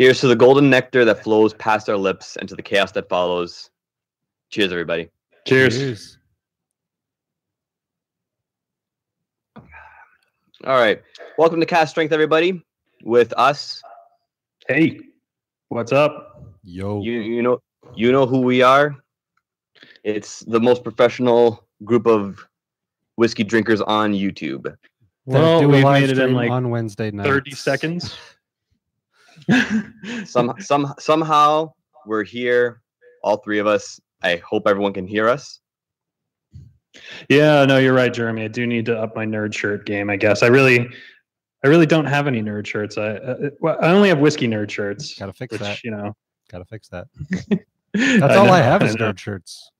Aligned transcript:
Here's 0.00 0.18
to 0.22 0.28
the 0.28 0.34
golden 0.34 0.70
nectar 0.70 1.04
that 1.04 1.22
flows 1.22 1.52
past 1.52 1.90
our 1.90 1.96
lips 1.98 2.36
and 2.36 2.48
to 2.48 2.56
the 2.56 2.62
chaos 2.62 2.90
that 2.92 3.06
follows. 3.10 3.68
Cheers, 4.48 4.72
everybody. 4.72 5.10
Cheers. 5.46 5.76
Cheers. 5.76 6.18
All 10.64 10.78
right. 10.78 11.02
Welcome 11.36 11.60
to 11.60 11.66
Cast 11.66 11.90
Strength, 11.90 12.14
everybody. 12.14 12.64
With 13.04 13.34
us, 13.36 13.82
Hey, 14.68 15.00
what's 15.68 15.92
up? 15.92 16.46
Yo. 16.64 17.02
you 17.02 17.20
you 17.20 17.42
know 17.42 17.60
you 17.94 18.10
know 18.10 18.24
who 18.24 18.40
we 18.40 18.62
are. 18.62 18.96
It's 20.02 20.40
the 20.40 20.60
most 20.60 20.82
professional 20.82 21.68
group 21.84 22.06
of 22.06 22.42
whiskey 23.16 23.44
drinkers 23.44 23.82
on 23.82 24.14
YouTube. 24.14 24.74
Well, 25.26 25.68
we 25.68 25.84
made 25.84 26.08
it 26.08 26.18
in 26.18 26.32
like 26.32 26.50
on 26.50 26.70
Wednesday 26.70 27.10
night. 27.10 27.26
30 27.26 27.50
seconds. 27.50 28.16
Some 30.24 30.54
some 30.58 30.94
somehow 30.98 31.72
we're 32.06 32.24
here, 32.24 32.82
all 33.22 33.36
three 33.38 33.58
of 33.58 33.66
us. 33.66 34.00
I 34.22 34.36
hope 34.36 34.64
everyone 34.66 34.92
can 34.92 35.06
hear 35.06 35.28
us. 35.28 35.60
Yeah, 37.28 37.64
no, 37.64 37.78
you're 37.78 37.94
right, 37.94 38.12
Jeremy. 38.12 38.44
I 38.44 38.48
do 38.48 38.66
need 38.66 38.86
to 38.86 38.98
up 38.98 39.14
my 39.14 39.24
nerd 39.24 39.54
shirt 39.54 39.86
game. 39.86 40.10
I 40.10 40.16
guess 40.16 40.42
I 40.42 40.48
really, 40.48 40.88
I 41.64 41.68
really 41.68 41.86
don't 41.86 42.04
have 42.06 42.26
any 42.26 42.42
nerd 42.42 42.66
shirts. 42.66 42.98
I, 42.98 43.10
uh, 43.12 43.50
well, 43.60 43.78
I 43.80 43.92
only 43.92 44.08
have 44.08 44.18
whiskey 44.18 44.48
nerd 44.48 44.70
shirts. 44.70 45.14
Gotta 45.18 45.32
fix 45.32 45.52
which 45.52 45.60
that. 45.60 45.84
you 45.84 45.90
know. 45.92 46.14
Gotta 46.50 46.64
fix 46.64 46.88
that. 46.88 47.06
That's 47.94 48.36
all 48.36 48.46
know, 48.46 48.52
I 48.52 48.58
have 48.58 48.82
is 48.82 48.96
know. 48.96 49.12
nerd 49.12 49.18
shirts. 49.18 49.70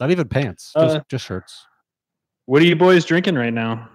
Not 0.00 0.10
even 0.10 0.28
pants. 0.28 0.72
Just 0.76 0.96
Uh, 0.96 1.00
just 1.08 1.24
shirts. 1.26 1.66
What 2.46 2.62
are 2.62 2.64
you 2.66 2.76
boys 2.76 3.04
drinking 3.04 3.34
right 3.36 3.52
now? 3.52 3.88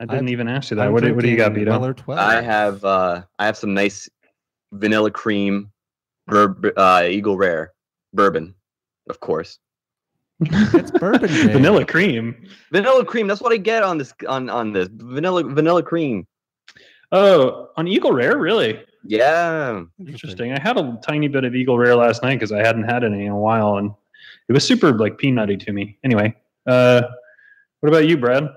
I 0.00 0.04
didn't 0.06 0.14
I'm- 0.26 0.28
even 0.30 0.48
ask 0.48 0.70
you 0.70 0.76
that. 0.76 0.86
I'm 0.86 0.92
What, 0.92 1.02
do- 1.02 1.14
what 1.14 1.22
do 1.22 1.30
you 1.30 1.36
got, 1.36 1.52
drinking 1.52 1.66
Vito? 1.66 1.78
Weller 1.78 1.94
12. 1.94 2.18
I 2.18 2.40
have 2.40 2.84
uh 2.84 3.22
I 3.38 3.46
have 3.46 3.56
some 3.56 3.74
nice 3.74 4.08
vanilla 4.72 5.10
cream 5.10 5.70
bur- 6.26 6.72
uh, 6.76 7.04
Eagle 7.08 7.36
Rare 7.36 7.72
bourbon, 8.14 8.54
of 9.08 9.20
course. 9.20 9.58
It's 10.40 10.90
bourbon 10.92 11.28
day. 11.28 11.52
Vanilla 11.52 11.84
cream. 11.84 12.48
Vanilla 12.72 13.04
cream. 13.04 13.26
That's 13.26 13.42
what 13.42 13.52
I 13.52 13.58
get 13.58 13.82
on 13.82 13.98
this 13.98 14.14
on 14.26 14.48
on 14.48 14.72
this 14.72 14.88
vanilla 14.90 15.42
vanilla 15.44 15.82
cream. 15.82 16.26
Oh, 17.12 17.68
on 17.76 17.86
Eagle 17.88 18.12
Rare, 18.12 18.38
really? 18.38 18.80
Yeah. 19.04 19.82
Interesting. 19.98 20.52
I 20.52 20.60
had 20.60 20.76
a 20.78 20.98
tiny 21.06 21.26
bit 21.28 21.44
of 21.44 21.54
Eagle 21.54 21.76
Rare 21.78 21.96
last 21.96 22.22
night 22.22 22.36
because 22.36 22.52
I 22.52 22.64
hadn't 22.64 22.84
had 22.84 23.02
any 23.04 23.26
in 23.26 23.32
a 23.32 23.36
while, 23.38 23.76
and 23.78 23.90
it 24.48 24.52
was 24.52 24.64
super 24.64 24.92
like 24.96 25.18
peanutty 25.18 25.58
to 25.66 25.72
me. 25.72 25.98
Anyway, 26.04 26.34
uh, 26.66 27.02
what 27.80 27.88
about 27.88 28.06
you, 28.06 28.16
Brad? 28.16 28.48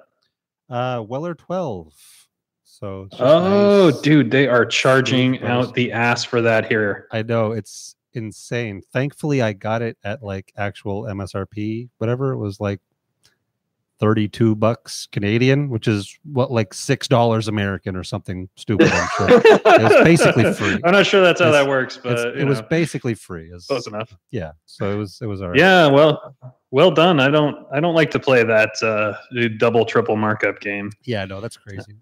Uh, 0.73 1.03
Weller 1.07 1.35
12. 1.35 1.93
So. 2.63 3.07
Oh, 3.19 3.89
nice. 3.91 4.01
dude, 4.01 4.31
they 4.31 4.47
are 4.47 4.65
charging 4.65 5.43
out 5.43 5.75
the 5.75 5.91
ass 5.91 6.23
for 6.23 6.41
that 6.41 6.65
here. 6.65 7.07
I 7.11 7.21
know 7.21 7.51
it's 7.51 7.95
insane. 8.13 8.81
Thankfully, 8.91 9.43
I 9.43 9.53
got 9.53 9.83
it 9.83 9.99
at 10.03 10.23
like 10.23 10.51
actual 10.57 11.03
MSRP, 11.03 11.89
whatever 11.99 12.31
it 12.31 12.37
was 12.37 12.59
like 12.59 12.81
32 14.03 14.53
bucks 14.55 15.07
Canadian, 15.13 15.69
which 15.69 15.87
is 15.87 16.19
what 16.33 16.51
like 16.51 16.73
six 16.73 17.07
dollars 17.07 17.47
American 17.47 17.95
or 17.95 18.03
something 18.03 18.49
stupid. 18.57 18.91
I'm 18.91 19.07
sure. 19.15 19.27
was 19.65 20.03
basically 20.03 20.53
free. 20.53 20.77
I'm 20.83 20.91
not 20.91 21.05
sure 21.05 21.21
that's 21.21 21.39
how 21.39 21.47
It's- 21.47 21.63
that 21.63 21.69
works, 21.69 21.97
but 22.03 22.11
It's- 22.19 22.25
you 22.35 22.41
it 22.41 22.45
was 22.45 22.61
basically 22.63 23.13
free. 23.13 23.45
It's- 23.45 23.67
close 23.67 23.87
enough. 23.87 24.13
yeah, 24.29 24.51
so 24.65 24.91
it 24.91 24.97
was 24.97 25.19
it 25.21 25.27
was 25.27 25.41
all 25.41 25.51
right. 25.51 25.57
Yeah, 25.57 25.87
well, 25.87 26.35
well 26.71 26.91
done. 26.91 27.21
I 27.21 27.29
don't, 27.29 27.65
I 27.71 27.79
don't 27.79 27.95
like 27.95 28.11
to 28.11 28.19
play 28.19 28.43
that 28.43 28.71
uh, 28.83 29.13
double, 29.57 29.85
triple 29.85 30.17
markup 30.17 30.59
game. 30.59 30.91
yeah, 31.05 31.23
no, 31.23 31.39
that's 31.39 31.55
crazy. 31.55 31.93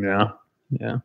Yeah, 0.00 0.28
yeah, 0.70 0.98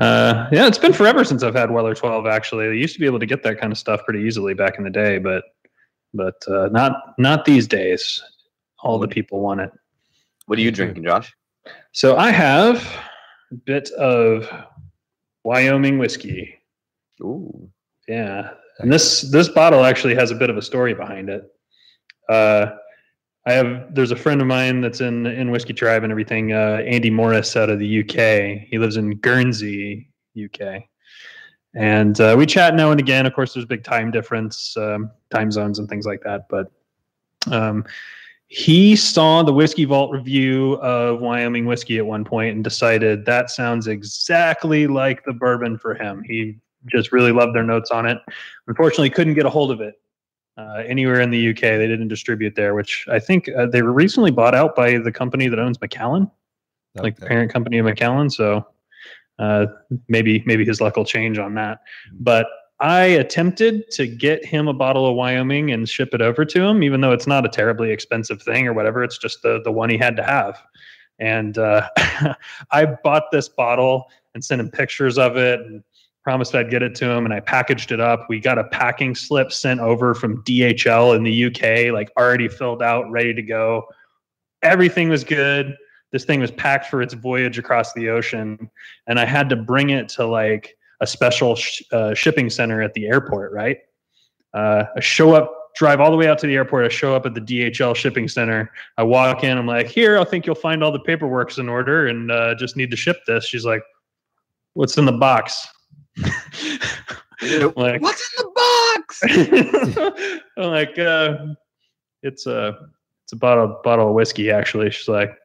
uh, 0.00 0.48
yeah. 0.50 0.66
It's 0.66 0.78
been 0.78 0.92
forever 0.92 1.22
since 1.22 1.44
I've 1.44 1.54
had 1.54 1.70
Weller 1.70 1.94
12. 1.94 2.26
Actually, 2.26 2.66
I 2.66 2.72
used 2.72 2.94
to 2.94 3.00
be 3.00 3.06
able 3.06 3.20
to 3.20 3.26
get 3.26 3.44
that 3.44 3.60
kind 3.60 3.72
of 3.72 3.78
stuff 3.78 4.00
pretty 4.04 4.22
easily 4.26 4.54
back 4.54 4.76
in 4.76 4.82
the 4.82 4.90
day, 4.90 5.18
but 5.18 5.44
but 6.14 6.42
uh, 6.48 6.66
not 6.72 7.14
not 7.16 7.44
these 7.44 7.68
days. 7.68 8.20
All 8.82 8.98
the 8.98 9.08
people 9.08 9.40
want 9.40 9.60
it. 9.60 9.70
What 10.46 10.58
are 10.58 10.62
you 10.62 10.70
drinking, 10.70 11.04
Josh? 11.04 11.34
So 11.92 12.16
I 12.16 12.30
have 12.30 12.76
a 13.50 13.54
bit 13.54 13.90
of 13.90 14.48
Wyoming 15.44 15.98
whiskey. 15.98 16.54
Ooh. 17.22 17.70
Yeah, 18.08 18.50
and 18.78 18.92
this 18.92 19.22
this 19.22 19.48
bottle 19.48 19.84
actually 19.84 20.14
has 20.14 20.30
a 20.30 20.34
bit 20.34 20.50
of 20.50 20.56
a 20.56 20.62
story 20.62 20.94
behind 20.94 21.28
it. 21.28 21.50
Uh, 22.28 22.66
I 23.46 23.52
have 23.52 23.94
there's 23.94 24.10
a 24.10 24.16
friend 24.16 24.40
of 24.40 24.46
mine 24.46 24.80
that's 24.80 25.00
in 25.00 25.26
in 25.26 25.50
whiskey 25.50 25.72
tribe 25.72 26.02
and 26.02 26.12
everything. 26.12 26.52
Uh, 26.52 26.82
Andy 26.86 27.10
Morris 27.10 27.56
out 27.56 27.70
of 27.70 27.78
the 27.78 28.00
UK. 28.00 28.68
He 28.68 28.78
lives 28.78 28.96
in 28.96 29.16
Guernsey, 29.18 30.08
UK, 30.36 30.84
and 31.74 32.20
uh, 32.20 32.34
we 32.38 32.46
chat 32.46 32.74
now 32.74 32.90
and 32.90 33.00
again. 33.00 33.26
Of 33.26 33.34
course, 33.34 33.54
there's 33.54 33.64
a 33.64 33.68
big 33.68 33.84
time 33.84 34.10
difference, 34.10 34.76
um, 34.76 35.10
time 35.30 35.50
zones, 35.50 35.78
and 35.78 35.88
things 35.88 36.06
like 36.06 36.22
that. 36.22 36.46
But 36.48 36.70
um, 37.50 37.84
he 38.48 38.94
saw 38.94 39.42
the 39.42 39.52
whiskey 39.52 39.84
vault 39.84 40.12
review 40.12 40.74
of 40.74 41.20
Wyoming 41.20 41.66
whiskey 41.66 41.98
at 41.98 42.06
one 42.06 42.24
point 42.24 42.54
and 42.54 42.62
decided 42.62 43.24
that 43.26 43.50
sounds 43.50 43.88
exactly 43.88 44.86
like 44.86 45.24
the 45.24 45.32
bourbon 45.32 45.78
for 45.78 45.94
him. 45.94 46.22
He 46.24 46.56
just 46.86 47.10
really 47.10 47.32
loved 47.32 47.56
their 47.56 47.64
notes 47.64 47.90
on 47.90 48.06
it. 48.06 48.18
Unfortunately, 48.68 49.10
couldn't 49.10 49.34
get 49.34 49.46
a 49.46 49.50
hold 49.50 49.72
of 49.72 49.80
it 49.80 49.94
uh, 50.56 50.82
anywhere 50.86 51.20
in 51.20 51.30
the 51.30 51.50
UK. 51.50 51.60
They 51.60 51.88
didn't 51.88 52.08
distribute 52.08 52.54
there, 52.54 52.74
which 52.74 53.04
I 53.10 53.18
think 53.18 53.48
uh, 53.48 53.66
they 53.66 53.82
were 53.82 53.92
recently 53.92 54.30
bought 54.30 54.54
out 54.54 54.76
by 54.76 54.98
the 54.98 55.10
company 55.10 55.48
that 55.48 55.58
owns 55.58 55.80
Macallan, 55.80 56.30
like 56.94 57.16
the 57.16 57.26
parent 57.26 57.52
company 57.52 57.78
of 57.78 57.84
Macallan. 57.84 58.30
So 58.30 58.64
uh, 59.40 59.66
maybe 60.08 60.42
maybe 60.46 60.64
his 60.64 60.80
luck 60.80 60.96
will 60.96 61.04
change 61.04 61.38
on 61.38 61.54
that. 61.54 61.80
But 62.12 62.46
I 62.80 63.04
attempted 63.04 63.90
to 63.92 64.06
get 64.06 64.44
him 64.44 64.68
a 64.68 64.74
bottle 64.74 65.06
of 65.06 65.16
Wyoming 65.16 65.70
and 65.70 65.88
ship 65.88 66.10
it 66.12 66.20
over 66.20 66.44
to 66.44 66.62
him, 66.62 66.82
even 66.82 67.00
though 67.00 67.12
it's 67.12 67.26
not 67.26 67.46
a 67.46 67.48
terribly 67.48 67.90
expensive 67.90 68.42
thing 68.42 68.66
or 68.66 68.74
whatever. 68.74 69.02
It's 69.02 69.18
just 69.18 69.42
the 69.42 69.62
the 69.62 69.72
one 69.72 69.88
he 69.88 69.96
had 69.96 70.16
to 70.16 70.22
have. 70.22 70.62
And 71.18 71.56
uh, 71.56 71.88
I 72.70 72.84
bought 73.02 73.30
this 73.32 73.48
bottle 73.48 74.10
and 74.34 74.44
sent 74.44 74.60
him 74.60 74.70
pictures 74.70 75.16
of 75.16 75.36
it 75.36 75.60
and 75.60 75.82
promised 76.22 76.54
I'd 76.54 76.70
get 76.70 76.82
it 76.82 76.94
to 76.96 77.08
him. 77.08 77.24
And 77.24 77.32
I 77.32 77.40
packaged 77.40 77.92
it 77.92 78.00
up. 78.00 78.26
We 78.28 78.40
got 78.40 78.58
a 78.58 78.64
packing 78.64 79.14
slip 79.14 79.52
sent 79.52 79.80
over 79.80 80.14
from 80.14 80.42
DHL 80.42 81.16
in 81.16 81.22
the 81.22 81.46
UK, 81.46 81.92
like 81.94 82.10
already 82.18 82.48
filled 82.48 82.82
out, 82.82 83.10
ready 83.10 83.32
to 83.32 83.42
go. 83.42 83.86
Everything 84.62 85.08
was 85.08 85.24
good. 85.24 85.76
This 86.12 86.24
thing 86.24 86.40
was 86.40 86.50
packed 86.50 86.86
for 86.86 87.00
its 87.00 87.14
voyage 87.14 87.58
across 87.58 87.92
the 87.94 88.10
ocean. 88.10 88.70
And 89.06 89.18
I 89.18 89.24
had 89.24 89.48
to 89.48 89.56
bring 89.56 89.90
it 89.90 90.08
to 90.10 90.26
like 90.26 90.76
a 91.00 91.06
special 91.06 91.56
sh- 91.56 91.82
uh, 91.92 92.14
shipping 92.14 92.50
center 92.50 92.82
at 92.82 92.94
the 92.94 93.06
airport, 93.06 93.52
right? 93.52 93.78
Uh, 94.54 94.84
I 94.96 95.00
show 95.00 95.32
up, 95.32 95.74
drive 95.76 96.00
all 96.00 96.10
the 96.10 96.16
way 96.16 96.28
out 96.28 96.38
to 96.38 96.46
the 96.46 96.54
airport. 96.54 96.84
I 96.86 96.88
show 96.88 97.14
up 97.14 97.26
at 97.26 97.34
the 97.34 97.40
DHL 97.40 97.94
shipping 97.94 98.28
center. 98.28 98.70
I 98.96 99.02
walk 99.02 99.44
in. 99.44 99.58
I'm 99.58 99.66
like, 99.66 99.86
here, 99.86 100.18
I 100.18 100.24
think 100.24 100.46
you'll 100.46 100.54
find 100.54 100.82
all 100.82 100.92
the 100.92 101.00
paperwork's 101.00 101.58
in 101.58 101.68
order 101.68 102.06
and 102.06 102.30
uh, 102.30 102.54
just 102.54 102.76
need 102.76 102.90
to 102.90 102.96
ship 102.96 103.18
this. 103.26 103.44
She's 103.46 103.64
like, 103.64 103.82
what's 104.74 104.96
in 104.96 105.04
the 105.04 105.12
box? 105.12 105.66
Like, 107.42 108.00
What's 108.00 108.32
in 108.38 108.44
the 108.44 108.50
box? 108.54 110.40
I'm 110.56 110.70
like, 110.70 110.98
uh, 110.98 111.54
it's 112.22 112.46
a 112.46 112.78
it's 113.24 113.32
a 113.32 113.36
bottle 113.36 113.80
bottle 113.84 114.08
of 114.08 114.14
whiskey. 114.14 114.50
Actually, 114.50 114.90
she's 114.90 115.08
like, 115.08 115.36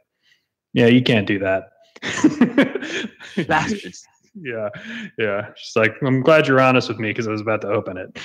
yeah, 0.73 0.85
you 0.85 1.03
can't 1.03 1.27
do 1.27 1.39
that. 1.39 1.71
Bastards. 3.47 4.07
Yeah, 4.35 4.69
yeah. 5.17 5.49
She's 5.55 5.75
like, 5.75 5.95
I'm 6.01 6.21
glad 6.21 6.47
you're 6.47 6.61
honest 6.61 6.87
with 6.87 6.99
me 6.99 7.09
because 7.09 7.27
I 7.27 7.31
was 7.31 7.41
about 7.41 7.61
to 7.61 7.67
open 7.67 7.97
it. 7.97 8.19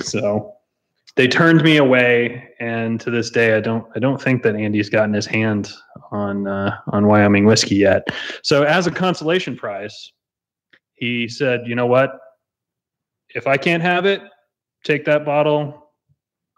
so 0.04 0.52
they 1.16 1.26
turned 1.26 1.62
me 1.62 1.78
away, 1.78 2.50
and 2.60 3.00
to 3.00 3.10
this 3.10 3.30
day, 3.30 3.56
I 3.56 3.60
don't 3.60 3.86
I 3.96 3.98
don't 3.98 4.20
think 4.20 4.42
that 4.42 4.54
Andy's 4.54 4.90
gotten 4.90 5.14
his 5.14 5.26
hand 5.26 5.72
on 6.10 6.46
uh, 6.46 6.76
on 6.88 7.06
Wyoming 7.06 7.44
whiskey 7.44 7.76
yet. 7.76 8.06
So 8.42 8.62
as 8.62 8.86
a 8.86 8.90
consolation 8.90 9.56
prize, 9.56 10.12
he 10.94 11.28
said, 11.28 11.62
you 11.66 11.74
know 11.74 11.86
what? 11.86 12.18
If 13.34 13.46
I 13.46 13.56
can't 13.56 13.82
have 13.82 14.06
it, 14.06 14.22
take 14.84 15.04
that 15.06 15.24
bottle. 15.24 15.90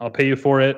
I'll 0.01 0.11
pay 0.11 0.27
you 0.27 0.37
for 0.37 0.61
it. 0.61 0.77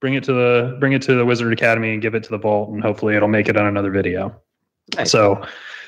Bring 0.00 0.14
it 0.14 0.24
to 0.24 0.32
the 0.32 0.76
bring 0.80 0.92
it 0.92 1.02
to 1.02 1.14
the 1.14 1.24
Wizard 1.24 1.52
Academy 1.52 1.92
and 1.92 2.02
give 2.02 2.14
it 2.14 2.24
to 2.24 2.30
the 2.30 2.38
vault, 2.38 2.70
and 2.70 2.82
hopefully 2.82 3.14
it'll 3.14 3.28
make 3.28 3.48
it 3.48 3.56
on 3.56 3.66
another 3.66 3.90
video. 3.90 4.34
Nice. 4.96 5.10
So, 5.12 5.44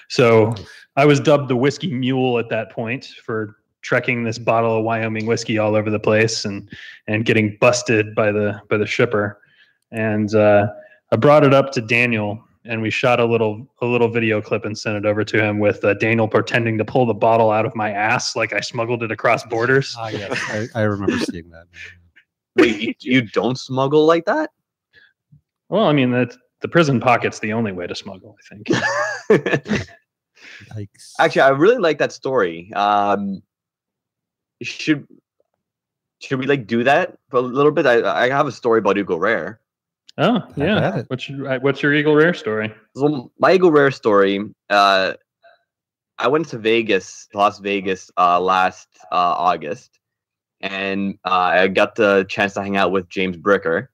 so 0.09 0.55
I 0.97 1.05
was 1.07 1.21
dubbed 1.21 1.49
the 1.49 1.57
whiskey 1.57 1.93
mule 1.93 2.39
at 2.39 2.49
that 2.51 2.71
point 2.71 3.07
for 3.25 3.57
trekking 3.85 4.25
this 4.25 4.39
bottle 4.39 4.79
of 4.79 4.85
Wyoming 4.85 5.27
whiskey 5.27 5.59
all 5.59 5.77
over 5.77 5.91
the 5.91 6.01
place 6.01 6.45
and 6.45 6.69
and 7.07 7.25
getting 7.25 7.57
busted 7.61 8.15
by 8.15 8.33
the 8.33 8.61
by 8.69 8.77
the 8.77 8.87
shipper. 8.87 9.41
And 9.93 10.35
uh, 10.35 10.69
I 11.13 11.17
brought 11.17 11.45
it 11.45 11.55
up 11.55 11.71
to 11.73 11.81
Daniel, 11.81 12.43
and 12.65 12.83
we 12.83 12.91
shot 12.91 13.21
a 13.21 13.25
little 13.25 13.69
a 13.81 13.87
little 13.87 14.09
video 14.09 14.41
clip 14.41 14.65
and 14.65 14.77
sent 14.77 14.97
it 14.97 15.07
over 15.07 15.25
to 15.25 15.43
him 15.43 15.59
with 15.59 15.85
uh, 15.85 15.95
Daniel 15.95 16.27
pretending 16.27 16.79
to 16.79 16.85
pull 16.85 17.07
the 17.07 17.15
bottle 17.15 17.51
out 17.51 17.67
of 17.67 17.77
my 17.77 17.91
ass 17.91 18.35
like 18.35 18.53
I 18.53 18.61
smuggled 18.61 19.03
it 19.03 19.13
across 19.13 19.45
borders. 19.51 19.95
Ah, 19.99 20.09
yes, 20.09 20.41
I, 20.49 20.81
I 20.81 20.83
remember 20.83 21.19
seeing 21.19 21.51
that. 21.51 21.67
Wait, 22.57 22.81
you, 22.81 22.95
you 23.01 23.23
don't 23.23 23.59
smuggle 23.59 24.07
like 24.07 24.25
that? 24.27 24.51
Well, 25.69 25.85
I 25.85 25.93
mean 25.93 26.11
that 26.13 26.37
the 26.65 26.69
prison 26.69 26.99
pocket's 26.99 27.41
the 27.41 27.53
only 27.53 27.73
way 27.73 27.87
to 27.87 27.95
smuggle. 27.95 28.39
I 28.41 28.55
think. 29.29 29.87
Actually, 31.21 31.43
I 31.43 31.51
really 31.51 31.77
like 31.77 31.99
that 31.99 32.11
story. 32.11 32.73
Um, 32.73 33.43
should 34.63 35.07
should 36.21 36.39
we 36.39 36.47
like 36.47 36.67
do 36.67 36.83
that 36.85 37.19
for 37.29 37.37
a 37.37 37.43
little 37.43 37.71
bit? 37.71 37.85
I 37.85 38.25
I 38.25 38.31
have 38.31 38.47
a 38.47 38.53
story 38.53 38.79
about 38.79 38.97
Eagle 38.97 39.21
Rare. 39.21 39.61
Oh 40.17 40.41
yeah. 40.57 41.03
What's 41.09 41.29
your, 41.29 41.53
uh, 41.53 41.59
what's 41.59 41.83
your 41.83 41.93
Eagle 41.93 42.15
Rare 42.15 42.33
story? 42.33 42.73
So 42.97 43.31
my 43.39 43.53
Eagle 43.53 43.71
Rare 43.71 43.91
story. 43.91 44.41
Uh, 44.71 45.13
I 46.19 46.29
went 46.29 46.49
to 46.49 46.59
Vegas, 46.59 47.29
Las 47.35 47.59
Vegas, 47.59 48.11
uh, 48.17 48.41
last 48.41 48.89
uh, 49.13 49.35
August, 49.37 50.01
and 50.63 51.19
uh, 51.27 51.61
I 51.61 51.69
got 51.69 51.97
the 51.97 52.25
chance 52.27 52.55
to 52.55 52.63
hang 52.63 52.79
out 52.79 52.91
with 52.91 53.11
James 53.11 53.37
Bricker, 53.37 53.89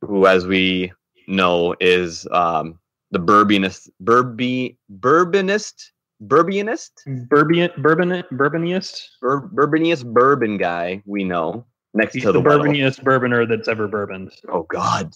who, 0.00 0.26
as 0.26 0.48
we 0.48 0.92
know, 1.26 1.74
is 1.80 2.26
um, 2.30 2.78
the 3.10 3.18
bourbonist, 3.18 3.88
bourby, 4.02 4.76
bourbonist, 4.98 5.90
bourbonist, 6.24 6.90
Bourbon 7.28 7.70
bourbon 7.78 8.22
bourboniest. 8.32 9.08
Bur- 9.20 9.48
bourboniest 9.48 10.04
bourbon 10.12 10.56
guy 10.56 11.02
we 11.06 11.24
know 11.24 11.66
next 11.94 12.14
He's 12.14 12.22
to 12.22 12.32
the 12.32 12.40
the, 12.40 12.48
bourboniest 12.48 13.02
bourboner 13.04 13.48
that's 13.48 13.68
ever 13.68 13.88
bourboned. 13.88 14.32
Oh 14.48 14.62
God! 14.62 15.12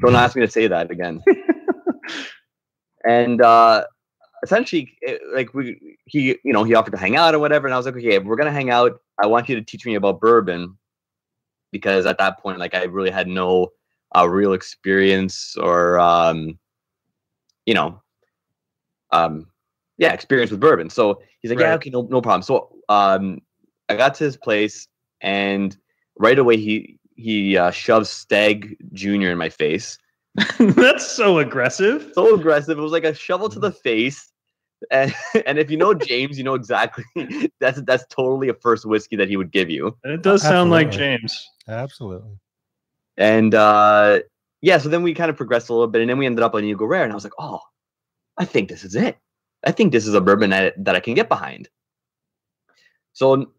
Don't 0.00 0.16
ask 0.16 0.36
me 0.36 0.42
to 0.42 0.50
say 0.50 0.66
that 0.66 0.90
again. 0.90 1.22
and 3.04 3.42
uh, 3.42 3.84
essentially, 4.42 4.96
it- 5.02 5.20
like 5.34 5.52
we, 5.54 5.98
he, 6.06 6.38
you 6.44 6.52
know, 6.52 6.64
he 6.64 6.74
offered 6.74 6.92
to 6.92 6.98
hang 6.98 7.16
out 7.16 7.34
or 7.34 7.38
whatever, 7.38 7.66
and 7.66 7.74
I 7.74 7.76
was 7.76 7.86
like, 7.86 7.96
okay, 7.96 8.14
if 8.16 8.24
we're 8.24 8.36
gonna 8.36 8.52
hang 8.52 8.70
out, 8.70 8.98
I 9.22 9.26
want 9.26 9.48
you 9.48 9.56
to 9.56 9.62
teach 9.62 9.84
me 9.84 9.94
about 9.94 10.20
bourbon, 10.20 10.78
because 11.72 12.06
at 12.06 12.18
that 12.18 12.38
point, 12.40 12.58
like, 12.58 12.74
I 12.74 12.84
really 12.84 13.10
had 13.10 13.28
no 13.28 13.72
uh, 14.16 14.28
real 14.28 14.52
experience 14.52 15.56
or, 15.56 15.98
um, 15.98 16.58
you 17.66 17.74
know, 17.74 18.00
um, 19.12 19.46
yeah, 19.98 20.12
experience 20.12 20.50
with 20.50 20.60
bourbon. 20.60 20.90
So 20.90 21.20
he's 21.40 21.50
like, 21.50 21.60
yeah, 21.60 21.74
okay, 21.74 21.90
no, 21.90 22.02
no 22.02 22.20
problem. 22.20 22.42
So 22.42 22.74
um, 22.88 23.40
I 23.88 23.96
got 23.96 24.14
to 24.16 24.24
his 24.24 24.36
place, 24.36 24.88
and 25.20 25.76
right 26.18 26.38
away 26.38 26.56
he 26.56 26.98
he 27.16 27.56
uh, 27.56 27.70
shoves 27.70 28.08
Stag 28.08 28.76
Junior 28.92 29.30
in 29.30 29.38
my 29.38 29.50
face 29.50 29.98
that's 30.58 31.06
so 31.06 31.38
aggressive. 31.38 32.12
so 32.14 32.34
aggressive. 32.34 32.78
It 32.78 32.82
was 32.82 32.92
like 32.92 33.04
a 33.04 33.14
shovel 33.14 33.48
to 33.48 33.58
the 33.58 33.72
face. 33.72 34.30
And 34.90 35.14
and 35.46 35.58
if 35.58 35.70
you 35.70 35.76
know 35.76 35.92
James, 35.94 36.38
you 36.38 36.44
know 36.44 36.54
exactly 36.54 37.04
that's 37.60 37.82
that's 37.82 38.04
totally 38.08 38.48
a 38.48 38.54
first 38.54 38.86
whiskey 38.86 39.16
that 39.16 39.28
he 39.28 39.36
would 39.36 39.50
give 39.50 39.70
you. 39.70 39.96
It 40.04 40.22
does 40.22 40.42
sound 40.42 40.70
like 40.70 40.90
James. 40.90 41.48
Absolutely. 41.68 42.38
And 43.20 43.54
uh 43.54 44.20
yeah, 44.62 44.78
so 44.78 44.88
then 44.88 45.02
we 45.02 45.14
kind 45.14 45.30
of 45.30 45.36
progressed 45.36 45.68
a 45.68 45.72
little 45.72 45.86
bit, 45.86 46.00
and 46.00 46.10
then 46.10 46.18
we 46.18 46.26
ended 46.26 46.42
up 46.42 46.54
on 46.54 46.64
Eagle 46.64 46.86
Rare, 46.86 47.04
and 47.04 47.12
I 47.12 47.14
was 47.14 47.24
like, 47.24 47.32
oh, 47.38 47.60
I 48.36 48.44
think 48.44 48.68
this 48.68 48.84
is 48.84 48.94
it. 48.94 49.16
I 49.64 49.72
think 49.72 49.92
this 49.92 50.06
is 50.06 50.14
a 50.14 50.20
bourbon 50.20 50.50
that, 50.50 50.74
that 50.84 50.96
I 50.96 51.00
can 51.00 51.14
get 51.14 51.28
behind. 51.28 51.68
So 53.12 53.52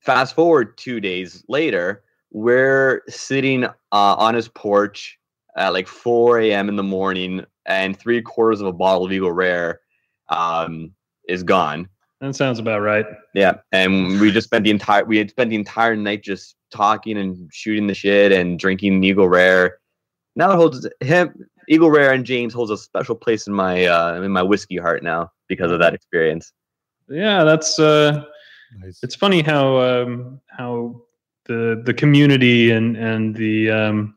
fast 0.00 0.34
forward 0.34 0.76
two 0.76 1.00
days 1.00 1.44
later, 1.48 2.02
we're 2.30 3.02
sitting 3.08 3.64
uh, 3.64 3.70
on 3.92 4.34
his 4.34 4.48
porch 4.48 5.18
at 5.56 5.72
like 5.72 5.86
4 5.86 6.40
a.m. 6.40 6.68
in 6.68 6.76
the 6.76 6.82
morning, 6.82 7.44
and 7.66 7.98
three 7.98 8.22
quarters 8.22 8.60
of 8.60 8.66
a 8.66 8.72
bottle 8.72 9.04
of 9.04 9.12
Eagle 9.12 9.32
Rare 9.32 9.80
um, 10.28 10.92
is 11.28 11.42
gone. 11.42 11.88
That 12.20 12.36
sounds 12.36 12.60
about 12.60 12.80
right. 12.80 13.06
Yeah, 13.34 13.54
and 13.72 14.20
we 14.20 14.30
just 14.30 14.46
spent 14.46 14.64
the 14.64 14.70
entire 14.70 15.04
we 15.04 15.18
had 15.18 15.30
spent 15.30 15.50
the 15.50 15.56
entire 15.56 15.96
night 15.96 16.22
just 16.22 16.54
talking 16.72 17.18
and 17.18 17.48
shooting 17.52 17.86
the 17.86 17.94
shit 17.94 18.32
and 18.32 18.58
drinking 18.58 19.02
Eagle 19.04 19.28
Rare. 19.28 19.78
Now 20.34 20.52
it 20.52 20.56
holds 20.56 20.88
him 21.00 21.46
Eagle 21.68 21.90
Rare 21.90 22.12
and 22.12 22.24
James 22.24 22.54
holds 22.54 22.70
a 22.70 22.76
special 22.76 23.14
place 23.14 23.46
in 23.46 23.52
my 23.52 23.86
uh, 23.86 24.20
in 24.22 24.32
my 24.32 24.42
whiskey 24.42 24.76
heart 24.76 25.02
now 25.02 25.30
because 25.48 25.70
of 25.70 25.78
that 25.80 25.94
experience. 25.94 26.52
Yeah, 27.08 27.44
that's 27.44 27.78
uh 27.78 28.24
Nice. 28.80 29.00
it's 29.02 29.14
funny 29.14 29.42
how 29.42 29.78
um 29.78 30.40
how 30.48 31.02
the 31.44 31.82
the 31.84 31.92
community 31.94 32.70
and 32.70 32.96
and 32.96 33.34
the 33.34 33.70
um 33.70 34.14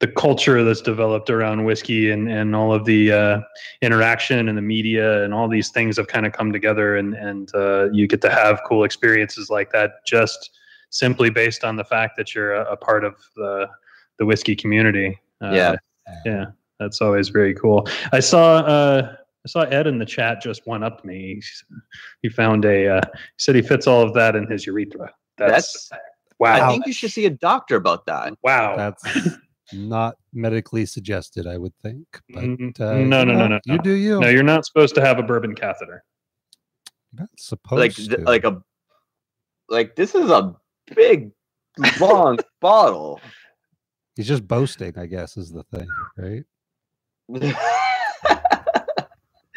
the 0.00 0.08
culture 0.08 0.62
that's 0.64 0.80
developed 0.80 1.30
around 1.30 1.64
whiskey 1.64 2.10
and 2.10 2.30
and 2.30 2.54
all 2.54 2.72
of 2.72 2.84
the 2.84 3.12
uh 3.12 3.40
interaction 3.82 4.48
and 4.48 4.56
the 4.56 4.62
media 4.62 5.22
and 5.24 5.34
all 5.34 5.48
these 5.48 5.70
things 5.70 5.96
have 5.96 6.08
kind 6.08 6.26
of 6.26 6.32
come 6.32 6.52
together 6.52 6.96
and 6.96 7.14
and 7.14 7.54
uh 7.54 7.88
you 7.92 8.06
get 8.06 8.20
to 8.22 8.30
have 8.30 8.60
cool 8.66 8.84
experiences 8.84 9.50
like 9.50 9.70
that 9.70 10.04
just 10.06 10.50
simply 10.90 11.30
based 11.30 11.64
on 11.64 11.76
the 11.76 11.84
fact 11.84 12.16
that 12.16 12.34
you're 12.34 12.54
a, 12.54 12.72
a 12.72 12.76
part 12.76 13.04
of 13.04 13.14
the 13.36 13.68
the 14.18 14.26
whiskey 14.26 14.56
community 14.56 15.18
uh, 15.42 15.50
Yeah. 15.52 15.74
yeah 16.24 16.44
that's 16.80 17.00
always 17.00 17.28
very 17.28 17.54
cool 17.54 17.86
i 18.12 18.20
saw 18.20 18.56
uh 18.58 19.14
I 19.44 19.48
saw 19.48 19.60
Ed 19.60 19.86
in 19.86 19.98
the 19.98 20.04
chat 20.04 20.42
just 20.42 20.66
one 20.66 20.82
up 20.82 21.04
me. 21.04 21.40
He 22.22 22.28
found 22.28 22.64
a. 22.64 22.96
Uh, 22.96 23.00
he 23.14 23.20
said 23.38 23.54
he 23.54 23.62
fits 23.62 23.86
all 23.86 24.02
of 24.02 24.12
that 24.14 24.34
in 24.34 24.46
his 24.50 24.66
urethra. 24.66 25.10
That's, 25.38 25.88
That's 25.88 26.02
wow. 26.40 26.66
I 26.66 26.68
think 26.72 26.86
you 26.86 26.92
should 26.92 27.12
see 27.12 27.24
a 27.24 27.30
doctor 27.30 27.76
about 27.76 28.04
that. 28.06 28.34
wow. 28.42 28.76
That's 28.76 29.38
not 29.72 30.16
medically 30.34 30.84
suggested, 30.86 31.46
I 31.46 31.56
would 31.56 31.72
think. 31.82 32.04
But 32.34 32.42
Mm, 32.44 32.80
uh, 32.80 32.84
no, 32.84 32.98
you 32.98 33.04
no, 33.06 33.22
no, 33.24 33.46
no, 33.46 33.60
You 33.64 33.76
no. 33.76 33.82
do 33.82 33.92
you. 33.92 34.20
no, 34.20 34.28
you're 34.28 34.42
not 34.42 34.66
supposed 34.66 34.94
to 34.96 35.00
have 35.00 35.18
a 35.20 35.22
bourbon 35.22 35.54
catheter. 35.54 36.02
You're 37.12 37.20
not 37.22 37.30
supposed 37.38 37.78
Like 37.78 37.94
to. 37.94 38.24
like 38.24 38.44
a 38.44 38.60
like 39.68 39.94
this 39.94 40.16
is 40.16 40.30
a 40.30 40.54
big 40.94 41.30
long 42.00 42.38
bottle. 42.60 43.20
He's 44.16 44.26
just 44.28 44.46
boasting, 44.48 44.98
I 44.98 45.06
guess, 45.06 45.36
is 45.36 45.52
the 45.52 45.62
thing, 45.64 45.88
right? 46.16 46.44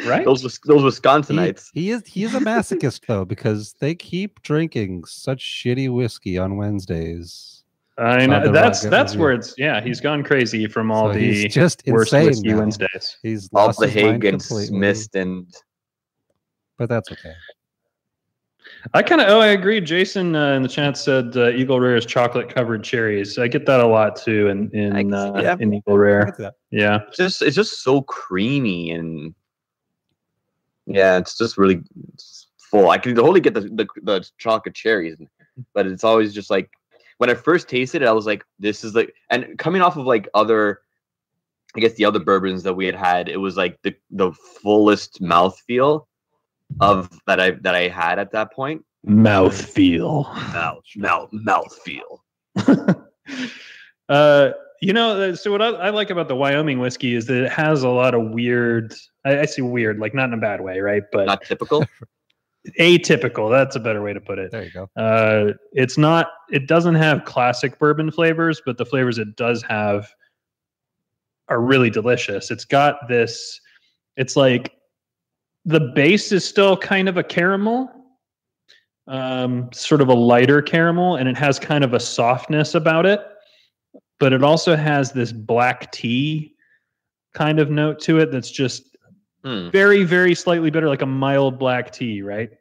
Right? 0.04 0.26
those 0.26 0.42
those 0.66 0.82
Wisconsinites. 0.82 1.68
he 1.76 1.92
is 1.92 2.04
he 2.08 2.24
is 2.24 2.34
a 2.34 2.40
masochist 2.40 3.06
though, 3.06 3.24
because 3.24 3.74
they 3.80 3.94
keep 3.94 4.42
drinking 4.42 5.04
such 5.06 5.40
shitty 5.44 5.94
whiskey 5.94 6.40
on 6.40 6.58
Wednesdays. 6.58 7.64
I 8.00 8.26
Not 8.26 8.46
know. 8.46 8.52
That's 8.52 8.82
that's 8.82 9.16
where 9.16 9.32
it's. 9.32 9.54
Yeah, 9.60 9.80
he's 9.80 10.02
gone 10.02 10.24
crazy 10.24 10.66
from 10.66 10.90
all 10.90 11.10
So 11.10 11.14
the 11.14 11.20
he's 11.20 11.54
just 11.54 11.84
worst 11.86 12.14
insane. 12.14 12.26
whiskey 12.30 12.48
now. 12.48 12.58
Wednesdays. 12.60 13.18
He's 13.22 13.48
All 13.54 13.72
the 13.74 13.86
his 13.88 13.96
mind 14.04 14.24
Hague 14.24 14.26
and 14.34 14.42
completely, 14.42 14.80
mist 14.80 15.16
and 15.16 15.46
but 16.80 16.90
that's 16.90 17.12
okay. 17.12 17.34
I 18.94 19.04
kind 19.04 19.22
of. 19.22 19.30
Oh, 19.30 19.40
I 19.40 19.48
agree. 19.48 19.80
Jason 19.82 20.36
uh, 20.36 20.54
in 20.54 20.64
the 20.64 20.68
chat 20.68 20.98
said 20.98 21.36
uh, 21.38 21.50
Eagle 21.50 21.80
Rare 21.80 21.96
is 21.96 22.06
chocolate 22.06 22.54
covered 22.54 22.84
cherries. 22.84 23.38
I 23.38 23.48
get 23.48 23.66
that 23.66 23.80
a 23.80 23.88
lot 23.88 24.16
too 24.16 24.48
in 24.48 24.70
in 24.72 24.92
can 24.94 25.14
uh, 25.14 25.34
yeah. 25.42 25.56
in 25.60 25.74
Eagle 25.74 25.98
Rare. 25.98 26.36
Yeah. 26.72 27.00
it's 27.08 27.18
just 27.18 27.42
it's 27.42 27.56
just 27.56 27.84
so 27.84 28.02
creamy 28.02 28.92
and 28.92 29.36
yeah, 30.86 31.18
it's 31.18 31.38
just 31.38 31.58
really 31.58 31.82
it's 32.14 32.48
full. 32.58 32.90
I 32.90 32.98
can 32.98 33.16
totally 33.16 33.42
get 33.42 33.54
the, 33.54 33.62
the 33.62 33.88
the 34.04 34.30
chocolate 34.38 34.76
cherries, 34.76 35.18
but 35.74 35.86
it's 35.86 36.04
always 36.04 36.34
just 36.34 36.50
like 36.50 36.72
when 37.22 37.30
I 37.30 37.36
first 37.36 37.70
tasted 37.70 38.02
it, 38.02 38.08
I 38.08 38.14
was 38.14 38.26
like, 38.26 38.44
this 38.58 38.84
is 38.84 38.96
like, 38.96 39.14
and 39.30 39.56
coming 39.60 39.84
off 39.84 39.96
of 39.96 40.08
like 40.08 40.28
other, 40.34 40.82
I 41.76 41.80
guess 41.80 41.94
the 41.94 42.06
other 42.06 42.20
bourbons 42.20 42.64
that 42.64 42.74
we 42.74 42.88
had 42.88 42.96
had, 42.96 43.30
it 43.30 43.38
was 43.38 43.58
like 43.58 43.80
the 43.84 43.96
the 44.10 44.32
fullest 44.32 45.22
mouthfeel 45.22 46.08
of 46.80 47.10
that 47.28 47.40
I 47.40 47.52
that 47.62 47.76
I 47.76 47.88
had 47.88 48.20
at 48.20 48.32
that 48.32 48.54
point. 48.54 48.84
Mouth 49.04 49.60
feel. 49.60 50.24
Mouth 50.54 50.84
mouth 50.96 51.30
mouth 51.32 51.80
feel. 51.84 52.24
uh, 54.10 54.52
you 54.82 54.94
know, 54.94 55.22
uh, 55.22 55.36
so 55.36 55.52
what 55.52 55.62
I, 55.62 55.70
I 55.70 55.90
like 55.92 56.10
about 56.10 56.28
the 56.28 56.36
Wyoming 56.36 56.80
whiskey 56.80 57.16
is 57.16 57.28
that 57.28 57.44
it 57.44 57.52
has 57.52 57.84
a 57.84 57.90
lot 57.90 58.14
of 58.14 58.32
weird. 58.32 58.94
I, 59.26 59.42
I 59.42 59.46
see 59.46 59.62
weird, 59.62 60.00
like 60.00 60.14
not 60.14 60.30
in 60.30 60.34
a 60.34 60.38
bad 60.38 60.62
way, 60.62 60.80
right? 60.80 61.04
But 61.12 61.28
Not 61.28 61.44
typical. 61.44 61.86
atypical. 62.80 63.50
That's 63.50 63.76
a 63.76 63.80
better 63.80 64.02
way 64.02 64.14
to 64.14 64.22
put 64.22 64.40
it. 64.40 64.52
There 64.52 64.64
you 64.64 64.72
go. 64.72 64.90
Uh, 64.96 65.54
it's 65.72 65.98
not. 65.98 66.28
It 66.52 66.68
doesn't 66.68 66.96
have 66.96 67.26
classic 67.26 67.78
bourbon 67.80 68.12
flavors, 68.12 68.62
but 68.66 68.78
the 68.78 68.86
flavors 68.86 69.18
it 69.18 69.36
does 69.36 69.64
have 69.64 70.08
are 71.48 71.62
really 71.62 71.90
delicious. 71.90 72.50
It's 72.52 72.66
got 72.66 73.08
this. 73.08 73.60
It's 74.18 74.36
like 74.36 74.74
the 75.66 75.80
base 75.80 76.32
is 76.32 76.44
still 76.44 76.76
kind 76.78 77.08
of 77.10 77.18
a 77.18 77.24
caramel, 77.24 77.92
um, 79.08 79.70
sort 79.74 80.02
of 80.02 80.10
a 80.10 80.14
lighter 80.14 80.62
caramel, 80.62 81.16
and 81.18 81.28
it 81.30 81.38
has 81.38 81.60
kind 81.60 81.84
of 81.84 81.94
a 81.94 82.00
softness 82.00 82.76
about 82.76 83.06
it. 83.06 83.22
But 84.20 84.34
it 84.34 84.44
also 84.44 84.76
has 84.76 85.12
this 85.12 85.32
black 85.32 85.92
tea 85.92 86.56
kind 87.34 87.60
of 87.60 87.70
note 87.70 88.00
to 88.02 88.20
it 88.20 88.32
that's 88.32 88.52
just 88.52 88.92
Hmm. 89.44 89.70
very 89.72 90.04
very 90.04 90.36
slightly 90.36 90.70
bitter 90.70 90.88
like 90.88 91.02
a 91.02 91.08
mild 91.08 91.58
black 91.58 91.92
tea 91.92 92.22
right 92.22 92.52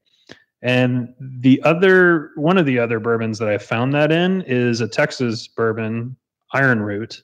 and 0.62 1.12
the 1.20 1.60
other 1.62 2.30
one 2.36 2.56
of 2.56 2.64
the 2.64 2.78
other 2.78 2.98
bourbons 2.98 3.38
that 3.38 3.50
i 3.50 3.58
found 3.58 3.92
that 3.92 4.10
in 4.10 4.40
is 4.46 4.80
a 4.80 4.88
texas 4.88 5.46
bourbon 5.46 6.16
iron 6.54 6.80
root 6.80 7.22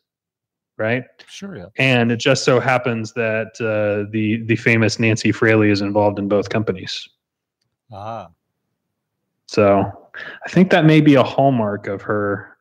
right 0.79 1.05
Sure, 1.29 1.57
yeah. 1.57 1.67
and 1.79 2.11
it 2.13 2.17
just 2.19 2.45
so 2.45 2.61
happens 2.61 3.13
that 3.15 3.49
uh, 3.61 4.11
the 4.13 4.43
the 4.47 4.57
famous 4.57 4.99
nancy 4.99 5.33
fraley 5.33 5.71
is 5.71 5.81
involved 5.81 6.19
in 6.19 6.29
both 6.29 6.49
companies 6.49 7.09
Ah, 7.93 8.29
so 9.47 9.91
i 10.45 10.49
think 10.51 10.71
that 10.71 10.85
may 10.85 11.01
be 11.01 11.15
a 11.15 11.23
hallmark 11.23 11.87
of 11.87 12.03
her 12.03 12.57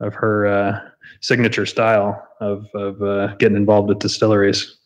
of 0.00 0.14
her 0.14 0.46
uh, 0.46 0.80
signature 1.20 1.66
style 1.66 2.26
of 2.40 2.66
of 2.74 3.00
uh, 3.02 3.34
getting 3.36 3.56
involved 3.56 3.88
with 3.88 3.98
distilleries 3.98 4.78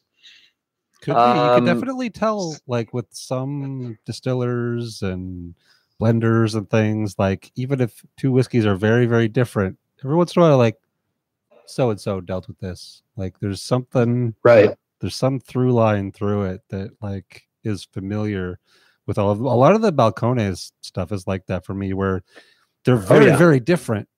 Could 1.02 1.14
be. 1.16 1.20
You 1.20 1.50
Um, 1.50 1.54
could 1.54 1.64
definitely 1.66 2.10
tell, 2.10 2.56
like 2.66 2.92
with 2.94 3.06
some 3.10 3.98
distillers 4.06 5.02
and 5.02 5.54
blenders 6.00 6.54
and 6.56 6.68
things, 6.68 7.16
like 7.18 7.52
even 7.56 7.80
if 7.80 8.04
two 8.16 8.32
whiskeys 8.32 8.64
are 8.66 8.74
very, 8.76 9.06
very 9.06 9.28
different, 9.28 9.78
every 10.02 10.16
once 10.16 10.34
in 10.34 10.42
a 10.42 10.44
while, 10.46 10.56
like 10.58 10.76
so 11.66 11.90
and 11.90 12.00
so 12.00 12.20
dealt 12.20 12.48
with 12.48 12.58
this. 12.58 13.02
Like 13.16 13.38
there's 13.40 13.62
something, 13.62 14.34
Right. 14.42 14.74
there's 15.00 15.16
some 15.16 15.40
through 15.40 15.72
line 15.72 16.12
through 16.12 16.44
it 16.44 16.62
that 16.70 16.90
like 17.02 17.42
is 17.62 17.84
familiar 17.84 18.58
with 19.06 19.18
all 19.18 19.30
of 19.30 19.40
a 19.40 19.42
lot 19.48 19.74
of 19.74 19.82
the 19.82 19.92
balcones 19.92 20.72
stuff 20.80 21.12
is 21.12 21.26
like 21.26 21.46
that 21.46 21.64
for 21.64 21.74
me, 21.74 21.92
where 21.92 22.22
they're 22.84 22.96
very, 22.96 23.26
yeah. 23.26 23.36
very 23.36 23.60
different, 23.60 24.08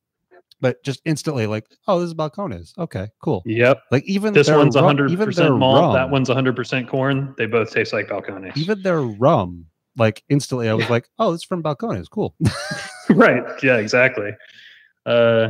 but 0.61 0.83
just 0.85 1.01
instantly 1.05 1.47
like, 1.47 1.67
oh, 1.89 2.01
this 2.01 2.09
is 2.09 2.15
balcones. 2.15 2.77
Okay, 2.79 3.09
cool. 3.23 3.43
Yep. 3.47 3.81
Like 3.91 4.05
even 4.05 4.33
This 4.33 4.49
one's 4.51 4.77
rum- 4.77 4.97
100% 4.97 5.11
even 5.11 5.31
their 5.33 5.55
malt. 5.55 5.95
That 5.95 6.03
rum- 6.03 6.11
one's 6.13 6.29
100% 6.29 6.89
corn. 6.89 7.35
They 7.37 7.47
both 7.47 7.71
taste 7.71 7.93
like 7.93 8.09
balcones. 8.09 8.57
even 8.57 8.83
their 8.83 9.01
rum, 9.03 9.67
like 9.97 10.23
instantly, 10.29 10.69
I 10.69 10.75
was 10.75 10.89
like, 10.91 11.09
"Oh, 11.19 11.33
it's 11.33 11.43
from 11.45 11.63
Balcones, 11.63 12.11
cool." 12.11 12.35
right. 13.11 13.43
Yeah, 13.63 13.77
exactly. 13.79 14.31
Uh, 15.07 15.49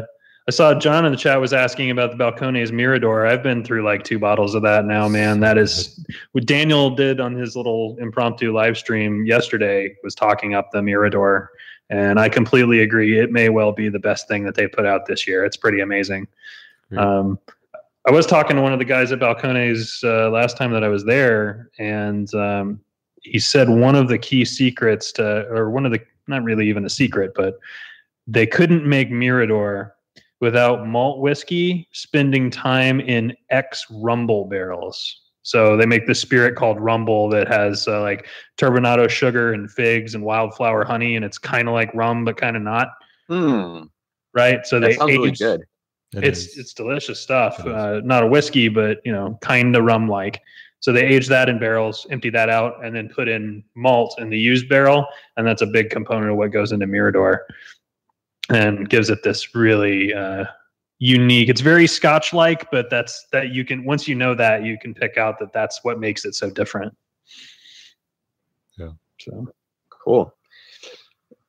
I 0.48 0.52
saw 0.52 0.74
John 0.74 1.04
in 1.04 1.10
the 1.10 1.18
chat 1.18 1.40
was 1.40 1.52
asking 1.52 1.90
about 1.90 2.16
the 2.16 2.16
Balcones 2.16 2.70
Mirador. 2.70 3.26
I've 3.26 3.42
been 3.42 3.64
through 3.64 3.82
like 3.82 4.04
two 4.04 4.20
bottles 4.20 4.54
of 4.54 4.62
that 4.62 4.84
now, 4.84 5.08
man. 5.08 5.40
That 5.40 5.58
is 5.58 6.06
what 6.32 6.46
Daniel 6.46 6.88
did 6.90 7.18
on 7.18 7.34
his 7.34 7.56
little 7.56 7.96
impromptu 7.98 8.52
live 8.52 8.78
stream 8.78 9.26
yesterday 9.26 9.96
was 10.04 10.14
talking 10.14 10.54
up 10.54 10.70
the 10.70 10.82
Mirador. 10.82 11.50
And 11.90 12.20
I 12.20 12.28
completely 12.28 12.80
agree. 12.80 13.18
It 13.18 13.32
may 13.32 13.48
well 13.48 13.72
be 13.72 13.88
the 13.88 13.98
best 13.98 14.28
thing 14.28 14.44
that 14.44 14.54
they 14.54 14.68
put 14.68 14.86
out 14.86 15.06
this 15.06 15.26
year. 15.26 15.44
It's 15.44 15.56
pretty 15.56 15.80
amazing. 15.80 16.28
Um, 16.96 17.40
I 18.06 18.12
was 18.12 18.24
talking 18.24 18.54
to 18.54 18.62
one 18.62 18.72
of 18.72 18.78
the 18.78 18.84
guys 18.84 19.10
at 19.10 19.18
Balcones 19.18 20.04
uh, 20.04 20.30
last 20.30 20.56
time 20.56 20.70
that 20.70 20.84
I 20.84 20.88
was 20.88 21.04
there, 21.04 21.70
and 21.80 22.32
um, 22.36 22.80
he 23.20 23.40
said 23.40 23.68
one 23.68 23.96
of 23.96 24.06
the 24.06 24.18
key 24.18 24.44
secrets 24.44 25.10
to, 25.12 25.48
or 25.48 25.70
one 25.70 25.84
of 25.84 25.90
the, 25.90 26.00
not 26.28 26.44
really 26.44 26.68
even 26.68 26.84
a 26.84 26.90
secret, 26.90 27.32
but 27.34 27.58
they 28.28 28.46
couldn't 28.46 28.86
make 28.86 29.10
Mirador 29.10 29.95
without 30.40 30.86
malt 30.86 31.20
whiskey 31.20 31.88
spending 31.92 32.50
time 32.50 33.00
in 33.00 33.34
ex 33.50 33.86
rumble 33.90 34.44
barrels. 34.46 35.22
So 35.42 35.76
they 35.76 35.86
make 35.86 36.06
this 36.08 36.20
spirit 36.20 36.56
called 36.56 36.80
rumble 36.80 37.28
that 37.30 37.46
has 37.48 37.86
uh, 37.86 38.00
like 38.02 38.26
turbinado 38.58 39.08
sugar 39.08 39.52
and 39.52 39.70
figs 39.70 40.14
and 40.16 40.24
wildflower 40.24 40.84
honey, 40.84 41.14
and 41.16 41.24
it's 41.24 41.38
kind 41.38 41.68
of 41.68 41.74
like 41.74 41.94
rum 41.94 42.24
but 42.24 42.36
kind 42.36 42.56
of 42.56 42.62
not, 42.62 42.88
Hmm. 43.28 43.84
right? 44.34 44.66
So 44.66 44.80
That 44.80 44.86
they 44.88 44.94
sounds 44.94 45.12
really 45.12 45.28
age- 45.30 45.38
good. 45.38 45.60
It 46.14 46.24
it's 46.24 46.46
is. 46.46 46.58
it's 46.58 46.74
delicious 46.74 47.20
stuff. 47.20 47.60
It 47.60 47.66
is. 47.68 47.72
Uh, 47.72 48.00
not 48.04 48.22
a 48.22 48.26
whiskey, 48.26 48.68
but 48.68 48.98
you 49.04 49.12
know, 49.12 49.38
kind 49.40 49.74
of 49.76 49.84
rum 49.84 50.08
like. 50.08 50.40
So 50.80 50.92
they 50.92 51.04
age 51.04 51.26
that 51.28 51.48
in 51.48 51.58
barrels, 51.58 52.06
empty 52.10 52.30
that 52.30 52.48
out, 52.48 52.84
and 52.84 52.94
then 52.94 53.08
put 53.08 53.28
in 53.28 53.64
malt 53.74 54.14
in 54.18 54.30
the 54.30 54.38
used 54.38 54.68
barrel, 54.68 55.06
and 55.36 55.46
that's 55.46 55.62
a 55.62 55.66
big 55.66 55.90
component 55.90 56.30
of 56.30 56.36
what 56.36 56.52
goes 56.52 56.70
into 56.70 56.86
Mirador, 56.86 57.44
and 58.50 58.88
gives 58.88 59.10
it 59.10 59.22
this 59.22 59.54
really 59.54 60.12
uh, 60.14 60.44
unique. 60.98 61.48
It's 61.48 61.60
very 61.60 61.86
Scotch-like, 61.86 62.70
but 62.70 62.90
that's 62.90 63.26
that 63.32 63.50
you 63.50 63.64
can 63.64 63.84
once 63.84 64.06
you 64.08 64.14
know 64.14 64.34
that 64.34 64.64
you 64.64 64.78
can 64.78 64.94
pick 64.94 65.16
out 65.16 65.38
that 65.40 65.52
that's 65.52 65.80
what 65.82 65.98
makes 66.00 66.24
it 66.24 66.34
so 66.34 66.50
different. 66.50 66.96
Yeah. 68.78 68.90
So 69.20 69.48
Cool. 69.90 70.32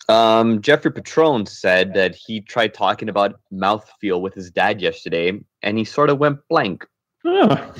Um, 0.10 0.62
Jeffrey 0.62 0.92
Patron 0.92 1.46
said 1.46 1.94
that 1.94 2.16
he 2.16 2.40
tried 2.42 2.74
talking 2.74 3.10
about 3.10 3.40
mouthfeel 3.54 4.22
with 4.22 4.34
his 4.34 4.50
dad 4.50 4.82
yesterday, 4.82 5.38
and 5.64 5.78
he 5.78 5.84
sort 5.84 6.10
of 6.10 6.18
went 6.18 6.40
blank. 6.50 6.86
oh. 7.26 7.48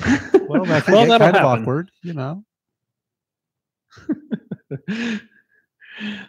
well, 0.48 0.64
that 0.66 0.84
can 0.84 0.94
Well, 0.94 1.06
get 1.06 1.08
that'll 1.08 1.18
kind 1.18 1.36
of 1.36 1.42
happen. 1.42 1.62
awkward, 1.62 1.90
you 2.02 2.12
know. 2.12 2.44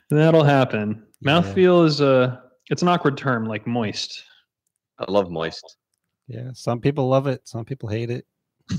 That'll 0.09 0.43
happen. 0.43 1.03
Yeah. 1.21 1.31
Mouthfeel 1.41 1.85
is 1.85 2.01
a 2.01 2.41
it's 2.69 2.81
an 2.81 2.87
awkward 2.87 3.17
term, 3.17 3.45
like 3.45 3.67
moist. 3.67 4.23
I 4.99 5.11
love 5.11 5.29
moist. 5.31 5.77
Yeah, 6.27 6.51
some 6.53 6.79
people 6.79 7.07
love 7.07 7.27
it, 7.27 7.47
some 7.47 7.65
people 7.65 7.89
hate 7.89 8.11
it. 8.11 8.25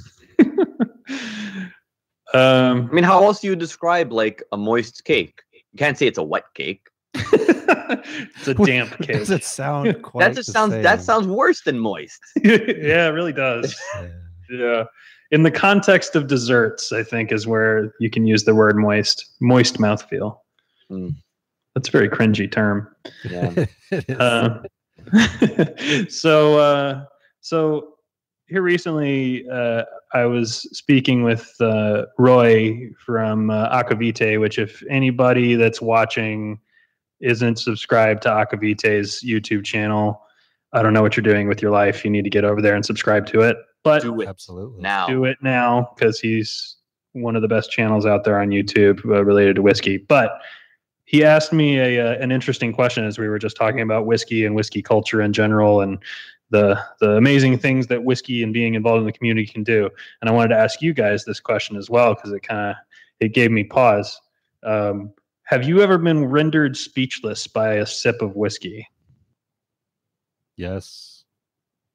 um, 2.32 2.88
I 2.90 2.92
mean, 2.92 3.04
how 3.04 3.22
else 3.24 3.40
do 3.40 3.48
you 3.48 3.56
describe 3.56 4.12
like 4.12 4.42
a 4.52 4.56
moist 4.56 5.04
cake? 5.04 5.40
You 5.52 5.78
can't 5.78 5.98
say 5.98 6.06
it's 6.06 6.18
a 6.18 6.22
wet 6.22 6.44
cake. 6.54 6.86
it's 7.14 8.48
a 8.48 8.54
damp 8.54 8.96
cake. 8.98 9.06
Does 9.18 9.30
it 9.30 9.44
sound 9.44 10.02
quite? 10.02 10.28
That 10.28 10.36
just 10.36 10.46
the 10.46 10.52
sounds 10.52 10.72
that 10.74 11.02
sounds 11.02 11.26
worse 11.26 11.62
than 11.62 11.78
moist. 11.78 12.20
yeah, 12.42 13.08
it 13.08 13.12
really 13.12 13.32
does. 13.32 13.76
Yeah. 13.96 14.08
Yeah. 14.50 14.84
In 15.32 15.44
the 15.44 15.50
context 15.50 16.16
of 16.16 16.26
desserts, 16.26 16.92
I 16.92 17.04
think 17.04 17.30
is 17.30 17.46
where 17.46 17.92
you 18.00 18.10
can 18.10 18.26
use 18.26 18.44
the 18.44 18.54
word 18.54 18.76
moist. 18.76 19.24
Moist 19.40 19.78
mouthfeel. 19.78 20.38
Mm. 20.90 21.14
That's 21.74 21.88
a 21.88 21.92
very 21.92 22.08
cringy 22.08 22.50
term. 22.50 22.94
Yeah. 23.28 23.66
Uh, 24.20 24.62
so 26.08 26.58
uh, 26.60 27.04
so 27.40 27.94
here 28.46 28.62
recently 28.62 29.48
uh, 29.48 29.82
i 30.12 30.24
was 30.24 30.60
speaking 30.76 31.24
with 31.24 31.52
uh, 31.60 32.04
roy 32.18 32.88
from 33.04 33.50
uh, 33.50 33.68
aqvavitae 33.82 34.38
which 34.38 34.58
if 34.60 34.82
anybody 34.88 35.56
that's 35.56 35.80
watching 35.80 36.60
isn't 37.20 37.58
subscribed 37.58 38.22
to 38.22 38.28
aqvavitae's 38.28 39.24
youtube 39.24 39.64
channel 39.64 40.22
i 40.72 40.82
don't 40.82 40.92
know 40.92 41.02
what 41.02 41.16
you're 41.16 41.22
doing 41.22 41.48
with 41.48 41.60
your 41.60 41.72
life 41.72 42.04
you 42.04 42.10
need 42.10 42.22
to 42.22 42.30
get 42.30 42.44
over 42.44 42.62
there 42.62 42.76
and 42.76 42.86
subscribe 42.86 43.26
to 43.26 43.40
it 43.40 43.56
but 43.82 44.02
Do 44.02 44.20
it 44.20 44.28
Absolutely. 44.28 44.80
now. 44.82 45.06
do 45.06 45.24
it 45.24 45.38
now 45.42 45.92
because 45.96 46.20
he's 46.20 46.76
one 47.12 47.34
of 47.36 47.42
the 47.42 47.48
best 47.48 47.70
channels 47.70 48.06
out 48.06 48.24
there 48.24 48.38
on 48.38 48.48
YouTube 48.50 49.04
uh, 49.06 49.24
related 49.24 49.56
to 49.56 49.62
whiskey. 49.62 49.96
But 49.96 50.40
he 51.10 51.24
asked 51.24 51.52
me 51.52 51.76
a, 51.80 52.06
uh, 52.06 52.22
an 52.22 52.30
interesting 52.30 52.72
question 52.72 53.04
as 53.04 53.18
we 53.18 53.28
were 53.28 53.40
just 53.40 53.56
talking 53.56 53.80
about 53.80 54.06
whiskey 54.06 54.44
and 54.44 54.54
whiskey 54.54 54.80
culture 54.80 55.20
in 55.20 55.32
general 55.32 55.80
and 55.80 55.98
the 56.50 56.80
the 57.00 57.16
amazing 57.16 57.58
things 57.58 57.88
that 57.88 58.04
whiskey 58.04 58.44
and 58.44 58.52
being 58.52 58.74
involved 58.74 59.00
in 59.00 59.06
the 59.06 59.12
community 59.12 59.44
can 59.44 59.64
do. 59.64 59.90
And 60.20 60.30
I 60.30 60.32
wanted 60.32 60.50
to 60.50 60.58
ask 60.58 60.80
you 60.80 60.94
guys 60.94 61.24
this 61.24 61.40
question 61.40 61.76
as 61.76 61.90
well 61.90 62.14
because 62.14 62.30
it 62.30 62.44
kind 62.44 62.70
of 62.70 62.76
it 63.18 63.34
gave 63.34 63.50
me 63.50 63.64
pause. 63.64 64.20
Um, 64.62 65.12
have 65.42 65.64
you 65.64 65.82
ever 65.82 65.98
been 65.98 66.26
rendered 66.26 66.76
speechless 66.76 67.48
by 67.48 67.74
a 67.74 67.86
sip 67.86 68.22
of 68.22 68.36
whiskey? 68.36 68.86
Yes. 70.56 71.24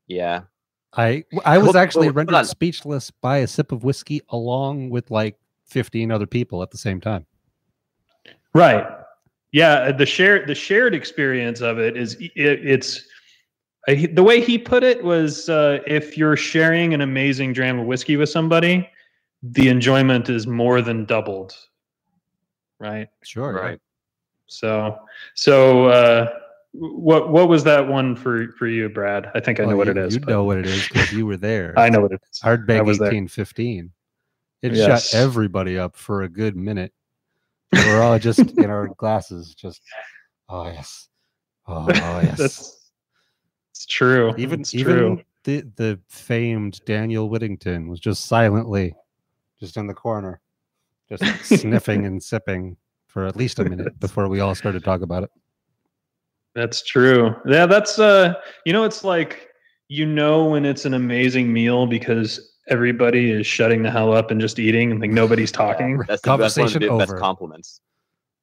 Yeah. 0.08 0.42
I 0.92 1.24
I 1.46 1.58
was 1.60 1.78
actually 1.78 2.08
hold- 2.08 2.18
hold 2.18 2.32
rendered 2.34 2.48
speechless 2.48 3.12
by 3.12 3.38
a 3.38 3.48
sip 3.48 3.72
of 3.72 3.86
whiskey 3.86 4.24
along 4.28 4.90
with 4.90 5.10
like 5.10 5.38
15 5.68 6.12
other 6.12 6.28
people 6.28 6.62
at 6.62 6.72
the 6.72 6.78
same 6.78 7.00
time. 7.00 7.26
Right. 8.54 8.86
Yeah, 9.56 9.94
the 9.94 10.06
shared 10.06 10.50
the 10.50 10.54
shared 10.54 10.94
experience 10.94 11.62
of 11.62 11.80
it 11.80 11.96
is 11.96 12.16
it, 12.20 12.32
it's 12.36 13.08
I, 13.88 14.10
the 14.12 14.22
way 14.22 14.42
he 14.42 14.58
put 14.58 14.84
it 14.84 15.02
was 15.02 15.48
uh, 15.48 15.80
if 15.88 16.18
you're 16.18 16.36
sharing 16.36 16.94
an 16.94 17.00
amazing 17.00 17.54
dram 17.54 17.80
of 17.80 17.86
whiskey 17.86 18.18
with 18.18 18.28
somebody, 18.28 18.90
the 19.42 19.70
enjoyment 19.70 20.28
is 20.30 20.46
more 20.46 20.82
than 20.82 21.06
doubled. 21.06 21.56
Right. 22.80 23.08
Sure. 23.24 23.56
yeah. 23.56 23.62
Right. 23.62 23.82
So 24.48 25.00
so 25.36 25.86
uh, 25.86 26.34
what 26.74 27.30
what 27.30 27.48
was 27.48 27.64
that 27.64 27.88
one 27.88 28.18
for 28.18 28.52
for 28.60 28.68
you, 28.68 28.90
Brad? 28.90 29.32
I 29.36 29.40
think 29.40 29.62
I 29.62 29.64
know 29.64 29.78
what 29.78 29.88
you, 29.88 29.92
it 29.92 29.98
is. 29.98 30.16
You 30.16 30.20
but 30.20 30.30
know 30.32 30.44
what 30.44 30.58
it 30.58 30.66
is 30.66 30.86
because 30.90 31.14
you 31.14 31.26
were 31.26 31.38
there. 31.38 31.74
I 31.78 31.88
know 31.88 32.02
what 32.02 32.12
it 32.12 32.20
is. 32.30 32.42
I 32.44 32.58
Ardbeg 32.58 32.68
there. 32.68 32.84
1815. 32.84 33.90
It 34.64 34.74
Yes. 34.74 35.12
shut 35.12 35.18
everybody 35.18 35.80
up 35.80 35.96
for 35.96 36.24
a 36.24 36.28
good 36.28 36.58
minute. 36.58 36.92
We're 37.74 38.02
all 38.02 38.20
just 38.20 38.40
in 38.40 38.70
our 38.70 38.88
glasses, 38.98 39.54
just 39.54 39.82
oh 40.50 40.68
yes, 40.68 41.10
oh, 41.68 41.86
oh 41.88 41.90
yes. 42.24 42.38
That's 42.38 42.92
it's 43.72 43.86
true. 43.86 44.34
even 44.38 44.62
it's 44.62 44.74
even 44.74 44.96
true. 44.96 45.22
the 45.44 45.62
the 45.76 46.00
famed 46.08 46.80
Daniel 46.86 47.30
Whittington 47.30 47.90
was 47.90 48.00
just 48.00 48.26
silently, 48.26 48.96
just 49.60 49.78
in 49.78 49.88
the 49.88 49.94
corner, 49.94 50.40
just 51.10 51.24
sniffing 51.60 52.06
and 52.06 52.22
sipping 52.22 52.78
for 53.08 53.26
at 53.26 53.36
least 53.36 53.60
a 53.60 53.66
minute 53.66 54.00
before 54.00 54.28
we 54.28 54.40
all 54.40 54.56
started 54.56 54.80
to 54.80 54.86
talk 54.86 55.02
about 55.02 55.24
it. 55.24 55.30
That's 56.54 56.84
true. 56.84 57.36
Yeah, 57.46 57.66
that's 57.66 58.00
uh 58.00 58.36
you 58.66 58.72
know 58.72 58.86
it's 58.86 59.04
like 59.04 59.50
you 59.90 60.06
know 60.06 60.46
when 60.46 60.66
it's 60.66 60.86
an 60.86 60.94
amazing 60.94 61.52
meal 61.52 61.86
because 61.86 62.55
everybody 62.68 63.32
is 63.32 63.46
shutting 63.46 63.84
the 63.84 63.92
hell 63.92 64.14
up 64.14 64.32
and 64.32 64.42
just 64.42 64.58
eating 64.60 64.92
and 64.92 65.00
like 65.00 65.12
nobody's 65.12 65.52
talking, 65.52 65.98
That's, 66.08 66.22
the, 66.22 66.38
that's 66.38 66.58
one 66.58 66.68
of 66.68 66.74
the 66.74 66.80
best 66.98 67.12
over. 67.12 67.18
compliments. 67.20 67.80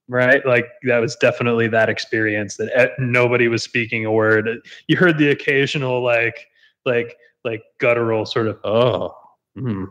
right? 0.09 0.45
Like 0.47 0.67
that 0.85 0.99
was 0.99 1.17
definitely 1.17 1.69
that 1.69 1.89
experience 1.89 2.57
that 2.57 2.71
eh, 2.79 2.89
nobody 2.99 3.49
was 3.49 3.63
speaking 3.63 4.05
a 4.05 4.13
word. 4.13 4.49
You 4.89 4.97
heard 4.97 5.19
the 5.19 5.31
occasional 5.31 6.03
like 6.03 6.47
like 6.85 7.17
like 7.45 7.63
guttural 7.79 8.25
sort 8.27 8.47
of 8.49 8.59
oh 8.65 9.15
mm, 9.57 9.87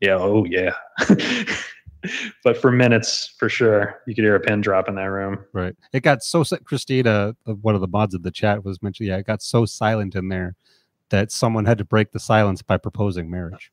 yeah 0.00 0.16
oh 0.16 0.44
yeah. 0.44 0.74
but 2.44 2.56
for 2.56 2.72
minutes 2.72 3.34
for 3.38 3.48
sure 3.48 4.00
you 4.06 4.14
could 4.14 4.24
hear 4.24 4.34
a 4.34 4.40
pin 4.40 4.60
drop 4.60 4.88
in 4.88 4.94
that 4.96 5.04
room. 5.04 5.38
Right. 5.52 5.74
It 5.92 6.00
got 6.02 6.22
so 6.22 6.42
si- 6.42 6.58
Christina, 6.64 7.34
one 7.44 7.74
of 7.74 7.80
the 7.80 7.86
mods 7.86 8.14
of 8.14 8.22
the 8.22 8.30
chat, 8.30 8.64
was 8.64 8.82
mentioned 8.82 9.08
Yeah, 9.08 9.18
it 9.18 9.26
got 9.26 9.42
so 9.42 9.64
silent 9.64 10.14
in 10.16 10.28
there 10.28 10.56
that 11.12 11.30
someone 11.30 11.64
had 11.64 11.78
to 11.78 11.84
break 11.84 12.10
the 12.10 12.18
silence 12.18 12.60
by 12.62 12.76
proposing 12.76 13.30
marriage. 13.30 13.70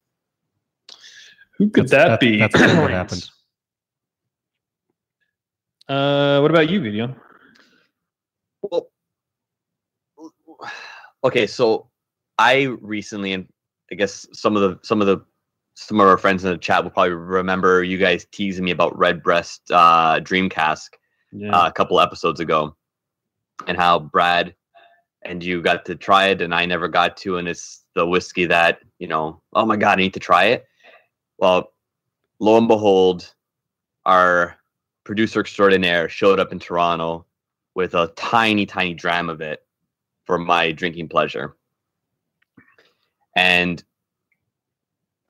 Who 1.58 1.70
could 1.70 1.90
That's- 1.90 1.90
that, 1.90 2.10
that- 2.10 2.20
be? 2.20 2.38
that's 2.38 2.78
what 2.78 2.92
happened. 3.02 3.28
Uh, 5.88 6.40
what 6.40 6.52
about 6.52 6.70
you, 6.70 6.80
video? 6.82 7.16
Well, 8.62 8.90
okay, 11.24 11.48
so 11.48 11.90
I 12.38 12.64
recently, 12.82 13.34
and 13.34 13.48
I 13.92 13.96
guess 13.96 14.28
some 14.34 14.56
of 14.56 14.62
the 14.62 14.80
some 14.86 15.02
of 15.02 15.08
the 15.08 15.26
some 15.76 16.00
of 16.00 16.08
our 16.08 16.18
friends 16.18 16.44
in 16.44 16.52
the 16.52 16.58
chat 16.58 16.84
will 16.84 16.92
probably 16.92 17.14
remember 17.14 17.84
you 17.84 17.98
guys 17.98 18.28
teasing 18.32 18.66
me 18.66 18.72
about 18.72 18.96
Redbreast 18.98 19.72
uh, 19.72 20.20
Dream 20.20 20.50
Cask 20.50 20.96
Yeah. 21.32 21.52
uh, 21.58 21.68
a 21.68 21.72
couple 21.72 22.00
episodes 22.00 22.40
ago, 22.40 22.76
and 23.66 23.76
how 23.78 23.98
Brad 24.00 24.54
and 25.24 25.44
you 25.44 25.62
got 25.62 25.86
to 25.86 25.96
try 25.96 26.28
it, 26.28 26.42
and 26.42 26.54
I 26.54 26.66
never 26.66 26.88
got 26.88 27.18
to, 27.18 27.38
and 27.38 27.48
it's 27.48 27.84
the 27.96 28.06
whiskey 28.06 28.46
that 28.46 28.80
you 29.00 29.08
know. 29.08 29.42
Oh 29.54 29.66
my 29.66 29.76
god, 29.76 30.00
I 30.00 30.02
need 30.02 30.14
to 30.14 30.20
try 30.20 30.46
it. 30.46 30.66
Well, 31.38 31.74
lo 32.40 32.58
and 32.58 32.68
behold, 32.68 33.34
our 34.06 34.58
producer 35.04 35.40
extraordinaire 35.42 36.10
showed 36.10 36.40
up 36.40 36.52
in 36.52 36.60
Toronto 36.60 37.26
with 37.76 37.94
a 37.94 38.12
tiny, 38.16 38.66
tiny 38.66 38.94
dram 38.94 39.30
of 39.30 39.42
it 39.42 39.66
for 40.26 40.38
my 40.38 40.72
drinking 40.72 41.10
pleasure. 41.10 41.56
And 43.36 43.84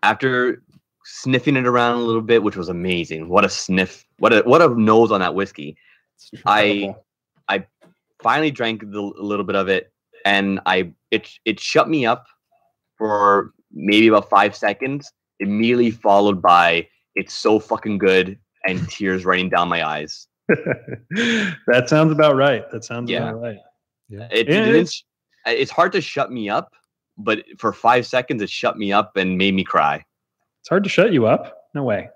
after 0.03 0.63
sniffing 1.05 1.55
it 1.55 1.67
around 1.67 1.95
a 1.95 2.03
little 2.03 2.21
bit, 2.21 2.43
which 2.43 2.55
was 2.55 2.69
amazing, 2.69 3.29
what 3.29 3.45
a 3.45 3.49
sniff! 3.49 4.05
What 4.19 4.33
a 4.33 4.41
what 4.41 4.61
a 4.61 4.69
nose 4.69 5.11
on 5.11 5.21
that 5.21 5.35
whiskey! 5.35 5.77
I 6.45 6.95
finally 8.21 8.51
drank 8.51 8.81
the, 8.81 8.99
a 8.99 9.23
little 9.23 9.45
bit 9.45 9.55
of 9.55 9.67
it, 9.69 9.91
and 10.25 10.59
I 10.65 10.91
it 11.11 11.29
it 11.45 11.59
shut 11.59 11.89
me 11.89 12.05
up 12.05 12.25
for 12.97 13.51
maybe 13.71 14.07
about 14.07 14.29
five 14.29 14.55
seconds. 14.55 15.11
Immediately 15.39 15.91
followed 15.91 16.41
by 16.41 16.87
it's 17.15 17.33
so 17.33 17.59
fucking 17.59 17.97
good 17.97 18.37
and 18.67 18.87
tears 18.89 19.23
running 19.25 19.49
down 19.49 19.69
my 19.69 19.87
eyes. 19.87 20.27
that 20.49 21.85
sounds 21.87 22.11
about 22.11 22.35
right. 22.35 22.69
That 22.71 22.83
sounds 22.83 23.09
Yeah. 23.09 23.29
about 23.29 23.41
right. 23.41 23.57
Yeah, 24.09 24.27
didn't. 24.29 24.69
it's- 24.75 25.03
It's 25.45 25.71
hard 25.71 25.91
to 25.93 26.01
shut 26.01 26.31
me 26.31 26.49
up, 26.49 26.73
but 27.17 27.43
for 27.57 27.71
five 27.73 28.05
seconds 28.05 28.41
it 28.41 28.49
shut 28.49 28.77
me 28.77 28.91
up 28.91 29.15
and 29.15 29.37
made 29.37 29.53
me 29.53 29.63
cry. 29.63 30.03
It's 30.61 30.69
hard 30.69 30.83
to 30.83 30.89
shut 30.89 31.13
you 31.13 31.25
up. 31.27 31.55
No 31.73 31.83
way. 31.83 32.09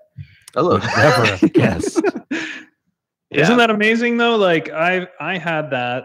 Hello. 0.54 0.72
Would 0.74 0.82
never 0.82 1.24
have 1.26 1.40
guessed. 3.34 3.50
Isn't 3.50 3.58
that 3.58 3.70
amazing 3.70 4.16
though? 4.16 4.36
Like 4.36 4.70
I 4.70 5.06
I 5.20 5.38
had 5.38 5.70
that 5.70 6.04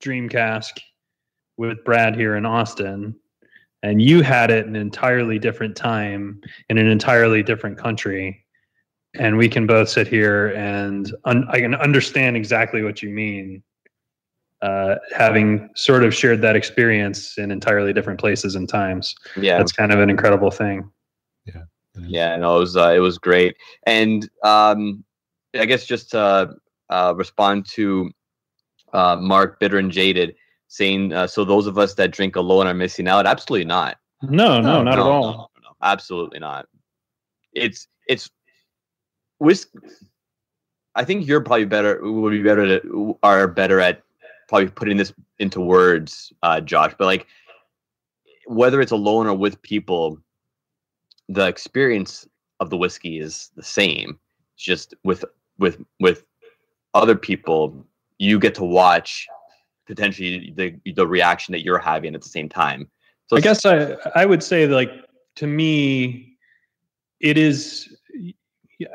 dream 0.00 0.28
cask 0.28 0.80
with 1.56 1.84
Brad 1.84 2.16
here 2.16 2.36
in 2.36 2.46
Austin, 2.46 3.14
and 3.82 4.00
you 4.00 4.22
had 4.22 4.50
it 4.50 4.66
in 4.66 4.76
an 4.76 4.82
entirely 4.82 5.38
different 5.38 5.76
time 5.76 6.40
in 6.68 6.78
an 6.78 6.86
entirely 6.86 7.42
different 7.42 7.78
country. 7.78 8.44
And 9.14 9.36
we 9.36 9.48
can 9.48 9.66
both 9.66 9.90
sit 9.90 10.08
here 10.08 10.48
and 10.56 11.12
un- 11.26 11.46
I 11.50 11.60
can 11.60 11.74
understand 11.74 12.36
exactly 12.36 12.82
what 12.82 13.02
you 13.02 13.10
mean. 13.10 13.62
Uh, 14.62 14.94
having 15.14 15.68
sort 15.74 16.04
of 16.04 16.14
shared 16.14 16.40
that 16.40 16.54
experience 16.54 17.36
in 17.36 17.50
entirely 17.50 17.92
different 17.92 18.20
places 18.20 18.54
and 18.54 18.68
times, 18.68 19.12
yeah? 19.36 19.58
that's 19.58 19.72
kind 19.72 19.90
of 19.90 19.98
an 19.98 20.08
incredible 20.08 20.52
thing. 20.52 20.88
Yeah. 21.44 21.62
Yeah, 21.98 22.36
no, 22.36 22.56
it 22.56 22.60
was 22.60 22.76
uh, 22.76 22.92
it 22.94 23.00
was 23.00 23.18
great, 23.18 23.56
and 23.86 24.28
um, 24.44 25.04
I 25.54 25.64
guess 25.66 25.84
just 25.86 26.10
to 26.10 26.54
uh, 26.90 27.14
respond 27.16 27.66
to 27.70 28.10
uh, 28.92 29.16
Mark 29.16 29.58
Bitter 29.60 29.78
and 29.78 29.90
Jaded 29.90 30.34
saying, 30.68 31.12
uh, 31.12 31.26
so 31.26 31.44
those 31.44 31.66
of 31.66 31.76
us 31.78 31.94
that 31.94 32.10
drink 32.10 32.36
alone 32.36 32.66
are 32.66 32.74
missing 32.74 33.06
out. 33.08 33.26
Absolutely 33.26 33.66
not. 33.66 33.98
No, 34.22 34.60
no, 34.60 34.74
No, 34.78 34.82
not 34.82 34.84
no, 34.84 34.92
at 34.92 34.98
all. 34.98 35.22
no, 35.22 35.30
no, 35.32 35.48
no, 35.64 35.76
absolutely 35.82 36.38
not. 36.38 36.66
It's 37.52 37.88
it's 38.06 38.30
whisk. 39.38 39.68
I 40.94 41.04
think 41.04 41.26
you're 41.26 41.40
probably 41.40 41.64
better. 41.66 42.00
Would 42.02 42.30
be 42.30 42.42
better 42.42 42.80
to 42.80 43.18
are 43.22 43.46
better 43.48 43.80
at 43.80 44.02
probably 44.48 44.68
putting 44.68 44.96
this 44.96 45.12
into 45.38 45.60
words, 45.60 46.32
uh, 46.42 46.60
Josh. 46.60 46.94
But 46.98 47.06
like, 47.06 47.26
whether 48.46 48.80
it's 48.80 48.92
alone 48.92 49.26
or 49.26 49.34
with 49.34 49.60
people, 49.62 50.18
the 51.28 51.46
experience 51.46 52.26
of 52.60 52.70
the 52.70 52.76
whiskey 52.76 53.18
is 53.18 53.50
the 53.56 53.62
same. 53.62 54.18
It's 54.54 54.64
just 54.64 54.94
with 55.04 55.24
with 55.62 55.82
with 56.00 56.26
other 56.92 57.16
people, 57.16 57.86
you 58.18 58.38
get 58.38 58.54
to 58.56 58.64
watch 58.64 59.26
potentially 59.86 60.52
the 60.54 60.92
the 60.92 61.06
reaction 61.06 61.52
that 61.52 61.62
you're 61.62 61.78
having 61.78 62.14
at 62.14 62.20
the 62.20 62.28
same 62.28 62.50
time. 62.50 62.90
So 63.28 63.36
I 63.38 63.40
guess 63.40 63.64
I 63.64 63.96
I 64.14 64.26
would 64.26 64.42
say 64.42 64.66
like 64.66 64.90
to 65.36 65.46
me, 65.46 66.36
it 67.20 67.38
is. 67.38 67.96
Yeah, 68.78 68.88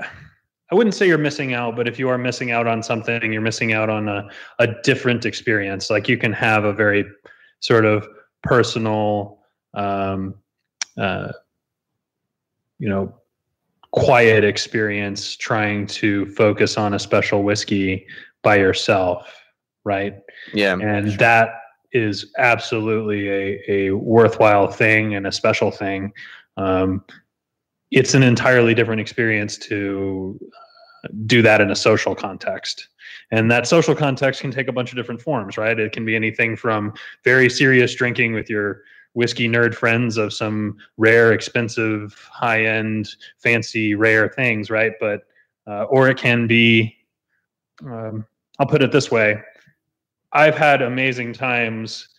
I 0.72 0.76
wouldn't 0.76 0.94
say 0.94 1.08
you're 1.08 1.18
missing 1.18 1.54
out, 1.54 1.78
but 1.78 1.88
if 1.88 1.98
you 1.98 2.10
are 2.10 2.18
missing 2.18 2.52
out 2.52 2.68
on 2.68 2.84
something, 2.84 3.32
you're 3.32 3.42
missing 3.42 3.74
out 3.74 3.90
on 3.90 4.08
a 4.10 4.30
a 4.60 4.68
different 4.84 5.26
experience. 5.26 5.90
Like 5.90 6.08
you 6.08 6.18
can 6.18 6.34
have 6.34 6.66
a 6.66 6.74
very 6.74 7.06
sort 7.62 7.86
of 7.86 8.08
personal, 8.44 9.40
um, 9.74 10.36
uh, 10.98 11.32
you 12.78 12.90
know, 12.90 13.16
quiet 13.98 14.44
experience 14.44 15.36
trying 15.36 15.88
to 15.88 16.26
focus 16.28 16.78
on 16.78 16.94
a 16.94 17.00
special 17.00 17.44
whiskey 17.44 18.06
by 18.44 18.58
yourself, 18.58 19.42
right? 19.84 20.16
yeah, 20.54 20.74
and 20.74 21.18
that 21.20 21.50
is 21.92 22.32
absolutely 22.38 23.30
a, 23.30 23.62
a 23.68 23.92
worthwhile 23.92 24.68
thing 24.68 25.16
and 25.16 25.26
a 25.26 25.32
special 25.32 25.72
thing. 25.72 26.12
Um, 26.58 27.04
it's 27.92 28.14
an 28.14 28.24
entirely 28.24 28.74
different 28.74 29.02
experience 29.02 29.58
to 29.58 30.40
uh, 31.04 31.08
do 31.26 31.42
that 31.42 31.62
in 31.62 31.72
a 31.72 31.76
social 31.76 32.14
context. 32.14 32.90
And 33.32 33.50
that 33.52 33.68
social 33.68 33.96
context 33.96 34.42
can 34.42 34.52
take 34.52 34.68
a 34.68 34.72
bunch 34.72 34.92
of 34.92 34.98
different 34.98 35.22
forms 35.22 35.58
right? 35.58 35.80
It 35.80 35.92
can 35.92 36.06
be 36.06 36.16
anything 36.16 36.56
from 36.56 36.94
very 37.24 37.50
serious 37.50 37.96
drinking 37.96 38.34
with 38.34 38.50
your 38.50 38.82
whiskey 39.18 39.48
nerd 39.50 39.74
friends 39.74 40.16
of 40.18 40.32
some 40.32 40.78
rare 40.98 41.34
expensive 41.34 42.14
high 42.32 42.64
end 42.64 43.10
fancy 43.40 43.96
rare 43.96 44.30
things 44.30 44.70
right 44.70 44.94
but 45.00 45.22
uh, 45.68 45.84
or 45.86 46.08
it 46.08 46.18
can 46.18 46.48
be 46.48 46.96
um, 47.86 48.26
i'll 48.60 48.68
put 48.68 48.82
it 48.84 48.92
this 48.92 49.10
way 49.12 49.42
I've 50.34 50.58
had 50.58 50.82
amazing 50.82 51.32
times 51.34 52.10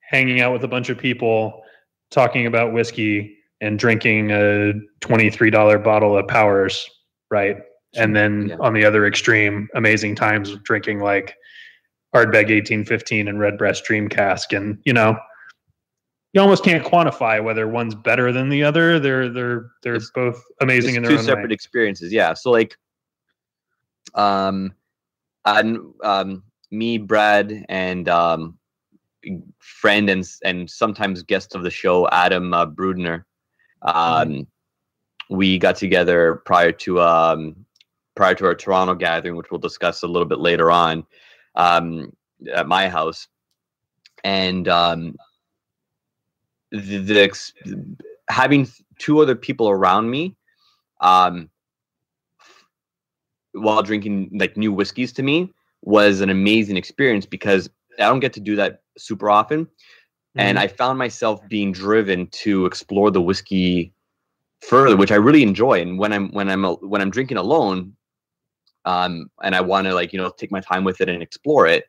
hanging 0.00 0.40
out 0.40 0.54
with 0.54 0.64
a 0.64 0.68
bunch 0.68 0.88
of 0.88 0.96
people, 0.96 1.62
talking 2.10 2.46
about 2.46 2.72
whiskey 2.72 3.36
and 3.60 3.78
drinking 3.78 4.30
a 4.32 4.72
twenty-three 5.00 5.50
dollar 5.50 5.78
bottle 5.78 6.16
of 6.16 6.26
Powers, 6.26 6.88
right? 7.30 7.56
And 7.94 8.16
then 8.16 8.48
Yeah. 8.48 8.56
on 8.60 8.72
the 8.72 8.84
other 8.86 9.06
extreme, 9.06 9.68
amazing 9.74 10.14
times 10.16 10.56
drinking 10.64 11.00
like 11.00 11.36
Ardbeg 12.16 12.50
eighteen 12.50 12.84
fifteen 12.86 13.28
and 13.28 13.38
Redbreast 13.38 13.84
Dream 13.84 14.08
Cask, 14.08 14.52
and 14.54 14.78
you 14.86 14.94
know, 14.94 15.18
you 16.32 16.40
almost 16.40 16.62
can't 16.64 16.84
quantify 16.84 17.42
whether 17.42 17.66
one's 17.68 17.94
better 17.94 18.32
than 18.32 18.48
the 18.48 18.62
other. 18.62 18.98
They're 19.00 19.28
they're 19.30 19.70
they're 19.82 19.94
It's- 19.96 20.10
both 20.14 20.42
amazing 20.60 20.96
in 20.96 21.02
two 21.02 21.08
their 21.10 21.18
own 21.18 21.24
separate 21.24 21.48
way. 21.50 21.54
experiences. 21.54 22.12
Yeah. 22.12 22.34
So 22.34 22.50
like, 22.50 22.76
um, 24.14 24.74
and 25.44 25.78
um, 26.02 26.42
me, 26.70 26.98
Brad, 26.98 27.64
and 27.68 28.08
um, 28.08 28.58
friend 29.58 30.10
and 30.10 30.28
and 30.44 30.68
sometimes 30.70 31.22
guest 31.22 31.54
of 31.54 31.62
the 31.62 31.70
show, 31.70 32.08
Adam 32.10 32.52
uh, 32.52 32.66
Brudner. 32.66 33.24
Um, 33.82 34.46
we 35.30 35.58
got 35.58 35.76
together 35.76 36.42
prior 36.44 36.72
to 36.72 37.00
um 37.00 37.64
prior 38.16 38.34
to 38.34 38.46
our 38.46 38.54
Toronto 38.54 38.94
gathering, 38.94 39.36
which 39.36 39.50
we'll 39.50 39.60
discuss 39.60 40.02
a 40.02 40.06
little 40.06 40.26
bit 40.26 40.40
later 40.40 40.70
on, 40.70 41.06
um, 41.54 42.12
at 42.52 42.66
my 42.66 42.88
house, 42.88 43.28
and 44.24 44.66
um, 44.68 45.16
the, 46.70 46.98
the 46.98 47.96
having 48.30 48.68
two 48.98 49.20
other 49.20 49.34
people 49.34 49.68
around 49.70 50.10
me 50.10 50.36
um 51.00 51.48
while 53.52 53.82
drinking 53.82 54.30
like 54.38 54.56
new 54.56 54.72
whiskeys 54.72 55.12
to 55.12 55.22
me 55.22 55.52
was 55.82 56.20
an 56.20 56.30
amazing 56.30 56.76
experience 56.76 57.26
because 57.26 57.70
I 57.98 58.02
don't 58.02 58.20
get 58.20 58.32
to 58.34 58.40
do 58.40 58.56
that 58.56 58.82
super 58.96 59.30
often. 59.30 59.66
And 60.36 60.58
I 60.58 60.68
found 60.68 60.98
myself 60.98 61.40
being 61.48 61.72
driven 61.72 62.28
to 62.28 62.66
explore 62.66 63.10
the 63.10 63.20
whiskey 63.20 63.92
further 64.60 64.96
which 64.96 65.10
I 65.10 65.16
really 65.16 65.42
enjoy. 65.42 65.80
And 65.80 65.98
when 65.98 66.12
I'm 66.12 66.30
when 66.30 66.48
I'm 66.48 66.64
when 66.64 67.00
I'm 67.00 67.10
drinking 67.10 67.38
alone 67.38 67.96
um 68.84 69.30
and 69.42 69.54
I 69.54 69.60
want 69.60 69.86
to 69.86 69.94
like 69.94 70.12
you 70.12 70.20
know 70.20 70.30
take 70.30 70.52
my 70.52 70.60
time 70.60 70.84
with 70.84 71.00
it 71.00 71.08
and 71.08 71.22
explore 71.22 71.66
it 71.66 71.84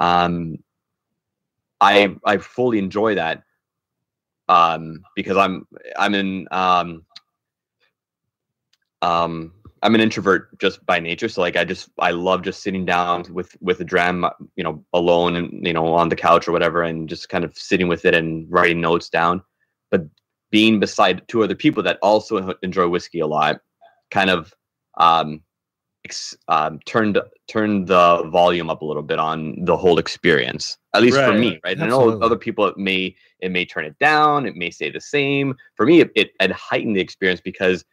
um 0.00 0.56
I 1.80 2.16
I 2.24 2.38
fully 2.38 2.78
enjoy 2.78 3.14
that 3.16 3.42
um 4.50 5.02
because 5.16 5.36
I'm 5.36 5.66
I'm 5.96 6.14
in 6.14 6.48
um 6.50 7.04
um 9.02 9.52
I'm 9.82 9.94
an 9.94 10.00
introvert 10.02 10.58
just 10.58 10.84
by 10.84 11.00
nature 11.00 11.28
so 11.28 11.40
like 11.40 11.56
I 11.56 11.64
just 11.64 11.88
I 11.98 12.10
love 12.10 12.42
just 12.42 12.62
sitting 12.62 12.84
down 12.84 13.24
with 13.32 13.56
with 13.60 13.80
a 13.80 13.84
dram 13.84 14.26
you 14.56 14.64
know 14.64 14.84
alone 14.92 15.36
and 15.36 15.66
you 15.66 15.72
know 15.72 15.94
on 15.94 16.10
the 16.10 16.16
couch 16.16 16.46
or 16.46 16.52
whatever 16.52 16.82
and 16.82 17.08
just 17.08 17.28
kind 17.28 17.44
of 17.44 17.56
sitting 17.56 17.88
with 17.88 18.04
it 18.04 18.14
and 18.14 18.46
writing 18.50 18.80
notes 18.80 19.08
down 19.08 19.42
but 19.90 20.02
being 20.50 20.80
beside 20.80 21.26
two 21.28 21.42
other 21.42 21.54
people 21.54 21.82
that 21.84 21.98
also 22.02 22.54
enjoy 22.62 22.88
whiskey 22.88 23.20
a 23.20 23.26
lot, 23.26 23.60
kind 24.10 24.30
of 24.30 24.52
um, 24.98 25.42
ex- 26.04 26.36
um, 26.48 26.80
turned 26.86 27.18
turned 27.48 27.86
the 27.86 28.28
volume 28.30 28.68
up 28.70 28.82
a 28.82 28.84
little 28.84 29.02
bit 29.02 29.18
on 29.18 29.64
the 29.64 29.76
whole 29.76 29.98
experience. 29.98 30.76
At 30.94 31.02
least 31.02 31.18
for 31.18 31.32
me, 31.32 31.60
right? 31.64 31.76
And 31.76 31.84
I 31.84 31.86
know 31.86 32.20
other 32.20 32.36
people 32.36 32.72
may 32.76 33.14
it 33.42 33.50
may 33.50 33.64
turn 33.64 33.84
it 33.84 33.98
down, 33.98 34.46
it 34.46 34.56
may 34.56 34.70
stay 34.70 34.90
the 34.90 35.00
same. 35.00 35.54
For 35.76 35.86
me, 35.86 36.00
it, 36.00 36.10
it, 36.14 36.30
it 36.40 36.52
heightened 36.52 36.96
the 36.96 37.00
experience 37.00 37.40
because 37.40 37.84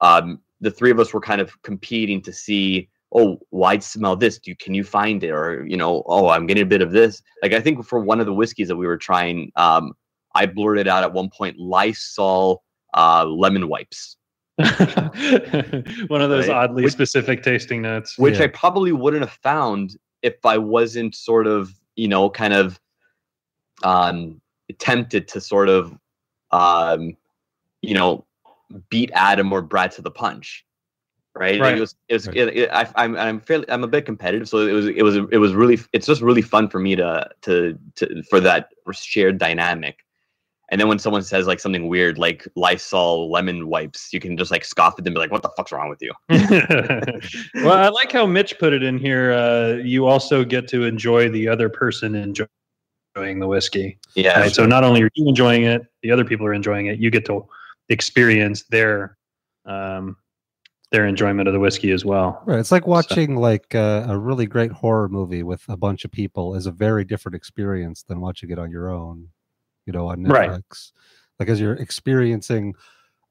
um, 0.00 0.40
the 0.60 0.70
three 0.70 0.90
of 0.90 0.98
us 1.00 1.12
were 1.12 1.20
kind 1.20 1.40
of 1.40 1.60
competing 1.62 2.20
to 2.22 2.32
see. 2.32 2.88
Oh, 3.14 3.38
why 3.50 3.78
smell 3.78 4.16
this? 4.16 4.38
Do 4.38 4.50
you, 4.50 4.56
can 4.56 4.74
you 4.74 4.82
find 4.84 5.22
it? 5.22 5.30
Or 5.30 5.64
you 5.66 5.76
know, 5.76 6.02
oh, 6.06 6.28
I'm 6.28 6.46
getting 6.46 6.64
a 6.64 6.66
bit 6.66 6.82
of 6.82 6.90
this. 6.90 7.22
Like 7.42 7.52
I 7.52 7.60
think 7.60 7.84
for 7.86 8.00
one 8.00 8.18
of 8.20 8.26
the 8.26 8.34
whiskeys 8.34 8.68
that 8.68 8.76
we 8.76 8.86
were 8.86 8.98
trying, 8.98 9.52
um, 9.56 9.92
I 10.34 10.46
blurted 10.46 10.88
out 10.88 11.04
at 11.04 11.12
one 11.12 11.30
point 11.30 11.56
Lysol 11.58 12.62
uh, 12.94 13.24
lemon 13.24 13.68
wipes. 13.68 14.16
One 14.58 16.22
of 16.22 16.30
those 16.30 16.48
Right. 16.48 16.50
oddly 16.50 16.84
Which- 16.84 16.92
specific 16.94 17.42
tasting 17.42 17.82
notes. 17.82 18.16
which 18.18 18.38
Yeah. 18.38 18.44
I 18.44 18.46
probably 18.48 18.92
wouldn't 18.92 19.22
have 19.22 19.38
found 19.42 19.96
if 20.22 20.34
I 20.44 20.56
wasn't 20.58 21.14
sort 21.14 21.46
of, 21.46 21.70
you 21.94 22.08
know, 22.08 22.30
kind 22.30 22.54
of 22.54 22.80
um 23.82 24.40
tempted 24.78 25.28
to 25.28 25.40
sort 25.40 25.68
of 25.68 25.96
um 26.50 27.16
you 27.82 27.94
know 27.94 28.24
beat 28.90 29.10
Adam 29.14 29.52
or 29.52 29.62
Brad 29.62 29.90
to 29.92 30.02
the 30.02 30.10
punch. 30.10 30.64
Right? 31.34 31.60
Right. 31.60 31.76
it 31.76 31.80
was 31.80 31.94
it 32.08 32.14
was 32.14 32.26
Right. 32.28 32.36
it, 32.38 32.56
it- 32.56 32.70
I, 32.72 32.88
I'm 32.96 33.14
I'm 33.16 33.40
fairly 33.40 33.68
I'm 33.70 33.84
a 33.84 33.88
bit 33.88 34.06
competitive, 34.06 34.48
so 34.48 34.66
it 34.66 34.72
was 34.72 34.86
it 34.86 35.02
was 35.02 35.16
it 35.16 35.36
was 35.38 35.54
really 35.54 35.78
it's 35.92 36.06
just 36.06 36.22
really 36.22 36.40
fun 36.42 36.68
for 36.68 36.80
me 36.80 36.96
to 36.96 37.28
to 37.42 37.78
to 37.96 38.22
for 38.30 38.40
that 38.40 38.70
shared 38.92 39.36
dynamic. 39.38 39.98
And 40.68 40.80
then 40.80 40.88
when 40.88 40.98
someone 40.98 41.22
says 41.22 41.46
like 41.46 41.60
something 41.60 41.86
weird 41.86 42.18
like 42.18 42.48
Lysol 42.56 43.30
lemon 43.30 43.68
wipes, 43.68 44.12
you 44.12 44.18
can 44.18 44.36
just 44.36 44.50
like 44.50 44.64
scoff 44.64 44.94
at 44.98 45.04
them 45.04 45.12
and 45.12 45.14
be 45.14 45.20
like, 45.20 45.30
"What 45.30 45.42
the 45.42 45.50
fuck's 45.56 45.70
wrong 45.70 45.88
with 45.90 46.00
you?" 46.02 46.12
well, 47.62 47.78
I 47.78 47.88
like 47.88 48.10
how 48.12 48.26
Mitch 48.26 48.58
put 48.58 48.72
it 48.72 48.82
in 48.82 48.98
here. 48.98 49.32
Uh, 49.32 49.74
you 49.84 50.06
also 50.06 50.42
get 50.44 50.66
to 50.68 50.82
enjoy 50.84 51.28
the 51.28 51.46
other 51.48 51.68
person 51.68 52.14
enjoy- 52.16 52.46
enjoying 53.16 53.38
the 53.38 53.46
whiskey. 53.46 53.98
Yeah, 54.14 54.40
Right? 54.40 54.52
So 54.52 54.66
not 54.66 54.84
only 54.84 55.02
are 55.02 55.10
you 55.14 55.28
enjoying 55.28 55.64
it, 55.64 55.82
the 56.02 56.10
other 56.10 56.24
people 56.24 56.46
are 56.46 56.54
enjoying 56.54 56.86
it. 56.86 56.98
You 56.98 57.10
get 57.10 57.24
to 57.26 57.46
experience 57.88 58.64
their 58.64 59.16
um, 59.64 60.16
their 60.92 61.06
enjoyment 61.06 61.48
of 61.48 61.52
the 61.52 61.60
whiskey 61.60 61.90
as 61.90 62.04
well. 62.04 62.42
Right. 62.46 62.60
It's 62.60 62.70
like 62.70 62.86
watching 62.86 63.36
like 63.36 63.74
uh, 63.74 64.06
a 64.08 64.16
really 64.16 64.46
great 64.46 64.70
horror 64.70 65.08
movie 65.08 65.42
with 65.42 65.64
a 65.68 65.76
bunch 65.76 66.04
of 66.04 66.12
people 66.12 66.54
is 66.54 66.66
a 66.66 66.70
very 66.70 67.04
different 67.04 67.34
experience 67.34 68.04
than 68.04 68.20
watching 68.20 68.50
it 68.50 68.58
on 68.58 68.70
your 68.70 68.90
own, 68.90 69.28
you 69.84 69.92
know, 69.92 70.08
on 70.08 70.18
Netflix. 70.18 70.30
Right. 70.30 70.60
Like 71.40 71.48
as 71.48 71.60
you're 71.60 71.74
experiencing 71.74 72.74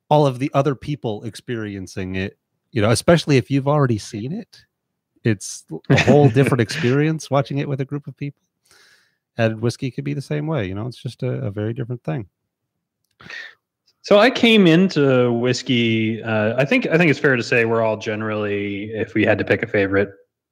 all 0.10 0.28
of 0.28 0.40
the 0.40 0.52
other 0.54 0.76
people 0.76 1.24
experiencing 1.24 2.16
it, 2.16 2.38
you 2.72 2.82
know, 2.82 2.92
especially 2.92 3.38
if 3.38 3.50
you've 3.50 3.70
already 3.70 3.98
seen 3.98 4.34
it, 4.34 4.66
it's 5.24 5.64
a 5.90 6.04
whole 6.04 6.30
different 6.38 6.62
experience 6.62 7.32
watching 7.32 7.60
it 7.60 7.70
with 7.70 7.80
a 7.80 7.86
group 7.86 8.06
of 8.06 8.18
people. 8.18 8.45
And 9.38 9.62
whiskey 9.62 9.92
could 9.92 10.04
be 10.04 10.14
the 10.14 10.22
same 10.22 10.48
way, 10.48 10.66
you 10.66 10.76
know, 10.76 10.88
it's 10.88 11.02
just 11.02 11.24
a, 11.24 11.32
a 11.46 11.52
very 11.52 11.74
different 11.74 12.04
thing. 12.04 12.28
So 14.02 14.20
I 14.20 14.30
came 14.30 14.68
into 14.68 15.34
whiskey. 15.34 16.22
Uh, 16.22 16.56
I 16.58 16.66
think 16.66 16.88
I 16.88 16.98
think 16.98 17.10
it's 17.10 17.20
fair 17.20 17.36
to 17.36 17.44
say 17.44 17.66
we're 17.66 17.82
all 17.82 17.98
generally, 17.98 18.92
if 18.92 19.14
we 19.16 19.26
had 19.26 19.38
to 19.40 19.44
pick 19.44 19.64
a 19.64 19.68
favorite 19.68 20.10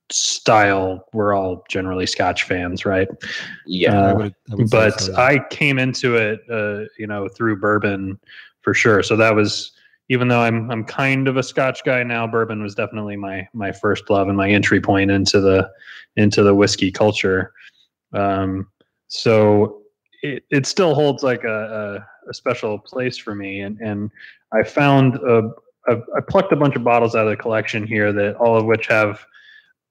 style, 0.09 1.05
we're 1.13 1.33
all 1.33 1.63
generally 1.69 2.05
Scotch 2.05 2.43
fans, 2.43 2.85
right? 2.85 3.07
yeah. 3.67 3.95
Uh, 3.95 4.09
I 4.09 4.13
would, 4.13 4.35
I 4.51 4.55
would 4.55 4.69
but 4.69 4.99
so, 4.99 5.11
yeah. 5.11 5.19
I 5.19 5.39
came 5.49 5.77
into 5.77 6.15
it, 6.15 6.41
uh, 6.51 6.85
you 6.97 7.07
know, 7.07 7.27
through 7.27 7.59
bourbon 7.59 8.19
for 8.61 8.73
sure. 8.73 9.03
So 9.03 9.15
that 9.17 9.35
was, 9.35 9.71
even 10.09 10.27
though 10.27 10.41
I'm 10.41 10.69
I'm 10.71 10.83
kind 10.83 11.27
of 11.27 11.37
a 11.37 11.43
Scotch 11.43 11.83
guy 11.83 12.03
now, 12.03 12.25
bourbon 12.27 12.61
was 12.61 12.75
definitely 12.75 13.15
my 13.15 13.47
my 13.53 13.71
first 13.71 14.09
love 14.09 14.27
and 14.27 14.37
my 14.37 14.49
entry 14.49 14.81
point 14.81 15.11
into 15.11 15.39
the 15.39 15.69
into 16.15 16.43
the 16.43 16.55
whiskey 16.55 16.91
culture. 16.91 17.53
Um, 18.13 18.67
so 19.13 19.83
it, 20.23 20.43
it 20.49 20.65
still 20.65 20.95
holds 20.95 21.21
like 21.21 21.43
a, 21.43 22.03
a, 22.25 22.29
a 22.29 22.33
special 22.33 22.79
place 22.79 23.15
for 23.15 23.35
me, 23.35 23.61
and 23.61 23.77
and 23.79 24.09
I 24.51 24.63
found 24.63 25.15
a, 25.15 25.51
a 25.87 25.97
I 26.17 26.21
plucked 26.27 26.51
a 26.51 26.55
bunch 26.55 26.75
of 26.75 26.83
bottles 26.83 27.15
out 27.15 27.27
of 27.27 27.29
the 27.29 27.37
collection 27.37 27.85
here 27.85 28.11
that 28.11 28.35
all 28.37 28.57
of 28.57 28.65
which 28.65 28.87
have 28.87 29.23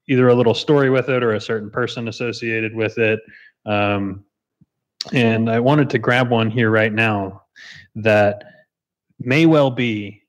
either 0.08 0.28
a 0.28 0.34
little 0.34 0.54
story 0.54 0.90
with 0.90 1.08
it 1.08 1.22
or 1.22 1.34
a 1.34 1.40
certain 1.40 1.70
person 1.70 2.08
associated 2.08 2.74
with 2.74 2.98
it. 2.98 3.20
Um, 3.64 4.24
and 5.12 5.48
I 5.48 5.60
wanted 5.60 5.88
to 5.90 5.98
grab 5.98 6.28
one 6.28 6.50
here 6.50 6.70
right 6.70 6.92
now 6.92 7.44
that 7.94 8.42
may 9.20 9.46
well 9.46 9.70
be 9.70 10.20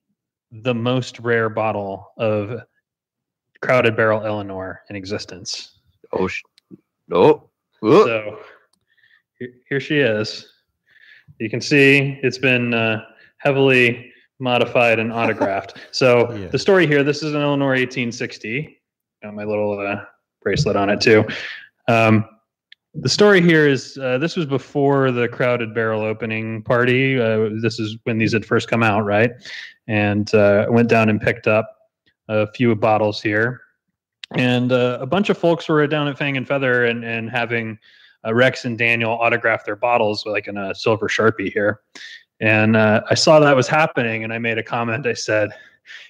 the 0.52 0.76
most 0.76 1.20
rare 1.20 1.50
bottle 1.50 2.12
of 2.18 2.62
Crowded 3.62 3.96
Barrel 3.96 4.24
Eleanor 4.24 4.82
in 4.92 4.96
existence. 4.96 5.80
Oh, 6.12 6.28
sh- 6.28 6.44
oh, 7.12 7.50
oh. 7.82 8.06
So 8.06 8.40
here, 9.70 9.80
she 9.80 9.98
is. 10.00 10.48
You 11.40 11.50
can 11.50 11.62
see 11.62 12.20
it's 12.24 12.38
been 12.38 12.74
uh, 12.74 13.04
heavily 13.38 14.12
modified 14.40 15.00
and 15.00 15.12
autographed. 15.12 15.78
So 15.92 16.32
Yeah. 16.34 16.48
the 16.48 16.60
story 16.60 16.88
here, 16.88 17.04
this 17.04 17.24
is 17.24 17.34
an 17.34 17.42
Eleanor 17.42 17.70
1860. 17.70 18.80
Got 19.22 19.34
my 19.34 19.44
little 19.44 19.80
uh, 19.80 20.04
bracelet 20.42 20.76
on 20.76 20.90
it 20.90 21.00
too. 21.02 21.26
Um, 21.88 22.26
the 22.96 23.10
story 23.10 23.42
here 23.42 23.68
is 23.68 23.98
uh, 23.98 24.18
this 24.20 24.36
was 24.36 24.46
before 24.46 25.12
the 25.12 25.28
crowded 25.28 25.74
barrel 25.74 26.02
opening 26.02 26.62
party. 26.62 27.20
Uh, 27.20 27.50
this 27.62 27.80
is 27.80 27.98
when 28.04 28.18
these 28.20 28.34
had 28.34 28.46
first 28.46 28.70
come 28.70 28.84
out, 28.84 29.02
right? 29.06 29.32
And 29.88 30.34
uh, 30.36 30.66
I 30.68 30.70
went 30.70 30.90
down 30.90 31.10
and 31.10 31.20
picked 31.20 31.48
up 31.48 31.68
a 32.28 32.48
few 32.54 32.76
bottles 32.76 33.22
here. 33.22 33.62
And 34.36 34.72
uh, 34.72 34.98
a 35.02 35.06
bunch 35.06 35.30
of 35.30 35.38
folks 35.38 35.68
were 35.68 35.86
down 35.88 36.08
at 36.08 36.18
Fang 36.18 36.38
and 36.38 36.48
Feather 36.48 36.86
and, 36.86 37.04
and 37.04 37.30
having 37.30 37.78
uh, 38.26 38.34
Rex 38.34 38.66
and 38.66 38.78
Daniel 38.78 39.12
autographed 39.12 39.66
their 39.66 39.76
bottles 39.76 40.26
like 40.26 40.48
in 40.48 40.58
a 40.58 40.74
silver 40.74 41.08
sharpie 41.08 41.52
here. 41.52 41.82
And 42.40 42.76
uh, 42.76 43.02
I 43.10 43.14
saw 43.14 43.40
that 43.40 43.56
was 43.56 43.68
happening, 43.68 44.24
and 44.24 44.34
I 44.34 44.38
made 44.40 44.58
a 44.58 44.64
comment. 44.64 45.08
I 45.08 45.14
said, 45.14 45.52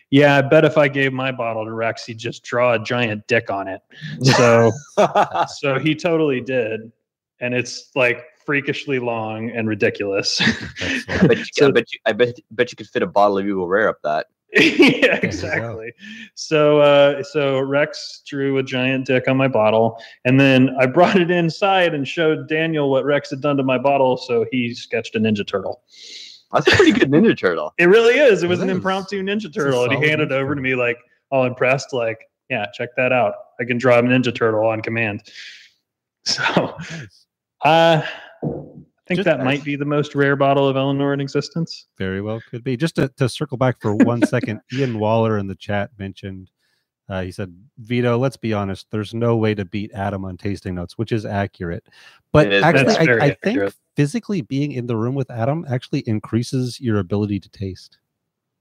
"Yeah, 0.10 0.38
I 0.38 0.42
bet 0.42 0.66
if 0.66 0.78
I 0.78 0.88
gave 0.88 1.14
my 1.14 1.32
bottle 1.32 1.66
to 1.66 1.72
Rex, 1.72 2.06
he'd 2.06 2.18
just 2.18 2.44
draw 2.44 2.74
a 2.74 2.80
giant 2.80 3.28
dick 3.28 3.52
on 3.52 3.68
it." 3.68 3.82
So, 4.22 4.72
so 5.58 5.78
he 5.78 5.94
totally 5.94 6.42
did, 6.42 6.92
and 7.40 7.54
it's 7.54 7.92
like 7.96 8.26
freakishly 8.46 9.00
long 9.00 9.52
and 9.52 9.68
ridiculous. 9.68 10.42
I 10.42 11.28
bet, 11.28 11.38
you, 11.38 11.46
So- 11.54 11.68
I 11.68 11.72
bet 11.72 11.94
you, 11.94 12.00
I 12.06 12.14
bet, 12.14 12.40
bet 12.52 12.72
you 12.72 12.78
could 12.78 12.88
fit 12.90 13.04
a 13.04 13.08
bottle 13.08 13.38
of 13.38 13.46
Eagle 13.46 13.68
Rare 13.68 13.90
up 13.90 13.98
that. 14.04 14.28
yeah, 14.56 15.20
exactly. 15.24 15.92
So, 16.36 16.80
uh, 16.80 17.24
so 17.24 17.60
Rex 17.60 18.22
drew 18.28 18.60
a 18.60 18.64
giant 18.64 19.06
dick 19.08 19.28
on 19.28 19.36
my 19.36 19.48
bottle, 19.48 20.00
and 20.26 20.40
then 20.40 20.76
I 20.80 20.86
brought 20.86 21.16
it 21.16 21.32
inside 21.32 21.94
and 21.96 22.08
showed 22.08 22.48
Daniel 22.48 22.92
what 22.92 23.04
Rex 23.04 23.32
had 23.32 23.42
done 23.42 23.58
to 23.58 23.64
my 23.64 23.80
bottle. 23.80 24.16
So 24.16 24.46
he 24.52 24.74
sketched 24.76 25.16
a 25.16 25.20
Ninja 25.20 25.46
Turtle. 25.48 25.82
That's 26.52 26.68
a 26.68 26.76
pretty 26.76 26.92
good 26.92 27.10
Ninja 27.10 27.36
Turtle. 27.40 27.74
It 27.80 27.86
really 27.86 28.14
is. 28.20 28.44
It 28.44 28.48
was 28.48 28.60
It 28.60 28.64
an 28.64 28.70
is. 28.70 28.76
impromptu 28.76 29.24
Ninja 29.24 29.52
Turtle, 29.52 29.86
and 29.86 29.94
he 29.94 30.08
handed 30.08 30.32
it 30.32 30.36
over 30.36 30.54
to 30.54 30.62
me 30.62 30.76
like 30.76 30.98
all 31.32 31.46
impressed, 31.46 31.92
like, 31.94 32.30
"Yeah, 32.52 32.68
check 32.76 32.90
that 32.96 33.12
out. 33.12 33.34
I 33.60 33.64
can 33.66 33.80
draw 33.80 33.98
a 33.98 34.04
Ninja 34.04 34.34
Turtle 34.36 34.66
on 34.68 34.82
command." 34.82 35.24
So, 36.26 36.78
Nice. 36.90 37.26
uh, 37.66 38.02
think 39.08 39.18
Just- 39.18 39.26
that 39.26 39.44
might 39.44 39.64
be 39.64 39.76
the 39.76 39.86
most 39.86 40.16
rare 40.16 40.36
bottle 40.36 40.68
of 40.68 40.76
Eleanor 40.78 41.14
in 41.14 41.20
existence. 41.22 41.88
Very 41.98 42.22
well 42.22 42.42
could 42.50 42.64
be. 42.64 42.78
Just 42.78 42.96
to, 42.96 43.10
to 43.18 43.28
circle 43.30 43.58
back 43.58 43.80
for 43.82 43.96
one 43.96 44.22
second, 44.28 44.62
Ian 44.74 45.00
Waller 45.00 45.38
in 45.38 45.48
the 45.48 45.56
chat 45.56 45.92
mentioned, 46.00 46.50
uh, 47.10 47.22
he 47.22 47.32
said, 47.32 47.54
Vito, 47.80 48.18
let's 48.18 48.38
be 48.38 48.54
honest, 48.54 48.88
there's 48.92 49.14
no 49.14 49.36
way 49.36 49.54
to 49.54 49.66
beat 49.66 49.92
Adam 49.94 50.24
on 50.24 50.38
tasting 50.38 50.74
notes, 50.76 50.98
which 50.98 51.12
is 51.12 51.26
accurate. 51.26 51.86
But 52.32 52.48
It 52.48 52.54
is. 52.54 52.64
actually, 52.64 52.96
I, 52.96 53.16
I 53.26 53.28
think 53.28 53.38
accurate. 53.46 53.76
physically 53.98 54.42
being 54.42 54.72
in 54.72 54.88
the 54.88 54.96
room 54.96 55.14
with 55.16 55.30
Adam 55.30 55.66
actually 55.70 56.00
increases 56.08 56.80
your 56.80 57.00
ability 57.00 57.42
to 57.42 57.50
taste. 57.50 57.98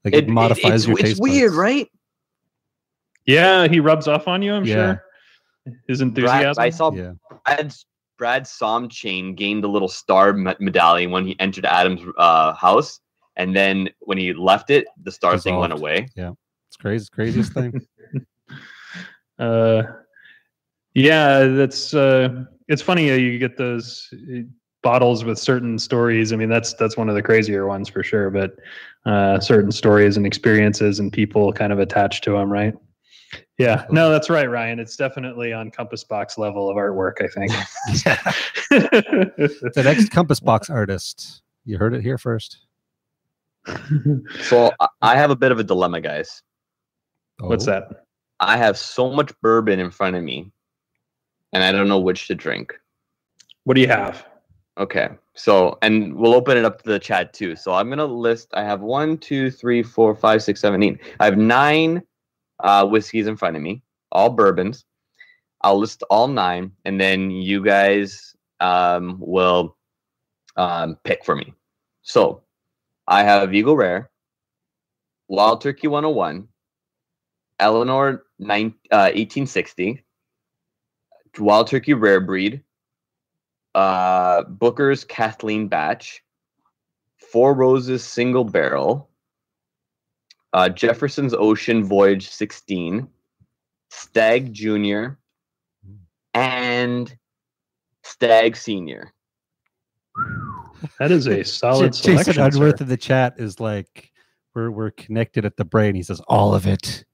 Like 0.05 0.15
It, 0.15 0.25
it, 0.25 0.29
modifies 0.29 0.83
it's, 0.83 0.87
your 0.89 0.99
it's 0.99 1.09
taste. 1.11 1.23
weird, 1.23 1.51
buds. 1.51 1.57
right? 1.59 1.89
Yeah, 3.27 3.69
he 3.69 3.79
rubs 3.79 4.09
off 4.09 4.27
on 4.27 4.43
you. 4.43 4.53
I'm 4.55 4.65
Yeah. 4.65 4.75
sure. 4.75 5.05
His 5.87 5.99
Brad, 6.01 6.09
enthusiasm. 6.09 6.61
I 6.61 6.71
saw 6.71 6.91
Yeah. 6.93 7.13
Brad's 7.47 7.87
Brad 8.23 8.45
Somchain 8.45 9.35
gained 9.35 9.65
a 9.65 9.67
little 9.67 9.89
star 9.89 10.33
medallion 10.33 11.11
when 11.11 11.27
he 11.27 11.35
entered 11.41 11.67
Adam's 11.67 12.03
uh, 12.17 12.53
house, 12.55 13.01
and 13.35 13.57
then 13.57 13.89
when 13.99 14.17
he 14.17 14.33
left 14.33 14.71
it, 14.71 14.87
the 15.03 15.11
star 15.11 15.37
thing 15.37 15.57
went 15.57 15.73
away. 15.73 16.09
Yeah, 16.15 16.31
It's 16.69 16.77
crazy. 16.77 17.09
Craziest 17.13 17.53
thing. 17.53 17.81
Uh, 19.39 19.83
yeah, 20.95 21.47
that's 21.47 21.95
uh, 21.95 22.45
it's 22.69 22.83
funny 22.83 23.09
how 23.09 23.15
you 23.15 23.39
get 23.41 23.57
those 23.57 24.09
uh, 24.13 24.43
bottles 24.85 25.25
with 25.25 25.39
certain 25.39 25.79
stories. 25.81 26.33
I 26.33 26.37
mean, 26.37 26.51
that's 26.51 26.75
that's 26.75 26.97
one 26.97 27.09
of 27.09 27.17
the 27.17 27.23
crazier 27.23 27.67
ones 27.67 27.89
for 27.89 28.05
sure. 28.05 28.31
But 28.31 28.55
uh, 29.05 29.41
certain 29.41 29.73
stories 29.73 30.17
and 30.17 30.27
experiences 30.27 31.01
and 31.01 31.13
people 31.13 31.53
kind 31.53 31.73
of 31.73 31.81
attached 31.81 32.23
to 32.25 32.33
them, 32.33 32.53
right? 32.53 32.75
Yeah, 33.59 33.87
no, 33.91 34.11
that's 34.11 34.29
right, 34.29 34.49
Ryan. 34.51 34.79
It's 34.81 34.97
definitely 34.97 35.53
on 35.53 35.71
Compass 35.71 36.05
Box 36.05 36.37
level 36.39 36.69
of 36.69 36.77
artwork. 36.77 37.23
I 37.23 37.29
think. 37.29 37.51
the 38.71 39.83
next 39.85 40.11
Compass 40.11 40.41
Box 40.41 40.69
artist. 40.71 41.43
You 41.65 41.79
heard 41.79 41.95
it 41.95 42.03
here 42.03 42.19
first. 42.19 42.59
So 44.43 44.73
I- 44.81 44.89
I 45.03 45.17
have 45.17 45.31
a 45.31 45.37
bit 45.37 45.53
of 45.53 45.59
a 45.61 45.65
dilemma, 45.65 46.01
guys. 46.01 46.43
What's 47.39 47.69
Oh, 47.69 47.73
that? 47.73 48.05
I 48.41 48.57
have 48.57 48.77
so 48.77 49.11
much 49.11 49.33
bourbon 49.41 49.79
in 49.79 49.91
front 49.91 50.17
of 50.17 50.25
me, 50.25 50.51
and 51.53 51.63
I 51.63 51.71
don't 51.73 51.89
know 51.89 52.01
which 52.01 52.27
to 52.29 52.35
drink. 52.35 52.75
What 53.65 53.75
do 53.75 53.81
you 53.81 53.87
have? 53.89 54.27
Okay. 54.79 55.11
So, 55.35 55.79
and 55.83 56.15
we'll 56.17 56.35
open 56.35 56.57
it 56.57 56.65
up 56.65 56.83
to 56.83 56.91
the 56.91 56.99
chat 56.99 57.33
too. 57.33 57.55
So 57.55 57.73
I'm 57.73 57.89
gonna 57.89 58.05
list. 58.05 58.49
I 58.55 58.65
have 58.65 58.81
one, 58.81 59.17
two, 59.19 59.51
three, 59.51 59.83
four, 59.83 60.15
five, 60.17 60.43
six, 60.43 60.61
seven, 60.61 60.83
eight. 60.83 60.99
I 61.21 61.25
have 61.27 61.39
nine 61.39 62.03
uh, 62.63 62.87
whiskeys 62.87 63.27
in 63.27 63.37
front 63.37 63.57
of 63.57 63.63
me, 63.63 63.83
all 64.11 64.31
bourbons. 64.31 64.85
I'll 65.61 65.79
list 65.79 66.03
all 66.11 66.29
nine, 66.29 66.73
and 66.85 67.01
then 67.01 67.31
you 67.31 67.63
guys 67.63 68.35
um, 68.61 69.17
will 69.21 69.77
um, 70.57 70.97
pick 71.05 71.25
for 71.25 71.37
me. 71.37 71.55
So 72.03 72.43
I 73.07 73.23
have 73.23 73.55
Eagle 73.55 73.77
Rare, 73.77 74.11
Wild 75.29 75.61
Turkey 75.61 75.89
101, 75.89 76.49
Eleanor 77.61 78.25
nine, 78.39 78.75
uh, 78.91 79.11
1860, 79.15 80.05
Wild 81.39 81.69
Turkey 81.69 81.95
Rare 81.95 82.21
Breed, 82.21 82.63
uh, 83.75 84.43
Booker's 84.45 85.05
Kathleen 85.05 85.69
Batch, 85.69 86.23
Four 87.19 87.55
Roses 87.55 88.05
Single 88.05 88.45
Barrel, 88.45 89.09
uh, 90.53 90.69
Jefferson's 90.69 91.35
Ocean 91.35 91.85
Voyage 91.85 92.29
16, 92.29 93.09
Stag 93.91 94.53
Junior, 94.53 95.19
and 96.35 97.17
Stag 98.03 98.57
Senior. 98.57 99.13
That 100.99 101.11
is 101.11 101.27
a 101.27 101.43
solid 101.45 101.93
Jason 101.93 102.19
selection. 102.19 102.35
sir. 102.35 102.45
Unworth 102.45 102.81
in 102.81 102.89
the 102.89 102.97
chat 102.97 103.35
is 103.39 103.61
like, 103.61 104.11
we're 104.55 104.71
we're 104.71 104.91
connected 104.91 105.45
at 105.45 105.57
the 105.57 105.65
brain. 105.65 105.95
He 105.95 106.03
says 106.03 106.21
all 106.29 106.55
of 106.55 106.67
it. 106.67 107.05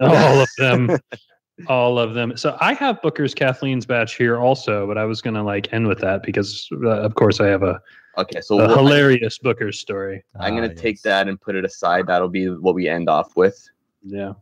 all 0.00 0.40
of 0.40 0.48
them 0.56 0.88
all 1.66 1.98
of 1.98 2.14
them 2.14 2.36
so 2.36 2.56
i 2.60 2.72
have 2.72 3.02
booker's 3.02 3.34
kathleen's 3.34 3.84
batch 3.84 4.14
here 4.16 4.38
also 4.38 4.86
but 4.86 4.96
i 4.96 5.04
was 5.04 5.20
gonna 5.20 5.42
like 5.42 5.72
end 5.72 5.86
with 5.88 5.98
that 5.98 6.22
because 6.22 6.68
uh, 6.84 6.88
of 7.00 7.14
course 7.16 7.40
i 7.40 7.46
have 7.46 7.62
a, 7.62 7.80
Okay, 8.16 8.40
so 8.40 8.58
a 8.60 8.66
we'll- 8.66 8.76
hilarious 8.76 9.38
booker's 9.38 9.78
story 9.78 10.24
I'm 10.40 10.54
gonna 10.56 10.68
Ah, 10.70 10.80
take 10.80 10.96
yes. 10.96 11.02
that 11.02 11.28
and 11.28 11.40
put 11.40 11.54
it 11.54 11.64
aside. 11.64 12.08
That'll 12.08 12.28
be 12.28 12.48
what 12.48 12.74
we 12.74 12.88
end 12.88 13.08
off 13.08 13.36
with. 13.36 13.56
yeah 14.02 14.32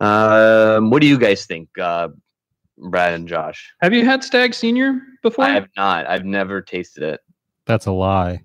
Um, 0.00 0.90
what 0.90 1.00
do 1.00 1.06
you 1.08 1.18
guys 1.18 1.46
think, 1.46 1.68
uh, 1.78 2.08
Brad 2.78 3.12
and 3.14 3.28
Josh? 3.28 3.72
have 3.80 3.92
you 3.92 4.04
had 4.04 4.22
stag 4.24 4.54
senior 4.54 5.00
before 5.22 5.44
I 5.44 5.50
have 5.50 5.68
not. 5.76 6.06
I've 6.08 6.24
never 6.24 6.60
tasted 6.60 7.02
it. 7.04 7.20
That's 7.66 7.86
a 7.86 7.92
lie. 7.92 8.42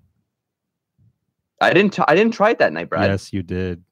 I 1.60 1.72
didn't. 1.72 1.94
T- 1.94 2.02
I 2.06 2.14
didn't 2.14 2.34
try 2.34 2.50
it 2.50 2.58
that 2.58 2.72
night, 2.72 2.88
Brad. 2.90 3.10
Yes, 3.10 3.32
you 3.32 3.42
did. 3.42 3.82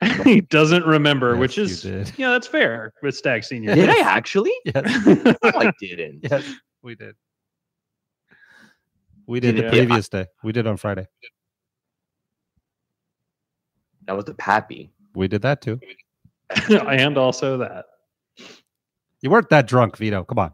he 0.24 0.40
doesn't 0.42 0.84
remember 0.84 1.30
Yes, 1.32 1.40
which 1.40 1.58
is 1.58 1.82
did. 1.82 2.12
yeah 2.18 2.30
that's 2.30 2.46
fair 2.46 2.92
with 3.02 3.16
stag 3.16 3.42
senior 3.44 3.74
Did 3.74 3.88
I 3.88 3.98
actually? 4.04 4.52
Yes, 4.64 5.06
No, 5.06 5.34
I 5.42 5.72
didn't. 5.80 6.20
yes, 6.22 6.44
we 6.82 6.94
did. 6.94 7.14
We 9.26 9.40
did 9.40 9.56
Did 9.56 9.64
the 9.64 9.68
it- 9.68 9.72
previous 9.72 10.08
day. 10.08 10.26
We 10.44 10.52
did 10.52 10.66
on 10.66 10.76
Friday. 10.76 11.06
That 14.06 14.14
was 14.16 14.24
the 14.24 14.34
Pappy. 14.34 14.92
We 15.14 15.28
did 15.28 15.42
that 15.42 15.60
too. 15.62 15.80
and 16.70 17.18
also 17.18 17.58
that 17.58 17.86
You 19.20 19.30
weren't 19.30 19.48
that 19.50 19.66
drunk, 19.66 19.96
Vito. 19.96 20.22
Come 20.24 20.38
on. 20.38 20.52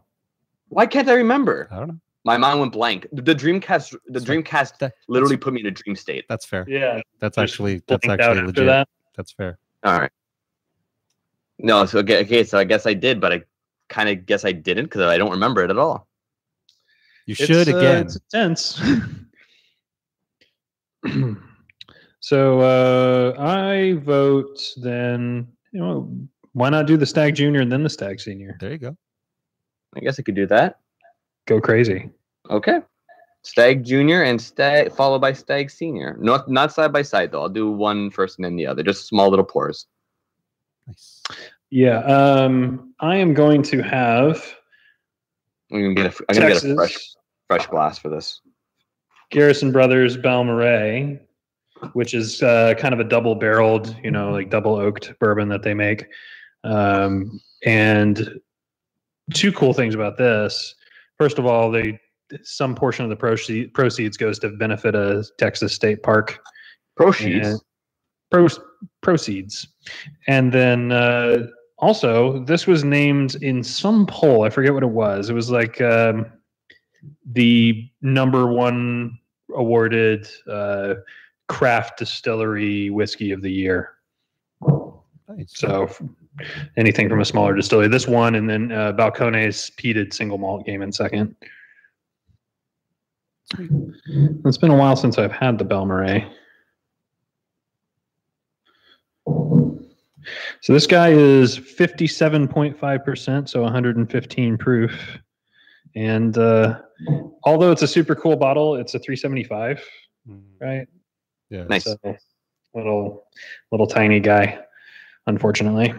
Why 0.69 0.85
can't 0.87 1.07
I 1.07 1.13
remember? 1.13 1.67
I 1.71 1.77
don't 1.77 1.87
know. 1.89 1.99
My 2.25 2.37
mind 2.37 2.61
went 2.61 2.71
blank. 2.71 3.05
The 3.11 3.21
the 3.21 3.35
Dream 3.35 3.59
Cask. 3.59 3.93
The 4.07 4.21
Dream 4.21 4.41
Cask 4.43 4.79
literally 5.07 5.37
put 5.37 5.53
me 5.53 5.59
in 5.59 5.67
a 5.67 5.71
dream 5.71 5.95
state. 5.95 6.23
That's 6.29 6.45
fair. 6.45 6.65
yeah 6.69 7.01
That's 7.19 7.37
actually 7.37 7.81
that's 7.87 8.07
actually 8.07 8.41
legit. 8.43 8.65
that 8.65 8.87
That's 9.15 9.31
fair. 9.31 9.57
All 9.83 9.99
right. 9.99 10.11
No, 11.59 11.85
so 11.85 11.99
okay, 11.99 12.21
okay, 12.21 12.43
so 12.43 12.57
I 12.57 12.63
guess 12.63 12.85
I 12.85 12.93
did, 12.93 13.21
but 13.21 13.31
I 13.31 13.43
kind 13.89 14.09
of 14.09 14.25
guess 14.25 14.43
I 14.43 14.51
didn't 14.51 14.85
because 14.85 15.01
I 15.01 15.17
don't 15.17 15.31
remember 15.31 15.63
it 15.63 15.69
at 15.69 15.77
all. 15.77 16.07
You 17.25 17.35
It's, 17.37 17.45
should 17.45 17.73
uh, 17.73 17.77
again. 17.77 18.05
it's 18.05 18.15
intense. 18.15 18.81
so 22.19 22.59
uh, 22.59 23.35
I 23.39 23.93
vote 24.03 24.59
then. 24.81 25.47
You 25.71 25.79
know, 25.79 26.27
why 26.53 26.69
not 26.69 26.85
do 26.85 26.97
the 26.97 27.05
Stag 27.05 27.35
Junior 27.35 27.61
and 27.61 27.71
then 27.71 27.83
the 27.83 27.89
Stag 27.89 28.19
Senior? 28.19 28.57
there 28.59 28.71
you 28.71 28.77
go. 28.77 28.95
I 29.95 29.99
guess 29.99 30.19
I 30.19 30.23
could 30.23 30.35
do 30.35 30.47
that. 30.47 30.79
Go 31.45 31.59
crazy. 31.59 32.09
Okay. 32.49 32.79
Stag 33.43 33.83
Junior 33.83 34.23
and 34.23 34.41
Stag 34.41 34.93
followed 34.93 35.19
by 35.19 35.33
Stag 35.33 35.69
Senior. 35.69 36.17
Not 36.19 36.49
not 36.49 36.73
side 36.73 36.93
by 36.93 37.01
side 37.01 37.31
though. 37.31 37.41
I'll 37.41 37.49
do 37.49 37.69
one 37.69 38.09
first 38.09 38.37
and 38.37 38.45
then 38.45 38.55
the 38.55 38.65
other. 38.65 38.83
Just 38.83 39.07
small 39.07 39.29
little 39.29 39.45
pours. 39.45 39.85
Nice. 40.87 41.21
Yeah. 41.69 41.99
Um, 41.99 42.93
I 42.99 43.17
am 43.17 43.33
going 43.33 43.63
to 43.63 43.81
have 43.81 44.55
I'm 45.73 45.81
gonna 45.81 45.93
get 45.95 46.05
a, 46.05 46.23
I'm 46.29 46.35
gonna 46.35 46.53
get 46.53 46.63
a 46.63 46.75
fresh 46.75 47.15
fresh 47.47 47.67
glass 47.67 47.97
for 47.97 48.09
this. 48.09 48.41
Garrison 49.31 49.71
Brothers 49.71 50.15
Balmorhea, 50.15 51.19
which 51.93 52.13
is 52.13 52.43
uh, 52.43 52.75
kind 52.77 52.93
of 52.93 52.99
a 52.99 53.03
double 53.03 53.33
barreled, 53.33 53.95
you 54.03 54.11
know, 54.11 54.31
like 54.31 54.51
double 54.51 54.75
oaked 54.75 55.13
bourbon 55.19 55.49
that 55.49 55.63
they 55.63 55.73
make. 55.73 56.05
Um, 56.63 57.41
and 57.65 58.39
two 59.33 59.51
cool 59.51 59.73
things 59.73 59.95
about 59.95 60.17
this. 60.17 60.75
First 61.17 61.39
of 61.39 61.45
all, 61.47 61.71
they 61.71 61.99
some 62.43 62.75
portion 62.75 63.03
of 63.03 63.09
the 63.09 63.15
proceed, 63.15 63.73
proceeds 63.73 64.17
goes 64.17 64.39
to 64.39 64.49
benefit 64.49 64.95
a 64.95 65.25
Texas 65.37 65.73
State 65.73 66.03
Park. 66.03 66.39
Proceeds. 66.95 67.47
And- 67.47 67.61
Pro, 68.31 68.47
proceeds. 69.01 69.67
And 70.27 70.51
then 70.51 70.91
uh, 70.91 71.45
also, 71.77 72.43
this 72.45 72.65
was 72.65 72.83
named 72.83 73.35
in 73.43 73.63
some 73.63 74.07
poll. 74.07 74.43
I 74.43 74.49
forget 74.49 74.73
what 74.73 74.81
it 74.81 74.89
was. 74.89 75.29
It 75.29 75.33
was 75.33 75.51
like 75.51 75.79
um, 75.81 76.25
the 77.31 77.87
number 78.01 78.47
one 78.47 79.19
awarded 79.53 80.27
uh, 80.49 80.95
craft 81.47 81.99
distillery 81.99 82.89
whiskey 82.89 83.31
of 83.31 83.43
the 83.43 83.51
year. 83.51 83.91
Nice. 85.29 85.51
So 85.53 85.87
anything 86.75 87.09
from 87.09 87.21
a 87.21 87.25
smaller 87.25 87.55
distillery. 87.55 87.87
This 87.87 88.07
one, 88.07 88.33
and 88.33 88.49
then 88.49 88.71
uh, 88.71 88.93
Balcones 88.93 89.71
peated 89.75 90.11
single 90.11 90.39
malt 90.39 90.65
game 90.65 90.81
in 90.81 90.91
second. 90.91 91.35
It's 94.45 94.57
been 94.57 94.71
a 94.71 94.75
while 94.77 94.95
since 94.95 95.17
I've 95.17 95.31
had 95.31 95.57
the 95.57 95.65
Balmorhea. 95.65 96.29
So 100.61 100.71
this 100.71 100.87
guy 100.87 101.09
is 101.09 101.59
57.5%, 101.59 103.49
so 103.49 103.61
115 103.61 104.57
proof. 104.57 105.17
And 105.95 106.37
uh, 106.37 106.79
although 107.43 107.71
it's 107.71 107.81
a 107.81 107.87
super 107.87 108.15
cool 108.15 108.35
bottle, 108.35 108.75
it's 108.75 108.93
a 108.93 108.99
375, 108.99 109.83
Mm, 110.29 110.41
right? 110.61 110.87
Yeah. 111.49 111.65
Nice. 111.65 111.83
So 111.83 111.97
little 112.73 113.27
little 113.71 113.87
tiny 113.87 114.19
guy, 114.19 114.59
unfortunately. 115.27 115.93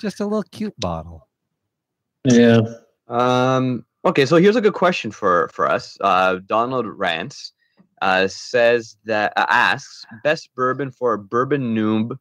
Just 0.00 0.20
a 0.20 0.24
little 0.24 0.44
cute 0.44 0.78
bottle. 0.80 1.28
Yeah. 2.24 2.60
Um. 3.08 3.84
Okay, 4.08 4.24
so 4.24 4.36
here's 4.36 4.56
a 4.56 4.62
good 4.62 4.72
question 4.72 5.10
for 5.10 5.50
for 5.52 5.70
us. 5.70 5.98
Uh, 6.00 6.36
Donald 6.46 6.86
Rance 6.86 7.52
uh, 8.00 8.26
says 8.26 8.96
that 9.04 9.34
uh, 9.36 9.44
asks 9.50 10.06
best 10.24 10.48
bourbon 10.54 10.90
for 10.90 11.12
a 11.12 11.18
bourbon 11.18 11.74
noob. 11.76 12.18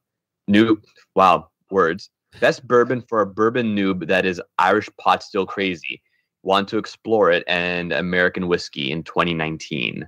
Noob. 0.50 0.84
Wow, 1.15 1.50
words. 1.71 2.10
Best 2.41 2.67
bourbon 2.67 3.02
for 3.08 3.21
a 3.21 3.26
bourbon 3.26 3.73
noob 3.73 4.06
that 4.08 4.26
is 4.26 4.41
Irish 4.60 4.89
pot 4.97 5.23
still 5.23 5.45
crazy. 5.45 6.02
Want 6.43 6.67
to 6.67 6.78
explore 6.78 7.32
it 7.32 7.45
and 7.47 7.93
American 7.93 8.50
whiskey 8.50 8.91
in 8.91 9.02
2019. 9.04 10.06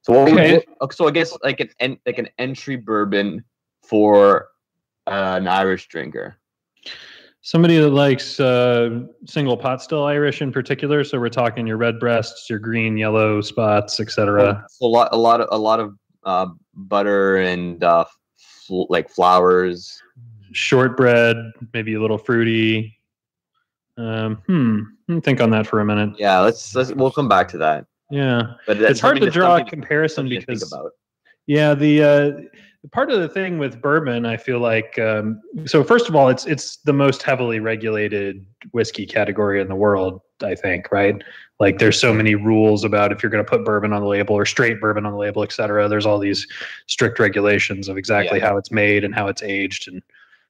So 0.00 0.14
what 0.14 0.24
would- 0.32 0.40
Okay. 0.40 0.64
what- 0.78 0.94
so 0.94 1.06
I 1.06 1.10
guess 1.10 1.36
like 1.44 1.60
an 1.78 1.98
like 2.06 2.16
an 2.16 2.30
entry 2.38 2.76
bourbon 2.76 3.44
for 3.82 4.48
uh, 5.06 5.34
an 5.36 5.46
Irish 5.46 5.88
drinker. 5.88 6.36
Somebody 7.46 7.76
that 7.78 7.90
likes 7.90 8.40
uh, 8.40 9.02
single 9.24 9.56
pot 9.56 9.80
still 9.80 10.02
Irish 10.02 10.42
in 10.42 10.50
particular. 10.50 11.04
So 11.04 11.20
we're 11.20 11.28
talking 11.28 11.64
your 11.64 11.76
Redbreasts, 11.78 12.50
your 12.50 12.58
green, 12.58 12.96
yellow 12.96 13.40
spots, 13.40 14.00
etc. 14.00 14.66
a 14.82 14.84
lot 14.84 15.10
a 15.12 15.16
lot 15.16 15.40
of 15.40 15.46
a 15.52 15.56
lot 15.56 15.78
of 15.78 15.94
uh, 16.24 16.46
butter 16.74 17.36
and 17.36 17.84
uh, 17.84 18.04
fl- 18.36 18.86
like 18.88 19.08
flowers 19.08 20.02
Shortbread, 20.50 21.36
maybe 21.72 21.94
a 21.94 22.00
little 22.00 22.18
fruity. 22.18 22.98
Um, 23.96 24.42
hmm. 24.48 24.80
Let 25.06 25.14
me 25.14 25.20
think 25.20 25.40
on 25.40 25.50
that 25.50 25.68
for 25.68 25.78
a 25.78 25.84
minute. 25.84 26.16
yeah 26.18 26.40
let's, 26.40 26.74
let's 26.74 26.92
we'll 26.94 27.12
come 27.12 27.28
back 27.28 27.46
to 27.50 27.58
that 27.58 27.86
Yeah. 28.10 28.54
but 28.66 28.82
it's 28.82 28.98
hard 28.98 29.20
to 29.20 29.30
draw 29.30 29.58
a 29.58 29.64
comparison 29.64 30.28
because 30.28 30.66
about 30.66 30.90
Yeah, 31.46 31.74
the 31.74 32.02
uh, 32.02 32.58
part 32.92 33.10
of 33.10 33.20
the 33.20 33.28
thing 33.28 33.58
with 33.58 33.80
bourbon, 33.80 34.26
I 34.26 34.36
feel 34.36 34.58
like, 34.58 34.98
um, 34.98 35.40
so 35.64 35.82
first 35.82 36.08
of 36.08 36.16
all, 36.16 36.28
it's 36.28 36.46
it's 36.46 36.76
the 36.78 36.92
most 36.92 37.22
heavily 37.22 37.60
regulated 37.60 38.44
whiskey 38.72 39.06
category 39.06 39.60
in 39.60 39.68
the 39.68 39.74
world. 39.74 40.20
I 40.42 40.54
think, 40.54 40.92
right? 40.92 41.16
Like 41.60 41.78
there's 41.78 41.98
so 41.98 42.12
many 42.12 42.34
rules 42.34 42.84
about 42.84 43.10
if 43.10 43.22
you're 43.22 43.30
going 43.30 43.42
to 43.42 43.48
put 43.48 43.64
bourbon 43.64 43.94
on 43.94 44.02
the 44.02 44.06
label 44.06 44.34
or 44.34 44.44
straight 44.44 44.82
bourbon 44.82 45.06
on 45.06 45.12
the 45.12 45.18
label, 45.18 45.42
et 45.42 45.50
cetera. 45.50 45.88
There's 45.88 46.04
all 46.04 46.18
these 46.18 46.46
strict 46.86 47.18
regulations 47.18 47.88
of 47.88 47.96
exactly 47.96 48.38
Yeah. 48.38 48.48
how 48.48 48.58
it's 48.58 48.70
made 48.70 49.02
and 49.02 49.14
how 49.14 49.28
it's 49.28 49.42
aged. 49.42 49.88
And, 49.88 50.02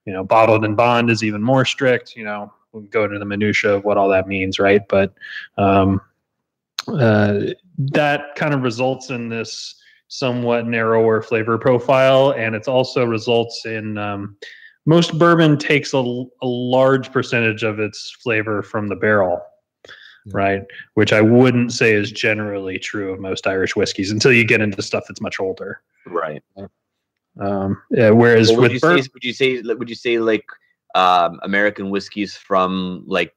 you 0.05 0.12
know, 0.12 0.25
bottled 0.25 0.64
and 0.64 0.77
bond 0.77 1.09
is 1.09 1.22
even 1.22 1.40
more 1.40 1.64
strict, 1.64 2.16
you 2.16 2.25
know, 2.25 2.53
we'll 2.72 2.83
go 2.83 3.05
into 3.05 3.20
the 3.20 3.25
minutia 3.25 3.75
of 3.75 3.85
what 3.85 3.96
all 3.96 4.09
that 4.09 4.27
means, 4.27 4.59
right? 4.59 4.83
But 4.88 5.14
um, 5.57 6.01
uh, 6.88 7.53
that 7.79 8.35
kind 8.35 8.55
of 8.55 8.62
results 8.62 9.11
in 9.11 9.29
this 9.29 9.77
somewhat 10.09 10.66
narrower 10.66 11.23
flavor 11.23 11.59
profile. 11.59 12.33
And 12.33 12.55
it 12.55 12.69
also 12.69 13.05
results 13.05 13.66
in 13.66 13.99
um, 13.99 14.37
most 14.87 15.19
bourbon 15.19 15.59
takes 15.59 15.92
a, 15.92 15.99
a 15.99 16.47
large 16.47 17.12
percentage 17.12 17.62
of 17.62 17.81
its 17.81 18.11
flavor 18.23 18.62
from 18.62 18.87
the 18.88 18.97
barrel, 18.97 19.40
Yeah. 20.25 20.33
right? 20.33 20.62
Which 20.95 21.12
I 21.12 21.21
wouldn't 21.21 21.73
say 21.73 21.92
is 21.92 22.12
generally 22.12 22.79
true 22.79 23.12
of 23.12 23.21
most 23.21 23.47
Irish 23.47 23.75
whiskeys 23.77 24.11
until 24.12 24.33
you 24.33 24.45
get 24.45 24.61
into 24.61 24.81
stuff 24.83 25.05
that's 25.09 25.21
much 25.21 25.40
older. 25.40 25.81
Right. 26.07 26.42
Um, 27.40 27.83
yeah, 27.90 28.11
whereas 28.11 28.49
Well, 28.49 28.61
would 28.61 28.62
with 28.62 28.73
you 28.73 28.81
bourbon, 28.81 29.03
say 29.03 29.11
would 29.12 29.25
you 29.25 29.33
say 29.33 29.61
would 29.62 29.88
you 29.88 29.95
say 29.95 30.19
like 30.19 30.45
um, 30.95 31.38
American 31.42 31.90
whiskeys 31.90 32.35
from 32.37 33.05
like 33.07 33.35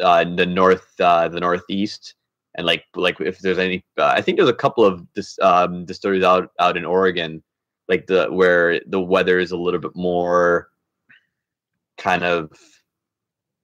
uh, 0.00 0.24
the 0.24 0.46
north 0.46 0.88
uh, 1.00 1.28
the 1.28 1.40
northeast 1.40 2.14
and 2.54 2.66
like 2.66 2.84
like 2.94 3.20
if 3.20 3.38
there's 3.38 3.58
any 3.58 3.84
uh, 3.98 4.12
I 4.16 4.20
think 4.20 4.36
there's 4.36 4.48
a 4.48 4.54
couple 4.54 4.84
of 4.84 5.06
dis, 5.14 5.38
um, 5.40 5.84
distilleries 5.84 6.24
out 6.24 6.50
out 6.58 6.76
in 6.76 6.84
Oregon 6.84 7.42
like 7.88 8.06
the 8.06 8.26
where 8.26 8.80
the 8.86 9.00
weather 9.00 9.38
is 9.38 9.52
a 9.52 9.56
little 9.56 9.80
bit 9.80 9.94
more 9.94 10.68
kind 11.98 12.24
of 12.24 12.50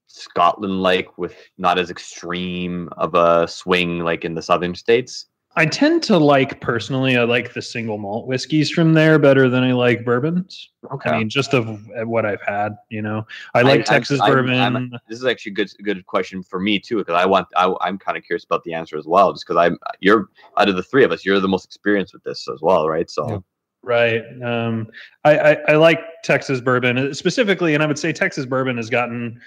Scotland 0.07 0.83
like 0.83 1.19
with 1.19 1.35
not 1.59 1.79
as 1.79 1.91
extreme 1.91 2.89
of 2.97 3.15
a 3.15 3.47
swing 3.47 4.01
like 4.01 4.25
in 4.25 4.35
the 4.35 4.43
southern 4.43 4.75
states. 4.75 5.27
I 5.59 5.67
tend 5.67 6.05
to 6.05 6.19
like 6.19 6.61
personally, 6.61 7.17
I 7.17 7.25
like 7.25 7.53
the 7.53 7.61
single 7.61 7.99
malt 7.99 8.29
whiskeys 8.29 8.71
from 8.71 8.95
there 8.95 9.19
better 9.19 9.49
than 9.49 9.65
I 9.65 9.73
like 9.73 10.05
bourbons. 10.05 10.71
Okay. 10.93 11.11
I 11.11 11.19
mean, 11.19 11.29
just 11.29 11.53
of 11.53 11.69
uh, 11.69 12.07
what 12.07 12.25
I've 12.25 12.41
had, 12.43 12.77
you 12.91 13.03
know, 13.03 13.27
I 13.55 13.63
like 13.63 13.81
I'm- 13.81 13.85
Texas 13.85 14.21
I'm- 14.21 14.33
bourbon. 14.33 14.55
I'm- 14.55 14.91
this 15.09 15.19
is 15.19 15.25
actually 15.25 15.53
a 15.53 15.55
good 15.57 15.71
good 15.83 16.07
question 16.07 16.45
for 16.45 16.61
me 16.61 16.79
too 16.79 16.99
because 16.99 17.15
I 17.15 17.27
want 17.27 17.49
I, 17.57 17.75
I'm 17.81 17.99
kind 17.99 18.17
of 18.17 18.23
curious 18.23 18.45
about 18.45 18.63
the 18.63 18.73
answer 18.73 18.97
as 18.97 19.07
well 19.07 19.33
just 19.33 19.47
because 19.47 19.59
I'm 19.59 19.77
you're 19.99 20.29
out 20.57 20.69
of 20.69 20.77
the 20.77 20.83
three 20.85 21.03
of 21.03 21.11
us 21.11 21.25
you're 21.27 21.41
the 21.41 21.49
most 21.49 21.65
experienced 21.65 22.15
with 22.15 22.23
this 22.23 22.47
as 22.49 22.61
well 22.63 22.89
right 22.89 23.11
so 23.11 23.29
Yeah. 23.29 23.39
Right. 23.83 24.23
Um, 24.43 24.89
I, 25.25 25.39
I, 25.39 25.57
I 25.69 25.77
like 25.77 26.01
Texas 26.25 26.61
bourbon 26.61 27.15
specifically, 27.15 27.75
and 27.75 27.83
I 27.83 27.87
would 27.87 27.99
say 27.99 28.13
Texas 28.13 28.45
bourbon 28.45 28.77
has 28.77 28.91
gotten 28.91 29.23
al- 29.31 29.41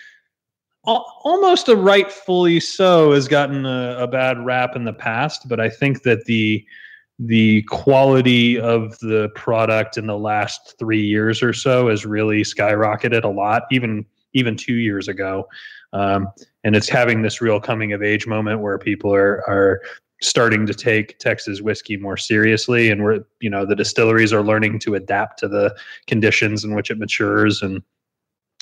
almost 0.84 1.70
a 1.70 1.76
rightfully 1.76 2.60
so 2.60 3.12
has 3.12 3.28
gotten 3.28 3.66
a, 3.66 3.98
a 4.00 4.08
bad 4.08 4.44
rap 4.44 4.76
in 4.76 4.84
the 4.84 4.94
past, 4.94 5.48
but 5.48 5.60
I 5.60 5.70
think 5.70 6.04
that 6.04 6.26
the 6.26 6.66
the 7.24 7.62
quality 7.64 8.60
of 8.60 8.98
the 9.00 9.30
product 9.36 9.96
in 9.96 10.08
the 10.08 10.18
last 10.18 10.74
three 10.80 11.06
years 11.06 11.44
or 11.44 11.54
so 11.54 11.90
has 11.90 12.04
really 12.04 12.42
skyrocketed 12.42 13.24
a 13.24 13.28
lot, 13.28 13.64
even 13.72 14.06
even 14.34 14.56
two 14.56 14.76
years 14.76 15.08
ago. 15.08 15.48
Um, 15.94 16.30
and 16.64 16.76
it's 16.76 16.90
having 16.90 17.22
this 17.22 17.42
real 17.42 17.60
coming 17.60 17.94
of 17.94 18.02
age 18.02 18.26
moment 18.26 18.62
where 18.62 18.78
people 18.78 19.14
are 19.14 19.48
are 19.48 19.82
starting 20.24 20.66
to 20.68 20.74
take 20.74 21.18
Texas 21.20 21.62
whiskey 21.62 21.98
more 21.98 22.18
seriously, 22.18 22.90
and 22.90 23.04
we're 23.04 23.20
you 23.40 23.50
know 23.50 23.66
the 23.66 23.76
distilleries 23.76 24.34
are 24.34 24.44
learning 24.44 24.80
to 24.80 24.96
adapt 24.96 25.40
to 25.40 25.48
the 25.48 25.76
conditions 26.08 26.64
in 26.64 26.74
which 26.74 26.90
it 26.90 26.98
matures 26.98 27.62
and 27.62 27.84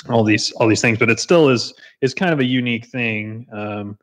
all 0.08 0.24
these 0.24 0.52
all 0.54 0.68
these 0.68 0.82
things. 0.82 0.98
But 0.98 1.10
it 1.10 1.20
still 1.20 1.50
is 1.50 1.74
is 2.02 2.14
kind 2.14 2.34
of 2.34 2.40
a 2.40 2.46
unique 2.46 2.86
thing. 2.88 3.46
Um, 3.52 3.98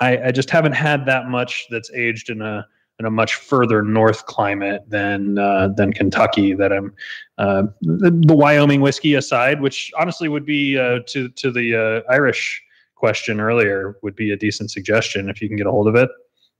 I, 0.00 0.28
I 0.28 0.30
just 0.32 0.50
haven't 0.50 0.72
had 0.72 1.04
that 1.06 1.28
much 1.28 1.66
that's 1.70 1.90
aged 1.92 2.30
in 2.30 2.40
a 2.40 2.66
in 2.98 3.06
a 3.06 3.10
much 3.10 3.34
further 3.34 3.82
north 3.82 4.26
climate 4.26 4.82
than 4.88 5.38
uh, 5.38 5.68
than 5.68 5.92
Kentucky. 5.92 6.54
That 6.54 6.72
I'm 6.72 6.94
uh, 7.38 7.64
the, 7.80 8.10
the 8.26 8.36
Wyoming 8.36 8.80
whiskey 8.80 9.14
aside, 9.14 9.60
which 9.60 9.90
honestly 9.98 10.28
would 10.28 10.46
be 10.46 10.78
uh, 10.78 11.00
to 11.08 11.28
to 11.30 11.50
the 11.50 12.04
uh, 12.06 12.12
Irish 12.12 12.62
question 12.94 13.40
earlier 13.40 13.96
would 14.02 14.14
be 14.14 14.30
a 14.30 14.36
decent 14.36 14.70
suggestion 14.70 15.30
if 15.30 15.40
you 15.40 15.48
can 15.48 15.56
get 15.56 15.66
a 15.66 15.70
hold 15.70 15.88
of 15.88 15.96
it. 15.96 16.10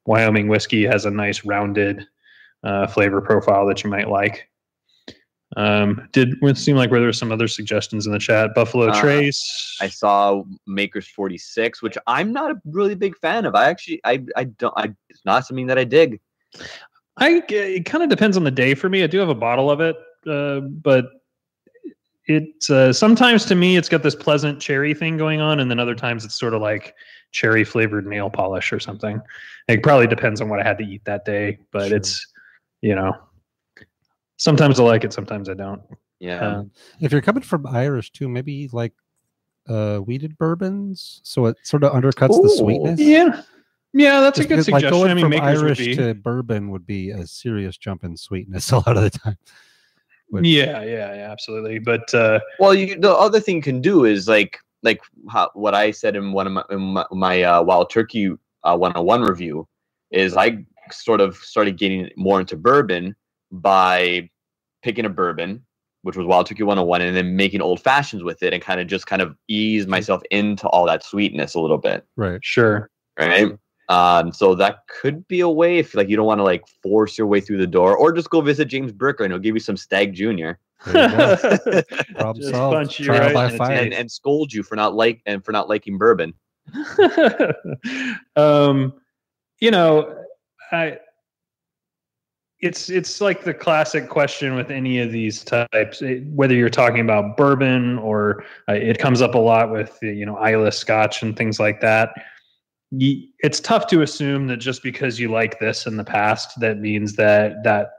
Wyoming 0.07 0.49
whiskey 0.49 0.85
has 0.85 1.05
a 1.05 1.11
nice 1.11 1.45
rounded 1.45 2.07
uh, 2.65 2.87
flavor 2.87 3.21
profile 3.21 3.67
that 3.67 3.85
you 3.85 3.91
might 3.91 4.09
like. 4.09 4.50
Um, 5.57 6.09
did 6.13 6.37
it 6.43 6.57
seem 6.57 6.77
like 6.77 6.91
where 6.91 7.01
there 7.01 7.09
were 7.09 7.13
some 7.13 7.33
other 7.33 7.49
suggestions 7.49 8.07
in 8.07 8.13
the 8.13 8.19
chat? 8.19 8.55
Buffalo 8.55 8.89
Uh, 8.89 9.01
Trace. 9.01 9.77
I 9.81 9.89
saw 9.89 10.45
Makers 10.67 11.09
46 11.09 11.83
which 11.83 11.99
I'm 12.07 12.33
not 12.33 12.53
a 12.53 12.61
really 12.65 12.95
big 12.95 13.17
fan 13.19 13.47
of 13.47 13.55
I 13.57 13.69
actually 13.69 14.01
I 14.05 14.25
I 14.37 14.45
don't 14.45 14.75
I 14.77 14.95
it's 15.09 15.25
not 15.25 15.47
something 15.47 15.67
that 15.67 15.79
I 15.79 15.85
dig 15.85 16.21
I 17.17 17.43
it 17.49 17.85
kind 17.85 18.03
of 18.05 18.11
depends 18.11 18.37
on 18.37 18.45
the 18.45 18.51
day 18.51 18.75
for 18.75 18.89
me. 18.89 19.03
I 19.03 19.07
do 19.07 19.19
have 19.19 19.29
a 19.29 19.35
bottle 19.35 19.71
of 19.71 19.81
it, 19.81 19.97
uh, 20.27 20.61
but 20.61 21.07
it's 22.27 22.71
uh, 22.71 22.93
sometimes 22.93 23.45
to 23.47 23.55
me 23.55 23.77
it's 23.77 23.89
got 23.89 24.03
this 24.03 24.15
pleasant 24.15 24.61
cherry 24.61 24.95
thing 24.95 25.17
going 25.17 25.41
on, 25.41 25.61
and 25.61 25.71
then 25.71 25.79
other 25.79 25.95
times 25.95 26.25
it's 26.25 26.39
sort 26.39 26.55
of 26.55 26.63
like 26.63 26.95
cherry 27.33 27.65
flavored 27.65 28.07
nail 28.07 28.31
polish 28.31 28.73
or 28.73 28.81
something. 28.81 29.21
It 29.69 29.83
probably 29.83 30.07
depends 30.07 30.41
on 30.41 30.49
what 30.49 30.61
I 30.61 30.63
had 30.63 30.79
to 30.79 30.85
eat 30.85 31.05
that 31.05 31.25
day, 31.25 31.59
but 31.73 31.89
Sure. 31.89 31.97
it's 31.97 32.27
you 32.81 32.95
know 32.95 33.15
sometimes 34.41 34.81
I 34.81 34.85
like 34.85 35.05
it, 35.05 35.13
sometimes 35.13 35.49
I 35.49 35.55
don't. 35.55 35.83
yeah 36.19 36.45
Uh, 36.47 36.65
If 37.01 37.13
you're 37.13 37.21
coming 37.21 37.43
from 37.43 37.67
Irish 37.67 38.11
too, 38.13 38.29
maybe 38.29 38.69
like 38.73 38.93
uh 39.69 39.99
wheated 39.99 40.37
bourbons, 40.39 41.21
so 41.23 41.47
it 41.47 41.57
sort 41.63 41.85
of 41.85 41.93
undercuts 41.93 42.41
the 42.43 42.49
sweetness. 42.49 42.99
yeah, 42.99 43.43
yeah, 43.93 44.21
that's 44.21 44.39
Just 44.39 44.47
a 44.47 44.49
good 44.49 44.57
because, 44.57 44.69
like 44.71 44.83
suggestion. 44.83 44.99
going 44.99 45.11
I 45.11 45.15
mean, 45.15 45.25
from 45.41 45.47
Irish 45.47 45.79
would 45.79 45.87
be. 45.87 45.95
to 45.97 46.15
bourbon 46.15 46.71
would 46.71 46.87
be 46.87 47.11
a 47.11 47.27
serious 47.27 47.77
jump 47.77 48.03
in 48.05 48.17
sweetness 48.17 48.73
a 48.77 48.77
lot 48.77 48.97
of 48.97 49.03
the 49.03 49.11
time. 49.11 49.37
would- 50.33 50.47
yeah, 50.47 50.83
yeah, 50.83 51.15
yeah, 51.15 51.31
absolutely. 51.31 51.79
But 51.79 52.13
uh, 52.15 52.41
well 52.59 52.75
you 52.75 52.99
the 52.99 53.13
other 53.13 53.41
thing 53.41 53.57
you 53.57 53.63
can 53.63 53.81
do 53.83 54.05
is 54.07 54.27
like 54.29 54.59
like 54.83 55.01
how, 55.29 55.51
what 55.55 55.75
I 55.75 55.91
said 55.91 56.17
in 56.17 56.33
one 56.33 56.47
of 56.47 56.53
my, 56.55 56.65
in 56.71 56.81
my, 56.81 57.05
my 57.13 57.43
uh, 57.43 57.63
Wild 57.63 57.91
Turkey 57.91 58.31
uh, 58.65 58.77
101 58.77 59.21
review 59.23 59.69
is 60.11 60.35
I 60.37 60.65
sort 60.91 61.21
of 61.21 61.37
started 61.37 61.77
getting 61.77 62.09
more 62.17 62.41
into 62.41 62.57
bourbon 62.57 63.15
by 63.51 64.31
picking 64.83 65.05
a 65.05 65.09
bourbon, 65.09 65.65
which 66.03 66.17
was 66.17 66.27
Wild 66.27 66.47
Turkey 66.47 66.63
101, 66.63 67.03
and 67.03 67.17
then 67.17 67.37
making 67.37 67.61
old 67.61 67.81
fashions 67.81 68.23
with 68.23 68.43
it 68.43 68.53
and 68.53 68.63
kind 68.63 68.81
of 68.81 68.87
just 68.87 69.07
kind 69.07 69.23
of 69.23 69.37
ease 69.49 69.87
myself 69.87 70.23
into 70.31 70.69
all 70.69 70.87
that 70.87 71.05
sweetness 71.05 71.55
a 71.55 71.61
little 71.61 71.79
bit. 71.79 72.07
Right. 72.17 72.41
sure, 72.43 72.91
Right. 73.19 73.53
Um, 73.91 74.33
so 74.33 74.55
that 74.55 74.87
could 74.87 75.27
be 75.27 75.41
a 75.41 75.49
way 75.49 75.79
if 75.79 75.97
like 75.97 76.09
you 76.09 76.17
don't 76.17 76.25
want 76.25 76.39
to 76.39 76.45
like 76.45 76.63
force 76.81 77.19
your 77.19 77.27
way 77.27 77.41
through 77.41 77.59
the 77.59 77.67
door, 77.67 77.97
or 77.97 78.13
just 78.13 78.31
go 78.31 78.41
visit 78.41 78.67
James 78.67 78.93
Bricker 78.93 79.23
and 79.25 79.33
he'll 79.33 79.41
give 79.41 79.57
you 79.57 79.61
some 79.61 79.77
Stag 79.77 80.15
Junior 80.15 80.61
There 80.87 81.11
you 81.11 81.17
go. 81.17 81.83
Problem 82.15 82.37
Just 82.37 82.51
solved. 82.51 82.93
Trial 82.93 83.21
right 83.21 83.35
by 83.35 83.57
fire. 83.57 83.81
and, 83.81 83.93
and 83.93 84.11
scold 84.11 84.53
you 84.53 84.63
for 84.63 84.77
not 84.77 84.95
like 84.95 85.21
and 85.27 85.45
for 85.45 85.51
not 85.51 85.69
liking 85.69 85.99
bourbon. 85.99 86.35
um, 88.37 88.93
you 89.59 89.73
know, 89.73 90.25
I 90.71 90.99
it's 92.61 92.91
it's 92.91 93.21
like 93.21 93.45
the 93.45 93.55
classic 93.55 94.09
question 94.09 94.55
with 94.55 94.71
any 94.71 94.99
of 95.01 95.13
these 95.13 95.43
types, 95.43 96.03
eh, 96.03 96.21
whether 96.35 96.55
you're 96.55 96.69
talking 96.69 97.01
about 97.01 97.37
bourbon 97.37 97.99
or 97.99 98.45
uh, 98.69 98.75
it 98.75 98.99
comes 98.99 99.23
up 99.23 99.35
a 99.35 99.39
lot 99.39 99.71
with 99.71 99.99
uh, 100.03 100.07
you 100.07 100.27
know 100.27 100.37
Islay 100.37 100.71
Scotch 100.71 101.23
and 101.23 101.37
things 101.37 101.59
like 101.59 101.81
that. 101.81 102.11
It's 102.93 103.61
tough 103.61 103.87
to 103.89 104.03
assume 104.03 104.49
that 104.49 104.59
just 104.59 104.83
because 104.83 105.21
you 105.21 105.31
like 105.31 105.61
this 105.61 105.87
in 105.87 105.97
the 105.97 106.05
past, 106.05 106.59
that 106.61 106.79
means 106.79 107.15
that 107.15 107.63
that 107.65 107.93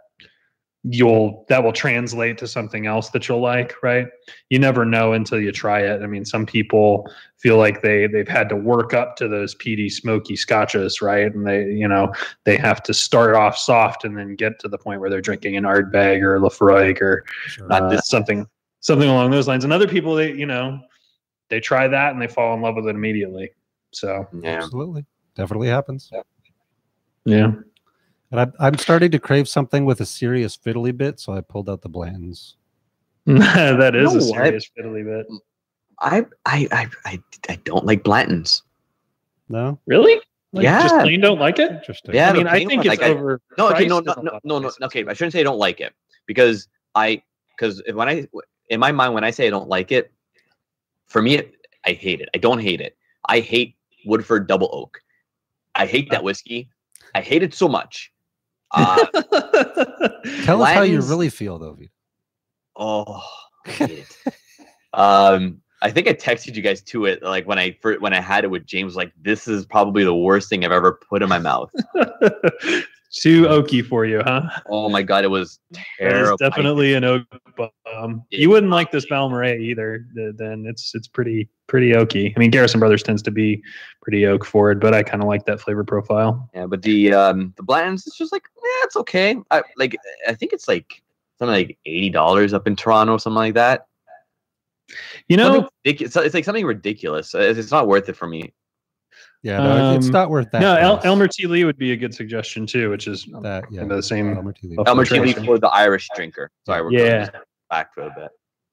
you'll 0.84 1.46
that 1.48 1.63
will 1.63 1.74
translate 1.74 2.38
to 2.39 2.48
something 2.48 2.88
else 2.88 3.10
that 3.12 3.28
you'll 3.28 3.41
like, 3.41 3.76
right? 3.84 4.08
You 4.50 4.58
never 4.58 4.84
know 4.84 5.13
until 5.13 5.39
you 5.39 5.52
try 5.52 5.82
it. 5.82 6.02
I 6.02 6.08
mean, 6.08 6.26
some 6.26 6.46
people 6.46 7.08
feel 7.38 7.58
like 7.58 7.82
they 7.82 8.08
they've 8.08 8.28
had 8.28 8.50
to 8.50 8.56
work 8.56 8.94
up 8.94 9.15
to 9.17 9.28
those 9.28 9.54
peaty 9.56 9.89
smoky 9.89 10.36
scotches 10.36 11.02
right 11.02 11.34
and 11.34 11.46
they 11.46 11.65
you 11.65 11.88
know 11.88 12.12
they 12.44 12.56
have 12.56 12.84
to 12.84 12.94
start 12.94 13.36
off 13.36 13.58
soft 13.58 14.06
and 14.06 14.15
then 14.17 14.36
get 14.36 14.60
to 14.60 14.67
the 14.67 14.77
point 14.77 15.00
where 15.02 15.10
they're 15.10 15.21
drinking 15.21 15.58
an 15.58 15.63
Ardbeg 15.63 16.21
or 16.21 16.40
Laphroaig 16.40 17.02
or 17.02 17.25
Sure. 17.48 17.71
Uh, 17.71 18.00
something 18.02 18.48
something 18.79 19.10
along 19.10 19.32
those 19.32 19.48
lines 19.48 19.63
and 19.63 19.73
other 19.73 19.88
people 19.88 20.13
they 20.15 20.32
you 20.34 20.46
know 20.46 20.79
they 21.50 21.60
try 21.60 21.88
that 21.88 22.13
and 22.13 22.21
they 22.21 22.27
fall 22.27 22.54
in 22.54 22.62
love 22.62 22.75
with 22.75 22.88
it 22.88 22.96
immediately 22.96 23.52
so 23.92 24.27
Yeah. 24.42 24.58
Absolutely. 24.58 25.06
Definitely 25.36 25.67
happens. 25.69 26.12
yeah 27.25 27.52
And 28.32 28.40
I'm, 28.40 28.54
I'm 28.60 28.77
starting 28.77 29.12
to 29.12 29.19
crave 29.19 29.48
something 29.48 29.86
with 29.86 30.02
a 30.02 30.06
serious 30.06 30.58
fiddly 30.58 30.96
bit, 30.96 31.19
so 31.19 31.34
I 31.34 31.42
pulled 31.42 31.69
out 31.69 31.82
the 31.82 31.90
Bland's. 31.90 32.56
that 33.25 33.96
is 33.96 34.13
No, 34.13 34.19
a 34.19 34.40
I- 34.40 34.44
serious 34.46 34.71
fiddly 34.77 35.06
bit 35.06 35.27
I, 36.04 36.25
I 36.46 36.67
I 36.71 36.88
I 37.06 37.19
I 37.50 37.56
don't 37.58 37.86
like 37.86 38.04
Blantons. 38.04 38.63
No? 39.50 39.77
really 39.86 40.19
like, 40.54 40.63
just 40.63 40.96
plain 40.96 41.21
don't 41.21 41.40
like 41.40 41.60
it 41.60 41.71
Interesting. 41.71 42.15
Yeah, 42.15 42.29
i 42.29 42.34
mean 42.34 42.48
i 42.48 42.58
think 42.58 42.71
one, 42.71 42.79
it's 42.79 42.88
like, 42.88 43.02
over 43.02 43.40
No, 43.58 43.69
okay, 43.69 43.86
no, 43.86 44.00
no, 44.00 44.15
no, 44.21 44.40
no, 44.44 44.60
no. 44.60 44.71
Okay, 44.84 45.06
I 45.06 45.13
shouldn't 45.13 45.34
say 45.34 45.42
I 45.42 45.44
don't 45.44 45.60
like 45.60 45.79
it 45.79 45.94
because 46.25 46.67
I 46.96 47.21
because 47.56 47.82
when 47.94 48.10
I 48.10 48.27
in 48.69 48.79
my 48.79 48.92
mind 48.92 49.13
when 49.13 49.23
I 49.23 49.32
say 49.32 49.48
I 49.48 49.50
don't 49.50 49.69
like 49.69 49.92
it, 49.92 50.12
for 51.08 51.21
me 51.21 51.36
it, 51.36 51.54
I 51.86 51.92
hate 51.92 52.21
it. 52.21 52.29
I 52.34 52.38
don't 52.40 52.60
hate 52.60 52.82
it. 52.82 52.98
I 53.29 53.40
hate 53.40 53.75
Woodford 54.06 54.48
Double 54.48 54.69
Oak. 54.73 55.00
I 55.75 55.86
hate 55.86 56.10
that 56.10 56.21
oh. 56.21 56.23
whiskey. 56.23 56.69
I 57.13 57.21
hate 57.21 57.44
it 57.44 57.54
so 57.54 57.67
much. 57.67 58.12
Uh, 58.74 59.06
Tell 60.44 60.62
us 60.62 60.74
how 60.74 60.82
you 60.82 61.02
really 61.02 61.30
feel, 61.30 61.60
though. 61.60 61.74
Vito. 61.74 61.92
oh, 62.76 63.24
I 63.65 64.06
um, 64.94 65.62
I 65.82 65.90
think 65.92 66.08
I 66.08 66.13
texted 66.13 66.56
you 66.56 66.62
guys 66.62 66.82
to 66.84 67.06
it 67.06 67.24
like 67.24 67.48
when 67.48 67.58
I 67.58 67.78
when 67.82 68.13
I 68.13 68.22
had 68.22 68.44
it 68.44 68.52
with 68.52 68.65
James. 68.65 68.96
Like 68.96 69.12
this 69.19 69.48
is 69.48 69.65
probably 69.65 70.04
the 70.04 70.15
worst 70.15 70.50
thing 70.50 70.63
I've 70.63 70.72
ever 70.72 71.00
put 71.10 71.24
in 71.24 71.30
my 71.30 71.40
mouth. 71.40 71.72
Too 73.12 73.43
oaky 73.43 73.85
for 73.85 74.05
you, 74.05 74.21
huh? 74.23 74.49
Oh 74.69 74.87
my 74.87 75.01
god, 75.01 75.25
it 75.25 75.27
was 75.27 75.59
terrible. 75.99 76.37
Definitely 76.37 76.93
an 76.93 77.03
oak 77.03 77.23
bomb. 77.57 78.23
You 78.29 78.49
wouldn't 78.49 78.71
like 78.71 78.91
this 78.91 79.05
Balmorhea 79.05 79.59
either. 79.59 80.05
Then 80.13 80.65
it's 80.65 80.95
it's 80.95 81.09
pretty 81.09 81.49
pretty 81.67 81.91
oaky. 81.91 82.33
I 82.33 82.39
mean, 82.39 82.51
Garrison 82.51 82.79
Brothers 82.79 83.03
tends 83.03 83.21
to 83.23 83.31
be 83.31 83.62
pretty 84.01 84.25
oak 84.25 84.45
forward, 84.45 84.79
but 84.79 84.93
I 84.93 85.03
kind 85.03 85.21
of 85.21 85.27
like 85.27 85.45
that 85.45 85.59
flavor 85.59 85.83
profile. 85.83 86.49
Yeah, 86.53 86.67
but 86.67 86.83
the 86.83 87.13
um 87.13 87.53
the 87.57 87.63
Blanton's 87.63 88.07
it's 88.07 88.17
just 88.17 88.31
like 88.31 88.43
yeah, 88.55 88.85
it's 88.85 88.95
okay. 88.95 89.35
I 89.51 89.62
like 89.75 89.97
I 90.25 90.33
think 90.33 90.53
it's 90.53 90.69
like 90.69 91.03
something 91.37 91.53
like 91.53 91.77
eighty 91.85 92.12
dollars 92.12 92.53
up 92.53 92.65
in 92.65 92.77
Toronto, 92.77 93.15
or 93.15 93.19
something 93.19 93.35
like 93.35 93.55
that. 93.55 93.87
You 95.27 95.35
know, 95.35 95.69
it's, 95.83 96.15
it's 96.15 96.33
like 96.33 96.45
something 96.45 96.65
ridiculous. 96.65 97.33
It's, 97.33 97.59
it's 97.59 97.71
not 97.71 97.87
worth 97.87 98.09
it 98.09 98.15
for 98.15 98.27
me. 98.27 98.53
Yeah, 99.44 99.58
no, 99.58 99.96
it's 99.96 100.06
Um, 100.08 100.12
not 100.12 100.29
worth 100.29 100.52
that. 100.52 100.62
no, 100.62 100.75
El- 100.75 101.02
Elmer 101.04 101.27
T. 101.27 101.48
Lee 101.48 101.63
would 101.65 101.77
be 101.77 101.94
a 101.94 101.98
good 101.98 102.13
suggestion 102.13 102.67
too, 102.67 102.92
which 102.92 103.08
is 103.08 103.25
That 103.42 103.63
yeah, 103.71 103.85
the 103.85 104.02
same. 104.04 104.35
Elmer 104.35 104.54
T. 104.54 104.67
Lee. 104.67 104.77
Elmer 104.85 105.04
Tea 105.04 105.15
filtration. 105.15 105.46
for 105.46 105.58
the 105.58 105.67
Irish 105.69 106.08
drinker. 106.15 106.52
Sorry, 106.65 106.83
we're 106.83 106.92
Yeah. 106.92 107.31
going 107.31 107.44
back 107.69 107.94
for 107.94 108.04
a 108.04 108.13
bit. 108.15 108.29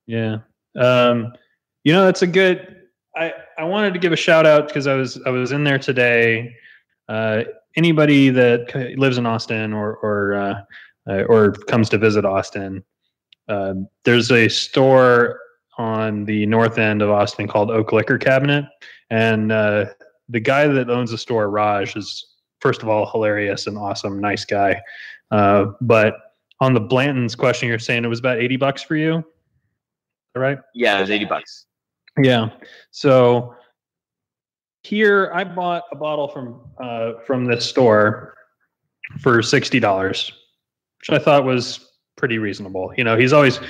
Yeah. 0.06 0.38
Um, 0.78 1.32
you 1.84 1.92
know, 1.94 2.04
that's 2.04 2.20
a 2.22 2.26
good. 2.26 2.82
I 3.16 3.32
I 3.56 3.64
wanted 3.64 3.94
to 3.94 3.98
give 3.98 4.12
a 4.12 4.16
shout 4.16 4.44
out 4.46 4.66
because 4.68 4.86
I 4.86 4.94
was 4.94 5.18
I 5.24 5.30
was 5.30 5.52
in 5.52 5.64
there 5.64 5.78
today. 5.78 6.54
Uh, 7.08 7.44
anybody 7.76 8.28
that 8.28 8.94
lives 8.98 9.16
in 9.16 9.24
Austin 9.24 9.72
or 9.72 9.96
or 9.96 10.34
uh, 10.34 10.60
uh, 11.10 11.22
or 11.24 11.52
comes 11.52 11.88
to 11.90 11.98
visit 11.98 12.26
Austin, 12.26 12.84
uh, 13.48 13.72
there's 14.04 14.30
a 14.30 14.48
store 14.48 15.40
on 15.78 16.24
the 16.26 16.44
north 16.44 16.76
end 16.76 17.00
of 17.00 17.08
Austin 17.08 17.48
called 17.48 17.70
Oak 17.70 17.92
Liquor 17.92 18.18
Cabinet, 18.18 18.66
and 19.10 19.50
uh, 19.50 19.86
the 20.28 20.40
guy 20.40 20.66
that 20.66 20.90
owns 20.90 21.10
the 21.10 21.18
store, 21.18 21.50
Raj, 21.50 21.96
is 21.96 22.34
first 22.60 22.82
of 22.82 22.88
all 22.88 23.10
hilarious 23.10 23.66
and 23.66 23.78
awesome, 23.78 24.20
nice 24.20 24.44
guy. 24.44 24.80
Uh, 25.30 25.66
but 25.80 26.14
on 26.60 26.74
the 26.74 26.80
Blanton's 26.80 27.34
question, 27.34 27.68
you're 27.68 27.78
saying 27.78 28.04
it 28.04 28.08
was 28.08 28.18
about 28.18 28.38
eighty 28.38 28.56
bucks 28.56 28.82
for 28.82 28.96
you, 28.96 29.24
right? 30.34 30.58
Yeah, 30.74 30.98
it 30.98 31.02
was 31.02 31.10
eighty 31.10 31.24
bucks. 31.24 31.66
Yeah. 32.18 32.48
So 32.90 33.54
here 34.82 35.30
I 35.34 35.44
bought 35.44 35.84
a 35.92 35.96
bottle 35.96 36.28
from 36.28 36.60
uh, 36.80 37.12
from 37.26 37.44
this 37.44 37.68
store 37.68 38.34
for 39.20 39.42
sixty 39.42 39.80
dollars, 39.80 40.32
which 41.00 41.10
I 41.20 41.22
thought 41.22 41.44
was 41.44 41.92
pretty 42.16 42.38
reasonable. 42.38 42.92
You 42.96 43.04
know, 43.04 43.16
he's 43.16 43.32
always 43.32 43.60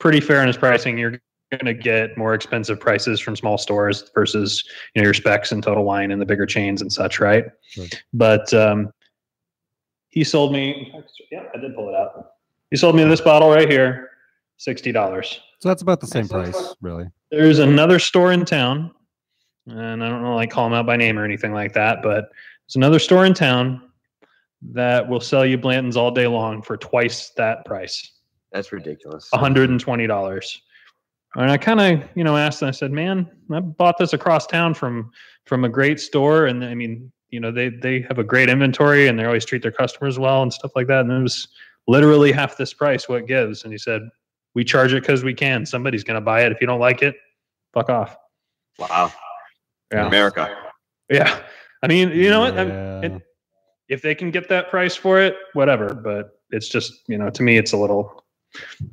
pretty 0.00 0.20
fair 0.20 0.40
in 0.40 0.48
his 0.48 0.56
pricing. 0.56 0.98
You're 0.98 1.20
going 1.58 1.66
to 1.66 1.74
get 1.74 2.16
more 2.16 2.34
expensive 2.34 2.80
prices 2.80 3.20
from 3.20 3.36
small 3.36 3.58
stores 3.58 4.10
versus 4.14 4.64
you 4.94 5.02
know 5.02 5.06
your 5.06 5.14
specs 5.14 5.52
and 5.52 5.62
Total 5.62 5.84
Wine 5.84 6.10
and 6.10 6.20
the 6.20 6.26
bigger 6.26 6.46
chains 6.46 6.80
and 6.80 6.92
such, 6.92 7.20
right? 7.20 7.44
Sure. 7.68 7.86
But 8.12 8.52
um, 8.54 8.92
he 10.08 10.24
sold 10.24 10.52
me. 10.52 10.92
Yeah, 11.30 11.44
I 11.54 11.58
did 11.58 11.74
pull 11.74 11.88
it 11.88 11.94
out. 11.94 12.32
He 12.70 12.76
sold 12.76 12.96
me 12.96 13.04
this 13.04 13.20
bottle 13.20 13.50
right 13.50 13.70
here, 13.70 14.10
sixty 14.56 14.92
dollars. 14.92 15.40
So 15.60 15.68
that's 15.68 15.82
about 15.82 16.00
the 16.00 16.06
same 16.06 16.26
So 16.26 16.40
it's 16.40 16.50
price, 16.50 16.74
really. 16.80 17.06
There's 17.30 17.58
another 17.58 17.98
store 17.98 18.32
in 18.32 18.44
town, 18.44 18.90
and 19.66 20.02
I 20.02 20.08
don't 20.08 20.22
know, 20.22 20.34
like 20.34 20.50
call 20.50 20.64
them 20.64 20.74
out 20.74 20.86
by 20.86 20.96
name 20.96 21.18
or 21.18 21.24
anything 21.24 21.52
like 21.52 21.72
that, 21.74 22.02
but 22.02 22.30
there's 22.66 22.76
another 22.76 22.98
store 22.98 23.26
in 23.26 23.34
town 23.34 23.82
that 24.70 25.08
will 25.08 25.20
sell 25.20 25.44
you 25.44 25.58
Blanton's 25.58 25.96
all 25.96 26.10
day 26.10 26.26
long 26.26 26.62
for 26.62 26.76
twice 26.76 27.30
that 27.36 27.64
price, 27.64 28.12
That's 28.52 28.72
ridiculous. 28.72 29.28
$120. 29.34 30.58
And 31.36 31.50
I 31.50 31.56
kind 31.56 31.80
of, 31.80 32.08
you 32.14 32.24
know, 32.24 32.36
asked 32.36 32.62
and 32.62 32.68
I 32.68 32.72
said, 32.72 32.92
"Man, 32.92 33.30
I 33.50 33.60
bought 33.60 33.96
this 33.98 34.12
across 34.12 34.46
town 34.46 34.74
from 34.74 35.10
from 35.46 35.64
a 35.64 35.68
great 35.68 35.98
store, 35.98 36.46
and 36.46 36.64
I 36.64 36.74
mean, 36.74 37.10
you 37.30 37.40
know, 37.40 37.50
they 37.50 37.70
they 37.70 38.02
have 38.02 38.18
a 38.18 38.24
great 38.24 38.48
inventory 38.48 39.08
and 39.08 39.18
they 39.18 39.24
always 39.24 39.44
treat 39.44 39.62
their 39.62 39.72
customers 39.72 40.18
well 40.18 40.42
and 40.42 40.52
stuff 40.52 40.72
like 40.76 40.86
that. 40.88 41.00
And 41.00 41.12
it 41.12 41.22
was 41.22 41.48
literally 41.88 42.32
half 42.32 42.56
this 42.56 42.74
price. 42.74 43.08
What 43.08 43.26
gives?" 43.26 43.64
And 43.64 43.72
he 43.72 43.78
said, 43.78 44.02
"We 44.54 44.62
charge 44.64 44.92
it 44.92 45.00
because 45.02 45.24
we 45.24 45.32
can. 45.34 45.64
Somebody's 45.64 46.04
going 46.04 46.16
to 46.16 46.20
buy 46.24 46.42
it. 46.42 46.52
If 46.52 46.60
you 46.60 46.66
don't 46.66 46.80
like 46.80 47.02
it, 47.02 47.16
fuck 47.72 47.88
off." 47.88 48.16
Wow. 48.78 49.12
Yeah. 49.92 50.06
America. 50.06 50.54
Yeah. 51.10 51.42
I 51.82 51.88
mean, 51.88 52.10
you 52.10 52.30
know 52.30 52.40
what? 52.40 52.54
Yeah. 52.54 53.00
it- 53.02 53.22
if 53.88 54.00
they 54.00 54.14
can 54.14 54.30
get 54.30 54.48
that 54.48 54.70
price 54.70 54.94
for 54.96 55.20
it, 55.20 55.36
whatever. 55.52 55.92
But 55.92 56.38
it's 56.50 56.68
just, 56.68 57.02
you 57.08 57.18
know, 57.18 57.28
to 57.28 57.42
me, 57.42 57.58
it's 57.58 57.72
a 57.72 57.76
little. 57.76 58.24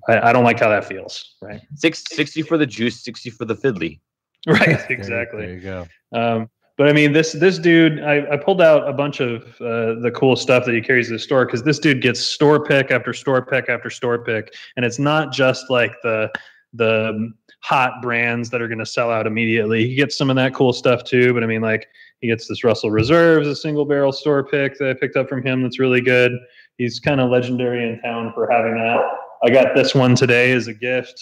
I, 0.08 0.30
I 0.30 0.34
don't 0.34 0.44
like 0.44 0.60
how 0.60 0.70
that 0.70 0.86
feels. 0.86 1.36
Right. 1.42 1.62
Six, 1.76 2.04
60 2.10 2.42
for 2.44 2.58
the 2.58 2.66
juice, 2.66 3.04
60 3.04 3.30
for 3.32 3.46
the 3.46 3.56
fiddly. 3.56 4.00
Right. 4.48 4.68
There- 4.68 4.88
exactly. 4.90 5.42
There 5.46 5.56
you 5.56 5.60
go. 5.60 5.86
Um, 6.14 6.50
but 6.78 6.88
I 6.88 6.94
mean, 6.94 7.12
this 7.12 7.34
this 7.34 7.60
dude, 7.60 8.02
I, 8.02 8.26
I 8.32 8.38
pulled 8.38 8.62
out 8.62 8.88
a 8.88 8.94
bunch 8.94 9.20
of 9.20 9.44
uh, 9.60 10.00
the 10.00 10.14
cool 10.16 10.38
stuff 10.38 10.64
that 10.64 10.74
he 10.74 10.80
carries 10.80 11.08
to 11.08 11.14
the 11.14 11.20
store 11.20 11.46
because 11.46 11.62
this 11.62 11.78
dude 11.78 12.02
gets 12.02 12.22
store 12.22 12.64
pick 12.64 12.90
after 12.90 13.12
store 13.12 13.46
pick 13.46 13.68
after 13.68 13.90
store 13.90 14.24
pick, 14.24 14.54
and 14.78 14.86
it's 14.86 14.98
not 14.98 15.34
just 15.34 15.70
like 15.70 15.92
the 16.04 16.32
the 16.72 17.34
hot 17.60 18.02
brands 18.02 18.50
that 18.52 18.62
are 18.62 18.70
going 18.70 18.80
to 18.80 18.86
sell 18.86 19.12
out 19.12 19.28
immediately. 19.28 19.90
He 19.90 19.96
gets 19.96 20.18
some 20.18 20.30
of 20.30 20.38
that 20.38 20.54
cool 20.54 20.72
stuff 20.72 21.04
too. 21.04 21.34
But 21.34 21.44
I 21.44 21.48
mean, 21.48 21.62
like 21.62 21.86
he 22.22 22.28
gets 22.28 22.48
this 22.48 22.64
Russell 22.64 22.92
Reserves, 22.92 23.46
a 23.46 23.58
single 23.58 23.84
barrel 23.84 24.14
store 24.14 24.42
pick 24.46 24.78
that 24.80 24.90
I 24.90 24.94
picked 24.94 25.18
up 25.18 25.28
from 25.28 25.44
him. 25.44 25.62
That's 25.64 25.80
really 25.80 26.00
good. 26.00 26.32
He's 26.78 26.98
kind 27.02 27.20
of 27.20 27.30
legendary 27.30 27.84
in 27.84 28.00
town 28.02 28.32
for 28.34 28.50
having 28.50 28.76
that. 28.76 29.02
I 29.44 29.50
got 29.50 29.76
this 29.76 29.96
one 29.96 30.16
today 30.16 30.52
as 30.52 30.68
a 30.68 30.74
gift. 30.74 31.22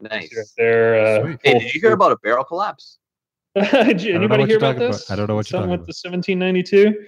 Nice. 0.00 0.34
Right 0.36 0.46
there. 0.56 0.94
Uh, 1.22 1.36
Hey, 1.42 1.58
did 1.58 1.74
you 1.74 1.80
hear 1.80 1.92
about 1.92 2.12
a 2.12 2.16
barrel 2.22 2.44
collapse? 2.44 2.98
Did 3.54 4.02
you- 4.02 4.14
anybody 4.14 4.46
hear 4.46 4.56
about 4.56 4.78
this? 4.78 5.04
about. 5.06 5.12
I 5.12 5.16
don't 5.16 5.28
know 5.28 5.34
what 5.34 5.50
you're 5.50 5.60
Something 5.60 5.78
talking 5.78 5.86
with 5.86 6.02
the 6.02 6.08
1792, 6.08 7.06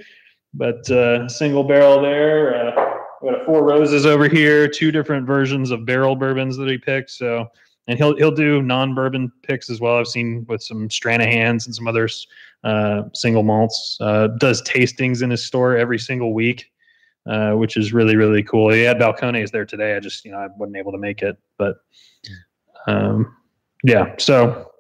but 0.53 0.91
uh, 0.91 1.27
single 1.29 1.65
barrel 1.65 2.03
there. 2.03 2.55
Uh, 2.55 2.95
we 3.23 3.31
got 3.31 3.41
a 3.41 3.45
Four 3.45 3.65
Roses 3.65 4.05
over 4.05 4.29
here, 4.29 4.69
two 4.69 4.93
different 4.93 5.27
versions 5.27 5.71
of 5.71 5.87
barrel 5.87 6.15
bourbons 6.17 6.57
that 6.59 6.69
he 6.69 6.77
picked. 6.77 7.11
So, 7.11 7.49
and 7.89 7.99
he'll 7.99 8.15
he'll 8.17 8.31
do 8.31 8.61
non-bourbon 8.63 9.33
picks 9.43 9.71
as 9.71 9.81
well. 9.81 9.97
I've 9.97 10.07
seen 10.07 10.45
with 10.47 10.63
some 10.63 10.89
Stranahan's 10.89 11.65
and 11.65 11.75
some 11.75 11.89
others 11.89 12.27
uh, 12.63 13.05
single 13.15 13.43
malts. 13.43 13.97
Uh, 14.01 14.29
does 14.39 14.61
tastings 14.63 15.23
in 15.23 15.31
his 15.31 15.43
store 15.43 15.77
every 15.79 15.99
single 15.99 16.35
week, 16.35 16.71
uh, 17.27 17.53
which 17.53 17.77
is 17.77 17.93
really 17.93 18.16
really 18.16 18.43
cool. 18.43 18.70
He 18.72 18.83
had 18.83 18.99
Balcones 18.99 19.51
there 19.51 19.64
today. 19.64 19.97
I 19.97 20.01
just 20.01 20.25
you 20.25 20.33
know 20.33 20.39
I 20.39 20.49
wasn't 20.57 20.77
able 20.77 20.93
to 20.93 20.99
make 20.99 21.22
it, 21.22 21.37
but 21.59 21.77
um, 22.87 23.35
yeah. 23.83 24.14
So 24.18 24.70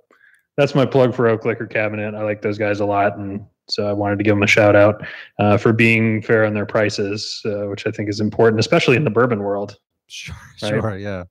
that's 0.56 0.74
my 0.74 0.86
plug 0.86 1.14
for 1.14 1.26
Oak 1.28 1.44
Liquor 1.44 1.66
Cabinet. 1.66 2.14
I 2.14 2.22
like 2.22 2.42
those 2.42 2.58
guys 2.58 2.80
a 2.80 2.84
lot, 2.86 3.16
and 3.18 3.44
so 3.68 3.88
I 3.88 3.92
wanted 3.92 4.18
to 4.18 4.24
give 4.24 4.34
them 4.36 4.42
a 4.42 4.46
shout 4.46 4.76
out 4.76 5.04
uh, 5.38 5.56
for 5.56 5.72
being 5.72 6.20
fair 6.22 6.44
on 6.44 6.54
their 6.54 6.66
prices, 6.66 7.40
uh, 7.46 7.66
which 7.68 7.86
I 7.86 7.90
think 7.90 8.08
is 8.08 8.20
important, 8.20 8.60
especially 8.60 8.96
in 8.96 9.04
the 9.04 9.10
bourbon 9.10 9.40
world. 9.42 9.78
Sure, 10.06 10.36
Right. 10.62 10.68
sure, 10.68 10.96
yeah. 10.98 11.24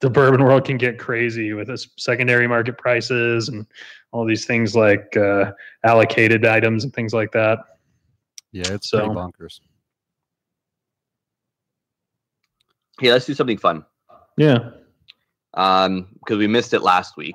The 0.00 0.08
bourbon 0.08 0.44
world 0.44 0.64
can 0.64 0.78
get 0.78 0.96
crazy 0.96 1.52
with 1.54 1.68
its 1.68 1.88
secondary 1.98 2.46
market 2.46 2.78
prices 2.78 3.48
and 3.48 3.66
all 4.12 4.24
these 4.24 4.44
things 4.46 4.76
like 4.76 5.16
uh, 5.16 5.50
allocated 5.84 6.46
items 6.46 6.84
and 6.84 6.92
things 6.94 7.12
like 7.12 7.32
that. 7.32 7.58
Yeah, 8.52 8.72
it's 8.74 8.90
So- 8.90 9.08
bonkers. 9.10 9.58
Hey, 12.98 13.12
let's 13.12 13.26
do 13.26 13.34
something 13.34 13.58
fun. 13.58 13.84
Yeah. 14.36 14.70
Um, 15.54 16.08
because 16.18 16.38
we 16.38 16.46
missed 16.46 16.74
it 16.74 16.82
last 16.82 17.16
week. 17.16 17.34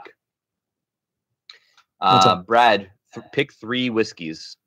Uh, 2.02 2.42
Brad, 2.44 2.90
th- 3.14 3.26
pick 3.32 3.54
three 3.54 3.90
whiskeys, 3.90 4.58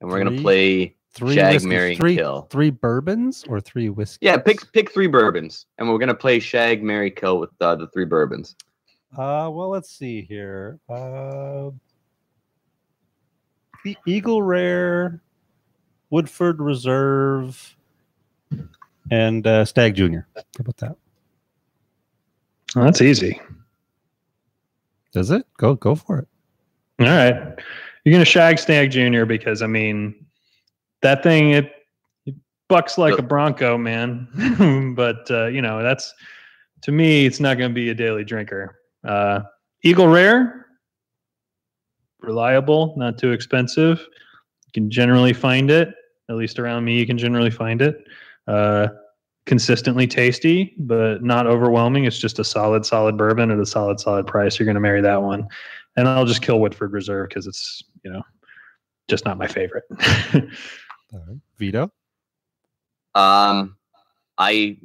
and 0.00 0.10
we're 0.10 0.22
gonna 0.22 0.40
play. 0.42 0.96
Three 1.14 1.34
Shag, 1.34 1.52
whiskeys- 1.54 1.68
marry, 1.68 1.90
and 1.90 2.00
three, 2.00 2.16
kill. 2.16 2.42
Three 2.50 2.70
bourbons 2.70 3.44
or 3.46 3.60
three 3.60 3.88
whiskeys? 3.90 4.18
Yeah, 4.22 4.38
pick 4.38 4.72
pick 4.72 4.90
three 4.92 5.06
bourbons, 5.06 5.66
and 5.78 5.88
we're 5.88 5.98
gonna 5.98 6.14
play 6.14 6.40
Shag, 6.40 6.82
Mary, 6.82 7.10
Kill 7.10 7.38
with 7.38 7.50
uh, 7.60 7.76
the 7.76 7.86
three 7.88 8.06
bourbons. 8.06 8.56
Uh, 9.12 9.48
well, 9.52 9.68
let's 9.68 9.90
see 9.90 10.22
here. 10.22 10.80
Uh, 10.88 11.70
E- 13.86 13.96
Eagle 14.06 14.42
Rare, 14.42 15.20
Woodford 16.10 16.60
Reserve, 16.60 17.76
and 19.10 19.46
uh, 19.46 19.64
Stag 19.64 19.94
Junior. 19.94 20.26
How 20.36 20.42
about 20.60 20.76
that? 20.78 20.96
Well, 22.74 22.84
that's 22.84 23.02
easy. 23.02 23.40
Does 25.12 25.30
it 25.30 25.46
go? 25.58 25.74
Go 25.74 25.94
for 25.94 26.18
it. 26.18 26.28
All 27.00 27.06
right. 27.06 27.34
You're 28.04 28.12
going 28.12 28.24
to 28.24 28.30
shag 28.30 28.58
Stag 28.58 28.90
Jr. 28.90 29.24
because, 29.24 29.62
I 29.62 29.66
mean, 29.66 30.14
that 31.02 31.22
thing, 31.22 31.50
it, 31.50 31.72
it 32.26 32.34
bucks 32.68 32.98
like 32.98 33.18
a 33.18 33.22
Bronco, 33.22 33.76
man. 33.76 34.94
but, 34.96 35.30
uh, 35.30 35.46
you 35.46 35.62
know, 35.62 35.82
that's, 35.82 36.12
to 36.82 36.92
me, 36.92 37.26
it's 37.26 37.40
not 37.40 37.58
going 37.58 37.70
to 37.70 37.74
be 37.74 37.90
a 37.90 37.94
daily 37.94 38.24
drinker. 38.24 38.78
Uh, 39.04 39.40
Eagle 39.84 40.08
Rare, 40.08 40.66
reliable, 42.20 42.94
not 42.96 43.18
too 43.18 43.32
expensive. 43.32 43.98
You 43.98 44.72
can 44.72 44.90
generally 44.90 45.32
find 45.32 45.70
it, 45.70 45.94
at 46.30 46.36
least 46.36 46.58
around 46.58 46.84
me. 46.84 46.98
You 46.98 47.06
can 47.06 47.18
generally 47.18 47.50
find 47.50 47.82
it. 47.82 47.96
Uh, 48.46 48.88
consistently 49.44 50.06
tasty, 50.06 50.74
but 50.78 51.22
not 51.22 51.46
overwhelming. 51.46 52.04
It's 52.04 52.18
just 52.18 52.38
a 52.38 52.44
solid, 52.44 52.86
solid 52.86 53.16
bourbon 53.16 53.50
at 53.50 53.58
a 53.58 53.66
solid, 53.66 53.98
solid 53.98 54.26
price. 54.26 54.58
You're 54.58 54.66
going 54.66 54.74
to 54.76 54.80
marry 54.80 55.00
that 55.00 55.20
one, 55.22 55.48
and 55.96 56.08
I'll 56.08 56.24
just 56.26 56.42
kill 56.42 56.60
Woodford 56.60 56.92
Reserve 56.92 57.28
because 57.28 57.46
it's 57.46 57.82
you 58.04 58.12
know 58.12 58.22
just 59.08 59.24
not 59.24 59.38
my 59.38 59.46
favorite. 59.48 59.84
All 60.34 61.20
right. 61.26 61.38
Vito. 61.58 61.90
Um, 63.14 63.76
I 64.38 64.78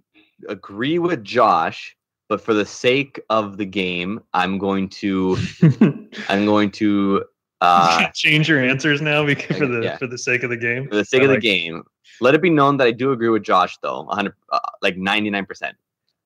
agree 0.49 0.99
with 0.99 1.23
Josh, 1.23 1.95
but 2.27 2.41
for 2.41 2.53
the 2.53 2.65
sake 2.65 3.19
of 3.29 3.57
the 3.57 3.65
game, 3.65 4.21
I'm 4.33 4.57
going 4.57 4.89
to 4.89 5.37
I'm 6.29 6.45
going 6.45 6.71
to 6.71 7.23
uh 7.61 8.07
change 8.13 8.49
your 8.49 8.63
answers 8.63 9.01
now 9.01 9.25
because 9.25 9.57
for 9.57 9.67
the 9.67 9.81
Yeah. 9.81 9.97
for 9.97 10.07
the 10.07 10.17
sake 10.17 10.43
of 10.43 10.49
the 10.49 10.57
game. 10.57 10.89
for 10.89 10.95
the 10.95 11.05
sake 11.05 11.21
I 11.21 11.25
of 11.25 11.31
the 11.31 11.39
game. 11.39 11.83
Let 12.21 12.35
it 12.35 12.41
be 12.41 12.49
known 12.49 12.77
that 12.77 12.87
I 12.87 12.91
do 12.91 13.11
agree 13.11 13.29
with 13.29 13.43
Josh 13.43 13.77
though, 13.81 14.03
100 14.03 14.33
uh, 14.51 14.59
like 14.81 14.97
99%. 14.97 15.73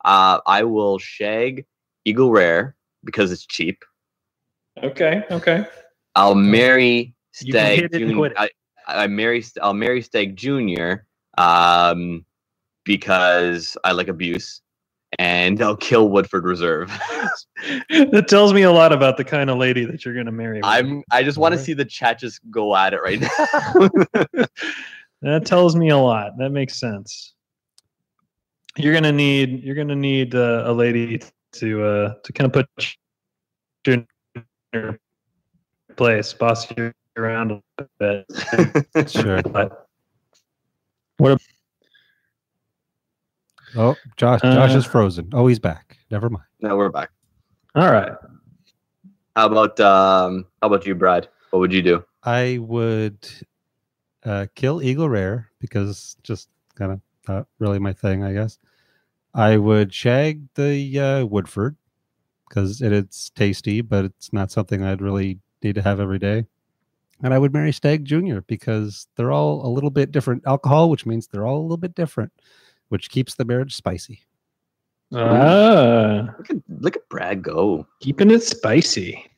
Uh 0.03 0.39
I 0.45 0.63
will 0.63 0.97
shag 0.97 1.65
Eagle 2.05 2.31
Rare 2.31 2.75
because 3.03 3.31
it's 3.31 3.45
cheap. 3.45 3.83
Okay, 4.83 5.23
okay. 5.29 5.65
I'll 6.15 6.35
marry 6.35 7.15
Stag 7.33 7.91
Junior. 7.91 8.33
I, 8.37 8.49
I 8.87 9.07
marry 9.07 9.43
I'll 9.61 9.73
marry 9.73 10.01
Stag 10.01 10.35
Junior 10.35 11.05
um 11.37 12.25
because 12.83 13.77
I 13.83 13.91
like 13.91 14.07
abuse 14.07 14.61
and 15.19 15.61
I'll 15.61 15.77
kill 15.77 16.09
Woodford 16.09 16.45
Reserve. 16.45 16.89
that 17.89 18.25
tells 18.27 18.53
me 18.53 18.63
a 18.63 18.71
lot 18.71 18.93
about 18.93 19.17
the 19.17 19.23
kind 19.23 19.49
of 19.49 19.57
lady 19.57 19.85
that 19.85 20.05
you're 20.05 20.13
going 20.13 20.25
to 20.25 20.31
marry. 20.31 20.61
I'm 20.63 21.03
I 21.11 21.23
just 21.23 21.37
want 21.37 21.53
to 21.53 21.59
see 21.59 21.73
the 21.73 21.85
chat 21.85 22.19
just 22.19 22.39
go 22.49 22.75
at 22.75 22.93
it 22.93 23.01
right 23.01 23.19
now. 23.21 24.45
that 25.21 25.45
tells 25.45 25.75
me 25.75 25.89
a 25.89 25.97
lot. 25.97 26.37
That 26.37 26.51
makes 26.51 26.79
sense. 26.79 27.33
You're 28.77 28.93
gonna 28.93 29.11
need 29.11 29.63
you're 29.63 29.75
gonna 29.75 29.95
need 29.95 30.33
uh, 30.35 30.63
a 30.65 30.73
lady 30.73 31.21
to 31.53 31.83
uh, 31.83 32.13
to 32.23 32.33
kind 32.33 32.45
of 32.47 32.53
put 32.53 32.95
you 33.85 33.93
in 33.93 34.07
your 34.73 34.97
place, 35.97 36.33
boss 36.33 36.69
you 36.77 36.91
around 37.17 37.51
a 37.79 37.85
bit. 37.99 38.25
Sure. 39.09 39.41
But 39.41 39.87
Oh, 43.75 43.95
Josh. 44.17 44.41
Josh 44.41 44.73
Uh, 44.73 44.77
is 44.77 44.85
frozen. 44.85 45.29
Oh, 45.33 45.47
he's 45.47 45.59
back. 45.59 45.97
Never 46.09 46.29
mind. 46.29 46.45
now 46.59 46.75
we're 46.75 46.89
back. 46.89 47.09
all 47.75 47.89
right, 47.91 48.11
How 49.35 49.45
about 49.47 49.79
um 49.79 50.45
how 50.61 50.67
about 50.67 50.85
you, 50.85 50.95
Brad? 50.95 51.29
What 51.51 51.59
would 51.59 51.73
you 51.73 51.81
do? 51.81 52.03
I 52.23 52.57
would 52.61 53.27
uh, 54.25 54.47
kill 54.55 54.81
Eagle 54.81 55.09
Rare 55.09 55.49
because 55.59 56.15
just 56.23 56.49
kind 56.75 56.91
of 56.91 57.01
not 57.27 57.47
really 57.59 57.79
my 57.79 57.93
thing, 57.93 58.23
I 58.23 58.33
guess. 58.33 58.57
I 59.33 59.57
would 59.57 59.93
shag 59.93 60.41
the 60.55 60.99
uh, 60.99 61.25
Woodford 61.25 61.75
because 62.49 62.81
it, 62.81 62.91
it's 62.91 63.29
tasty, 63.29 63.81
but 63.81 64.05
it's 64.05 64.33
not 64.33 64.51
something 64.51 64.83
I'd 64.83 65.01
really 65.01 65.39
need 65.63 65.75
to 65.75 65.81
have 65.81 65.99
every 65.99 66.19
day. 66.19 66.45
And 67.23 67.33
I 67.33 67.37
would 67.37 67.53
marry 67.53 67.71
Stag 67.71 68.03
Junior 68.03 68.41
because 68.41 69.07
they're 69.15 69.31
all 69.31 69.65
a 69.65 69.69
little 69.69 69.91
bit 69.91 70.11
different 70.11 70.43
alcohol, 70.47 70.89
which 70.89 71.05
means 71.05 71.27
they're 71.27 71.45
all 71.45 71.59
a 71.59 71.61
little 71.61 71.77
bit 71.77 71.93
different, 71.95 72.31
which 72.89 73.09
keeps 73.09 73.35
the 73.35 73.45
marriage 73.45 73.75
spicy. 73.75 74.21
ah, 75.13 76.33
Look 76.37 76.49
at 76.49 76.57
look 76.79 76.95
at 76.95 77.07
Brad 77.09 77.41
go. 77.43 77.85
keeping 77.99 78.31
it 78.31 78.41
spicy. 78.43 79.30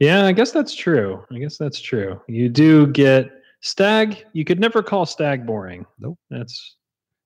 Yeah, 0.00 0.26
I 0.26 0.32
guess 0.32 0.50
that's 0.50 0.74
true. 0.74 1.24
I 1.30 1.38
guess 1.38 1.56
that's 1.56 1.80
true. 1.80 2.20
You 2.28 2.48
do 2.48 2.86
get 2.88 3.30
stag. 3.60 4.24
You 4.32 4.44
could 4.44 4.60
never 4.60 4.82
call 4.82 5.06
stag 5.06 5.46
boring. 5.46 5.86
Nope. 5.98 6.18
That's 6.30 6.76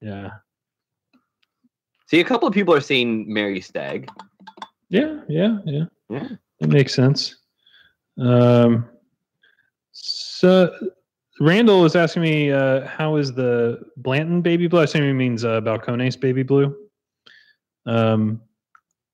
yeah. 0.01 0.31
See, 2.07 2.21
a 2.21 2.25
couple 2.25 2.49
of 2.49 2.55
people 2.55 2.75
are 2.75 2.81
saying 2.81 3.33
Mary 3.33 3.61
Stag. 3.61 4.09
Yeah, 4.89 5.21
yeah, 5.29 5.59
yeah. 5.67 5.85
Yeah. 6.09 6.29
That 6.61 6.69
makes 6.69 6.95
sense. 6.95 7.37
Um, 8.19 8.89
so 9.93 10.75
Randall 11.41 11.83
was 11.83 11.95
asking 11.95 12.23
me, 12.23 12.51
uh, 12.51 12.87
how 12.87 13.17
is 13.17 13.35
the 13.35 13.81
Blanton 13.99 14.41
baby 14.41 14.69
blue? 14.69 14.81
I 14.81 14.85
assume 14.85 15.03
he 15.03 15.13
means 15.13 15.45
uh, 15.45 15.61
Balcones 15.61 16.19
baby 16.19 16.43
blue. 16.43 16.75
Um, 17.85 18.41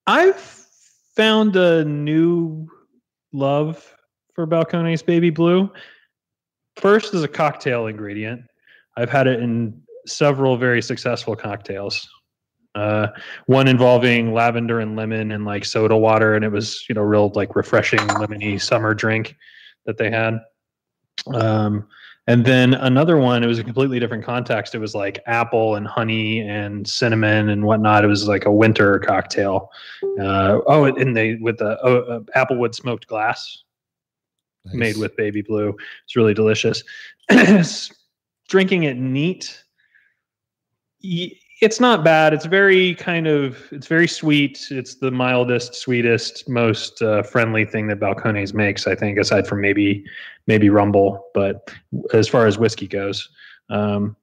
I've 0.06 0.40
found 1.16 1.56
a 1.56 1.84
new 1.84 2.68
love 3.34 3.94
for 4.34 4.46
Balcones 4.46 5.04
baby 5.04 5.30
blue. 5.30 5.70
First, 6.76 7.14
is 7.14 7.22
a 7.22 7.28
cocktail 7.28 7.86
ingredient, 7.86 8.42
I've 8.96 9.10
had 9.10 9.26
it 9.26 9.40
in 9.40 9.80
several 10.06 10.56
very 10.56 10.82
successful 10.82 11.36
cocktails. 11.36 12.08
Uh, 12.74 13.08
one 13.46 13.68
involving 13.68 14.32
lavender 14.32 14.80
and 14.80 14.96
lemon 14.96 15.30
and 15.30 15.44
like 15.44 15.64
soda 15.64 15.96
water, 15.96 16.34
and 16.34 16.44
it 16.44 16.50
was 16.50 16.84
you 16.88 16.94
know 16.94 17.02
real 17.02 17.30
like 17.34 17.54
refreshing 17.54 18.00
lemony 18.00 18.60
summer 18.60 18.94
drink 18.94 19.36
that 19.86 19.96
they 19.98 20.10
had. 20.10 20.38
Um, 21.32 21.86
and 22.26 22.44
then 22.44 22.74
another 22.74 23.18
one, 23.18 23.44
it 23.44 23.46
was 23.46 23.58
a 23.58 23.64
completely 23.64 24.00
different 24.00 24.24
context. 24.24 24.74
It 24.74 24.78
was 24.78 24.94
like 24.94 25.20
apple 25.26 25.74
and 25.74 25.86
honey 25.86 26.40
and 26.40 26.88
cinnamon 26.88 27.50
and 27.50 27.64
whatnot. 27.64 28.04
It 28.04 28.08
was 28.08 28.26
like 28.26 28.46
a 28.46 28.52
winter 28.52 28.98
cocktail. 29.00 29.70
Uh, 30.18 30.60
oh, 30.66 30.84
and 30.84 31.14
they 31.14 31.34
with 31.34 31.58
the 31.58 31.78
oh, 31.82 31.98
uh, 31.98 32.20
applewood 32.34 32.74
smoked 32.74 33.06
glass 33.06 33.64
made 34.72 34.96
with 34.96 35.14
baby 35.16 35.42
blue. 35.42 35.76
It's 36.04 36.16
really 36.16 36.32
delicious. 36.34 36.82
Drinking 38.48 38.84
it 38.84 38.96
neat, 38.96 39.62
it's 41.64 41.80
not 41.80 42.04
bad. 42.04 42.34
It's 42.34 42.44
very 42.44 42.94
kind 42.96 43.26
of 43.26 43.72
it's 43.72 43.86
very 43.86 44.06
sweet. 44.06 44.66
It's 44.70 44.96
the 44.96 45.10
mildest, 45.10 45.74
sweetest, 45.74 46.46
most 46.48 47.00
uh, 47.00 47.22
friendly 47.22 47.64
thing 47.64 47.86
that 47.88 48.00
Balcones 48.00 48.52
makes, 48.52 48.86
I 48.86 48.94
think, 48.94 49.18
aside 49.18 49.46
from 49.46 49.62
maybe 49.62 50.04
maybe 50.46 50.68
Rumble. 50.68 51.24
But 51.32 51.70
as 52.12 52.28
far 52.28 52.46
as 52.46 52.58
whiskey 52.58 52.86
goes, 52.86 53.28
um, 53.70 54.14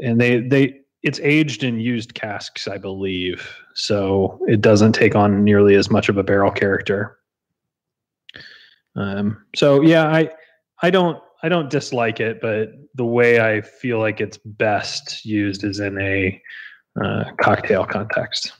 and 0.00 0.18
they 0.20 0.40
they 0.40 0.80
it's 1.02 1.20
aged 1.20 1.62
in 1.62 1.78
used 1.78 2.14
casks, 2.14 2.66
I 2.66 2.78
believe, 2.78 3.46
so 3.74 4.40
it 4.48 4.62
doesn't 4.62 4.92
take 4.92 5.14
on 5.14 5.44
nearly 5.44 5.74
as 5.74 5.90
much 5.90 6.08
of 6.08 6.16
a 6.16 6.22
barrel 6.22 6.50
character. 6.50 7.18
Um, 8.96 9.44
so 9.54 9.82
yeah, 9.82 10.06
I 10.06 10.30
I 10.82 10.90
don't 10.90 11.22
I 11.42 11.50
don't 11.50 11.68
dislike 11.68 12.20
it, 12.20 12.40
but 12.40 12.70
the 12.94 13.04
way 13.04 13.40
I 13.40 13.60
feel 13.60 13.98
like 13.98 14.22
it's 14.22 14.38
best 14.38 15.26
used 15.26 15.62
is 15.62 15.78
in 15.78 16.00
a 16.00 16.40
uh, 17.02 17.24
cocktail 17.40 17.84
context. 17.84 18.52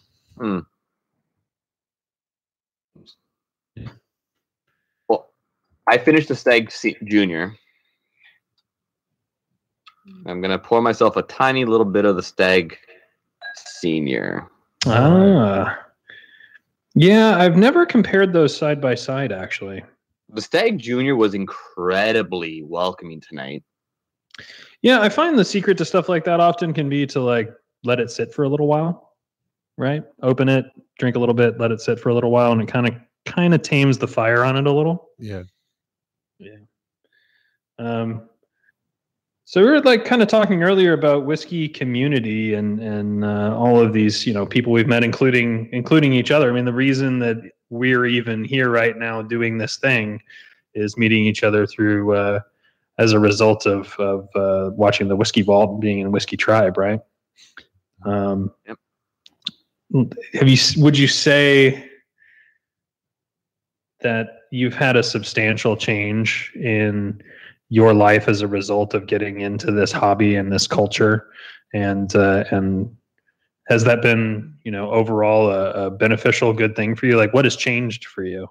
Well, 5.08 5.30
I 5.88 5.98
finished 5.98 6.28
the 6.28 6.36
Stag 6.36 6.72
Junior. 7.04 7.54
I'm 10.26 10.40
gonna 10.40 10.58
pour 10.58 10.80
myself 10.82 11.16
a 11.16 11.22
tiny 11.22 11.64
little 11.64 11.86
bit 11.86 12.04
of 12.04 12.16
the 12.16 12.22
Stag 12.22 12.76
Senior. 13.54 14.48
Ah, 14.86 15.78
yeah, 16.94 17.36
I've 17.38 17.56
never 17.56 17.84
compared 17.84 18.32
those 18.32 18.56
side 18.56 18.80
by 18.80 18.94
side 18.94 19.32
actually. 19.32 19.82
The 20.28 20.42
Stag 20.42 20.78
Junior 20.78 21.16
was 21.16 21.34
incredibly 21.34 22.62
welcoming 22.62 23.20
tonight. 23.20 23.62
Yeah, 24.82 25.00
I 25.00 25.08
find 25.08 25.38
the 25.38 25.44
secret 25.44 25.78
to 25.78 25.84
stuff 25.84 26.08
like 26.08 26.24
that 26.24 26.40
often 26.40 26.72
can 26.72 26.88
be 26.88 27.06
to 27.06 27.20
like 27.20 27.50
let 27.86 28.00
it 28.00 28.10
sit 28.10 28.32
for 28.34 28.44
a 28.44 28.48
little 28.48 28.66
while, 28.66 29.14
right? 29.76 30.04
Open 30.22 30.48
it, 30.48 30.66
drink 30.98 31.16
a 31.16 31.18
little 31.18 31.34
bit, 31.34 31.58
let 31.58 31.70
it 31.70 31.80
sit 31.80 31.98
for 31.98 32.08
a 32.10 32.14
little 32.14 32.30
while, 32.30 32.52
and 32.52 32.60
it 32.60 32.68
kind 32.68 32.86
of 32.86 32.94
kind 33.24 33.54
of 33.54 33.62
tames 33.62 33.98
the 33.98 34.08
fire 34.08 34.44
on 34.44 34.56
it 34.56 34.66
a 34.66 34.72
little. 34.72 35.10
Yeah. 35.18 35.42
Yeah. 36.38 36.58
Um, 37.78 38.28
so 39.44 39.62
we 39.62 39.68
were 39.68 39.80
like 39.80 40.04
kind 40.04 40.22
of 40.22 40.28
talking 40.28 40.64
earlier 40.64 40.92
about 40.92 41.24
whiskey 41.24 41.68
community 41.68 42.54
and 42.54 42.80
and 42.80 43.24
uh, 43.24 43.56
all 43.56 43.78
of 43.78 43.92
these 43.92 44.26
you 44.26 44.34
know 44.34 44.44
people 44.44 44.72
we've 44.72 44.88
met, 44.88 45.04
including 45.04 45.68
including 45.72 46.12
each 46.12 46.32
other. 46.32 46.50
I 46.50 46.52
mean, 46.52 46.64
the 46.64 46.72
reason 46.72 47.20
that 47.20 47.36
we're 47.70 48.06
even 48.06 48.44
here 48.44 48.70
right 48.70 48.96
now 48.96 49.22
doing 49.22 49.58
this 49.58 49.76
thing 49.76 50.20
is 50.74 50.96
meeting 50.96 51.24
each 51.24 51.44
other 51.44 51.64
through 51.64 52.12
uh, 52.14 52.40
as 52.98 53.12
a 53.12 53.20
result 53.20 53.66
of 53.66 53.94
of 54.00 54.28
uh, 54.34 54.70
watching 54.74 55.06
the 55.06 55.16
whiskey 55.16 55.42
vault 55.42 55.70
and 55.70 55.80
being 55.80 56.00
in 56.00 56.10
whiskey 56.10 56.36
tribe, 56.36 56.76
right? 56.76 57.00
Um, 58.06 58.52
Yep. 58.66 58.78
Have 60.34 60.48
you? 60.48 60.56
Would 60.82 60.98
you 60.98 61.06
say 61.08 61.90
that 64.00 64.28
you've 64.50 64.74
had 64.74 64.96
a 64.96 65.02
substantial 65.02 65.76
change 65.76 66.52
in 66.56 67.20
your 67.68 67.94
life 67.94 68.28
as 68.28 68.40
a 68.42 68.46
result 68.48 68.94
of 68.94 69.06
getting 69.06 69.40
into 69.40 69.72
this 69.72 69.92
hobby 69.92 70.36
and 70.36 70.52
this 70.52 70.66
culture 70.66 71.28
and 71.74 72.14
uh, 72.14 72.44
and 72.50 72.94
has 73.68 73.84
that 73.84 74.02
been 74.02 74.54
you 74.64 74.70
know 74.70 74.90
overall 74.90 75.50
a, 75.50 75.86
a 75.86 75.90
beneficial 75.90 76.52
good 76.52 76.76
thing 76.76 76.94
for 76.94 77.06
you 77.06 77.16
like 77.16 77.32
what 77.34 77.44
has 77.44 77.56
changed 77.56 78.06
for 78.06 78.22
you 78.24 78.46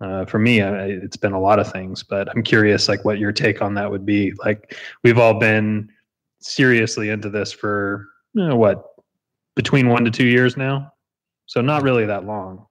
Uh, 0.00 0.24
for 0.26 0.38
me, 0.38 0.60
I, 0.60 0.86
it's 0.86 1.16
been 1.16 1.32
a 1.32 1.40
lot 1.40 1.58
of 1.60 1.70
things, 1.72 2.02
but 2.02 2.28
I'm 2.28 2.42
curious, 2.42 2.88
like, 2.88 3.04
what 3.04 3.18
your 3.18 3.32
take 3.32 3.62
on 3.62 3.74
that 3.74 3.90
would 3.90 4.04
be. 4.04 4.32
Like, 4.44 4.76
we've 5.04 5.18
all 5.18 5.38
been 5.38 5.88
seriously 6.44 7.10
into 7.10 7.30
this 7.30 7.52
for 7.52 8.08
you 8.34 8.46
know, 8.48 8.56
what 8.56 8.84
between 9.56 9.88
one 9.88 10.04
to 10.04 10.10
two 10.10 10.26
years 10.26 10.56
now, 10.56 10.92
so 11.46 11.60
not 11.60 11.82
really 11.82 12.06
that 12.06 12.24
long. 12.24 12.66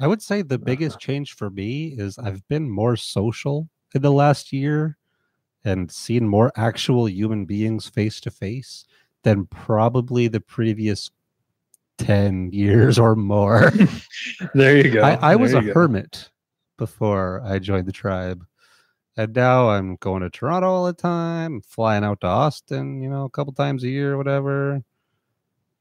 I 0.00 0.06
would 0.06 0.22
say 0.22 0.42
the 0.42 0.54
uh-huh. 0.54 0.64
biggest 0.64 0.98
change 0.98 1.34
for 1.34 1.50
me 1.50 1.94
is 1.96 2.18
I've 2.18 2.46
been 2.48 2.70
more 2.70 2.96
social 2.96 3.68
in 3.94 4.02
the 4.02 4.12
last 4.12 4.52
year 4.52 4.96
and 5.64 5.90
seen 5.90 6.26
more 6.26 6.52
actual 6.56 7.08
human 7.08 7.44
beings 7.44 7.88
face 7.88 8.20
to 8.22 8.30
face 8.30 8.86
than 9.24 9.46
probably 9.46 10.26
the 10.26 10.40
previous 10.40 11.10
10 11.98 12.50
years 12.52 12.98
or 12.98 13.14
more. 13.14 13.70
there 14.54 14.78
you 14.78 14.90
go. 14.90 15.02
I, 15.02 15.32
I 15.32 15.36
was 15.36 15.52
a 15.52 15.60
go. 15.60 15.72
hermit 15.74 16.30
before 16.78 17.42
I 17.44 17.58
joined 17.58 17.86
the 17.86 17.92
tribe. 17.92 18.46
And 19.16 19.34
now 19.34 19.68
I'm 19.70 19.96
going 19.96 20.22
to 20.22 20.30
Toronto 20.30 20.68
all 20.68 20.86
the 20.86 20.92
time, 20.92 21.60
flying 21.62 22.04
out 22.04 22.20
to 22.22 22.26
Austin, 22.26 23.02
you 23.02 23.10
know, 23.10 23.24
a 23.24 23.30
couple 23.30 23.52
times 23.52 23.82
a 23.84 23.88
year 23.88 24.14
or 24.14 24.16
whatever. 24.16 24.82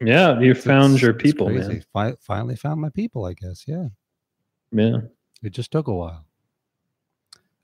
Yeah, 0.02 0.40
you 0.40 0.54
found 0.56 0.94
It's- 0.96 1.02
your 1.02 1.14
people, 1.14 1.50
man. 1.50 1.84
Fi- 1.94 2.16
finally 2.20 2.56
found 2.56 2.82
my 2.82 2.90
people, 2.90 3.26
I 3.26 3.34
guess. 3.34 3.66
Yeah. 3.68 3.88
Yeah. 4.72 4.98
It 5.44 5.52
just 5.52 5.72
took 5.72 5.88
a 5.88 5.94
while. 5.94 6.26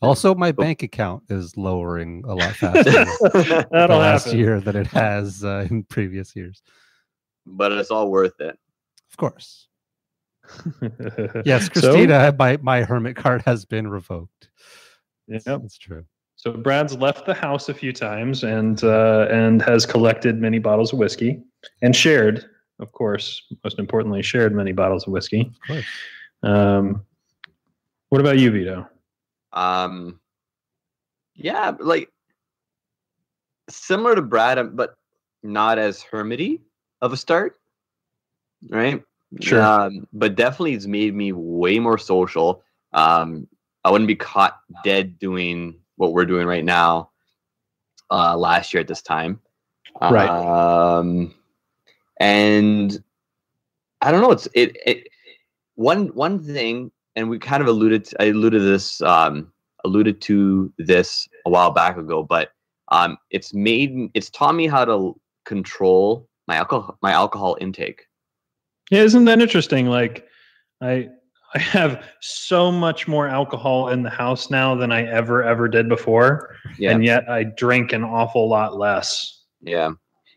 Also, 0.01 0.36
my 0.36 0.51
bank 0.51 0.84
account 0.84 1.24
is 1.30 1.57
lowering 1.57 2.24
a 2.28 2.36
lot 2.36 2.53
faster 2.55 2.84
the 2.84 3.68
last 3.89 4.26
happen. 4.26 4.39
year 4.39 4.59
than 4.61 4.76
it 4.76 4.88
has 4.88 5.43
uh, 5.43 5.66
in 5.70 5.84
previous 5.84 6.36
years. 6.36 6.61
but 7.45 7.72
it's 7.72 7.89
all 7.91 8.11
worth 8.11 8.39
it. 8.39 8.57
Of 9.09 9.18
course. 9.18 9.68
Yes, 11.45 11.66
So- 11.66 11.70
Christina, 11.72 12.36
my, 12.38 12.57
my 12.61 12.84
hermit 12.84 13.16
card 13.16 13.41
has 13.45 13.66
been 13.66 13.88
revoked. 13.88 14.49
Yep. 15.28 15.43
That's 15.45 15.78
true. 15.78 16.05
So 16.36 16.51
Brad's 16.51 16.95
left 16.97 17.26
the 17.26 17.34
house 17.34 17.69
a 17.69 17.73
few 17.73 17.93
times 17.93 18.43
and 18.43 18.84
uh, 18.84 19.28
and 19.32 19.61
has 19.61 19.86
collected 19.86 20.39
many 20.39 20.59
bottles 20.59 20.91
of 20.93 20.99
whiskey 20.99 21.41
and 21.82 21.95
shared, 21.95 22.45
of 22.80 22.91
course, 22.91 23.41
most 23.63 23.80
importantly, 23.80 24.21
shared 24.21 24.53
many 24.53 24.71
bottles 24.71 25.07
of 25.07 25.13
whiskey. 25.13 25.41
Of 25.41 25.67
course. 25.67 25.86
Um, 26.43 27.05
what 28.09 28.21
about 28.21 28.38
you, 28.38 28.51
Vito? 28.51 28.88
Um, 29.53 30.19
yeah, 31.36 31.71
like 31.80 32.09
similar 33.69 34.15
to 34.15 34.21
Brad, 34.21 34.59
um, 34.59 34.76
but 34.76 34.95
not 35.41 35.80
as 35.80 36.03
hermity 36.03 36.59
of 37.01 37.13
a 37.13 37.17
start, 37.17 37.57
right? 38.69 39.01
Sure. 39.41 39.61
Um, 39.61 40.07
but 40.13 40.36
definitely, 40.36 40.73
it's 40.73 40.86
made 40.86 41.15
me 41.15 41.32
way 41.32 41.80
more 41.80 41.97
social. 41.97 42.61
Um, 42.93 43.47
I 43.86 43.92
wouldn't 43.92 44.08
be 44.10 44.16
caught 44.16 44.60
dead 44.84 45.18
doing 45.20 45.80
what 45.96 46.12
we're 46.12 46.26
doing 46.26 46.48
right 46.48 46.66
now. 46.66 47.12
Uh, 48.12 48.38
last 48.38 48.74
year 48.74 48.82
at 48.82 48.88
this 48.88 49.02
time, 49.02 49.40
Right. 50.02 50.30
Um, 50.30 51.34
and 52.20 53.02
I 54.02 54.12
don't 54.12 54.22
know. 54.22 54.32
It's 54.32 54.48
it. 54.54 54.78
it 54.86 55.08
one 55.76 56.08
one 56.08 56.44
thing, 56.44 56.92
and 57.16 57.30
we 57.30 57.40
kind 57.40 57.62
of 57.62 57.68
alluded. 57.68 58.06
To, 58.06 58.22
I 58.22 58.26
alluded 58.28 58.62
to 58.62 58.66
this. 58.66 59.02
Um, 59.02 59.52
alluded 59.84 60.20
to 60.20 60.74
this 60.80 61.28
a 61.46 61.50
while 61.50 61.72
back 61.72 61.98
ago, 61.98 62.24
but 62.24 62.50
um, 62.92 63.18
it's 63.30 63.54
made. 63.54 64.10
It's 64.14 64.30
taught 64.30 64.56
me 64.56 64.68
how 64.68 64.86
to 64.86 65.20
control 65.46 66.28
my 66.48 66.56
alcohol 66.56 66.98
my 67.02 67.12
alcohol 67.12 67.58
intake. 67.62 68.06
Yeah, 68.92 69.02
isn't 69.02 69.26
that 69.26 69.42
interesting? 69.42 69.88
Like, 69.88 70.28
I 70.82 71.10
I 71.56 71.60
have 71.60 72.03
so 72.20 72.70
much 72.72 73.08
more 73.08 73.28
alcohol 73.30 73.89
in 73.89 74.03
the 74.03 74.10
house 74.10 74.49
now 74.49 74.76
than 74.76 74.91
I 74.91 75.06
ever 75.06 75.41
ever 75.41 75.70
did 75.70 75.88
before, 75.88 76.58
Yeah, 76.78 76.91
and 76.91 77.03
yet 77.03 77.30
I 77.30 77.43
drink 77.43 77.93
an 77.93 78.03
awful 78.03 78.49
lot 78.49 78.78
less. 78.78 79.43
yeah. 79.62 79.91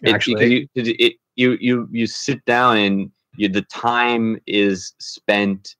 Actually, 0.06 0.68
because 0.72 0.88
you, 0.88 0.94
it, 0.98 1.14
you 1.34 1.58
you 1.60 1.88
you 1.90 2.06
sit 2.06 2.44
down 2.44 2.76
and 2.76 3.10
you, 3.36 3.48
the 3.48 3.62
time 3.62 4.38
is 4.46 4.94
spent 5.00 5.74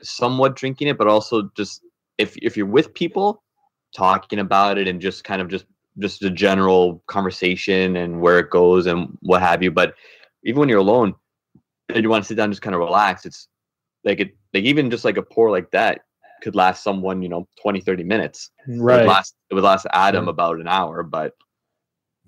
somewhat 0.00 0.56
drinking 0.56 0.88
it, 0.88 0.96
but 0.96 1.06
also 1.06 1.50
just 1.54 1.82
if 2.16 2.34
if 2.38 2.56
you're 2.56 2.64
with 2.64 2.94
people 2.94 3.42
talking 3.94 4.38
about 4.38 4.78
it 4.78 4.88
and 4.88 5.02
just 5.02 5.22
kind 5.22 5.42
of 5.42 5.48
just 5.48 5.66
just 5.98 6.22
a 6.22 6.30
general 6.30 7.02
conversation 7.06 7.96
and 7.96 8.20
where 8.20 8.38
it 8.38 8.50
goes 8.50 8.86
and 8.86 9.16
what 9.20 9.42
have 9.42 9.62
you. 9.62 9.70
But 9.70 9.94
even 10.44 10.60
when 10.60 10.68
you're 10.70 10.78
alone 10.78 11.14
and 11.90 12.02
you 12.02 12.08
want 12.08 12.24
to 12.24 12.28
sit 12.28 12.36
down 12.36 12.44
and 12.44 12.52
just 12.52 12.62
kind 12.62 12.74
of 12.74 12.80
relax, 12.80 13.26
it's 13.26 13.48
like 14.06 14.20
it 14.20 14.34
like 14.54 14.64
even 14.64 14.90
just 14.90 15.04
like 15.04 15.18
a 15.18 15.22
pour 15.22 15.50
like 15.50 15.70
that 15.72 16.00
could 16.42 16.54
last 16.54 16.82
someone, 16.82 17.20
you 17.22 17.28
know, 17.28 17.46
20, 17.60 17.80
30 17.80 18.04
minutes. 18.04 18.50
It 18.66 18.70
would 18.70 18.80
right? 18.82 19.06
last 19.06 19.34
it 19.50 19.54
would 19.54 19.64
last 19.64 19.86
Adam 19.92 20.24
Yeah. 20.24 20.30
about 20.30 20.60
an 20.60 20.68
hour, 20.68 21.02
but 21.02 21.34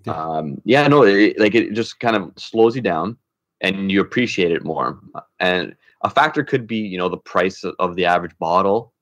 Yeah. 0.05 0.14
um 0.14 0.61
yeah 0.64 0.87
no 0.89 1.03
it, 1.05 1.39
like 1.39 1.55
it 1.55 1.72
just 1.74 1.99
kind 2.01 2.16
of 2.16 2.33
slows 2.37 2.76
you 2.76 2.83
down 2.83 3.16
and 3.61 3.91
you 3.91 4.01
appreciate 4.01 4.53
it 4.53 4.64
more 4.64 5.01
and 5.41 5.74
a 6.03 6.11
factor 6.11 6.45
could 6.45 6.66
be 6.66 6.76
you 6.79 6.97
know 6.97 7.09
the 7.09 7.16
price 7.33 7.64
of- 7.64 7.74
of 7.81 7.97
the 7.97 8.05
average 8.07 8.37
bottle 8.39 8.93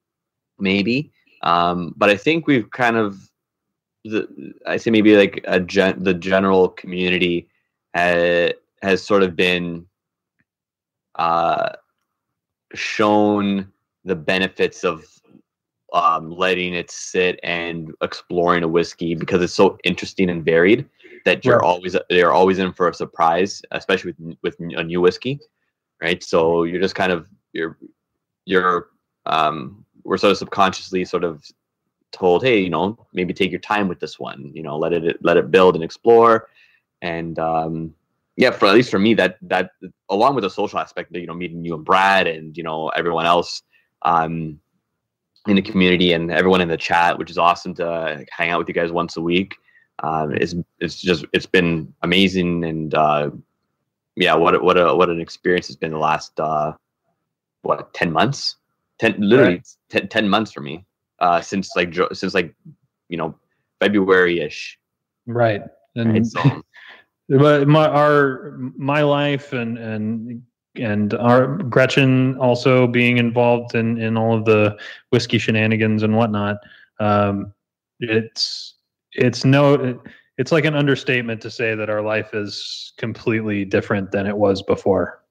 maybe 0.59 1.13
um 1.43 1.93
but 1.99 2.09
i 2.09 2.17
think 2.17 2.47
we've 2.47 2.71
kind 2.71 2.97
of 2.97 3.31
the 4.05 4.27
i 4.67 4.77
say 4.79 4.91
maybe 4.91 5.15
like 5.17 5.45
a 5.45 5.61
gen, 5.61 6.03
the 6.03 6.15
general 6.15 6.69
community 6.71 7.47
has, 7.93 8.53
has 8.83 9.03
sort 9.03 9.23
of 9.23 9.37
been 9.37 9.87
uh 11.17 11.69
shown 12.75 13.73
the 14.05 14.17
benefits 14.17 14.85
of 14.85 15.05
um, 15.93 16.31
letting 16.31 16.75
it 16.75 16.91
sit 16.91 17.39
and 17.43 17.93
exploring 18.03 18.63
a 18.63 18.69
whiskey 18.69 19.15
because 19.15 19.43
it's 19.43 19.55
so 19.55 19.79
interesting 19.85 20.31
and 20.31 20.45
varied 20.45 20.89
that 21.25 21.45
you're 21.45 21.59
Right. 21.59 21.65
always 21.65 21.97
you're 22.11 22.33
always 22.33 22.59
in 22.59 22.73
for 22.73 22.89
a 22.89 22.95
surprise, 22.95 23.63
especially 23.73 24.15
with 24.19 24.37
with 24.43 24.57
a 24.61 24.83
new 24.85 25.01
whiskey, 25.01 25.41
right? 26.03 26.23
So 26.23 26.65
you're 26.65 26.81
just 26.81 26.95
kind 26.95 27.13
of 27.13 27.29
you're 27.53 27.79
you're 28.45 28.89
um, 29.27 29.85
we're 30.05 30.19
sort 30.19 30.33
of 30.33 30.39
subconsciously 30.39 31.05
sort 31.05 31.25
of 31.25 31.45
told, 32.13 32.45
hey, 32.45 32.61
you 32.61 32.71
know, 32.71 33.07
maybe 33.13 33.35
take 33.35 33.51
your 33.51 33.61
time 33.61 33.89
with 33.89 34.01
this 34.01 34.19
one, 34.19 34.51
you 34.55 34.63
know, 34.63 34.79
let 34.79 34.93
it 34.93 35.19
let 35.23 35.37
it 35.37 35.51
build 35.51 35.75
and 35.75 35.85
explore, 35.85 36.49
and 37.03 37.39
um, 37.39 37.95
yeah, 38.37 38.51
for 38.51 38.67
at 38.67 38.75
least 38.75 38.91
for 38.91 38.99
me, 38.99 39.15
that 39.15 39.37
that 39.43 39.71
along 40.09 40.35
with 40.35 40.43
the 40.43 40.51
social 40.51 40.79
aspect, 40.79 41.15
you 41.15 41.27
know, 41.27 41.35
meeting 41.35 41.65
you 41.65 41.75
and 41.75 41.85
Brad 41.85 42.27
and 42.27 42.57
you 42.57 42.63
know 42.63 42.89
everyone 42.89 43.27
else. 43.27 43.63
Um, 44.03 44.61
in 45.47 45.57
the 45.57 45.63
community 45.63 46.13
and 46.13 46.33
everyone 46.33 46.61
in 46.61 46.69
the 46.69 46.77
chat, 46.77 47.19
which 47.19 47.31
is 47.31 47.39
awesome 47.39 47.73
to 47.75 48.25
hang 48.31 48.51
out 48.51 48.59
with 48.59 48.69
you 48.69 48.75
guys 48.75 48.91
once 48.91 49.17
a 49.17 49.21
week. 49.21 49.55
Um, 50.03 50.33
it's 50.33 50.55
it's 50.81 51.01
just 51.01 51.25
it's 51.33 51.47
been 51.47 51.95
amazing 52.03 52.65
and 52.65 52.95
uh, 52.95 53.31
yeah, 54.17 54.35
what 54.35 54.55
a, 54.55 54.59
what 54.59 54.77
a 54.77 54.95
what 54.95 55.09
an 55.09 55.21
experience 55.21 55.69
it's 55.69 55.77
been 55.77 55.93
the 55.93 55.99
last 55.99 56.39
uh, 56.39 56.73
what 57.63 57.95
ten 57.95 58.13
months, 58.13 58.57
ten 58.99 59.15
literally 59.19 59.63
ten, 59.89 60.09
10 60.09 60.29
months 60.29 60.53
for 60.53 60.61
me 60.61 60.85
uh, 61.21 61.41
since 61.41 61.71
like 61.77 61.91
jo- 61.91 62.13
since 62.13 62.35
like 62.35 62.55
you 63.09 63.17
know 63.17 63.39
February 63.81 64.41
ish. 64.41 64.79
Right. 65.27 65.63
And 65.95 66.27
So 66.27 66.41
but 67.29 67.67
my 67.69 67.89
our 67.89 68.55
my 68.77 69.03
life 69.03 69.53
and 69.53 69.79
and 69.79 70.43
and 70.77 71.15
our 71.15 71.57
Gretchen 71.59 72.37
also 72.39 72.87
being 72.87 73.19
involved 73.19 73.75
in 73.75 73.99
in 73.99 74.17
all 74.17 74.37
of 74.37 74.45
the 74.45 74.77
whiskey 75.11 75.39
shenanigans 75.39 76.03
and 76.03 76.17
whatnot. 76.17 76.59
Um, 77.01 77.53
it's 78.01 78.75
it's 79.13 79.45
no 79.45 80.01
it's 80.39 80.53
like 80.53 80.65
an 80.65 80.75
understatement 80.75 81.41
to 81.43 81.51
say 81.51 81.75
that 81.75 81.89
our 81.89 82.03
life 82.03 82.35
is 82.35 82.93
completely 82.99 83.65
different 83.65 84.13
than 84.13 84.27
it 84.27 84.37
was 84.37 84.63
before. 84.63 85.23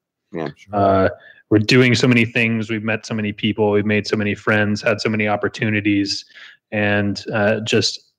Uh, 0.73 1.09
we're 1.49 1.59
doing 1.59 1.93
so 1.93 2.07
many 2.07 2.25
things. 2.25 2.69
We've 2.69 2.83
met 2.83 3.05
so 3.05 3.13
many 3.13 3.31
people. 3.31 3.71
We've 3.71 3.85
made 3.85 4.07
so 4.07 4.17
many 4.17 4.33
friends. 4.33 4.81
Had 4.81 4.99
so 4.99 5.09
many 5.09 5.27
opportunities, 5.27 6.25
and 6.71 7.23
uh, 7.31 7.59
just 7.61 8.11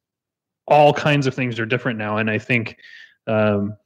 all 0.69 0.93
kinds 0.93 1.27
of 1.27 1.35
things 1.35 1.59
are 1.59 1.67
different 1.67 1.99
now. 1.99 2.19
And 2.19 2.31
I 2.31 2.39
think 2.39 2.79
um, 3.27 3.77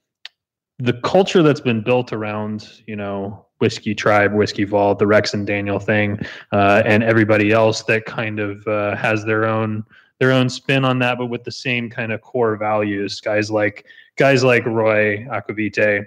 the 0.78 0.94
culture 0.94 1.42
that's 1.42 1.60
been 1.60 1.82
built 1.82 2.12
around, 2.12 2.82
you 2.86 2.96
know, 2.96 3.46
whiskey 3.58 3.94
tribe, 3.94 4.32
whiskey 4.32 4.64
vault, 4.64 4.98
the 4.98 5.06
Rex 5.06 5.34
and 5.34 5.46
Daniel 5.46 5.78
thing, 5.78 6.18
uh, 6.52 6.82
and 6.86 7.02
everybody 7.02 7.52
else 7.52 7.82
that 7.84 8.06
kind 8.06 8.40
of 8.40 8.66
uh, 8.66 8.96
has 8.96 9.24
their 9.24 9.44
own 9.44 9.84
their 10.18 10.32
own 10.32 10.50
spin 10.50 10.84
on 10.84 10.98
that, 10.98 11.16
but 11.16 11.26
with 11.26 11.44
the 11.44 11.52
same 11.52 11.88
kind 11.88 12.12
of 12.12 12.20
core 12.20 12.56
values. 12.56 13.20
Guys 13.20 13.50
like 13.50 13.86
guys 14.16 14.44
like 14.44 14.66
Roy 14.66 15.26
aqvavitae, 15.30 16.06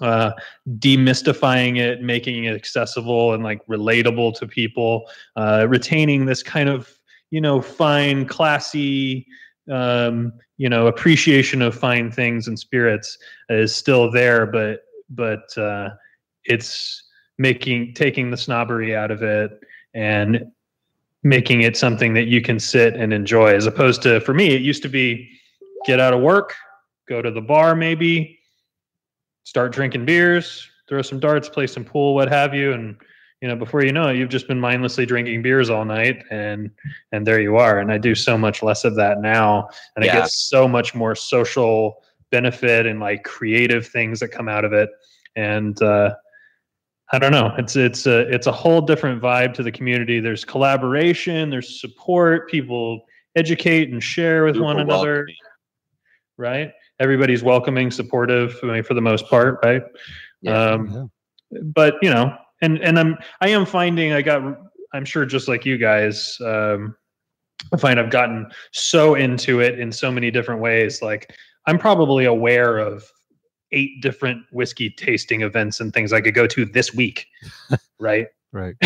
uh, 0.00 0.30
demystifying 0.78 1.78
it, 1.78 2.00
making 2.00 2.44
it 2.44 2.54
accessible 2.54 3.34
and 3.34 3.42
like 3.42 3.64
relatable 3.66 4.38
to 4.38 4.46
people, 4.46 5.08
uh, 5.36 5.66
retaining 5.68 6.26
this 6.26 6.42
kind 6.42 6.68
of 6.68 6.96
you 7.30 7.40
know 7.40 7.60
fine, 7.60 8.26
classy, 8.26 9.26
um, 9.70 10.32
you 10.56 10.68
know 10.68 10.86
appreciation 10.86 11.62
of 11.62 11.74
fine 11.74 12.10
things 12.10 12.48
and 12.48 12.58
spirits 12.58 13.18
is 13.48 13.74
still 13.74 14.10
there, 14.10 14.46
but 14.46 14.80
but 15.10 15.56
uh, 15.58 15.90
it's 16.44 17.02
making 17.38 17.94
taking 17.94 18.30
the 18.30 18.36
snobbery 18.36 18.94
out 18.94 19.10
of 19.10 19.22
it 19.22 19.60
and 19.94 20.44
making 21.22 21.62
it 21.62 21.76
something 21.76 22.14
that 22.14 22.26
you 22.26 22.40
can 22.40 22.60
sit 22.60 22.94
and 22.94 23.12
enjoy 23.12 23.54
as 23.54 23.66
opposed 23.66 24.02
to 24.02 24.20
for 24.20 24.34
me 24.34 24.54
it 24.54 24.62
used 24.62 24.82
to 24.82 24.88
be 24.88 25.28
get 25.84 25.98
out 25.98 26.14
of 26.14 26.20
work 26.20 26.54
go 27.08 27.20
to 27.20 27.30
the 27.30 27.40
bar 27.40 27.74
maybe 27.74 28.38
start 29.42 29.72
drinking 29.72 30.04
beers 30.04 30.68
throw 30.88 31.02
some 31.02 31.18
darts 31.18 31.48
play 31.48 31.66
some 31.66 31.84
pool 31.84 32.14
what 32.14 32.28
have 32.28 32.54
you 32.54 32.72
and 32.72 32.96
you 33.44 33.48
know 33.48 33.54
before 33.56 33.84
you 33.84 33.92
know 33.92 34.08
it 34.08 34.16
you've 34.16 34.30
just 34.30 34.48
been 34.48 34.58
mindlessly 34.58 35.04
drinking 35.04 35.42
beers 35.42 35.68
all 35.68 35.84
night 35.84 36.24
and 36.30 36.70
and 37.12 37.26
there 37.26 37.38
you 37.42 37.56
are 37.58 37.78
and 37.78 37.92
i 37.92 37.98
do 37.98 38.14
so 38.14 38.38
much 38.38 38.62
less 38.62 38.84
of 38.86 38.96
that 38.96 39.20
now 39.20 39.68
and 39.94 40.02
i 40.02 40.06
Yeah. 40.06 40.20
get 40.20 40.30
so 40.30 40.66
much 40.66 40.94
more 40.94 41.14
social 41.14 42.02
benefit 42.30 42.86
and 42.86 43.00
like 43.00 43.22
creative 43.22 43.86
things 43.86 44.18
that 44.20 44.28
come 44.28 44.48
out 44.48 44.64
of 44.64 44.72
it 44.72 44.88
and 45.36 45.80
uh 45.82 46.14
I 47.12 47.18
don't 47.18 47.32
know. 47.32 47.54
It's 47.58 47.76
it's 47.76 48.06
a 48.06 48.20
it's 48.34 48.46
a 48.46 48.52
whole 48.52 48.80
different 48.80 49.20
vibe 49.22 49.52
to 49.54 49.62
the 49.62 49.70
community. 49.70 50.20
There's 50.20 50.42
collaboration, 50.44 51.50
there's 51.50 51.78
support, 51.80 52.48
people 52.48 53.04
educate 53.36 53.90
and 53.92 54.02
share 54.02 54.44
with 54.46 54.56
one 54.56 54.80
another, 54.80 55.16
welcoming. 55.16 55.36
right? 56.38 56.72
Everybody's 56.98 57.42
welcoming, 57.42 57.90
supportive, 57.90 58.58
I 58.62 58.66
mean, 58.66 58.82
for 58.82 58.94
the 58.94 59.02
most 59.02 59.28
part, 59.28 59.58
right? 59.62 59.82
Yeah. 60.40 60.70
Um, 60.72 61.10
but 61.62 61.96
you 62.00 62.08
know, 62.10 62.34
and 62.62 62.80
and 62.80 62.98
I'm 62.98 63.16
I 63.40 63.48
am 63.48 63.66
finding 63.66 64.12
I 64.12 64.22
got 64.22 64.58
I'm 64.92 65.04
sure 65.04 65.26
just 65.26 65.48
like 65.48 65.66
you 65.66 65.76
guys, 65.76 66.38
um, 66.40 66.96
I 67.72 67.76
find 67.76 67.98
I've 67.98 68.10
gotten 68.10 68.46
so 68.72 69.16
into 69.16 69.60
it 69.60 69.78
in 69.78 69.90
so 69.90 70.10
many 70.10 70.30
different 70.30 70.60
ways. 70.60 71.02
Like 71.02 71.34
I'm 71.66 71.78
probably 71.78 72.24
aware 72.26 72.78
of 72.78 73.04
eight 73.72 74.00
different 74.00 74.42
whiskey 74.52 74.90
tasting 74.90 75.42
events 75.42 75.80
and 75.80 75.92
things 75.92 76.12
I 76.12 76.20
could 76.20 76.34
go 76.34 76.46
to 76.46 76.64
this 76.64 76.94
week, 76.94 77.26
right? 77.98 78.28
right. 78.52 78.76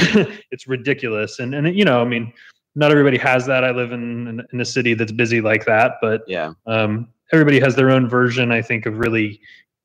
it's 0.51 0.67
ridiculous, 0.67 1.39
and 1.39 1.55
and 1.55 1.77
you 1.77 1.85
know, 1.85 2.01
I 2.01 2.05
mean, 2.05 2.33
not 2.75 2.91
everybody 2.91 3.19
has 3.19 3.45
that. 3.47 3.65
I 3.65 3.71
live 3.71 3.93
in 3.93 4.27
in, 4.29 4.47
in 4.53 4.61
a 4.61 4.65
city 4.65 4.95
that's 4.95 5.13
busy 5.13 5.41
like 5.41 5.67
that, 5.67 5.97
but 6.01 6.23
yeah. 6.27 6.53
um, 6.67 7.09
everybody 7.33 7.61
has 7.61 7.77
their 7.77 7.91
own 7.91 8.09
version 8.09 8.51
i 8.53 8.63
think 8.63 8.87
of 8.87 8.99
really 8.99 9.41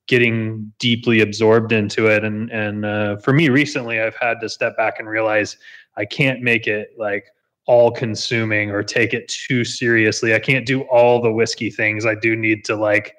getting 0.08 0.72
deeply 0.80 1.22
absorbed 1.22 1.72
into 1.72 2.08
it 2.08 2.24
and 2.26 2.50
and 2.52 2.86
uh, 2.86 3.16
for 3.18 3.32
me 3.34 3.50
recently 3.50 4.02
i've 4.02 4.16
had 4.18 4.40
to 4.42 4.50
step 4.50 4.76
back 4.76 5.00
and 5.00 5.08
realize 5.08 5.56
i 5.98 6.04
can't 6.04 6.42
make 6.42 6.68
it 6.68 6.90
like 6.98 7.26
all 7.68 7.90
consuming 7.90 8.70
or 8.70 8.84
take 8.84 9.14
it 9.14 9.26
too 9.30 9.64
seriously 9.64 10.34
i 10.36 10.40
can't 10.40 10.66
do 10.66 10.82
all 10.84 11.22
the 11.22 11.32
whiskey 11.32 11.70
things 11.70 12.06
i 12.06 12.14
do 12.16 12.36
need 12.36 12.66
to 12.66 12.76
like 12.76 13.16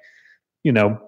you 0.63 0.71
know 0.71 0.99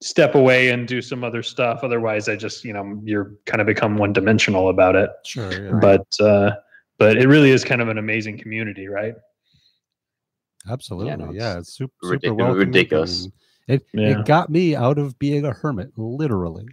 step 0.00 0.34
away 0.34 0.70
and 0.70 0.88
do 0.88 1.00
some 1.00 1.22
other 1.22 1.42
stuff 1.44 1.80
otherwise 1.84 2.28
i 2.28 2.34
just 2.34 2.64
you 2.64 2.72
know 2.72 3.00
you're 3.04 3.34
kind 3.46 3.60
of 3.60 3.66
become 3.68 3.96
one 3.96 4.12
dimensional 4.12 4.68
about 4.68 4.96
it 4.96 5.10
Sure. 5.24 5.52
Yeah. 5.52 5.78
but 5.80 6.06
uh 6.20 6.50
but 6.98 7.16
it 7.16 7.28
really 7.28 7.50
is 7.50 7.62
kind 7.64 7.80
of 7.80 7.88
an 7.88 7.98
amazing 7.98 8.36
community 8.38 8.88
right 8.88 9.14
Absolutely. 10.70 11.16
no, 11.16 11.32
Yeah. 11.32 11.58
it's 11.58 11.68
It's 11.68 11.76
super, 11.78 11.92
super 12.02 12.12
ridiculous- 12.12 12.38
welcoming 12.38 12.66
ridiculous. 12.66 13.28
And 13.68 13.80
It, 13.80 13.86
Yeah. 13.92 14.20
it 14.20 14.26
got 14.26 14.50
me 14.50 14.74
out 14.74 14.98
of 14.98 15.18
being 15.18 15.44
a 15.44 15.52
hermit, 15.52 15.92
literally. 15.96 16.66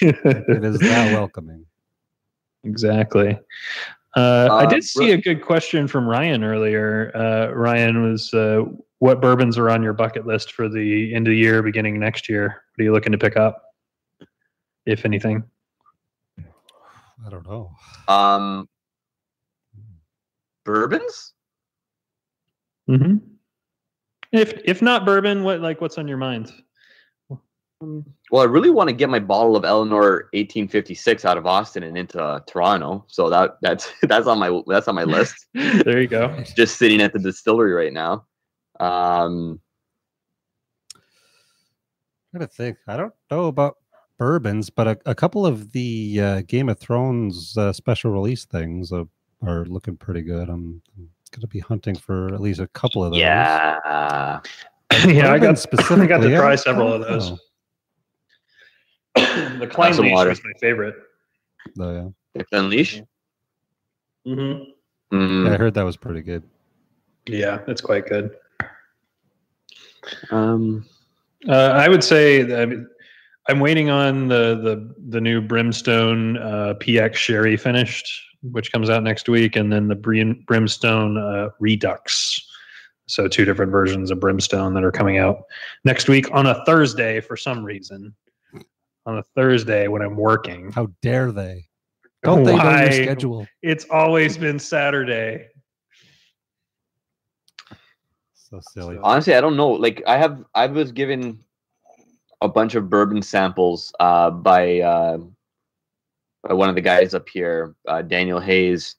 It 0.00 0.64
is 0.64 0.78
that 0.80 1.12
welcoming. 1.12 1.64
Exactly. 2.64 3.38
Uh, 4.16 4.48
I 4.50 4.64
Uh, 4.64 4.66
did 4.66 4.84
see 4.84 5.12
a 5.12 5.16
good 5.16 5.42
question 5.42 5.86
from 5.86 6.06
Ryan 6.06 6.42
earlier. 6.42 7.12
Uh, 7.14 7.52
Ryan 7.54 8.02
was, 8.02 8.34
uh, 8.34 8.64
"What 8.98 9.20
bourbons 9.22 9.56
are 9.56 9.70
on 9.70 9.82
your 9.82 9.92
bucket 9.92 10.26
list 10.26 10.52
for 10.52 10.68
the 10.68 11.14
end 11.14 11.26
of 11.28 11.30
the 11.30 11.36
year, 11.38 11.62
beginning 11.62 11.98
next 11.98 12.28
year? 12.28 12.48
What 12.48 12.80
are 12.80 12.84
you 12.84 12.92
looking 12.92 13.12
to 13.12 13.18
pick 13.18 13.36
up, 13.36 13.62
if 14.84 15.04
anything?" 15.04 15.44
I 16.38 17.28
don't 17.30 17.46
know. 17.46 17.70
Um, 18.08 18.68
bourbons? 20.64 21.32
hmm 22.86 23.18
If 24.32 24.60
if 24.64 24.80
not 24.80 25.04
bourbon, 25.04 25.42
what 25.42 25.60
like 25.60 25.80
what's 25.80 25.98
on 25.98 26.06
your 26.06 26.16
mind? 26.16 26.52
Well, 27.80 28.42
I 28.42 28.44
really 28.44 28.68
want 28.68 28.90
to 28.90 28.94
get 28.94 29.08
my 29.08 29.18
bottle 29.18 29.56
of 29.56 29.64
Eleanor 29.64 30.28
1856 30.34 31.24
out 31.24 31.38
of 31.38 31.46
Austin 31.46 31.82
and 31.82 31.96
into 31.96 32.22
uh, 32.22 32.40
Toronto. 32.46 33.06
So 33.08 33.30
that 33.30 33.56
that's 33.62 33.90
that's 34.02 34.26
on 34.26 34.38
my 34.38 34.60
that's 34.66 34.86
on 34.86 34.94
my 34.94 35.04
list. 35.04 35.46
there 35.54 36.00
you 36.00 36.06
go. 36.06 36.42
Just 36.54 36.76
sitting 36.76 37.00
at 37.00 37.12
the 37.12 37.18
distillery 37.18 37.72
right 37.72 37.92
now. 37.92 38.26
Um, 38.78 39.60
I 40.94 42.38
gotta 42.38 42.46
think. 42.46 42.76
I 42.86 42.96
don't 42.96 43.14
know 43.30 43.46
about 43.46 43.76
bourbons, 44.18 44.68
but 44.68 44.86
a, 44.86 44.98
a 45.06 45.14
couple 45.14 45.46
of 45.46 45.72
the 45.72 46.20
uh, 46.20 46.42
Game 46.42 46.68
of 46.68 46.78
Thrones 46.78 47.56
uh, 47.56 47.72
special 47.72 48.12
release 48.12 48.44
things 48.44 48.92
uh, 48.92 49.04
are 49.42 49.64
looking 49.64 49.96
pretty 49.96 50.22
good. 50.22 50.48
I'm, 50.50 50.82
I'm 50.96 51.08
gonna 51.32 51.46
be 51.46 51.60
hunting 51.60 51.94
for 51.96 52.32
at 52.34 52.40
least 52.40 52.60
a 52.60 52.66
couple 52.68 53.04
of 53.04 53.12
those. 53.12 53.20
yeah. 53.20 53.78
yeah, 55.06 55.32
I 55.32 55.38
Bourbon 55.38 55.54
got 55.54 56.00
I 56.00 56.06
got 56.06 56.18
to 56.18 56.36
try 56.36 56.48
don't- 56.50 56.58
several 56.58 56.92
of 56.92 57.00
those. 57.02 57.30
the 59.60 59.68
Klein 59.70 59.94
some 59.94 60.04
Leash 60.04 60.14
water. 60.14 60.30
was 60.30 60.42
my 60.44 60.52
favorite. 60.60 60.94
Oh, 61.78 61.92
yeah. 61.92 62.08
If 62.34 62.46
Unleash. 62.52 63.00
Mm-hmm. 64.26 65.16
Mm, 65.16 65.46
Yeah, 65.46 65.54
I 65.54 65.56
heard 65.56 65.74
that 65.74 65.82
was 65.84 65.96
pretty 65.96 66.22
good. 66.22 66.42
Yeah, 67.26 67.58
it's 67.66 67.80
quite 67.80 68.06
good. 68.06 68.30
um, 70.30 70.84
Uh, 71.48 71.52
I 71.74 71.88
would 71.88 72.04
say 72.04 72.42
that 72.42 72.60
I 72.60 72.66
mean, 72.66 72.86
I'm 73.48 73.60
waiting 73.60 73.90
on 73.90 74.28
the 74.28 74.54
the 74.62 74.94
the 75.08 75.20
new 75.20 75.40
Brimstone 75.40 76.36
uh, 76.38 76.74
PX 76.78 77.14
Sherry 77.14 77.56
finished, 77.56 78.08
which 78.42 78.72
comes 78.72 78.88
out 78.90 79.02
next 79.02 79.28
week, 79.28 79.56
and 79.56 79.72
then 79.72 79.88
the 79.88 79.94
Brim, 79.94 80.44
Brimstone 80.46 81.18
uh, 81.18 81.50
Redux. 81.58 82.46
So 83.06 83.26
two 83.26 83.44
different 83.44 83.72
versions 83.72 84.10
of 84.10 84.20
Brimstone 84.20 84.72
that 84.74 84.84
are 84.84 84.92
coming 84.92 85.18
out 85.18 85.42
next 85.84 86.08
week 86.08 86.30
on 86.32 86.46
a 86.46 86.64
Thursday 86.64 87.20
for 87.20 87.36
some 87.36 87.64
reason. 87.64 88.14
On 89.06 89.18
a 89.18 89.22
Thursday 89.34 89.88
when 89.88 90.02
I'm 90.02 90.14
working, 90.16 90.70
How 90.70 90.88
dare 91.02 91.32
they? 91.32 91.64
Don't 92.22 92.44
they 92.44 92.54
know 92.54 92.62
Why? 92.62 92.84
your 92.84 92.92
schedule? 92.92 93.46
it's 93.62 93.86
always 93.90 94.36
been 94.36 94.58
Saturday. 94.58 95.46
So 98.34 98.60
silly. 98.72 98.98
honestly, 99.02 99.34
I 99.34 99.40
don't 99.40 99.56
know. 99.56 99.70
Like 99.70 100.02
I 100.06 100.16
have, 100.18 100.44
I 100.54 100.66
was 100.66 100.92
given 100.92 101.40
a 102.40 102.48
bunch 102.48 102.74
of 102.74 102.90
bourbon 102.90 103.22
samples 103.22 103.92
uh, 104.00 104.30
by 104.30 104.80
uh, 104.80 105.18
by 106.42 106.54
one 106.54 106.68
of 106.68 106.74
the 106.74 106.80
guys 106.80 107.14
up 107.14 107.28
here, 107.28 107.74
uh, 107.88 108.02
Daniel 108.02 108.40
Hayes, 108.40 108.96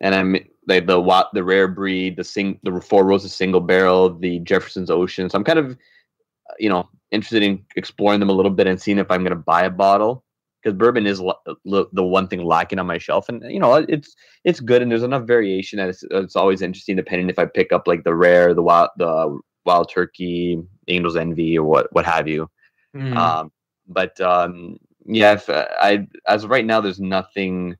and 0.00 0.14
I'm 0.14 0.36
like 0.66 0.86
the 0.86 1.00
wa- 1.00 1.28
the 1.32 1.44
rare 1.44 1.68
breed, 1.68 2.16
the 2.16 2.24
sing, 2.24 2.58
the 2.62 2.80
Four 2.80 3.04
Roses 3.04 3.34
single 3.34 3.60
barrel, 3.60 4.18
the 4.18 4.40
Jefferson's 4.40 4.90
Ocean. 4.90 5.28
So 5.28 5.36
I'm 5.36 5.44
kind 5.44 5.58
of, 5.58 5.72
uh, 5.72 6.54
you 6.58 6.68
know, 6.68 6.88
interested 7.10 7.42
in 7.42 7.64
exploring 7.76 8.20
them 8.20 8.30
a 8.30 8.34
little 8.34 8.50
bit 8.50 8.66
and 8.66 8.80
seeing 8.80 8.98
if 8.98 9.10
I'm 9.10 9.22
going 9.22 9.30
to 9.30 9.36
buy 9.36 9.62
a 9.62 9.70
bottle 9.70 10.24
because 10.62 10.76
bourbon 10.76 11.06
is 11.06 11.20
la- 11.20 11.34
la- 11.64 11.84
the 11.92 12.04
one 12.04 12.28
thing 12.28 12.44
lacking 12.44 12.78
on 12.78 12.86
my 12.86 12.98
shelf, 12.98 13.28
and 13.28 13.42
you 13.50 13.60
know, 13.60 13.74
it's 13.74 14.14
it's 14.44 14.60
good 14.60 14.82
and 14.82 14.90
there's 14.90 15.02
enough 15.02 15.26
variation 15.26 15.78
that 15.78 15.88
it's, 15.88 16.04
it's 16.10 16.36
always 16.36 16.62
interesting 16.62 16.96
depending 16.96 17.28
if 17.28 17.38
I 17.38 17.46
pick 17.46 17.72
up 17.72 17.86
like 17.86 18.04
the 18.04 18.14
rare, 18.14 18.54
the 18.54 18.62
wild, 18.62 18.90
the 18.96 19.38
wild 19.64 19.90
turkey, 19.90 20.60
Angel's 20.88 21.16
Envy, 21.16 21.58
or 21.58 21.64
what 21.64 21.92
what 21.92 22.04
have 22.04 22.28
you. 22.28 22.50
Mm. 22.96 23.16
Um, 23.16 23.52
but 23.86 24.20
um, 24.20 24.78
yeah, 25.06 25.32
if, 25.32 25.48
uh, 25.48 25.66
I 25.80 26.06
as 26.26 26.44
of 26.44 26.50
right 26.50 26.64
now, 26.64 26.80
there's 26.80 27.00
nothing 27.00 27.76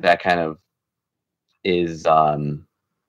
that 0.00 0.22
kind 0.22 0.40
of 0.40 0.58
is 1.64 2.06
um, 2.06 2.66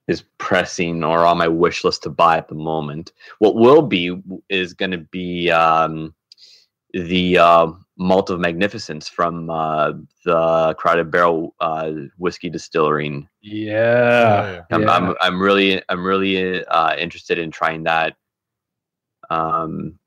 is 0.08 0.24
pressing 0.38 1.04
or 1.04 1.26
on 1.26 1.38
my 1.38 1.48
wish 1.48 1.84
list 1.84 2.04
to 2.04 2.10
buy 2.10 2.38
at 2.38 2.48
the 2.48 2.56
moment. 2.56 3.14
What 3.40 3.56
will 3.56 3.82
be 3.82 4.22
is 4.50 4.74
going 4.74 4.92
to 4.92 4.98
be 4.98 5.50
um, 5.50 6.14
the 6.94 7.38
uh, 7.38 7.68
malt 7.98 8.30
of 8.30 8.40
magnificence 8.40 9.08
from 9.08 9.50
uh, 9.50 9.94
the 10.26 10.76
Crowded 10.78 11.10
Barrel 11.12 11.56
uh, 11.60 11.92
whiskey 12.18 12.50
distillery. 12.50 13.28
yeah. 13.42 14.62
I'm, 14.72 14.82
Yeah. 14.84 14.96
I'm 14.96 15.16
I'm 15.22 15.42
really 15.42 15.82
I'm 15.90 16.04
really 16.04 16.66
uh, 16.66 16.96
interested 16.96 17.40
in 17.40 17.52
trying 17.52 17.84
that. 17.84 18.16
Um, 19.30 19.98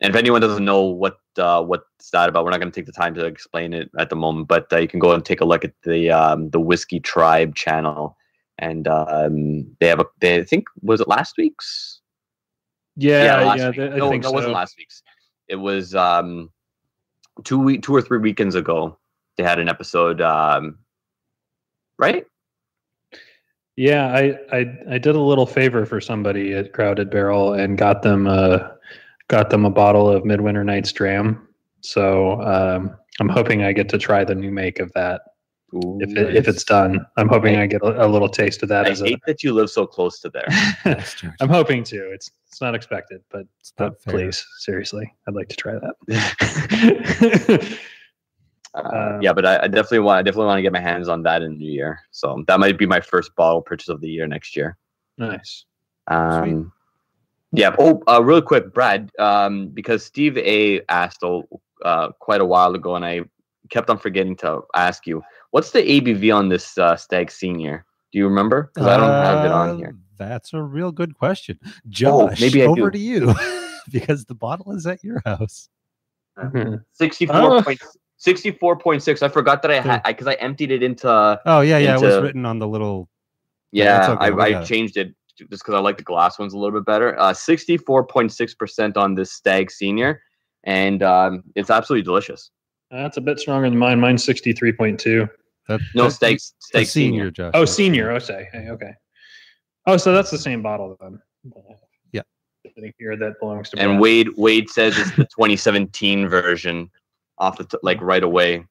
and 0.00 0.10
if 0.10 0.16
anyone 0.16 0.40
doesn't 0.40 0.64
know 0.64 0.82
what 0.82 1.18
uh, 1.38 1.62
what's 1.62 2.10
that 2.10 2.28
about, 2.28 2.44
we're 2.44 2.50
not 2.50 2.60
going 2.60 2.70
to 2.70 2.74
take 2.80 2.86
the 2.86 2.92
time 2.92 3.14
to 3.14 3.24
explain 3.24 3.72
it 3.72 3.90
at 3.98 4.10
the 4.10 4.16
moment. 4.16 4.48
But 4.48 4.72
uh, 4.72 4.78
you 4.78 4.88
can 4.88 5.00
go 5.00 5.12
and 5.12 5.24
take 5.24 5.40
a 5.40 5.44
look 5.44 5.64
at 5.64 5.72
the 5.84 6.10
um, 6.10 6.50
the 6.50 6.60
Whiskey 6.60 7.00
Tribe 7.00 7.54
channel, 7.54 8.16
and 8.58 8.86
um, 8.88 9.66
they 9.80 9.86
have 9.88 10.00
a 10.00 10.06
they 10.20 10.38
I 10.38 10.44
think 10.44 10.64
was 10.82 11.00
it 11.00 11.08
last 11.08 11.36
week's 11.38 12.00
Yeah, 12.96 13.54
yeah, 13.54 13.70
th- 13.70 13.76
week. 13.76 13.92
I 13.92 13.96
no, 13.96 14.10
think 14.10 14.24
no, 14.24 14.30
it 14.30 14.34
wasn't 14.34 14.54
last 14.54 14.76
week's. 14.76 15.02
It 15.48 15.56
was 15.56 15.94
um, 15.94 16.50
two 17.44 17.58
week 17.58 17.82
two 17.82 17.94
or 17.94 18.02
three 18.02 18.18
weekends 18.18 18.54
ago. 18.54 18.98
They 19.36 19.44
had 19.44 19.58
an 19.58 19.68
episode, 19.68 20.20
um, 20.20 20.78
right? 21.98 22.26
Yeah, 23.76 24.06
I, 24.08 24.38
I 24.56 24.78
I 24.92 24.98
did 24.98 25.14
a 25.16 25.20
little 25.20 25.46
favor 25.46 25.84
for 25.84 26.00
somebody 26.00 26.54
at 26.54 26.72
Crowded 26.72 27.10
Barrel 27.10 27.52
and 27.52 27.76
got 27.76 28.02
them 28.02 28.26
uh 28.26 28.58
got 29.28 29.50
them 29.50 29.64
a 29.64 29.70
bottle 29.70 30.08
of 30.08 30.24
Midwinter 30.24 30.64
Night's 30.64 30.92
Dram. 30.92 31.48
So 31.80 32.40
um, 32.42 32.96
I'm 33.20 33.28
hoping 33.28 33.62
I 33.64 33.72
get 33.72 33.88
to 33.90 33.98
try 33.98 34.24
the 34.24 34.34
new 34.34 34.50
make 34.50 34.80
of 34.80 34.92
that 34.94 35.22
Ooh, 35.74 35.98
if 36.00 36.16
it, 36.16 36.36
if 36.36 36.48
it's 36.48 36.64
done. 36.64 37.04
I'm 37.16 37.28
hoping 37.28 37.56
I- 37.56 37.62
I 37.62 37.66
get 37.66 37.82
a, 37.82 38.06
a 38.06 38.08
little 38.08 38.28
taste 38.28 38.62
of 38.62 38.68
that 38.70 38.86
I 38.86 38.90
as 38.90 39.02
a. 39.02 39.06
hate 39.06 39.20
that 39.26 39.42
you 39.42 39.52
live 39.52 39.70
so 39.70 39.86
close 39.86 40.20
to 40.20 40.30
there. 40.30 40.46
I'm 41.40 41.48
hoping 41.48 41.84
to. 41.84 42.10
It's 42.12 42.30
it's 42.48 42.60
not 42.60 42.74
expected, 42.74 43.22
but, 43.30 43.42
It's 43.60 43.72
not 43.78 43.92
but 44.04 44.12
please, 44.12 44.44
seriously, 44.60 45.12
I'd 45.28 45.34
like 45.34 45.48
to 45.48 45.56
try 45.56 45.74
that. 45.74 47.78
Uh, 48.74 49.12
Um, 49.14 49.22
yeah, 49.22 49.32
but 49.32 49.46
I, 49.46 49.62
I 49.62 49.68
definitely 49.68 50.00
want 50.00 50.18
I 50.18 50.22
definitely 50.22 50.48
want 50.48 50.58
to 50.58 50.62
get 50.62 50.72
my 50.72 50.80
hands 50.80 51.08
on 51.08 51.22
that 51.22 51.40
in 51.40 51.52
the 51.52 51.56
new 51.56 51.70
year. 51.72 51.98
So 52.10 52.44
that 52.46 52.60
might 52.60 52.76
be 52.76 52.84
my 52.84 53.00
first 53.00 53.34
bottle 53.34 53.62
purchase 53.62 53.88
of 53.88 54.02
the 54.02 54.08
year 54.08 54.26
next 54.26 54.54
year. 54.54 54.76
nice. 55.16 55.64
Um, 56.08 56.70
yeah. 57.56 57.74
Oh, 57.78 58.02
uh, 58.06 58.22
real 58.22 58.42
quick, 58.42 58.72
Brad, 58.72 59.10
um, 59.18 59.68
because 59.68 60.04
Steve 60.04 60.36
A 60.38 60.82
asked 60.88 61.24
uh, 61.24 62.08
quite 62.18 62.40
a 62.40 62.44
while 62.44 62.74
ago, 62.74 62.96
and 62.96 63.04
I 63.04 63.22
kept 63.70 63.90
on 63.90 63.98
forgetting 63.98 64.36
to 64.36 64.60
ask 64.74 65.06
you, 65.06 65.22
what's 65.50 65.70
the 65.70 65.80
ABV 65.80 66.34
on 66.34 66.48
this 66.48 66.76
uh, 66.78 66.96
Stag 66.96 67.30
Senior? 67.30 67.84
Do 68.12 68.18
you 68.18 68.28
remember? 68.28 68.70
Because 68.74 68.88
I 68.88 68.96
don't 68.96 69.08
have 69.10 69.44
it 69.44 69.50
on 69.50 69.70
Uh, 69.70 69.76
here. 69.76 69.96
That's 70.18 70.54
a 70.54 70.62
real 70.62 70.92
good 70.92 71.16
question. 71.18 71.58
Josh, 71.88 72.40
maybe 72.40 72.62
I 72.62 72.66
over 72.66 72.90
do. 72.90 72.92
to 72.92 72.98
you 72.98 73.34
because 73.90 74.24
the 74.24 74.34
bottle 74.34 74.72
is 74.72 74.86
at 74.86 75.02
your 75.04 75.22
house. 75.24 75.68
Sixty-four 76.92 77.62
point 77.62 77.82
sixty-four 78.18 78.76
point 78.78 79.02
six. 79.02 79.22
I 79.22 79.28
forgot 79.28 79.62
that 79.62 79.70
I 79.70 79.80
had 79.80 80.02
because 80.04 80.26
I, 80.26 80.34
emptied 80.34 80.70
it 80.70 80.82
into. 80.82 81.40
Oh 81.46 81.60
yeah, 81.60 81.78
yeah, 81.78 81.96
it 81.96 82.02
was 82.02 82.22
written 82.22 82.44
on 82.44 82.58
the 82.58 82.68
little. 82.68 83.08
Yeah, 83.72 84.12
it's 84.12 84.22
okay, 84.22 84.54
I, 84.54 84.60
I 84.60 84.64
changed 84.64 84.96
it 84.96 85.14
just 85.36 85.50
because 85.50 85.74
I 85.74 85.78
like 85.78 85.96
the 85.98 86.02
glass 86.04 86.38
ones 86.38 86.52
a 86.54 86.58
little 86.58 86.78
bit 86.78 86.86
better. 86.86 87.18
Uh, 87.18 87.32
Sixty-four 87.32 88.06
point 88.06 88.32
six 88.32 88.54
percent 88.54 88.96
on 88.96 89.14
this 89.14 89.32
Stag 89.32 89.70
Senior, 89.70 90.20
and 90.64 91.02
um, 91.02 91.44
it's 91.54 91.70
absolutely 91.70 92.02
delicious. 92.04 92.50
That's 92.90 93.16
a 93.16 93.20
bit 93.20 93.38
stronger 93.40 93.68
than 93.68 93.78
mine. 93.78 93.98
Mine's 93.98 94.24
63.2. 94.24 95.28
That, 95.68 95.80
No 95.96 96.08
Stag 96.08 96.38
Stag 96.38 96.86
senior, 96.86 96.86
Senior. 96.86 97.30
Josh. 97.32 97.50
Oh, 97.54 97.64
senior. 97.64 98.10
Oh, 98.12 98.18
say. 98.20 98.48
Hey, 98.52 98.68
okay. 98.70 98.92
Oh, 99.86 99.96
so 99.96 100.12
that's 100.12 100.30
the 100.30 100.38
same 100.38 100.62
bottle 100.62 100.96
then. 101.00 101.20
Yeah. 102.12 102.22
Sitting 102.74 102.92
here 102.98 103.16
that 103.16 103.40
belongs 103.40 103.70
to 103.70 103.78
And 103.78 103.92
Brad. 103.92 104.00
Wade 104.00 104.28
Wade 104.36 104.70
says 104.70 104.96
it's 104.98 105.10
the 105.16 105.24
2017 105.24 106.28
version, 106.28 106.90
off 107.38 107.58
the 107.58 107.64
t- 107.64 107.78
like 107.82 108.00
right 108.00 108.22
away. 108.22 108.64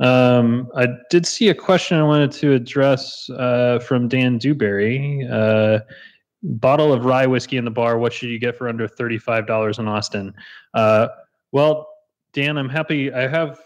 Um, 0.00 0.70
I 0.76 0.86
did 1.10 1.26
see 1.26 1.48
a 1.48 1.54
question 1.54 1.98
I 1.98 2.04
wanted 2.04 2.30
to 2.32 2.52
address 2.52 3.28
uh, 3.30 3.80
from 3.80 4.08
Dan 4.08 4.38
Dewberry. 4.38 5.26
Uh, 5.30 5.80
bottle 6.42 6.92
of 6.92 7.04
rye 7.04 7.26
whiskey 7.26 7.56
in 7.56 7.64
the 7.64 7.70
bar. 7.70 7.98
What 7.98 8.12
should 8.12 8.28
you 8.28 8.38
get 8.38 8.56
for 8.56 8.68
under 8.68 8.86
thirty-five 8.86 9.46
dollars 9.46 9.78
in 9.78 9.88
Austin? 9.88 10.34
Uh, 10.74 11.08
well, 11.50 11.88
Dan, 12.32 12.58
I'm 12.58 12.68
happy. 12.68 13.12
I 13.12 13.26
have 13.26 13.58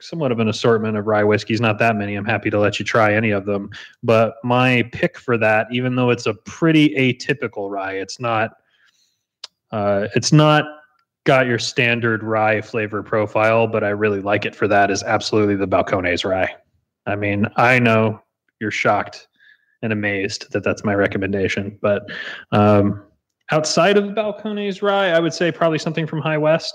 somewhat 0.00 0.32
of 0.32 0.40
an 0.40 0.48
assortment 0.48 0.96
of 0.96 1.06
rye 1.06 1.22
whiskeys. 1.22 1.60
Not 1.60 1.78
that 1.78 1.94
many. 1.94 2.16
I'm 2.16 2.24
happy 2.24 2.50
to 2.50 2.58
let 2.58 2.80
you 2.80 2.84
try 2.84 3.14
any 3.14 3.30
of 3.30 3.44
them. 3.44 3.70
But 4.02 4.34
my 4.42 4.82
pick 4.92 5.18
for 5.18 5.38
that, 5.38 5.68
even 5.70 5.94
though 5.94 6.10
it's 6.10 6.26
a 6.26 6.34
pretty 6.34 6.88
atypical 6.96 7.70
rye, 7.70 7.94
it's 7.94 8.18
not. 8.18 8.50
Uh, 9.70 10.08
it's 10.16 10.32
not 10.32 10.64
got 11.28 11.46
your 11.46 11.58
standard 11.58 12.22
rye 12.22 12.58
flavor 12.62 13.02
profile, 13.02 13.66
but 13.66 13.84
I 13.84 13.90
really 13.90 14.22
like 14.22 14.46
it 14.46 14.54
for 14.56 14.66
that 14.66 14.90
is 14.90 15.02
absolutely 15.02 15.56
the 15.56 15.68
Balcones 15.68 16.24
rye. 16.24 16.54
I 17.04 17.16
mean, 17.16 17.46
I 17.56 17.78
know 17.78 18.22
you're 18.62 18.70
shocked 18.70 19.28
and 19.82 19.92
amazed 19.92 20.50
that 20.52 20.64
that's 20.64 20.84
my 20.84 20.94
recommendation, 20.94 21.78
but 21.82 22.04
um, 22.50 23.04
outside 23.50 23.98
of 23.98 24.04
Balcones 24.14 24.80
rye, 24.80 25.10
I 25.10 25.20
would 25.20 25.34
say 25.34 25.52
probably 25.52 25.78
something 25.78 26.06
from 26.06 26.20
High 26.22 26.38
West. 26.38 26.74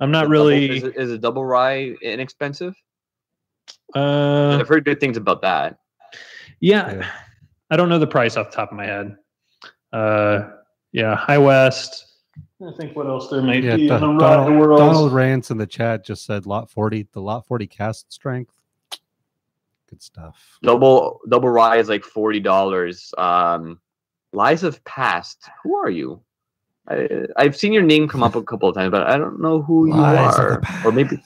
I'm 0.00 0.10
not 0.10 0.24
Is 0.24 0.30
it 0.30 0.32
double- 0.32 0.32
really. 0.32 0.76
is, 0.78 0.82
it, 0.84 0.96
is 0.96 1.10
it 1.12 1.20
double 1.20 1.44
rye 1.44 1.94
inexpensive? 2.00 2.74
uh, 3.94 4.56
I've 4.58 4.68
heard 4.68 4.86
good 4.86 5.00
things 5.00 5.18
about 5.18 5.42
that. 5.42 5.78
yeah, 6.60 6.92
Yeah. 6.94 7.10
I 7.70 7.76
don't 7.76 7.90
know 7.90 7.98
the 7.98 8.06
price 8.06 8.38
off 8.38 8.50
the 8.50 8.56
top 8.56 8.70
of 8.72 8.76
my 8.78 8.86
head. 8.86 9.16
Uh, 9.92 10.48
yeah, 10.92 11.14
High 11.14 11.38
West. 11.38 12.06
I 12.66 12.72
think 12.72 12.94
what 12.94 13.06
else 13.06 13.28
there 13.28 13.40
may 13.42 13.60
Yeah, 13.60 13.76
be 13.76 13.86
Don- 13.86 14.02
in 14.02 14.16
the 14.18 14.24
rye 14.24 14.36
Donald, 14.36 14.60
world. 14.60 14.78
Donald 14.78 15.12
Rance 15.12 15.50
in 15.50 15.56
the 15.56 15.66
chat 15.66 16.04
just 16.04 16.26
said 16.26 16.46
lot 16.46 16.70
40, 16.70 17.08
the 17.12 17.20
lot 17.20 17.46
40 17.46 17.66
cask 17.66 18.06
strength. 18.10 18.52
Good 19.88 20.02
stuff. 20.02 20.58
Double 20.62 21.20
double 21.28 21.48
rye 21.48 21.78
is 21.78 21.88
like 21.88 22.04
forty 22.04 22.38
dollars. 22.38 23.12
Um, 23.18 23.80
lies 24.32 24.60
have 24.60 24.84
passed. 24.84 25.50
Who 25.64 25.74
are 25.74 25.90
you? 25.90 26.22
I, 26.88 27.26
I've 27.36 27.56
seen 27.56 27.72
your 27.72 27.82
name 27.82 28.06
come 28.06 28.22
up 28.22 28.36
a 28.36 28.42
couple 28.42 28.68
of 28.68 28.74
times, 28.76 28.92
but 28.92 29.08
I 29.08 29.18
don't 29.18 29.40
know 29.40 29.62
who 29.62 29.88
you 29.88 29.94
Lies 29.94 30.36
are. 30.38 30.62
Or 30.84 30.92
maybe. 30.92 31.18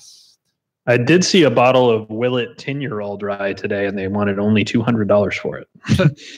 I 0.86 0.96
did 0.96 1.24
see 1.24 1.42
a 1.42 1.50
bottle 1.50 1.90
of 1.90 2.08
Willet 2.10 2.56
10 2.58 2.80
year 2.80 3.00
old 3.00 3.22
rye 3.22 3.52
today, 3.52 3.86
and 3.86 3.98
they 3.98 4.08
wanted 4.08 4.38
only 4.38 4.64
$200 4.64 5.34
for 5.38 5.58
it. 5.58 5.68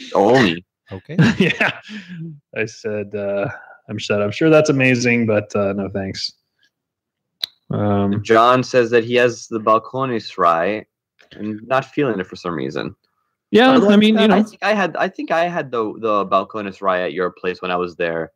only. 0.14 0.64
Okay. 0.92 1.16
yeah. 1.38 1.80
I 2.56 2.64
said, 2.64 3.14
uh, 3.14 3.48
I'm 3.88 4.00
said, 4.00 4.20
I'm 4.20 4.30
sure 4.30 4.50
that's 4.50 4.70
amazing, 4.70 5.26
but 5.26 5.54
uh, 5.54 5.72
no 5.72 5.88
thanks. 5.88 6.32
Um, 7.70 8.22
John 8.22 8.62
says 8.62 8.90
that 8.90 9.04
he 9.04 9.14
has 9.16 9.48
the 9.48 9.58
Balcones 9.58 10.38
rye 10.38 10.86
and 11.32 11.60
not 11.66 11.84
feeling 11.84 12.20
it 12.20 12.26
for 12.26 12.36
some 12.36 12.54
reason. 12.54 12.94
yeah, 13.50 13.72
But 13.74 13.84
I 13.84 13.86
like, 13.88 13.98
mean, 13.98 14.14
you 14.14 14.20
I 14.20 14.26
know, 14.26 14.42
think 14.42 14.62
I 14.62 14.72
had 14.74 14.96
I 14.96 15.08
think 15.08 15.30
I 15.30 15.48
had 15.48 15.70
the 15.70 15.92
the 15.98 16.26
Balcones 16.26 16.80
rye 16.80 17.02
at 17.02 17.12
your 17.12 17.30
place 17.30 17.60
when 17.62 17.70
I 17.70 17.76
was 17.76 17.96
there. 17.96 18.32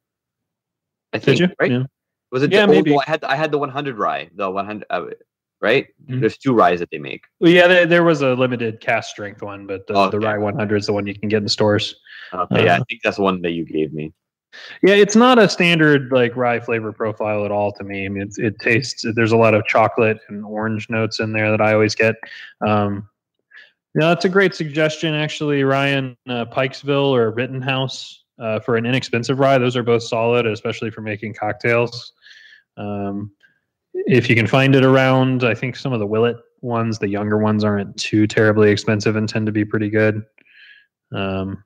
I 1.13 1.19
think 1.19 1.39
did 1.39 1.49
you? 1.49 1.55
right? 1.61 1.71
Yeah. 1.71 1.83
Was 2.33 2.43
it? 2.45 2.53
Yeah, 2.53 2.65
oh, 2.65 2.67
maybe. 2.69 2.91
no, 2.93 3.01
I 3.01 3.05
had 3.11 3.25
I 3.25 3.35
had 3.37 3.51
the 3.51 3.59
100 3.59 3.99
rye, 3.99 4.31
the 4.35 4.49
100. 4.51 4.87
Uh, 4.91 5.07
right? 5.61 5.89
Mhm. 6.09 6.21
There's 6.21 6.39
two 6.39 6.55
ryes 6.55 6.79
that 6.81 6.91
they 6.91 6.99
make. 6.99 7.25
Well, 7.41 7.51
yeah, 7.51 7.67
there, 7.67 7.87
there 7.87 8.03
was 8.05 8.23
a 8.23 8.35
limited 8.35 8.81
cask 8.81 9.11
strength 9.11 9.43
one, 9.43 9.67
but 9.67 9.87
the, 9.87 9.95
the 9.95 10.17
Okay. 10.17 10.27
Rye 10.27 10.39
100 10.39 10.77
is 10.77 10.87
the 10.87 10.93
one 10.93 11.07
you 11.07 11.15
can 11.15 11.29
get 11.29 11.43
in 11.43 11.49
stores. 11.49 11.95
Okay, 12.33 12.65
yeah, 12.65 12.77
I 12.77 12.79
Uh, 12.79 12.85
think 12.89 13.03
that's 13.03 13.17
the 13.17 13.23
one 13.25 13.43
that 13.43 13.51
you 13.53 13.65
gave 13.65 13.93
me. 13.93 14.13
Yeah, 14.83 14.95
it's 14.95 15.17
not 15.17 15.39
a 15.39 15.49
standard 15.49 16.11
like 16.13 16.37
rye 16.37 16.61
flavor 16.61 16.93
profile 16.93 17.45
at 17.45 17.53
all 17.53 17.73
to 17.73 17.85
me. 17.85 18.07
I 18.07 18.09
mean, 18.09 18.23
it's, 18.23 18.39
it 18.39 18.59
tastes. 18.59 19.05
There's 19.15 19.33
a 19.33 19.37
lot 19.37 19.55
of 19.55 19.67
chocolate 19.67 20.19
and 20.29 20.45
orange 20.45 20.91
notes 20.91 21.21
in 21.21 21.33
there 21.33 21.51
that 21.51 21.61
I 21.61 21.73
always 21.73 21.95
get. 21.95 22.17
Um, 22.67 23.09
yeah, 23.95 24.09
that's 24.09 24.25
a 24.25 24.29
great 24.29 24.55
suggestion, 24.55 25.15
actually, 25.15 25.65
Ryan. 25.65 26.17
Uh, 26.29 26.45
Pikesville 26.45 27.11
or 27.11 27.31
Rittenhouse 27.31 28.25
uh, 28.39 28.61
for 28.61 28.77
an 28.77 28.87
inexpensive 28.87 29.39
rye. 29.39 29.59
Those 29.59 29.77
are 29.77 29.83
both 29.83 30.03
solid, 30.03 30.47
especially 30.47 30.91
for 30.91 31.01
making 31.01 31.35
cocktails. 31.35 32.13
Um, 32.77 33.33
if 33.95 34.31
you 34.31 34.37
can 34.37 34.47
find 34.47 34.75
it 34.75 34.85
around, 34.85 35.45
I 35.45 35.55
think 35.55 35.77
some 35.77 35.93
of 35.93 35.99
the 35.99 36.07
Willet 36.07 36.37
ones, 36.61 36.99
the 36.99 37.09
younger 37.09 37.39
ones, 37.39 37.65
aren't 37.65 37.97
too 37.97 38.27
terribly 38.27 38.71
expensive 38.71 39.17
and 39.17 39.29
tend 39.29 39.47
to 39.47 39.53
be 39.53 39.65
pretty 39.65 39.91
good. 39.91 40.23
Um, 41.13 41.65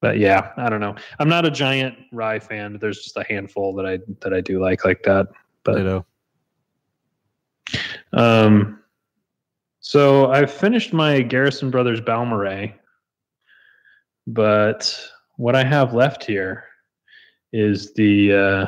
but 0.00 0.18
yeah, 0.18 0.52
I 0.56 0.68
don't 0.68 0.80
know. 0.80 0.94
I'm 1.18 1.28
not 1.28 1.44
a 1.46 1.50
giant 1.50 1.96
rye 2.12 2.38
fan. 2.38 2.78
There's 2.80 3.02
just 3.02 3.16
a 3.16 3.24
handful 3.24 3.74
that 3.74 3.86
I 3.86 3.98
that 4.20 4.32
I 4.32 4.40
do 4.40 4.60
like 4.60 4.84
like 4.84 5.02
that. 5.04 5.28
But 5.64 5.76
Ditto. 5.76 6.06
um, 8.12 8.80
so 9.80 10.30
I've 10.30 10.52
finished 10.52 10.92
my 10.92 11.22
Garrison 11.22 11.70
Brothers 11.70 12.00
Balmorhea, 12.00 12.74
but 14.26 15.00
what 15.36 15.54
I 15.56 15.64
have 15.64 15.94
left 15.94 16.24
here 16.24 16.64
is 17.52 17.94
the 17.94 18.32
uh, 18.32 18.66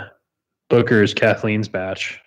Booker's 0.70 1.14
Kathleen's 1.14 1.68
batch. 1.68 2.20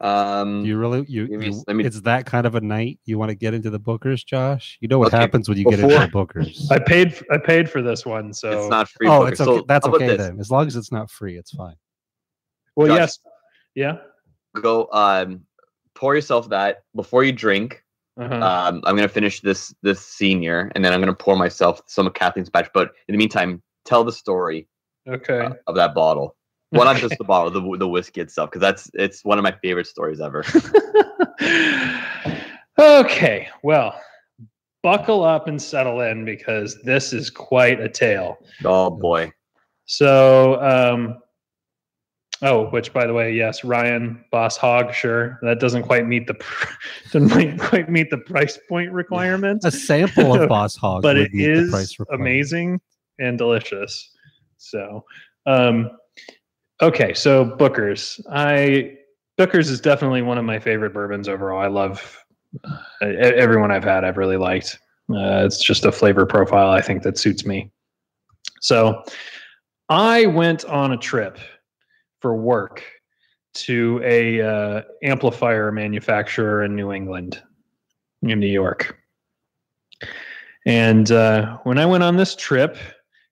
Um, 0.00 0.64
You 0.64 0.78
really 0.78 1.04
you, 1.08 1.26
Give 1.26 1.40
me 1.40 1.46
you 1.46 1.62
let 1.66 1.74
me- 1.76 1.84
it's 1.84 2.00
that 2.02 2.24
kind 2.26 2.46
of 2.46 2.54
a 2.54 2.60
night 2.60 3.00
you 3.04 3.18
want 3.18 3.30
to 3.30 3.34
get 3.34 3.54
into 3.54 3.70
the 3.70 3.80
bookers, 3.80 4.24
Josh? 4.24 4.78
You 4.80 4.88
know 4.88 4.98
what 4.98 5.08
Okay, 5.08 5.18
happens 5.18 5.48
when 5.48 5.58
you 5.58 5.64
get 5.64 5.80
into 5.80 5.94
the 5.98 6.06
bookers. 6.06 6.70
I 6.70 6.78
paid 6.78 7.14
I 7.30 7.38
paid 7.38 7.68
for 7.68 7.82
this 7.82 8.06
one, 8.06 8.32
so 8.32 8.50
it's 8.50 8.68
not 8.70 8.88
free. 8.88 9.08
oh, 9.08 9.20
Booker. 9.20 9.32
it's 9.32 9.40
okay. 9.40 9.58
So 9.58 9.64
That's 9.66 9.86
okay 9.86 10.06
this? 10.08 10.18
then. 10.18 10.38
As 10.38 10.50
long 10.50 10.66
as 10.66 10.76
it's 10.76 10.92
not 10.92 11.10
free, 11.10 11.36
it's 11.36 11.50
fine. 11.50 11.74
well, 12.76 12.86
Josh. 12.86 12.96
yes, 12.96 13.18
yeah. 13.74 13.96
Go 14.60 14.88
um, 14.92 15.42
pour 15.94 16.14
yourself 16.14 16.48
that 16.50 16.82
before 16.94 17.24
you 17.24 17.32
drink. 17.32 17.82
Uh-huh. 18.20 18.34
Um, 18.34 18.82
I'm 18.84 18.96
gonna 18.96 19.08
finish 19.08 19.40
this 19.40 19.74
this 19.82 20.00
senior, 20.00 20.72
and 20.74 20.84
then 20.84 20.92
I'm 20.92 21.00
gonna 21.00 21.14
pour 21.14 21.36
myself 21.36 21.82
some 21.86 22.06
of 22.06 22.14
Kathleen's 22.14 22.50
batch. 22.50 22.68
But 22.74 22.92
in 23.08 23.12
the 23.12 23.18
meantime, 23.18 23.62
tell 23.84 24.02
the 24.04 24.12
story 24.12 24.66
okay. 25.08 25.40
uh, 25.40 25.54
of 25.68 25.74
that 25.76 25.94
bottle. 25.94 26.36
Well, 26.70 26.84
not 26.84 26.96
just 26.96 27.16
the 27.16 27.24
bottle, 27.24 27.50
the 27.50 27.78
the 27.78 27.88
whiskey 27.88 28.20
itself, 28.20 28.50
because 28.50 28.60
that's 28.60 28.90
it's 28.94 29.24
one 29.24 29.38
of 29.38 29.42
my 29.42 29.52
favorite 29.62 29.86
stories 29.86 30.20
ever. 30.20 30.44
okay, 32.78 33.48
well, 33.62 33.98
buckle 34.82 35.24
up 35.24 35.48
and 35.48 35.60
settle 35.60 36.00
in 36.02 36.24
because 36.24 36.78
this 36.84 37.12
is 37.12 37.30
quite 37.30 37.80
a 37.80 37.88
tale. 37.88 38.38
Oh 38.64 38.90
boy, 38.90 39.32
So, 39.86 40.60
um, 40.62 41.18
oh, 42.42 42.66
which 42.66 42.92
by 42.92 43.06
the 43.06 43.14
way, 43.14 43.32
yes, 43.32 43.64
Ryan 43.64 44.22
Boss 44.30 44.56
Hog, 44.56 44.92
sure, 44.92 45.38
that 45.42 45.60
doesn't 45.60 45.84
quite 45.84 46.06
meet 46.06 46.26
the 46.26 46.34
pr- 46.34 46.74
doesn't 47.12 47.58
quite 47.58 47.88
meet 47.88 48.10
the 48.10 48.18
price 48.18 48.58
point 48.68 48.92
requirement, 48.92 49.62
A 49.64 49.70
sample 49.70 50.40
of 50.40 50.48
Boss 50.50 50.76
Hog, 50.76 51.02
but 51.02 51.16
would 51.16 51.26
it 51.26 51.32
meet 51.32 51.54
the 51.54 51.70
price 51.70 51.96
amazing 52.12 52.80
and 53.18 53.38
delicious. 53.38 54.10
So, 54.58 55.04
um, 55.46 55.90
okay, 56.82 57.14
so 57.14 57.44
Booker's, 57.44 58.20
I 58.30 58.96
Booker's 59.36 59.70
is 59.70 59.80
definitely 59.80 60.22
one 60.22 60.38
of 60.38 60.44
my 60.44 60.58
favorite 60.58 60.92
bourbons 60.92 61.28
overall. 61.28 61.60
I 61.60 61.68
love 61.68 62.18
e- 63.02 63.06
everyone 63.06 63.70
I've 63.70 63.84
had, 63.84 64.04
I've 64.04 64.16
really 64.16 64.36
liked. 64.36 64.78
Uh, 65.10 65.44
it's 65.46 65.62
just 65.62 65.84
a 65.84 65.92
flavor 65.92 66.26
profile 66.26 66.70
I 66.70 66.80
think 66.80 67.02
that 67.04 67.18
suits 67.18 67.46
me. 67.46 67.70
So 68.60 69.02
I 69.88 70.26
went 70.26 70.64
on 70.64 70.92
a 70.92 70.98
trip 70.98 71.38
for 72.20 72.36
work 72.36 72.84
to 73.54 74.00
a 74.04 74.42
uh, 74.42 74.82
amplifier 75.02 75.72
manufacturer 75.72 76.64
in 76.64 76.74
New 76.74 76.92
England, 76.92 77.42
in 78.22 78.38
New 78.38 78.48
York. 78.48 78.98
And 80.66 81.10
uh, 81.10 81.58
when 81.62 81.78
I 81.78 81.86
went 81.86 82.02
on 82.02 82.16
this 82.16 82.34
trip, 82.36 82.76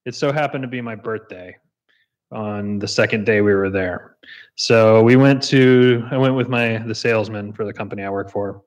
it 0.07 0.15
so 0.15 0.33
happened 0.33 0.63
to 0.63 0.69
be 0.69 0.81
my 0.81 0.95
birthday 0.95 1.57
on 2.37 2.79
the 2.79 2.87
second 2.87 3.25
day 3.25 3.41
we 3.41 3.55
were 3.55 3.71
there. 3.71 4.17
So 4.57 5.03
we 5.03 5.17
went 5.17 5.43
to 5.45 6.07
I 6.11 6.19
went 6.19 6.35
with 6.35 6.49
my 6.49 6.79
the 6.79 6.95
salesman 6.95 7.53
for 7.53 7.65
the 7.65 7.73
company 7.73 8.03
I 8.03 8.11
work 8.11 8.31
for, 8.31 8.63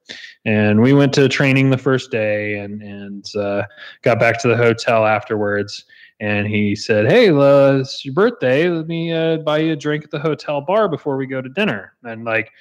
and 0.45 0.81
we 0.81 0.93
went 0.93 1.13
to 1.13 1.29
training 1.29 1.69
the 1.69 1.77
first 1.77 2.11
day 2.11 2.59
and 2.59 2.81
and 2.81 3.25
uh, 3.35 3.63
got 4.01 4.19
back 4.19 4.39
to 4.41 4.47
the 4.47 4.57
hotel 4.57 5.05
afterwards. 5.05 5.85
And 6.19 6.47
he 6.47 6.75
said, 6.75 7.09
"Hey, 7.09 7.29
uh, 7.29 7.77
it's 7.77 8.03
your 8.03 8.13
birthday. 8.13 8.69
Let 8.69 8.87
me 8.87 9.13
uh, 9.13 9.37
buy 9.37 9.59
you 9.59 9.73
a 9.73 9.75
drink 9.75 10.03
at 10.03 10.11
the 10.11 10.19
hotel 10.19 10.61
bar 10.61 10.89
before 10.89 11.15
we 11.15 11.27
go 11.27 11.41
to 11.41 11.49
dinner." 11.49 11.93
And 12.03 12.25
like, 12.25 12.51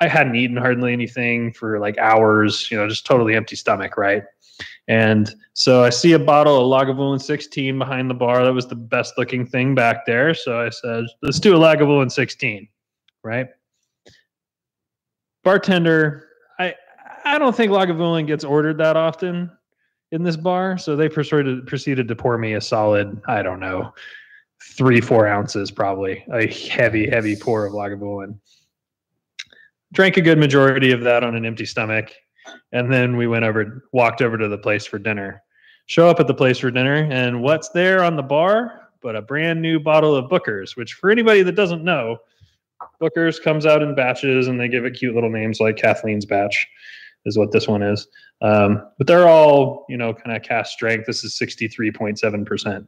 I 0.00 0.08
hadn't 0.08 0.36
eaten 0.36 0.56
hardly 0.56 0.92
anything 0.92 1.52
for 1.52 1.78
like 1.78 1.98
hours. 1.98 2.70
You 2.70 2.78
know, 2.78 2.88
just 2.88 3.06
totally 3.06 3.34
empty 3.34 3.56
stomach, 3.56 3.96
right? 3.96 4.22
And 4.88 5.34
so 5.54 5.82
I 5.82 5.90
see 5.90 6.12
a 6.12 6.18
bottle 6.18 6.56
of 6.56 6.86
Lagavulin 6.86 7.20
16 7.20 7.78
behind 7.78 8.10
the 8.10 8.14
bar. 8.14 8.44
That 8.44 8.52
was 8.52 8.66
the 8.66 8.74
best 8.74 9.14
looking 9.16 9.46
thing 9.46 9.74
back 9.74 10.04
there. 10.06 10.34
So 10.34 10.60
I 10.60 10.70
said, 10.70 11.04
let's 11.22 11.40
do 11.40 11.56
a 11.56 11.58
Lagavulin 11.58 12.10
16, 12.10 12.68
right? 13.22 13.48
Bartender, 15.42 16.28
I 16.58 16.74
I 17.24 17.38
don't 17.38 17.54
think 17.54 17.70
Lagavulin 17.70 18.26
gets 18.26 18.44
ordered 18.44 18.78
that 18.78 18.96
often 18.96 19.50
in 20.10 20.22
this 20.22 20.36
bar. 20.36 20.78
So 20.78 20.96
they 20.96 21.08
proceeded 21.08 21.66
proceeded 21.66 22.08
to 22.08 22.16
pour 22.16 22.38
me 22.38 22.54
a 22.54 22.60
solid, 22.60 23.20
I 23.26 23.42
don't 23.42 23.60
know, 23.60 23.92
three, 24.62 25.00
four 25.00 25.26
ounces 25.26 25.70
probably, 25.70 26.24
a 26.32 26.46
heavy, 26.46 27.08
heavy 27.08 27.36
pour 27.36 27.66
of 27.66 27.72
Lagavulin. 27.72 28.38
Drank 29.92 30.16
a 30.16 30.22
good 30.22 30.38
majority 30.38 30.90
of 30.90 31.02
that 31.02 31.22
on 31.22 31.36
an 31.36 31.44
empty 31.44 31.66
stomach 31.66 32.12
and 32.72 32.92
then 32.92 33.16
we 33.16 33.26
went 33.26 33.44
over 33.44 33.84
walked 33.92 34.22
over 34.22 34.36
to 34.38 34.48
the 34.48 34.58
place 34.58 34.86
for 34.86 34.98
dinner. 34.98 35.42
Show 35.86 36.08
up 36.08 36.20
at 36.20 36.26
the 36.26 36.34
place 36.34 36.58
for 36.58 36.70
dinner 36.70 37.08
and 37.10 37.42
what's 37.42 37.68
there 37.70 38.02
on 38.02 38.16
the 38.16 38.22
bar 38.22 38.80
but 39.02 39.16
a 39.16 39.22
brand 39.22 39.60
new 39.60 39.78
bottle 39.78 40.14
of 40.14 40.30
Booker's 40.30 40.76
which 40.76 40.94
for 40.94 41.10
anybody 41.10 41.42
that 41.42 41.56
doesn't 41.56 41.84
know 41.84 42.18
Booker's 43.00 43.38
comes 43.38 43.66
out 43.66 43.82
in 43.82 43.94
batches 43.94 44.48
and 44.48 44.58
they 44.58 44.68
give 44.68 44.84
it 44.84 44.92
cute 44.92 45.14
little 45.14 45.30
names 45.30 45.60
like 45.60 45.76
kathleen's 45.76 46.24
batch 46.24 46.66
is 47.26 47.38
what 47.38 47.52
this 47.52 47.66
one 47.66 47.82
is. 47.82 48.06
Um, 48.42 48.90
but 48.98 49.06
they're 49.06 49.28
all 49.28 49.86
you 49.88 49.96
know 49.96 50.12
kind 50.12 50.36
of 50.36 50.42
cask 50.42 50.72
strength. 50.72 51.06
This 51.06 51.24
is 51.24 51.38
63.7% 51.38 52.86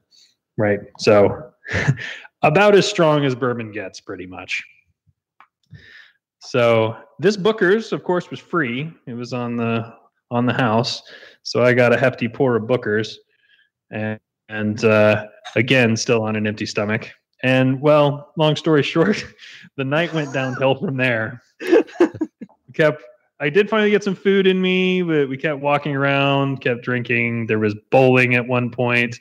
right? 0.57 0.80
So 0.98 1.52
about 2.42 2.74
as 2.74 2.88
strong 2.88 3.24
as 3.24 3.34
bourbon 3.34 3.72
gets 3.72 4.00
pretty 4.00 4.26
much 4.26 4.62
so 6.47 6.97
this 7.18 7.36
Booker's, 7.36 7.92
of 7.92 8.05
course, 8.05 8.30
was 8.30 8.40
free. 8.40 8.92
It 9.07 9.14
was 9.14 9.32
on 9.32 9.57
the 9.57 9.94
on 10.30 10.47
the 10.47 10.53
house, 10.53 11.03
so 11.42 11.62
I 11.62 11.72
got 11.72 11.92
a 11.92 11.97
hefty 11.97 12.28
pour 12.28 12.57
of 12.57 12.66
Booker's, 12.66 13.18
and 13.90 14.20
and 14.49 14.84
uh, 14.84 15.26
again, 15.57 15.97
still 15.97 16.22
on 16.22 16.36
an 16.36 16.47
empty 16.47 16.66
stomach. 16.66 17.11
And 17.42 17.80
well, 17.80 18.32
long 18.36 18.57
story 18.57 18.82
short, 18.94 19.24
the 19.76 19.84
night 19.84 20.12
went 20.14 20.32
downhill 20.32 20.76
from 20.76 20.97
there. 20.97 21.42
Kept. 22.74 23.03
I 23.38 23.51
did 23.51 23.68
finally 23.68 23.90
get 23.90 24.03
some 24.03 24.14
food 24.14 24.47
in 24.47 24.62
me, 24.62 25.03
but 25.03 25.28
we 25.28 25.36
kept 25.36 25.61
walking 25.61 25.94
around, 25.94 26.62
kept 26.62 26.82
drinking. 26.82 27.47
There 27.47 27.59
was 27.59 27.74
bowling 27.90 28.34
at 28.34 28.47
one 28.47 28.70
point, 28.70 29.18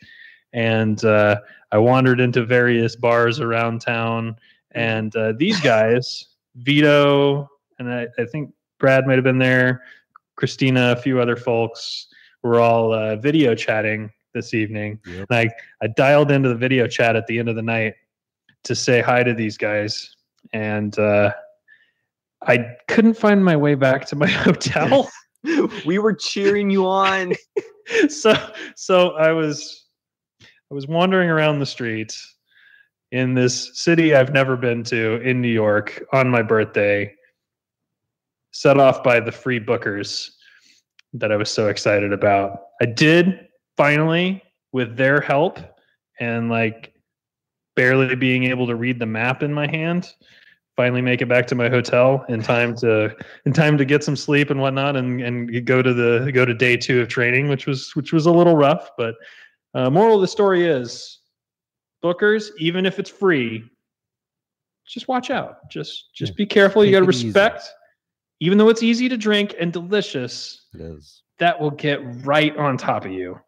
and 0.53 1.03
uh, 1.03 1.38
I 1.73 1.80
wandered 1.80 2.21
into 2.21 2.45
various 2.45 2.95
bars 2.95 3.41
around 3.41 3.82
town. 3.82 4.38
And 4.71 5.13
uh, 5.15 5.34
these 5.38 5.59
guys, 5.59 6.34
Vito, 6.55 7.49
and 7.79 7.93
I, 7.93 8.07
I 8.17 8.25
think 8.25 8.53
Brad 8.79 9.05
might 9.07 9.15
have 9.15 9.23
been 9.23 9.39
there, 9.39 9.83
Christina, 10.35 10.91
a 10.91 10.95
few 10.95 11.19
other 11.19 11.35
folks 11.35 12.07
were 12.43 12.59
all 12.59 12.93
uh, 12.93 13.15
video 13.15 13.55
chatting 13.55 14.11
this 14.33 14.53
evening. 14.53 14.99
Yep. 15.05 15.27
And 15.29 15.39
I, 15.39 15.49
I 15.81 15.87
dialed 15.87 16.31
into 16.31 16.49
the 16.49 16.55
video 16.55 16.87
chat 16.87 17.15
at 17.15 17.25
the 17.27 17.39
end 17.39 17.49
of 17.49 17.55
the 17.55 17.61
night 17.61 17.95
to 18.65 18.75
say 18.75 19.01
hi 19.01 19.23
to 19.23 19.33
these 19.33 19.57
guys. 19.57 20.15
And 20.53 20.97
uh, 20.99 21.33
I 22.45 22.75
couldn't 22.87 23.15
find 23.15 23.43
my 23.43 23.55
way 23.55 23.75
back 23.75 24.05
to 24.07 24.15
my 24.15 24.27
hotel. 24.29 25.09
we 25.85 25.99
were 25.99 26.13
cheering 26.13 26.69
you 26.69 26.85
on. 26.85 27.33
so 28.09 28.33
so 28.75 29.11
I 29.11 29.31
was 29.31 29.85
I 30.71 30.73
was 30.73 30.87
wandering 30.87 31.29
around 31.29 31.59
the 31.59 31.65
streets 31.65 32.34
in 33.11 33.33
this 33.33 33.71
city 33.79 34.15
I've 34.15 34.33
never 34.33 34.57
been 34.57 34.83
to 34.85 35.21
in 35.21 35.41
New 35.41 35.47
York 35.47 36.03
on 36.11 36.29
my 36.29 36.41
birthday, 36.41 37.13
set 38.51 38.77
off 38.79 39.03
by 39.03 39.19
the 39.19 39.31
free 39.31 39.59
Booker's 39.59 40.35
that 41.13 41.31
I 41.31 41.35
was 41.35 41.49
so 41.49 41.69
excited 41.69 42.11
about. 42.11 42.59
I 42.81 42.85
did 42.85 43.47
finally, 43.77 44.43
with 44.71 44.97
their 44.97 45.21
help 45.21 45.59
and 46.19 46.49
like 46.49 46.93
barely 47.75 48.15
being 48.15 48.45
able 48.45 48.67
to 48.67 48.75
read 48.75 48.99
the 48.99 49.05
map 49.05 49.43
in 49.43 49.53
my 49.53 49.67
hand, 49.67 50.13
finally 50.75 51.01
make 51.01 51.21
it 51.21 51.29
back 51.29 51.47
to 51.47 51.55
my 51.55 51.69
hotel 51.69 52.25
in 52.27 52.41
time 52.41 52.75
to 52.75 53.15
in 53.45 53.53
time 53.53 53.77
to 53.77 53.85
get 53.85 54.03
some 54.03 54.15
sleep 54.15 54.49
and 54.49 54.59
whatnot 54.59 54.95
and 54.95 55.21
and 55.21 55.65
go 55.65 55.81
to 55.81 55.93
the 55.93 56.31
go 56.33 56.45
to 56.45 56.53
day 56.53 56.75
two 56.75 57.01
of 57.01 57.07
training, 57.07 57.47
which 57.47 57.65
was 57.65 57.95
which 57.95 58.11
was 58.11 58.25
a 58.25 58.31
little 58.31 58.55
rough. 58.55 58.89
But 58.97 59.15
uh, 59.73 59.89
moral 59.89 60.15
of 60.15 60.21
the 60.21 60.27
story 60.27 60.65
is 60.65 61.19
Booker's, 62.05 62.51
even 62.59 62.85
if 62.85 62.99
it's 62.99 63.09
free, 63.09 63.63
just 64.85 65.07
watch 65.07 65.31
out. 65.31 65.67
Just 65.71 66.13
just 66.13 66.33
Yeah, 66.33 66.35
be 66.37 66.45
careful. 66.45 66.85
You 66.85 66.91
got 66.91 66.99
to 66.99 67.09
it 67.09 67.15
easy. 67.15 67.25
respect, 67.29 67.63
even 68.39 68.59
though 68.59 68.69
it's 68.69 68.83
easy 68.83 69.09
to 69.09 69.17
drink 69.17 69.55
and 69.59 69.73
delicious, 69.73 70.67
It 70.75 70.81
is. 70.81 71.23
that 71.39 71.59
will 71.59 71.71
get 71.71 71.97
right 72.23 72.55
on 72.57 72.77
top 72.77 73.05
of 73.05 73.11
you. 73.11 73.39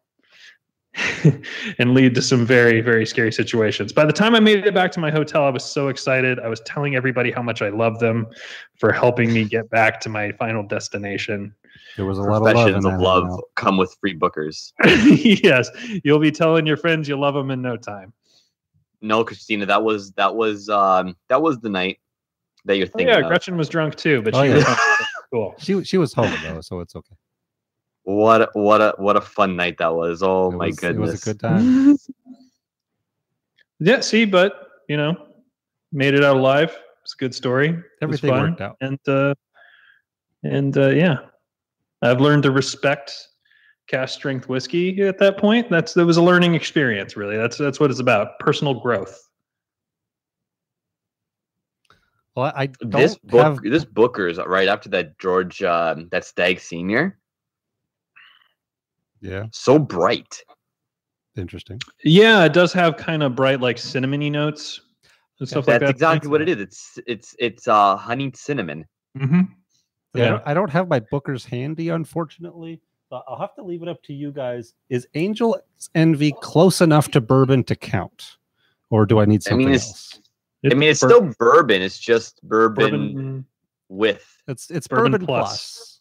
and 1.78 1.94
lead 1.94 2.16
to 2.16 2.20
some 2.20 2.44
very 2.44 2.80
very 2.80 3.06
scary 3.06 3.30
situations. 3.30 3.92
By 3.92 4.04
the 4.04 4.12
time 4.12 4.34
I 4.34 4.40
made 4.40 4.66
it 4.66 4.74
back 4.74 4.90
to 4.92 4.98
my 4.98 5.12
hotel, 5.12 5.44
I 5.44 5.50
was 5.50 5.64
so 5.64 5.86
excited. 5.86 6.40
I 6.40 6.48
was 6.48 6.58
telling 6.62 6.96
everybody 6.96 7.30
how 7.30 7.42
much 7.42 7.62
I 7.62 7.68
love 7.68 8.00
them 8.00 8.26
for 8.80 8.90
helping 8.90 9.32
me 9.32 9.44
get 9.44 9.70
back 9.70 10.00
to 10.00 10.08
my 10.08 10.32
final 10.32 10.66
destination. 10.66 11.54
There 11.96 12.06
was 12.06 12.18
a 12.18 12.22
lot 12.22 12.38
of 12.38 12.56
love. 12.56 12.68
in 12.68 12.86
of 12.86 13.00
love 13.00 13.40
come 13.54 13.76
with 13.76 13.96
free 14.00 14.14
Booker's. 14.14 14.72
yes, 14.84 15.70
you'll 16.02 16.18
be 16.18 16.32
telling 16.32 16.66
your 16.66 16.76
friends 16.76 17.08
you 17.08 17.16
love 17.16 17.34
them 17.34 17.52
in 17.52 17.62
no 17.62 17.76
time. 17.76 18.12
No, 19.00 19.24
Christina, 19.24 19.66
that 19.66 19.82
was 19.82 20.12
that 20.12 20.34
was 20.34 20.68
um 20.68 21.16
that 21.28 21.40
was 21.40 21.58
the 21.60 21.68
night 21.68 21.98
that 22.64 22.76
you're 22.76 22.86
Oh, 22.88 22.98
thinking 22.98 23.14
yeah, 23.14 23.20
of. 23.20 23.28
Gretchen 23.28 23.56
was 23.56 23.68
drunk 23.68 23.94
too, 23.94 24.22
but 24.22 24.34
Oh, 24.34 24.42
she 24.42 24.48
yeah. 24.48 24.54
was 24.56 24.78
cool. 25.32 25.54
She 25.58 25.84
she 25.84 25.98
was 25.98 26.12
home 26.12 26.32
though, 26.42 26.60
so 26.60 26.80
it's 26.80 26.96
okay. 26.96 27.14
What 28.02 28.42
a, 28.42 28.48
what 28.54 28.80
a 28.80 28.94
what 28.96 29.16
a 29.16 29.20
fun 29.20 29.54
night 29.56 29.76
that 29.78 29.94
was. 29.94 30.22
Oh 30.22 30.50
It 30.50 30.56
my 30.56 30.66
was, 30.68 30.76
goodness. 30.80 31.08
It 31.08 31.12
was 31.12 31.22
a 31.22 31.24
good 31.24 31.40
time. 31.40 31.96
Yeah, 33.80 34.00
see, 34.00 34.24
but 34.24 34.68
you 34.88 34.96
know, 34.96 35.14
made 35.92 36.14
it 36.14 36.24
out 36.24 36.36
alive. 36.36 36.76
It's 37.04 37.14
a 37.14 37.18
good 37.18 37.34
story. 37.34 37.68
It 37.68 37.76
was 38.06 38.20
Everything 38.20 38.30
fun. 38.30 38.50
worked 38.50 38.60
out. 38.60 38.76
and 38.80 38.98
uh, 39.06 39.34
and 40.42 40.76
uh, 40.76 40.88
yeah, 40.88 41.18
I've 42.02 42.20
learned 42.20 42.42
to 42.44 42.50
respect 42.50 43.27
cask 43.88 44.14
strength 44.14 44.48
whiskey 44.48 45.02
at 45.02 45.18
that 45.18 45.38
point. 45.38 45.68
That's 45.70 45.94
that 45.94 46.06
was 46.06 46.16
a 46.18 46.22
learning 46.22 46.54
experience. 46.54 47.16
Really, 47.16 47.36
that's 47.36 47.56
that's 47.56 47.80
what 47.80 47.90
it's 47.90 48.00
about. 48.00 48.38
Personal 48.38 48.74
growth. 48.74 49.18
Well, 52.36 52.52
I 52.54 52.62
I 52.62 52.66
don't 52.66 52.92
this 52.92 53.16
book 53.16 53.42
have 53.42 53.62
this 53.62 53.84
Booker's 53.84 54.38
right 54.38 54.68
after 54.68 54.88
that 54.90 55.18
George 55.18 55.62
um, 55.62 56.08
that 56.12 56.24
Stagg 56.24 56.60
Senior. 56.60 57.18
yeah, 59.20 59.46
So 59.50 59.78
bright. 59.78 60.40
interesting. 61.36 61.80
Yeah, 62.04 62.44
it 62.44 62.52
does 62.52 62.72
have 62.72 62.96
kind 62.96 63.22
of 63.22 63.34
bright, 63.34 63.60
like 63.60 63.76
cinnamony 63.76 64.30
notes 64.30 64.80
and 65.40 65.48
stuff 65.48 65.66
like 65.66 65.80
That's 65.80 65.88
that. 65.88 65.94
exactly 65.96 66.30
what 66.30 66.40
it 66.40 66.48
is. 66.48 66.60
It's 66.60 66.98
it's 67.06 67.36
it's 67.38 67.66
uh 67.68 67.96
honeyed 67.96 68.36
cinnamon. 68.36 68.84
hmm 69.16 69.40
Yeah, 70.14 70.22
I 70.22 70.24
Yeah. 70.24 70.28
don't, 70.30 70.42
I 70.46 70.54
don't 70.54 70.70
have 70.70 70.88
my 70.88 71.00
Booker's 71.00 71.44
handy, 71.44 71.88
unfortunately. 71.88 72.80
But 73.10 73.24
I'll 73.26 73.38
have 73.38 73.54
to 73.54 73.62
leave 73.62 73.82
it 73.82 73.88
up 73.88 74.02
to 74.04 74.12
you 74.12 74.30
guys. 74.32 74.74
Is 74.90 75.06
Angel's 75.14 75.56
Envy 75.94 76.32
close 76.42 76.80
enough 76.82 77.10
to 77.12 77.20
bourbon 77.20 77.64
to 77.64 77.74
count, 77.76 78.36
or 78.90 79.06
do 79.06 79.18
I 79.20 79.24
need 79.24 79.42
I 79.48 79.54
mean, 79.54 79.68
something 79.68 79.68
it's- 79.74 79.86
else? 79.88 80.20
I 80.64 80.74
mean, 80.74 80.90
it's 80.90 80.98
still 81.00 81.32
bourbon. 81.38 81.82
It's 81.82 81.98
just 81.98 82.42
bourbon, 82.42 82.90
bourbon. 82.90 83.44
with 83.88 84.26
It's 84.48 84.70
it's 84.70 84.88
Bourbon 84.88 85.12
bourbon, 85.12 85.26
plus. 85.26 85.48
plus. 85.48 86.00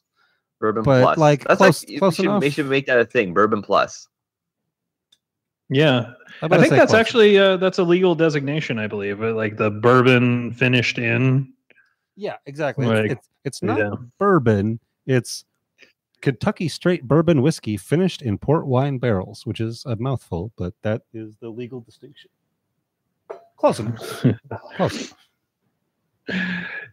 bourbon 0.60 0.84
But, 0.84 1.04
plus. 1.04 1.18
like, 1.20 1.44
That's 1.46 1.58
close- 1.60 1.88
like, 1.88 2.00
close 2.00 2.18
we, 2.18 2.24
should, 2.26 2.30
we 2.32 2.38
enough. 2.38 2.54
should 2.54 2.66
make 2.66 2.86
that 2.88 2.98
a 3.00 3.06
thing. 3.06 3.34
Bourbon 3.36 3.62
plus. 3.62 4.08
Yeah, 5.70 6.14
I'm 6.42 6.46
I 6.46 6.48
gonna 6.48 6.62
think 6.64 6.72
that's 6.76 6.92
close. 6.92 7.00
actually 7.00 7.38
uh, 7.38 7.58
that's 7.58 7.78
a 7.78 7.84
legal 7.84 8.16
designation, 8.16 8.80
I 8.80 8.88
believe. 8.88 9.22
uh, 9.22 9.34
Like 9.34 9.58
the 9.58 9.70
bourbon 9.70 10.54
finished 10.54 10.98
in. 10.98 11.54
yeah, 12.16 12.38
exactly. 12.46 12.86
like, 12.88 13.12
It's, 13.12 13.14
it's, 13.14 13.30
it's 13.44 13.64
not 13.64 13.78
yeah. 13.78 13.92
bourbon. 14.18 14.80
It's 15.06 15.44
Kentucky 16.22 16.68
straight 16.68 17.08
bourbon 17.08 17.42
whiskey 17.42 17.78
finished 17.78 18.22
in 18.22 18.38
port 18.38 18.66
wine 18.66 18.98
barrels, 18.98 19.46
which 19.46 19.60
is 19.60 19.84
a 19.86 19.96
mouthful, 19.96 20.52
but 20.58 20.74
that 20.82 21.04
is 21.14 21.36
the 21.38 21.50
legal 21.50 21.82
distinction. 21.82 22.30
Close 23.58 23.80
enough. 23.80 24.26
Close 24.76 24.96
enough. 24.96 25.14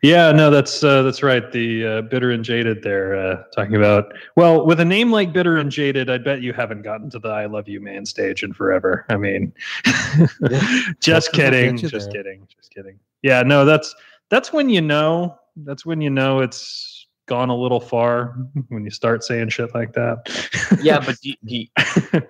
Yeah, 0.03 0.31
no, 0.33 0.51
that's 0.51 0.85
uh, 0.85 1.03
that's 1.03 1.23
right. 1.23 1.51
The 1.51 1.87
uh, 1.87 2.03
bitter 2.03 2.31
and 2.31 2.45
jaded. 2.45 2.83
There, 2.83 3.17
uh, 3.17 3.43
talking 3.55 3.75
about. 3.75 4.13
Well, 4.37 4.65
with 4.65 4.79
a 4.81 4.85
name 4.85 5.11
like 5.11 5.33
bitter 5.33 5.57
and 5.57 5.71
jaded, 5.71 6.09
I 6.09 6.19
bet 6.19 6.41
you 6.41 6.53
haven't 6.53 6.83
gotten 6.83 7.11
to 7.11 7.19
the 7.19 7.31
"I 7.31 7.47
love 7.47 7.69
you, 7.69 7.81
man" 7.81 8.07
stage 8.07 8.45
in 8.45 8.53
forever. 8.53 9.07
I 9.09 9.17
mean, 9.17 9.53
just 11.01 11.33
kidding, 11.33 11.77
just 11.79 12.13
there. 12.13 12.23
kidding, 12.23 12.47
just 12.55 12.73
kidding. 12.73 12.99
Yeah, 13.23 13.43
no, 13.43 13.65
that's 13.65 13.95
that's 14.29 14.53
when 14.53 14.69
you 14.69 14.83
know. 14.83 15.37
That's 15.57 15.87
when 15.87 16.01
you 16.01 16.11
know 16.11 16.41
it's 16.41 16.94
gone 17.27 17.49
a 17.49 17.57
little 17.57 17.81
far 17.81 18.37
when 18.69 18.85
you 18.85 18.91
start 18.91 19.25
saying 19.25 19.49
shit 19.51 19.75
like 19.75 19.93
that. 19.95 20.79
yeah, 20.83 21.01
but 21.01 21.19
do, 21.21 21.33
do 21.45 21.57
you, 21.57 21.67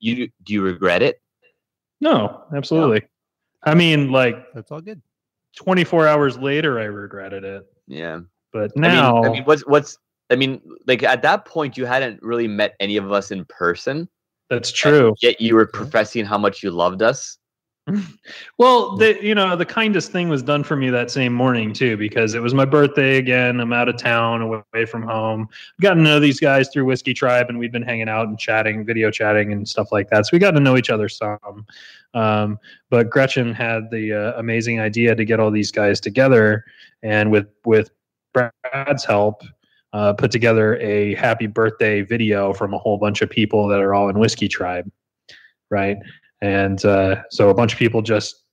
you 0.00 0.28
do 0.44 0.52
you 0.52 0.62
regret 0.62 1.02
it? 1.02 1.20
no, 2.00 2.44
absolutely. 2.54 3.02
I 3.64 3.74
mean, 3.74 4.12
like 4.12 4.36
That's 4.54 4.70
all 4.70 4.80
good. 4.80 5.02
24 5.56 6.06
hours 6.06 6.38
later, 6.38 6.78
I 6.78 6.84
regretted 6.84 7.42
it, 7.44 7.66
Yeah. 7.88 8.20
but 8.52 8.70
I 8.76 8.80
now. 8.80 9.14
mean, 9.14 9.24
I 9.24 9.28
mean, 9.32 9.44
what's 9.44 9.66
what's 9.66 9.98
I 10.30 10.36
mean, 10.36 10.60
like 10.86 11.02
at 11.02 11.22
that 11.22 11.44
point, 11.46 11.76
you 11.76 11.86
hadn't 11.86 12.22
really 12.22 12.46
met 12.46 12.74
any 12.80 12.96
of 12.98 13.10
us 13.10 13.30
in 13.30 13.44
person. 13.46 14.08
That's 14.50 14.70
true. 14.70 15.14
Yet 15.22 15.40
you 15.40 15.54
were 15.54 15.66
professing 15.66 16.24
how 16.24 16.38
much 16.38 16.62
you 16.62 16.70
loved 16.70 17.02
us. 17.02 17.38
Well, 18.58 18.96
the 18.96 19.18
you 19.22 19.34
know 19.34 19.56
the 19.56 19.64
kindest 19.64 20.12
thing 20.12 20.28
was 20.28 20.42
done 20.42 20.64
for 20.64 20.76
me 20.76 20.90
that 20.90 21.10
same 21.10 21.32
morning 21.32 21.72
too, 21.72 21.96
because 21.96 22.34
it 22.34 22.42
was 22.42 22.54
my 22.54 22.64
birthday 22.64 23.18
again. 23.18 23.60
I'm 23.60 23.72
out 23.72 23.88
of 23.88 23.96
town, 23.96 24.42
away 24.42 24.84
from 24.86 25.02
home. 25.02 25.48
i 25.52 25.82
Got 25.82 25.94
to 25.94 26.00
know 26.00 26.20
these 26.20 26.40
guys 26.40 26.68
through 26.68 26.84
Whiskey 26.84 27.14
Tribe, 27.14 27.46
and 27.48 27.58
we've 27.58 27.72
been 27.72 27.82
hanging 27.82 28.08
out 28.08 28.28
and 28.28 28.38
chatting, 28.38 28.84
video 28.84 29.10
chatting, 29.10 29.52
and 29.52 29.68
stuff 29.68 29.92
like 29.92 30.10
that. 30.10 30.26
So 30.26 30.30
we 30.32 30.38
got 30.38 30.52
to 30.52 30.60
know 30.60 30.76
each 30.76 30.90
other 30.90 31.08
some. 31.08 31.66
Um, 32.14 32.58
but 32.90 33.10
Gretchen 33.10 33.52
had 33.52 33.90
the 33.90 34.12
uh, 34.12 34.38
amazing 34.38 34.80
idea 34.80 35.14
to 35.14 35.24
get 35.24 35.40
all 35.40 35.50
these 35.50 35.70
guys 35.70 36.00
together, 36.00 36.64
and 37.02 37.30
with 37.30 37.48
with 37.64 37.90
Brad's 38.32 39.04
help, 39.04 39.42
uh, 39.92 40.12
put 40.12 40.30
together 40.30 40.76
a 40.76 41.14
happy 41.14 41.46
birthday 41.46 42.02
video 42.02 42.52
from 42.52 42.74
a 42.74 42.78
whole 42.78 42.98
bunch 42.98 43.22
of 43.22 43.30
people 43.30 43.68
that 43.68 43.80
are 43.80 43.94
all 43.94 44.08
in 44.08 44.18
Whiskey 44.18 44.48
Tribe, 44.48 44.90
right? 45.70 45.96
And 46.40 46.84
uh, 46.84 47.22
so 47.30 47.48
a 47.48 47.54
bunch 47.54 47.72
of 47.72 47.78
people 47.78 48.02
just 48.02 48.44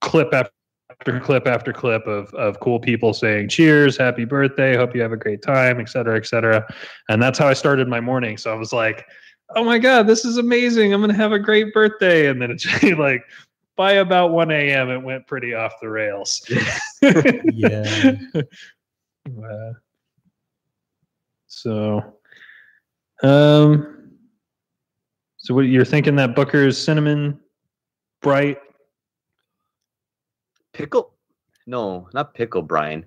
clip 0.00 0.32
after 0.32 1.20
clip 1.20 1.46
after 1.46 1.72
clip 1.72 2.06
of 2.06 2.32
of 2.34 2.58
cool 2.60 2.80
people 2.80 3.12
saying 3.12 3.48
cheers, 3.48 3.96
happy 3.96 4.24
birthday, 4.24 4.76
hope 4.76 4.94
you 4.94 5.02
have 5.02 5.12
a 5.12 5.16
great 5.16 5.42
time, 5.42 5.80
et 5.80 5.88
cetera, 5.88 6.16
et 6.16 6.26
cetera. 6.26 6.66
And 7.08 7.22
that's 7.22 7.38
how 7.38 7.48
I 7.48 7.52
started 7.52 7.88
my 7.88 8.00
morning. 8.00 8.36
So 8.38 8.52
I 8.52 8.56
was 8.56 8.72
like, 8.72 9.06
oh 9.54 9.64
my 9.64 9.78
god, 9.78 10.06
this 10.06 10.24
is 10.24 10.38
amazing! 10.38 10.92
I'm 10.94 11.00
gonna 11.00 11.14
have 11.14 11.32
a 11.32 11.38
great 11.38 11.74
birthday. 11.74 12.28
And 12.28 12.40
then 12.40 12.50
it's 12.50 12.82
like 12.98 13.22
by 13.76 13.92
about 13.92 14.32
1 14.32 14.50
a.m. 14.50 14.88
it 14.88 15.02
went 15.02 15.26
pretty 15.26 15.54
off 15.54 15.74
the 15.80 15.88
rails. 15.88 16.42
Yeah. 17.52 18.16
Uh, 19.26 19.72
so, 21.48 22.14
um, 23.24 23.95
so 25.46 25.54
what 25.54 25.62
you're 25.62 25.84
thinking 25.84 26.16
that 26.16 26.34
Booker's 26.34 26.76
cinnamon 26.76 27.38
bright? 28.20 28.58
Pickle? 30.72 31.14
No, 31.68 32.08
not 32.12 32.34
pickle, 32.34 32.62
Brian. 32.62 33.06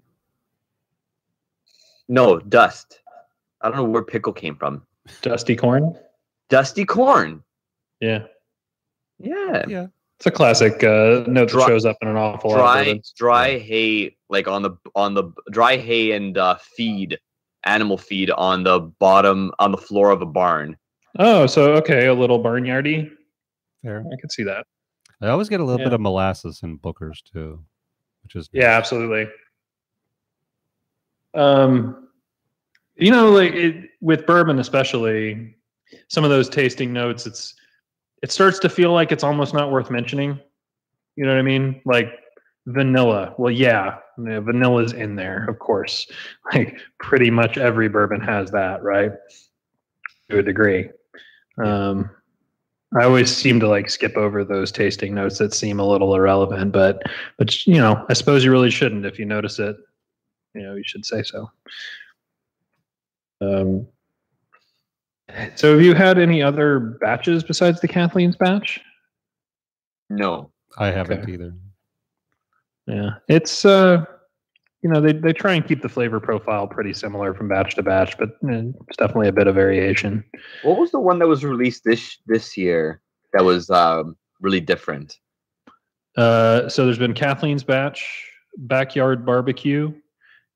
No, 2.07 2.39
dust. 2.39 3.01
I 3.61 3.67
don't 3.67 3.75
know 3.75 3.83
where 3.83 4.03
pickle 4.03 4.31
came 4.31 4.55
from. 4.55 4.83
Dusty 5.21 5.53
corn. 5.57 5.97
Dusty 6.49 6.85
corn. 6.85 7.43
Yeah, 7.99 8.23
Yeah. 9.19 9.65
Yeah. 9.67 9.87
it's 10.17 10.25
a 10.27 10.31
classic 10.31 10.81
uh, 10.81 11.25
note 11.27 11.49
Dry- 11.49 11.59
that 11.59 11.67
shows 11.67 11.85
up 11.85 11.97
in 12.01 12.07
an 12.07 12.15
awful 12.15 12.51
lot 12.51 12.57
of 12.59 12.63
Dry 12.63 12.83
bourbons. 12.85 13.13
dry 13.17 13.59
hay 13.59 14.15
like 14.29 14.47
on 14.47 14.61
the 14.61 14.71
on 14.95 15.13
the 15.13 15.25
dry 15.51 15.75
hay 15.75 16.11
and 16.11 16.37
uh, 16.37 16.55
feed 16.55 17.19
animal 17.65 17.97
feed 17.97 18.31
on 18.31 18.63
the 18.63 18.79
bottom 18.79 19.51
on 19.59 19.71
the 19.73 19.77
floor 19.77 20.11
of 20.11 20.21
a 20.21 20.25
barn. 20.25 20.77
Oh, 21.19 21.45
so 21.45 21.73
okay, 21.73 22.07
a 22.07 22.13
little 22.13 22.41
barnyardy. 22.41 23.11
There, 23.83 23.99
I 23.99 24.19
can 24.19 24.29
see 24.29 24.43
that. 24.43 24.65
I 25.21 25.27
always 25.27 25.49
get 25.49 25.59
a 25.59 25.63
little 25.63 25.79
Yeah. 25.79 25.87
bit 25.87 25.93
of 25.93 26.01
molasses 26.01 26.61
in 26.63 26.77
Booker's 26.77 27.21
too, 27.21 27.63
which 28.23 28.35
is 28.35 28.49
Yeah, 28.53 28.77
absolutely. 28.77 29.27
Um, 31.33 32.07
you 32.95 33.11
know, 33.11 33.31
like 33.31 33.53
it, 33.53 33.89
with 34.01 34.25
bourbon, 34.25 34.59
especially 34.59 35.55
some 36.07 36.23
of 36.23 36.29
those 36.29 36.49
tasting 36.49 36.93
notes, 36.93 37.25
it's 37.27 37.53
it 38.23 38.31
starts 38.31 38.59
to 38.59 38.69
feel 38.69 38.91
like 38.93 39.11
it's 39.11 39.23
almost 39.23 39.53
not 39.53 39.71
worth 39.71 39.89
mentioning. 39.91 40.39
You 41.15 41.25
know 41.25 41.31
what 41.31 41.39
I 41.39 41.43
mean? 41.43 41.81
Like 41.85 42.11
vanilla. 42.67 43.35
Well, 43.37 43.51
yeah, 43.51 43.97
yeah, 44.17 44.39
vanilla's 44.39 44.93
in 44.93 45.15
there, 45.15 45.45
of 45.49 45.59
course. 45.59 46.07
Like 46.53 46.79
pretty 46.99 47.29
much 47.29 47.57
every 47.57 47.89
bourbon 47.89 48.21
has 48.21 48.49
that, 48.51 48.81
right? 48.83 49.11
To 50.29 50.39
a 50.39 50.43
degree. 50.43 50.89
Um, 51.63 52.09
I 52.99 53.03
always 53.03 53.35
seem 53.35 53.59
to 53.59 53.67
like 53.67 53.89
skip 53.89 54.17
over 54.17 54.43
those 54.43 54.71
tasting 54.71 55.13
notes 55.13 55.37
that 55.37 55.53
seem 55.53 55.79
a 55.79 55.87
little 55.87 56.15
irrelevant, 56.15 56.71
but 56.71 57.03
but 57.37 57.67
you 57.67 57.77
know, 57.77 58.03
I 58.09 58.13
suppose 58.13 58.43
you 58.43 58.51
really 58.51 58.71
shouldn't. 58.71 59.05
If 59.05 59.19
you 59.19 59.25
notice 59.25 59.59
it, 59.59 59.77
you 60.55 60.63
know, 60.63 60.75
you 60.75 60.83
should 60.85 61.05
say 61.05 61.21
so. 61.21 61.51
Um, 63.41 63.87
so 65.55 65.73
have 65.73 65.81
you 65.81 65.93
had 65.93 66.17
any 66.17 66.41
other 66.41 66.79
batches 66.79 67.43
besides 67.43 67.79
the 67.79 67.87
Kathleen's 67.87 68.35
batch? 68.35 68.81
No. 70.09 70.51
I 70.77 70.87
haven't 70.87 71.21
Okay. 71.21 71.33
either. 71.33 71.53
Yeah, 72.87 73.09
it's 73.27 73.65
uh, 73.65 74.03
you 74.81 74.89
know, 74.89 75.01
they 75.01 75.11
they 75.11 75.33
try 75.33 75.53
and 75.53 75.67
keep 75.67 75.81
the 75.81 75.89
flavor 75.89 76.19
profile 76.19 76.67
pretty 76.67 76.93
similar 76.93 77.33
from 77.33 77.49
batch 77.49 77.75
to 77.75 77.83
batch, 77.83 78.17
but 78.17 78.29
it's 78.41 78.97
definitely 78.97 79.27
a 79.27 79.33
bit 79.33 79.47
of 79.47 79.55
variation. 79.55 80.23
What 80.63 80.77
was 80.77 80.91
the 80.91 80.99
one 80.99 81.19
that 81.19 81.27
was 81.27 81.43
released 81.43 81.83
this 81.83 82.17
this 82.27 82.55
year 82.55 83.01
that 83.33 83.43
was 83.43 83.69
um, 83.69 84.15
really 84.39 84.61
different? 84.61 85.17
Uh, 86.15 86.69
so 86.69 86.85
there's 86.85 86.99
been 86.99 87.13
Kathleen's 87.13 87.63
batch, 87.63 88.25
backyard 88.57 89.25
barbecue, 89.25 89.93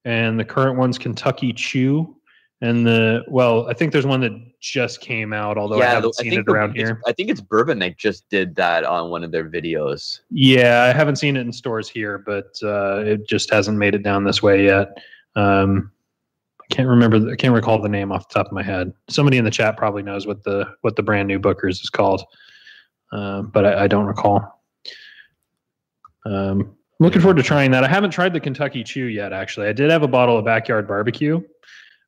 and 0.06 0.40
the 0.40 0.46
current 0.46 0.78
one's 0.78 0.98
Kentucky 0.98 1.52
Chew. 1.52 2.16
And 2.64 2.88
the 2.88 3.26
well, 3.28 3.68
I 3.68 3.74
think 3.74 3.92
there's 3.92 4.06
one 4.06 4.22
that 4.22 4.32
just 4.62 5.02
came 5.02 5.34
out, 5.34 5.58
although 5.58 5.82
I 5.82 5.86
haven't 5.86 6.16
the- 6.16 6.24
seen 6.24 6.40
it 6.40 6.48
around 6.48 6.78
here. 6.78 7.02
I 7.06 7.12
think 7.12 7.30
it's 7.30 7.42
Bourbon 7.42 7.78
Night 7.78 7.98
just 7.98 8.30
did 8.30 8.56
that 8.56 8.86
on 8.86 9.10
one 9.10 9.22
of 9.22 9.34
their 9.34 9.50
videos. 9.50 10.22
Yeah, 10.30 10.84
I 10.84 10.98
haven't 10.98 11.18
seen 11.18 11.36
it 11.36 11.42
in 11.42 11.52
stores 11.52 11.90
here, 11.90 12.18
but 12.20 12.58
uh, 12.64 13.00
it 13.00 13.28
just 13.28 13.52
hasn't 13.52 13.78
made 13.78 13.96
it 13.96 14.02
down 14.02 14.24
this 14.24 14.42
way 14.42 14.64
yet. 14.64 14.98
Um, 15.36 15.92
I 16.62 16.74
can't 16.74 16.88
remember. 16.88 17.30
I 17.30 17.36
can't 17.36 17.54
recall 17.54 17.82
the 17.82 17.90
name 17.90 18.14
off 18.14 18.30
the 18.30 18.36
top 18.36 18.46
of 18.46 18.54
my 18.54 18.64
head. 18.64 18.94
Somebody 19.10 19.38
in 19.38 19.44
the 19.44 19.52
chat 19.52 19.76
probably 19.76 20.02
knows 20.02 20.26
what 20.26 20.46
the 20.46 20.66
what 20.84 20.96
the 20.96 21.04
brand 21.04 21.28
new 21.28 21.40
Booker's 21.40 21.82
is 21.82 21.90
called, 21.90 22.24
uh, 23.12 23.42
but 23.42 23.66
I, 23.66 23.84
I 23.84 23.88
don't 23.90 24.06
recall. 24.06 24.64
Um, 26.26 26.78
looking 27.02 27.20
forward 27.20 27.36
to 27.36 27.44
trying 27.44 27.72
that. 27.72 27.84
I 27.84 27.90
haven't 27.90 28.12
tried 28.12 28.32
the 28.32 28.40
Kentucky 28.40 28.86
Chew 28.86 29.08
yet. 29.08 29.34
Actually, 29.34 29.68
I 29.68 29.74
did 29.74 29.92
have 29.92 30.04
a 30.04 30.08
bottle 30.08 30.38
of 30.38 30.46
Backyard 30.46 30.88
Barbecue, 30.88 31.42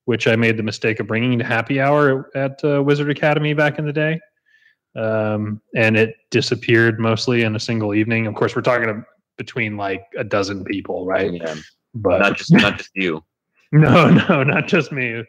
which 0.05 0.27
I 0.27 0.35
made 0.35 0.57
the 0.57 0.63
mistake 0.63 0.99
of 0.99 1.07
bringing 1.07 1.37
to 1.39 1.45
Happy 1.45 1.81
Hour 1.81 2.29
at 2.35 2.63
uh, 2.63 2.81
Wizard 2.81 3.09
Academy 3.09 3.53
back 3.53 3.79
in 3.79 3.85
the 3.85 3.93
day 3.93 4.19
um, 4.95 5.61
and 5.75 5.97
it 5.97 6.15
disappeared 6.31 6.99
mostly 6.99 7.43
in 7.43 7.55
a 7.55 7.59
single 7.59 7.93
evening. 7.93 8.27
Of 8.27 8.35
course, 8.35 8.55
we're 8.55 8.61
talking 8.61 9.03
between 9.37 9.77
like 9.77 10.05
a 10.17 10.23
dozen 10.23 10.63
people, 10.63 11.05
right? 11.05 11.33
Yeah, 11.33 11.55
But 11.93 12.19
not 12.19 12.37
just 12.37 12.51
not 12.51 12.77
just 12.77 12.91
you. 12.95 13.23
no, 13.71 14.09
no, 14.09 14.43
not 14.43 14.67
just 14.67 14.91
me. 14.91 15.23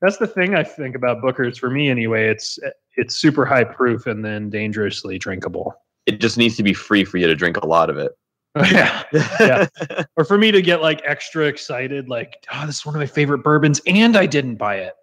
That's 0.00 0.16
the 0.16 0.26
thing 0.26 0.56
I 0.56 0.64
think 0.64 0.96
about 0.96 1.20
Booker's. 1.20 1.58
For 1.58 1.70
me, 1.70 1.88
anyway, 1.88 2.28
it's 2.28 2.58
it's 2.96 3.14
super 3.14 3.44
high 3.44 3.64
proof 3.64 4.06
and 4.06 4.24
then 4.24 4.50
dangerously 4.50 5.18
drinkable. 5.18 5.72
It 6.06 6.20
just 6.20 6.36
needs 6.36 6.56
to 6.56 6.64
be 6.64 6.74
free 6.74 7.04
for 7.04 7.18
you 7.18 7.28
to 7.28 7.36
drink 7.36 7.58
a 7.58 7.66
lot 7.66 7.90
of 7.90 7.98
it. 7.98 8.12
yeah, 8.70 9.02
Yeah. 9.12 9.66
or 10.16 10.24
for 10.24 10.36
me 10.38 10.50
to 10.50 10.60
get 10.62 10.82
like 10.82 11.00
extra 11.04 11.46
excited, 11.46 12.08
like, 12.08 12.46
oh, 12.52 12.66
this 12.66 12.78
is 12.78 12.86
one 12.86 12.94
of 12.94 12.98
my 13.00 13.06
favorite 13.06 13.38
bourbons, 13.42 13.80
and 13.86 14.16
I 14.16 14.26
didn't 14.26 14.56
buy 14.56 14.76
it. 14.76 14.94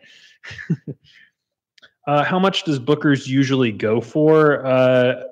uh, 2.07 2.23
how 2.23 2.39
much 2.39 2.63
does 2.63 2.79
Booker's 2.79 3.27
usually 3.27 3.71
go 3.71 4.01
for? 4.01 4.65
Uh, 4.65 5.23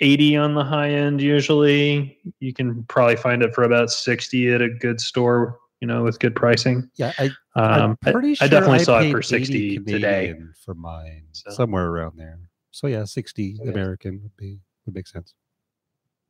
80 0.00 0.36
on 0.36 0.54
the 0.54 0.62
high 0.64 0.90
end, 0.90 1.22
usually. 1.22 2.18
You 2.40 2.52
can 2.52 2.82
probably 2.84 3.16
find 3.16 3.42
it 3.42 3.54
for 3.54 3.64
about 3.64 3.90
60 3.90 4.52
at 4.52 4.60
a 4.60 4.68
good 4.68 5.00
store, 5.00 5.58
you 5.80 5.88
know, 5.88 6.02
with 6.02 6.18
good 6.18 6.34
pricing. 6.36 6.90
Yeah, 6.96 7.12
I, 7.18 7.24
Um, 7.26 7.32
I'm 7.54 7.98
I- 8.04 8.12
pretty 8.12 8.30
I, 8.32 8.34
sure 8.34 8.48
definitely 8.48 8.80
saw 8.80 9.00
it 9.00 9.10
for 9.10 9.22
60 9.22 9.78
today. 9.78 10.34
For 10.62 10.74
mine, 10.74 11.24
So- 11.32 11.50
somewhere 11.50 11.86
around 11.86 12.18
there. 12.18 12.38
So 12.72 12.88
yeah, 12.88 13.04
sixty 13.04 13.56
Okay. 13.58 13.70
American 13.70 14.20
would 14.22 14.36
be 14.36 14.60
would 14.84 14.94
make 14.94 15.06
sense. 15.06 15.32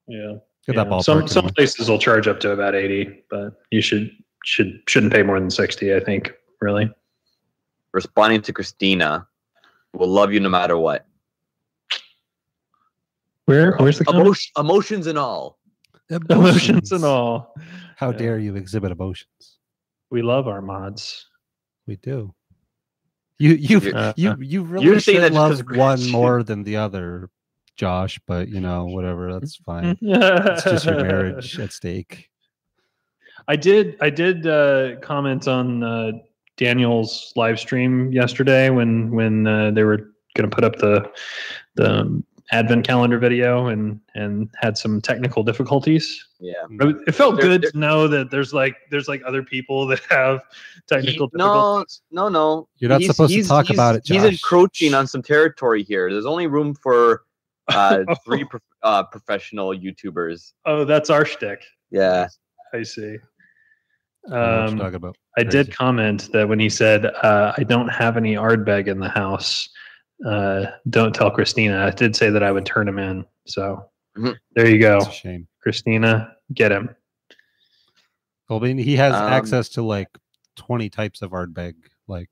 Yeah. 0.06 0.34
Get 0.66 0.74
Yeah, 0.76 0.84
that 0.84 0.90
ballpark. 0.90 1.04
some 1.04 1.28
some 1.28 1.48
places 1.50 1.88
will 1.88 1.98
charge 1.98 2.26
up 2.26 2.40
to 2.40 2.50
about 2.50 2.74
80, 2.74 3.22
but 3.30 3.54
you 3.70 3.80
should 3.80 4.10
should 4.44 4.80
shouldn't 4.88 5.12
pay 5.12 5.22
more 5.22 5.38
than 5.38 5.50
60, 5.50 5.94
I 5.94 6.00
think, 6.00 6.32
really. 6.60 6.90
responding 7.92 8.42
to 8.42 8.52
Christina. 8.52 9.26
Will 9.94 10.08
love 10.08 10.32
you 10.32 10.40
no 10.40 10.48
matter 10.50 10.76
what. 10.76 11.06
Where 13.46 13.76
where's 13.78 13.98
the 13.98 14.04
comment? 14.04 14.26
Emotion, 14.26 14.52
emotions 14.58 15.06
and 15.06 15.18
all. 15.18 15.58
emotions 16.30 16.92
and 16.92 17.04
all? 17.04 17.54
How 17.96 18.10
Yeah. 18.10 18.16
dare 18.18 18.38
you 18.38 18.56
exhibit 18.56 18.92
emotions? 18.92 19.58
We 20.10 20.22
love 20.22 20.46
our 20.48 20.60
mods. 20.60 21.26
We 21.86 21.96
do. 21.96 22.34
You 23.38 23.50
you 23.54 23.78
You're- 23.80 23.92
Uh, 23.92 24.12
you 24.16 24.36
you 24.40 24.62
really 24.62 24.84
you're 24.86 25.00
saying 25.00 25.16
should 25.16 25.22
that 25.24 25.28
just 25.32 25.60
love 25.64 25.66
'cause 25.66 25.76
one 25.76 26.10
more 26.10 26.42
than 26.42 26.64
the 26.64 26.76
other, 26.76 27.30
Josh. 27.76 28.18
But 28.26 28.48
you 28.48 28.60
know, 28.60 28.86
whatever. 28.86 29.32
That's 29.32 29.56
fine. 29.56 29.96
it's 30.00 30.64
just 30.64 30.86
your 30.86 31.02
marriage 31.02 31.58
at 31.60 31.72
stake. 31.72 32.30
I 33.48 33.56
did. 33.56 33.96
I 34.00 34.10
did 34.10 34.46
uh, 34.46 34.96
comment 35.00 35.46
on 35.46 35.82
uh, 35.82 36.12
Daniel's 36.56 37.32
live 37.36 37.60
stream 37.60 38.12
yesterday 38.12 38.70
when 38.70 39.10
when 39.12 39.46
uh, 39.46 39.70
they 39.70 39.84
were 39.84 39.98
going 40.34 40.48
to 40.50 40.54
put 40.54 40.64
up 40.64 40.76
the 40.76 41.10
the 41.76 42.22
advent 42.52 42.86
calendar 42.86 43.18
video 43.18 43.66
and 43.66 44.00
and 44.14 44.48
had 44.56 44.76
some 44.78 45.00
technical 45.00 45.42
difficulties. 45.42 46.24
Yeah. 46.40 46.52
It 46.70 46.96
it 47.08 47.12
felt 47.12 47.36
There- 47.36 47.44
good 47.44 47.62
there- 47.62 47.70
to 47.72 47.78
know 47.78 48.08
that 48.08 48.30
there's 48.30 48.52
like 48.52 48.74
there's 48.90 49.06
like 49.08 49.22
other 49.26 49.42
people 49.42 49.86
that 49.88 50.00
have 50.10 50.40
technical 50.88 51.26
He- 51.28 51.36
no, 51.38 51.44
difficulties. 51.84 52.02
no, 52.10 52.28
no. 52.28 52.68
You're 52.78 52.88
not 52.90 53.02
supposed 53.02 53.32
to 53.34 53.44
talk 53.44 53.70
about 53.70 53.94
it, 53.96 54.04
Josh. 54.04 54.16
He's 54.16 54.24
encroaching 54.24 54.92
on 54.94 55.06
some 55.06 55.22
territory 55.22 55.82
here. 55.84 56.10
There's 56.10 56.26
only 56.26 56.46
room 56.48 56.74
for 56.74 57.22
uh, 57.68 58.04
three 58.24 58.44
prof- 58.44 58.62
uh, 58.82 59.02
professional 59.04 59.70
YouTubers. 59.74 60.52
Oh, 60.64 60.84
that's 60.84 61.10
our 61.10 61.24
shtick. 61.24 61.62
Yeah. 61.90 62.28
I 62.74 62.82
see. 62.82 63.16
I 64.28 64.30
don't 64.30 64.40
know 64.40 64.58
what 64.58 64.68
Um, 64.68 64.76
you're 64.76 64.84
talking 64.84 64.94
about. 64.96 65.16
I 65.38 65.42
did 65.44 65.72
comment 65.72 66.30
that 66.32 66.48
when 66.48 66.58
he 66.58 66.68
said, 66.68 67.06
uh, 67.06 67.52
I 67.56 67.62
don't 67.62 67.88
have 67.88 68.16
any 68.16 68.34
Ardbeg 68.34 68.86
in 68.88 68.98
the 68.98 69.08
house, 69.08 69.68
uh, 70.26 70.66
don't 70.90 71.14
tell 71.14 71.30
Christina. 71.30 71.84
I 71.84 71.90
did 71.90 72.16
say 72.16 72.30
that 72.30 72.42
I 72.42 72.50
would 72.50 72.66
turn 72.66 72.88
him 72.88 72.98
in. 72.98 73.24
So 73.46 73.88
Mhm. 74.16 74.36
there 74.54 74.68
you 74.68 74.78
go. 74.80 74.96
It's 74.98 75.08
a 75.08 75.12
shame. 75.12 75.46
Christina, 75.62 76.34
get 76.54 76.72
him. 76.72 76.94
Well, 78.48 78.58
I 78.60 78.62
mean, 78.62 78.78
he 78.78 78.96
has 78.96 79.14
Um, 79.14 79.28
access 79.28 79.68
to 79.70 79.82
like 79.82 80.08
20 80.56 80.88
types 80.88 81.20
of 81.22 81.32
Ardbeg, 81.32 81.74
like 82.08 82.30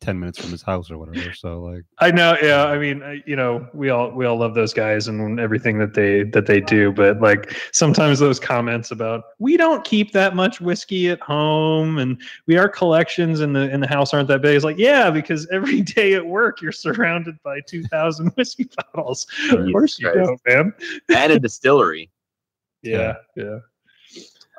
10 0.00 0.18
minutes 0.18 0.38
from 0.38 0.50
his 0.50 0.62
house 0.62 0.90
or 0.90 0.98
whatever. 0.98 1.32
So, 1.32 1.62
like, 1.62 1.82
I 1.98 2.10
know. 2.10 2.36
Yeah. 2.42 2.66
I 2.66 2.78
mean, 2.78 3.02
I- 3.02 3.22
you 3.26 3.34
know, 3.34 3.66
we 3.72 3.88
all, 3.90 4.10
we 4.10 4.26
all 4.26 4.36
love 4.36 4.54
those 4.54 4.74
guys 4.74 5.08
and 5.08 5.40
everything 5.40 5.78
that 5.78 5.94
they, 5.94 6.24
that 6.24 6.46
they 6.46 6.60
do. 6.60 6.92
But 6.92 7.20
like 7.20 7.56
sometimes 7.72 8.18
those 8.18 8.38
comments 8.38 8.90
about, 8.90 9.24
we 9.38 9.56
don't 9.56 9.84
keep 9.84 10.12
that 10.12 10.36
much 10.36 10.60
whiskey 10.60 11.08
at 11.08 11.20
home 11.20 11.98
and 11.98 12.20
we, 12.46 12.58
our 12.58 12.68
collections 12.68 13.40
in 13.40 13.52
the, 13.54 13.70
in 13.72 13.80
the 13.80 13.88
house 13.88 14.12
aren't 14.12 14.28
that 14.28 14.42
big. 14.42 14.54
It's 14.56 14.64
like, 14.64 14.78
yeah, 14.78 15.10
because 15.10 15.46
every 15.50 15.80
day 15.96 16.14
at 16.14 16.26
work, 16.26 16.60
you're 16.60 16.72
surrounded 16.72 17.36
by 17.42 17.60
2000 17.66 18.28
whiskey 18.36 18.68
bottles. 18.94 19.26
Of 19.50 19.72
course 19.72 19.98
you 19.98 20.12
don't, 20.12 20.40
man. 20.46 20.72
And 21.14 21.32
a 21.32 21.40
distillery. 21.40 22.10
Yeah, 22.82 23.14
yeah. 23.34 23.58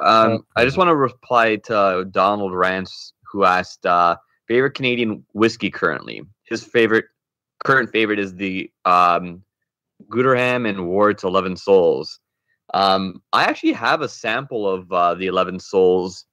Um, 0.03 0.45
I 0.55 0.65
just 0.65 0.77
want 0.77 0.89
to 0.89 0.95
reply 0.95 1.55
to 1.65 2.07
Donald 2.11 2.53
Rance, 2.53 3.14
who 3.31 3.45
asked 3.45 3.85
uh, 3.85 4.15
favorite 4.48 4.74
Canadian 4.74 5.24
whiskey 5.34 5.69
currently. 5.69 6.22
His 6.45 6.64
favorite, 6.64 7.06
current 7.64 7.91
favorite, 7.91 8.19
is 8.19 8.36
the 8.36 8.69
um, 8.86 9.44
Gooderham 10.10 10.68
and 10.68 10.88
Worts 10.88 11.24
Eleven 11.24 11.56
Souls. 11.56 12.19
Um, 12.74 13.22
I 13.34 13.44
actually 13.45 13.74
have 13.74 14.02
a 14.02 14.10
sample 14.10 14.68
of 14.68 14.91
uh, 14.91 15.15
the 15.15 15.28
Eleven 15.28 15.60
Souls. 15.60 16.26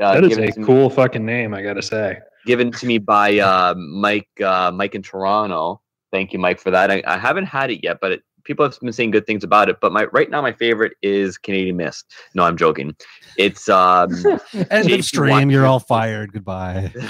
Uh, 0.00 0.14
That 0.14 0.24
is 0.24 0.38
a 0.38 0.50
to 0.52 0.60
me- 0.60 0.64
cool 0.66 0.88
fucking 0.90 1.24
name, 1.24 1.52
I 1.54 1.62
gotta 1.62 1.82
say. 1.82 2.18
given 2.46 2.70
to 2.72 2.86
me 2.86 2.98
by 2.98 3.38
uh, 3.38 3.74
Mike 3.76 4.28
uh, 4.44 4.70
Mike 4.72 4.94
in 4.94 5.02
Toronto. 5.02 5.80
Thank 6.12 6.32
you, 6.32 6.38
Mike, 6.38 6.58
for 6.58 6.70
that. 6.72 6.90
I, 6.90 7.02
I 7.06 7.18
haven't 7.18 7.44
had 7.44 7.70
it 7.70 7.84
yet, 7.84 7.98
but 8.00 8.10
it, 8.12 8.22
people 8.42 8.64
have 8.64 8.76
been 8.80 8.92
saying 8.92 9.12
good 9.12 9.26
things 9.26 9.44
about 9.44 9.68
it. 9.68 9.76
But 9.80 9.92
my 9.92 10.04
right 10.06 10.28
now, 10.30 10.40
my 10.42 10.52
favorite 10.52 10.94
is 11.02 11.38
Canadian 11.38 11.76
Mist. 11.76 12.12
No, 12.34 12.42
I'm 12.44 12.56
joking. 12.56 12.96
It's 13.36 13.68
um, 13.68 14.10
end 14.54 14.88
JP 14.88 14.98
of 15.00 15.04
stream. 15.04 15.50
You're 15.50 15.66
all 15.66 15.78
fired. 15.80 16.32
Goodbye. 16.32 16.92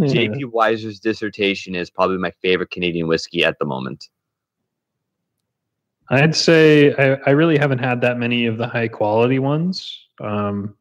JP 0.00 0.46
Wiser's 0.52 0.98
dissertation 0.98 1.74
is 1.74 1.90
probably 1.90 2.18
my 2.18 2.30
favorite 2.42 2.70
Canadian 2.70 3.06
whiskey 3.06 3.44
at 3.44 3.58
the 3.58 3.64
moment. 3.66 4.08
I'd 6.08 6.34
say 6.34 6.94
I, 6.94 7.18
I 7.26 7.30
really 7.30 7.58
haven't 7.58 7.78
had 7.78 8.00
that 8.02 8.18
many 8.18 8.46
of 8.46 8.58
the 8.58 8.66
high 8.66 8.88
quality 8.88 9.38
ones. 9.38 10.06
Um, 10.20 10.74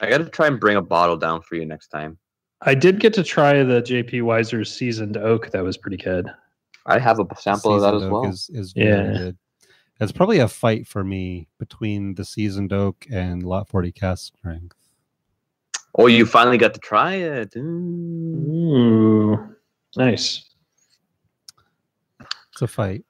I 0.00 0.08
got 0.08 0.18
to 0.18 0.24
try 0.28 0.46
and 0.46 0.58
bring 0.58 0.76
a 0.76 0.82
bottle 0.82 1.16
down 1.16 1.42
for 1.42 1.56
you 1.56 1.66
next 1.66 1.88
time. 1.88 2.18
I 2.62 2.74
did 2.74 3.00
get 3.00 3.12
to 3.14 3.22
try 3.22 3.62
the 3.62 3.82
JP 3.82 4.22
Wiser's 4.22 4.72
seasoned 4.72 5.16
oak. 5.16 5.50
That 5.50 5.64
was 5.64 5.76
pretty 5.76 5.96
good. 5.96 6.30
I 6.86 6.98
have 6.98 7.18
a 7.20 7.26
sample 7.36 7.74
of 7.74 7.80
that 7.82 7.94
as 7.94 8.02
oak 8.02 8.12
well. 8.12 8.26
Is, 8.26 8.50
is 8.52 8.72
very 8.72 8.88
Yeah. 8.88 9.18
good. 9.18 9.38
It's 10.00 10.12
probably 10.12 10.38
a 10.38 10.48
fight 10.48 10.86
for 10.86 11.04
me 11.04 11.48
between 11.58 12.14
the 12.14 12.24
seasoned 12.24 12.72
oak 12.72 13.06
and 13.10 13.42
lot 13.42 13.68
40 13.68 13.92
cask 13.92 14.32
strength. 14.38 14.76
Oh, 15.96 16.06
you 16.06 16.24
finally 16.26 16.56
got 16.58 16.72
to 16.74 16.80
try 16.80 17.14
it. 17.14 17.52
Mm. 17.54 18.48
Ooh, 18.48 19.54
nice. 19.96 20.48
It's 22.52 22.62
a 22.62 22.66
fight. 22.68 23.04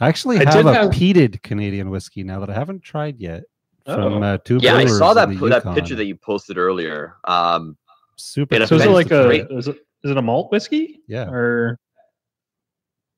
I 0.00 0.08
actually 0.08 0.38
I 0.38 0.44
have 0.44 0.52
did 0.54 0.66
a 0.66 0.72
have- 0.74 0.90
peated 0.90 1.42
Canadian 1.42 1.90
whiskey 1.90 2.22
now 2.22 2.40
that 2.40 2.50
I 2.50 2.54
haven't 2.54 2.82
tried 2.82 3.18
yet. 3.20 3.44
From 3.84 4.22
Oh. 4.22 4.22
uh, 4.22 4.38
two 4.38 4.58
Yeah, 4.62 4.76
I 4.76 4.86
saw 4.86 5.12
that 5.14 5.28
the 5.28 5.36
po- 5.36 5.48
that 5.48 5.64
picture 5.74 5.96
that 5.96 6.04
you 6.04 6.14
posted 6.14 6.56
earlier. 6.56 7.16
Um, 7.24 7.76
super. 8.16 8.54
it 8.54 8.68
So 8.68 8.76
is 8.76 8.84
it 8.84 8.90
like 8.90 9.10
a 9.10 9.24
great- 9.26 9.46
is 9.50 9.66
it, 9.66 9.76
is 10.04 10.10
it 10.12 10.16
a 10.16 10.22
malt 10.22 10.52
whiskey 10.52 11.00
yeah, 11.08 11.28
or 11.28 11.80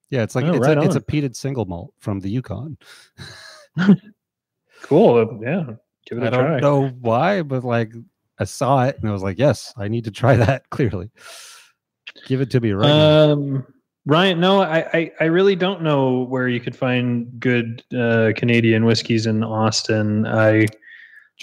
yeah. 0.09 0.23
It's 0.23 0.35
like 0.35 0.47
Oh, 0.47 0.55
it's, 0.55 0.67
right 0.67 0.79
a, 0.79 0.83
it's 0.83 0.95
a 0.95 0.99
on. 1.01 1.05
peated 1.05 1.37
single 1.37 1.67
malt 1.67 1.93
from 1.99 2.21
the 2.21 2.31
Yukon. 2.31 2.79
cool? 4.83 5.41
Yeah, 5.43 5.65
give 6.07 6.19
it 6.19 6.25
a 6.25 6.27
I 6.27 6.31
don't 6.31 6.47
try. 6.47 6.61
know 6.61 6.89
why, 7.01 7.43
but 7.43 7.63
like 7.65 7.93
I 8.39 8.45
saw 8.45 8.85
it 8.85 8.97
and 9.01 9.09
I 9.09 9.13
was 9.13 9.23
like, 9.23 9.39
yes, 9.39 9.73
I 9.77 9.89
need 9.89 10.05
to 10.05 10.11
try 10.11 10.37
that. 10.45 10.69
Clearly, 10.71 11.11
give 12.27 12.41
it 12.41 12.51
to 12.53 12.61
me 12.61 12.73
right 12.73 12.89
now. 12.89 13.33
Um, 13.33 13.67
Ryan, 14.07 14.39
no, 14.39 14.61
I, 14.61 14.79
I, 14.93 15.13
I 15.21 15.25
really 15.25 15.57
don't 15.57 15.81
know 15.83 16.25
where 16.25 16.47
you 16.47 16.61
could 16.61 16.77
find 16.77 17.27
good 17.41 17.83
uh, 17.97 18.33
Canadian 18.37 18.85
whiskeys 18.85 19.25
in 19.27 19.43
Austin. 19.43 20.27
I 20.27 20.67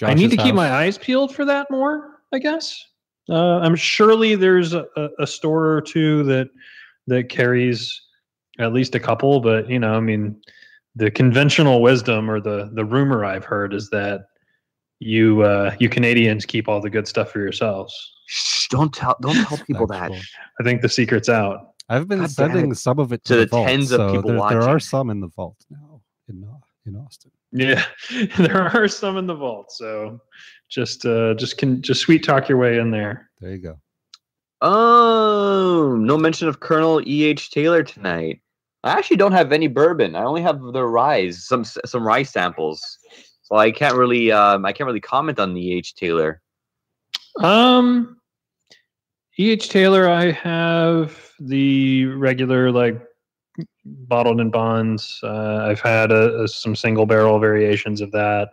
I 0.02 0.14
need 0.14 0.30
to 0.30 0.36
Josh's 0.36 0.44
keep 0.44 0.54
my 0.54 0.70
eyes 0.72 0.96
peeled 0.96 1.34
for 1.34 1.44
that 1.44 1.70
more. 1.70 2.20
I 2.32 2.38
guess. 2.38 2.82
Uh, 3.28 3.58
I'm 3.58 3.74
surely 3.76 4.34
there's 4.36 4.72
a, 4.74 4.86
a- 4.96 5.10
a 5.20 5.26
store 5.26 5.66
or 5.72 5.80
two 5.80 6.22
that 6.24 6.48
that 7.08 7.28
carries 7.28 8.00
at 8.58 8.72
least 8.72 8.94
a 8.94 9.00
couple, 9.00 9.40
but 9.40 9.68
you 9.68 9.78
know, 9.78 9.94
I 9.94 10.00
mean, 10.00 10.40
the 10.94 11.10
conventional 11.10 11.82
wisdom 11.82 12.30
or 12.30 12.40
the 12.40 12.70
the 12.74 12.84
rumor 12.84 13.24
I've 13.24 13.44
heard 13.44 13.74
is 13.74 13.90
that 13.90 14.22
you 15.02 15.42
uh, 15.42 15.74
you 15.78 15.88
Canadians 15.88 16.46
keep 16.46 16.68
all 16.68 16.80
the 16.80 16.90
good 16.90 17.08
stuff 17.08 17.30
for 17.30 17.40
yourselves. 17.40 17.94
shh, 18.26 18.68
don't 18.68 18.92
tell 18.92 19.16
don't 19.20 19.46
tell 19.46 19.58
people 19.58 19.86
that. 19.88 20.12
Actual. 20.12 20.20
I 20.60 20.64
think 20.64 20.82
the 20.82 20.88
secret's 20.88 21.28
out. 21.28 21.74
I've 21.88 22.08
been 22.08 22.20
God 22.20 22.30
sending 22.30 22.74
some 22.74 22.98
of 22.98 23.12
it 23.12 23.24
To 23.24 23.34
to, 23.34 23.38
the 23.40 23.44
the, 23.44 23.46
vault, 23.48 23.66
tens 23.68 23.90
of 23.92 23.98
so 23.98 24.12
people 24.12 24.30
there, 24.30 24.48
there 24.48 24.62
are 24.62 24.80
some 24.80 25.10
in 25.10 25.20
the 25.20 25.28
vault 25.28 25.56
now 25.70 26.00
in 26.28 26.44
uh, 26.44 26.56
in 26.86 26.96
Austin. 26.96 27.30
Yeah, 27.52 27.84
there 28.38 28.62
are 28.62 28.88
some 28.88 29.16
in 29.16 29.26
the 29.26 29.34
vault, 29.34 29.72
so 29.72 30.20
just 30.70 31.04
uh, 31.04 31.34
just 31.34 31.58
can 31.58 31.82
just 31.82 32.00
sweet 32.00 32.24
talk 32.24 32.48
your 32.48 32.58
way 32.58 32.78
in 32.78 32.90
there. 32.90 33.30
There 33.40 33.50
you 33.50 33.58
go. 33.58 33.78
Oh, 34.64 35.96
no 35.98 36.16
mention 36.16 36.46
of 36.46 36.60
Colonel 36.60 37.02
E. 37.06 37.24
H. 37.24 37.50
Taylor 37.50 37.82
tonight. 37.82 38.40
I 38.84 38.92
actually 38.92 39.16
don't 39.16 39.32
have 39.32 39.52
any 39.52 39.66
bourbon. 39.66 40.14
I 40.16 40.22
only 40.22 40.42
have 40.42 40.60
the 40.60 40.84
rye, 40.84 41.30
some 41.30 41.64
some 41.64 42.06
rye 42.06 42.22
samples. 42.22 42.98
So 43.52 43.58
I 43.58 43.70
can't 43.70 43.96
really 43.96 44.32
um 44.32 44.64
I 44.64 44.72
can't 44.72 44.86
really 44.86 45.00
comment 45.00 45.38
on 45.38 45.52
the 45.52 45.60
E. 45.60 45.74
H. 45.74 45.94
Taylor. 45.94 46.40
Um, 47.38 48.16
E.H. 49.38 49.68
Taylor, 49.68 50.08
I 50.08 50.30
have 50.30 51.32
the 51.38 52.06
regular 52.06 52.70
like 52.72 52.98
bottled 53.84 54.40
in 54.40 54.50
bonds. 54.50 55.20
Uh, 55.22 55.66
I've 55.68 55.80
had 55.80 56.10
a, 56.12 56.42
a- 56.44 56.48
some 56.48 56.74
single 56.74 57.04
barrel 57.04 57.38
variations 57.38 58.00
of 58.00 58.10
that. 58.12 58.52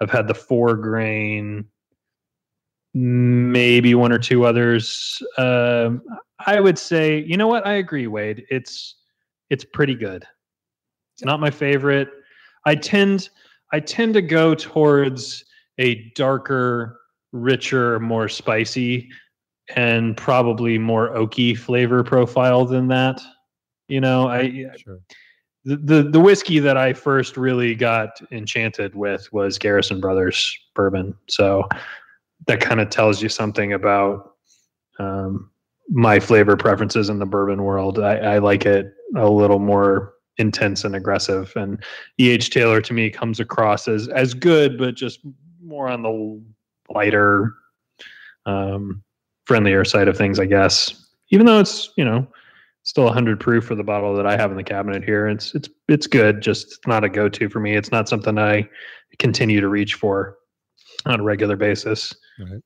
I've 0.00 0.10
had 0.10 0.26
the 0.26 0.34
four 0.34 0.74
grain, 0.74 1.64
maybe 2.94 3.94
one 3.94 4.10
or 4.10 4.18
two 4.18 4.44
others. 4.44 5.22
Um, 5.38 6.02
I 6.44 6.58
would 6.58 6.78
say, 6.78 7.20
you 7.20 7.36
know 7.36 7.46
what? 7.46 7.64
I 7.64 7.74
agree, 7.74 8.08
Wade. 8.08 8.44
It's 8.50 8.96
it's 9.50 9.64
pretty 9.64 9.94
good. 9.94 10.24
It's 11.14 11.24
not 11.24 11.38
my 11.38 11.50
favorite. 11.50 12.08
I 12.66 12.74
tend 12.74 13.28
I 13.72 13.80
tend 13.80 14.14
to 14.14 14.22
go 14.22 14.54
towards 14.54 15.44
a 15.78 16.10
darker, 16.14 17.00
richer, 17.32 17.98
more 18.00 18.28
spicy, 18.28 19.10
and 19.74 20.16
probably 20.16 20.78
more 20.78 21.10
oaky 21.14 21.56
flavor 21.56 22.04
profile 22.04 22.66
than 22.66 22.88
that. 22.88 23.20
You 23.88 24.00
know, 24.00 24.28
I 24.28 24.70
Sure. 24.76 24.98
the, 25.64 25.76
the 25.76 26.02
the 26.02 26.20
whiskey 26.20 26.58
that 26.58 26.76
I 26.76 26.92
first 26.92 27.36
really 27.36 27.74
got 27.74 28.20
enchanted 28.30 28.94
with 28.94 29.32
was 29.32 29.58
Garrison 29.58 30.00
Brothers 30.00 30.56
bourbon. 30.74 31.14
So 31.28 31.68
that 32.46 32.60
kind 32.60 32.80
of 32.80 32.90
tells 32.90 33.22
you 33.22 33.28
something 33.28 33.72
about 33.72 34.34
um, 34.98 35.50
my 35.88 36.20
flavor 36.20 36.56
preferences 36.56 37.08
in 37.08 37.18
the 37.18 37.26
bourbon 37.26 37.62
world. 37.62 37.98
I, 37.98 38.16
I 38.16 38.38
like 38.38 38.66
it 38.66 38.92
a 39.16 39.28
little 39.28 39.58
more 39.58 40.11
intense 40.38 40.84
and 40.84 40.96
aggressive. 40.96 41.52
And 41.56 41.82
E.H. 42.18 42.50
Taylor 42.50 42.80
to 42.80 42.92
me 42.92 43.10
comes 43.10 43.40
across 43.40 43.88
as 43.88 44.08
as 44.08 44.34
good, 44.34 44.78
but 44.78 44.94
just 44.94 45.20
more 45.62 45.88
on 45.88 46.02
the 46.02 46.42
lighter, 46.92 47.52
um, 48.46 49.02
friendlier 49.46 49.84
side 49.84 50.08
of 50.08 50.16
things, 50.16 50.38
I 50.38 50.46
guess. 50.46 51.06
Even 51.30 51.46
though 51.46 51.60
it's 51.60 51.90
you 51.96 52.04
know 52.04 52.26
still 52.84 53.04
100 53.04 53.38
proof 53.38 53.64
for 53.64 53.74
the 53.74 53.84
bottle 53.84 54.14
that 54.16 54.26
I 54.26 54.36
have 54.36 54.50
in 54.50 54.56
the 54.56 54.64
cabinet 54.64 55.04
here. 55.04 55.28
It's 55.28 55.54
it's 55.54 55.68
it's 55.88 56.06
good, 56.06 56.40
just 56.40 56.78
not 56.86 57.04
a 57.04 57.08
go-to 57.08 57.48
for 57.48 57.60
me. 57.60 57.76
It's 57.76 57.92
not 57.92 58.08
something 58.08 58.38
I 58.38 58.68
continue 59.18 59.60
to 59.60 59.68
reach 59.68 59.94
for 59.94 60.36
on 61.06 61.20
a 61.20 61.22
regular 61.22 61.56
basis. 61.56 62.14
Right. 62.38 62.60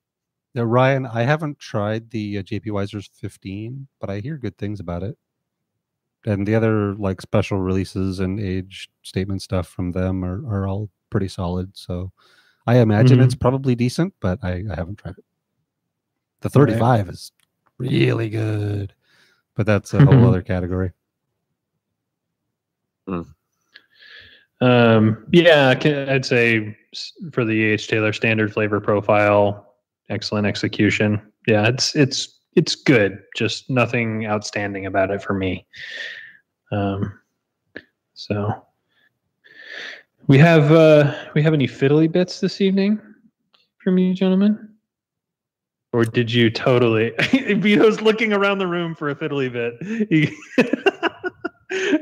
Now, 0.55 0.65
Ryan, 0.65 1.05
I 1.07 1.23
haven't 1.23 1.59
tried 1.59 2.11
the 2.11 2.39
uh, 2.39 2.43
JP 2.43 2.71
Wiser's 2.73 3.11
15, 3.21 3.87
but 4.01 4.09
I 4.09 4.21
hear 4.21 4.39
good 4.39 4.57
things 4.57 4.81
about 4.81 5.03
it. 5.03 5.17
And 6.27 6.47
the 6.47 6.55
other 6.57 6.95
like 6.97 7.21
special 7.21 7.59
releases 7.59 8.19
and 8.21 8.41
age 8.41 8.91
statement 9.03 9.43
stuff 9.43 9.69
from 9.69 9.93
them 9.93 10.25
are, 10.25 10.45
are 10.47 10.67
all 10.67 10.91
pretty 11.09 11.29
solid. 11.29 11.71
So 11.77 12.11
I 12.67 12.79
imagine 12.79 13.19
Mhm. 13.21 13.25
it's 13.25 13.37
probably 13.37 13.77
decent, 13.77 14.13
but 14.21 14.41
I, 14.43 14.65
I 14.71 14.75
haven't 14.75 14.97
tried 14.99 15.19
it. 15.19 15.25
The 16.41 16.51
35 16.51 17.09
is 17.09 17.33
really 17.79 18.29
good, 18.29 18.93
but 19.55 19.67
that's 19.67 19.95
a 19.95 20.05
whole 20.05 20.27
other 20.27 20.43
category. 20.43 20.91
Um, 24.61 25.27
yeah, 25.31 25.75
I'd 26.09 26.25
say 26.25 26.77
for 27.33 27.45
the 27.45 27.53
E.H. 27.53 27.89
Taylor 27.89 28.13
standard 28.13 28.53
flavor 28.53 28.81
profile, 28.81 29.75
excellent 30.09 30.47
execution. 30.47 31.21
Yeah, 31.47 31.69
it's 31.69 31.95
it's 31.95 32.36
it's 32.57 32.75
good. 32.75 33.23
Just 33.37 33.71
nothing 33.71 34.27
outstanding 34.27 34.87
about 34.87 35.11
it 35.11 35.23
for 35.23 35.35
me. 35.35 35.67
Um, 36.73 37.21
so 38.15 38.67
we 40.27 40.39
have 40.39 40.73
uh, 40.73 41.15
we 41.35 41.43
have 41.43 41.55
any 41.55 41.69
fiddly 41.69 42.11
bits 42.11 42.41
this 42.41 42.61
evening 42.61 43.01
from 43.85 43.99
you, 43.99 44.15
gentlemen? 44.15 44.71
Or 45.93 46.05
did 46.05 46.33
you 46.33 46.51
totally? 46.51 47.11
Vito's 47.31 48.01
looking 48.01 48.33
around 48.33 48.59
the 48.59 48.67
room 48.67 48.95
for 48.95 49.11
a 49.11 49.15
fiddly 49.15 49.53
bit. 49.53 49.75
He, 50.11 50.37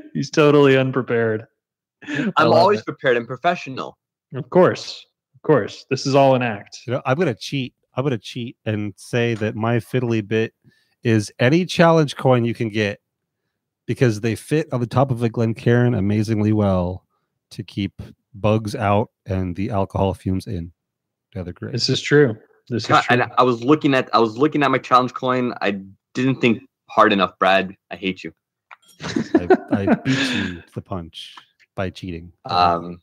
he's 0.15 0.31
totally 0.31 0.77
unprepared. 0.77 1.47
I 2.09 2.33
I'm 2.39 2.53
always 2.53 2.81
it. 2.81 2.87
prepared 2.87 3.17
and 3.17 3.27
professional. 3.27 3.99
Of 4.35 4.49
course, 4.51 5.05
of 5.35 5.43
course. 5.43 5.85
This 5.91 6.07
is 6.07 6.15
all 6.15 6.35
an 6.35 6.43
act. 6.43 6.81
You 6.87 6.95
know, 6.95 7.03
I'm 7.05 7.19
gonna 7.19 7.35
cheat. 7.35 7.75
I'm 7.97 8.05
gonna 8.05 8.19
cheat 8.19 8.57
and 8.65 8.95
say 8.97 9.35
that 9.35 9.55
my 9.55 9.77
fiddly 9.77 10.27
bit 10.27 10.55
is 11.03 11.33
any 11.39 11.65
challenge 11.67 12.17
coin 12.17 12.45
you 12.45 12.55
can 12.55 12.69
get 12.69 13.01
because 13.87 14.21
they 14.21 14.35
fit 14.35 14.73
on 14.73 14.81
the 14.81 14.87
top 14.87 15.11
of 15.11 15.23
a 15.23 15.29
Glencairn 15.29 15.95
amazingly 15.95 16.53
well 16.53 17.05
to 17.51 17.63
keep 17.63 18.01
bugs 18.35 18.75
out 18.75 19.11
and 19.27 19.55
the 19.55 19.71
alcohol 19.71 20.15
fumes 20.15 20.47
in. 20.47 20.73
The 21.33 21.41
other 21.41 21.53
great. 21.53 21.73
This 21.73 21.89
is 21.89 22.01
true. 22.01 22.37
This 22.69 22.89
is 22.89 22.89
true. 22.89 23.01
And 23.11 23.31
I 23.37 23.43
was 23.43 23.63
looking 23.63 23.95
at 23.95 24.09
I 24.15 24.19
was 24.19 24.39
looking 24.39 24.63
at 24.63 24.71
my 24.71 24.79
challenge 24.79 25.15
coin. 25.15 25.53
I 25.61 25.81
didn't 26.15 26.41
think 26.41 26.63
hard 26.89 27.13
enough, 27.13 27.39
Brad. 27.39 27.77
I 27.91 27.97
hate 27.97 28.25
you. 28.25 28.33
I, 29.03 29.49
I 29.71 29.95
beat 29.97 30.19
you 30.19 30.55
to 30.61 30.65
the 30.75 30.81
punch 30.81 31.37
by 31.75 31.91
cheating. 31.91 32.33
Um, 32.47 33.01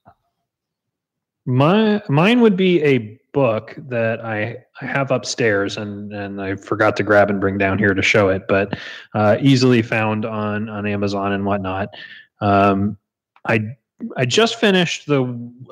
My 1.45 2.01
mine 2.07 2.41
would 2.41 2.55
be 2.55 2.83
a 2.83 3.19
book 3.33 3.75
that 3.77 4.23
I, 4.25 4.57
I 4.81 4.85
have 4.85 5.11
upstairs 5.11 5.77
and 5.77 6.11
and 6.13 6.41
I 6.41 6.55
forgot 6.55 6.95
to 6.97 7.03
grab 7.03 7.29
and 7.29 7.39
bring 7.39 7.57
down 7.57 7.77
here 7.77 7.93
to 7.93 8.01
show 8.01 8.29
it, 8.29 8.43
but 8.47 8.77
uh, 9.13 9.37
easily 9.41 9.81
found 9.81 10.25
on 10.25 10.69
on 10.69 10.85
Amazon 10.85 11.31
and 11.33 11.45
whatnot. 11.45 11.89
Um, 12.41 12.97
I 13.47 13.61
I 14.17 14.25
just 14.25 14.55
finished 14.55 15.07
the 15.07 15.23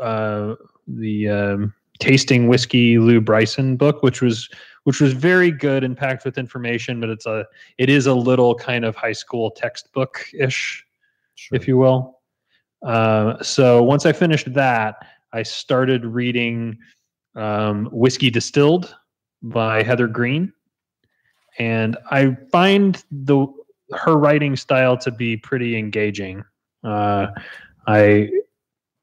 uh, 0.02 0.56
the 0.88 1.30
um, 1.30 1.74
tasting 2.00 2.48
whiskey 2.48 2.98
Lew 2.98 3.22
Bryson 3.22 3.76
book, 3.76 4.04
which 4.04 4.22
was 4.22 4.50
which 4.84 5.02
was 5.02 5.14
very 5.14 5.52
good 5.52 5.84
and 5.84 5.96
packed 5.98 6.26
with 6.26 6.38
information, 6.38 7.00
but 7.00 7.10
it's 7.10 7.26
a 7.26 7.46
it 7.78 7.90
is 7.90 8.08
a 8.08 8.14
little 8.14 8.56
kind 8.56 8.86
of 8.86 8.96
high 8.96 9.14
school 9.14 9.52
textbook 9.52 10.26
ish 10.38 10.86
Sure. 11.36 11.56
if 11.56 11.68
you 11.70 11.78
will. 11.78 12.20
Uh, 12.86 13.42
so 13.42 13.82
once 13.82 14.06
I 14.06 14.12
finished 14.12 14.54
that, 14.54 14.96
I 15.32 15.44
started 15.44 16.06
reading 16.06 16.78
um, 17.40 17.86
Whiskey 17.86 18.30
Distilled 18.30 18.96
by 19.42 19.82
Heather 19.82 20.08
Green, 20.08 20.52
and 21.58 21.98
I 22.12 22.36
find 22.52 23.04
the 23.12 23.48
her 23.92 24.18
writing 24.18 24.56
style 24.56 24.98
to 24.98 25.12
be 25.12 25.38
pretty 25.38 25.78
engaging. 25.78 26.44
Uh, 26.84 27.28
I 27.88 28.30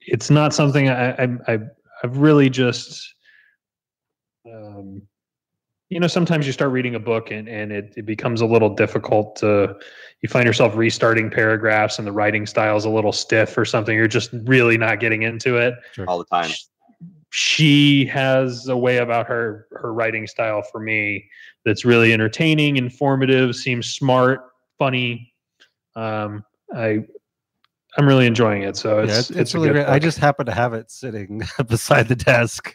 it's 0.00 0.30
not 0.30 0.54
something 0.54 0.88
I, 0.88 1.10
I, 1.10 1.28
I 1.48 1.58
I've 2.02 2.18
really 2.18 2.48
just 2.50 3.14
um, 4.46 5.02
you 5.88 5.98
know 5.98 6.06
sometimes 6.06 6.46
you 6.46 6.52
start 6.52 6.70
reading 6.70 6.94
a 6.94 7.00
book 7.00 7.30
and, 7.30 7.48
and 7.48 7.72
it, 7.72 7.94
it 7.96 8.06
becomes 8.06 8.40
a 8.40 8.46
little 8.46 8.74
difficult 8.74 9.36
to 9.36 9.74
you 10.20 10.28
find 10.28 10.46
yourself 10.46 10.76
restarting 10.76 11.30
paragraphs 11.30 11.98
and 11.98 12.06
the 12.06 12.12
writing 12.12 12.46
style 12.46 12.76
is 12.76 12.84
a 12.84 12.90
little 12.90 13.12
stiff 13.12 13.56
or 13.58 13.64
something 13.64 13.96
you're 13.96 14.08
just 14.08 14.30
really 14.44 14.78
not 14.78 15.00
getting 15.00 15.22
into 15.22 15.56
it 15.56 15.74
all 16.06 16.18
the 16.18 16.24
time. 16.24 16.50
Sh- 17.30 17.56
she 17.56 18.04
has 18.06 18.68
a 18.68 18.76
way 18.76 18.98
about 18.98 19.26
her 19.26 19.66
her 19.72 19.92
writing 19.92 20.26
style 20.26 20.62
for 20.62 20.80
me 20.80 21.28
that's 21.64 21.84
really 21.84 22.12
entertaining 22.12 22.76
informative 22.76 23.54
seems 23.56 23.88
smart 23.94 24.40
funny 24.78 25.32
um 25.96 26.44
i 26.74 26.98
i'm 27.98 28.06
really 28.06 28.26
enjoying 28.26 28.62
it 28.62 28.76
so 28.76 28.98
yeah, 28.98 29.04
it's 29.18 29.30
it's, 29.30 29.40
it's, 29.40 29.54
really 29.54 29.68
good 29.68 29.74
great. 29.74 29.88
I 29.88 29.98
just 29.98 30.18
happen 30.18 30.46
to 30.46 30.52
have 30.52 30.74
it 30.74 30.90
sitting 30.90 31.42
beside 31.68 32.08
the 32.08 32.16
desk. 32.16 32.74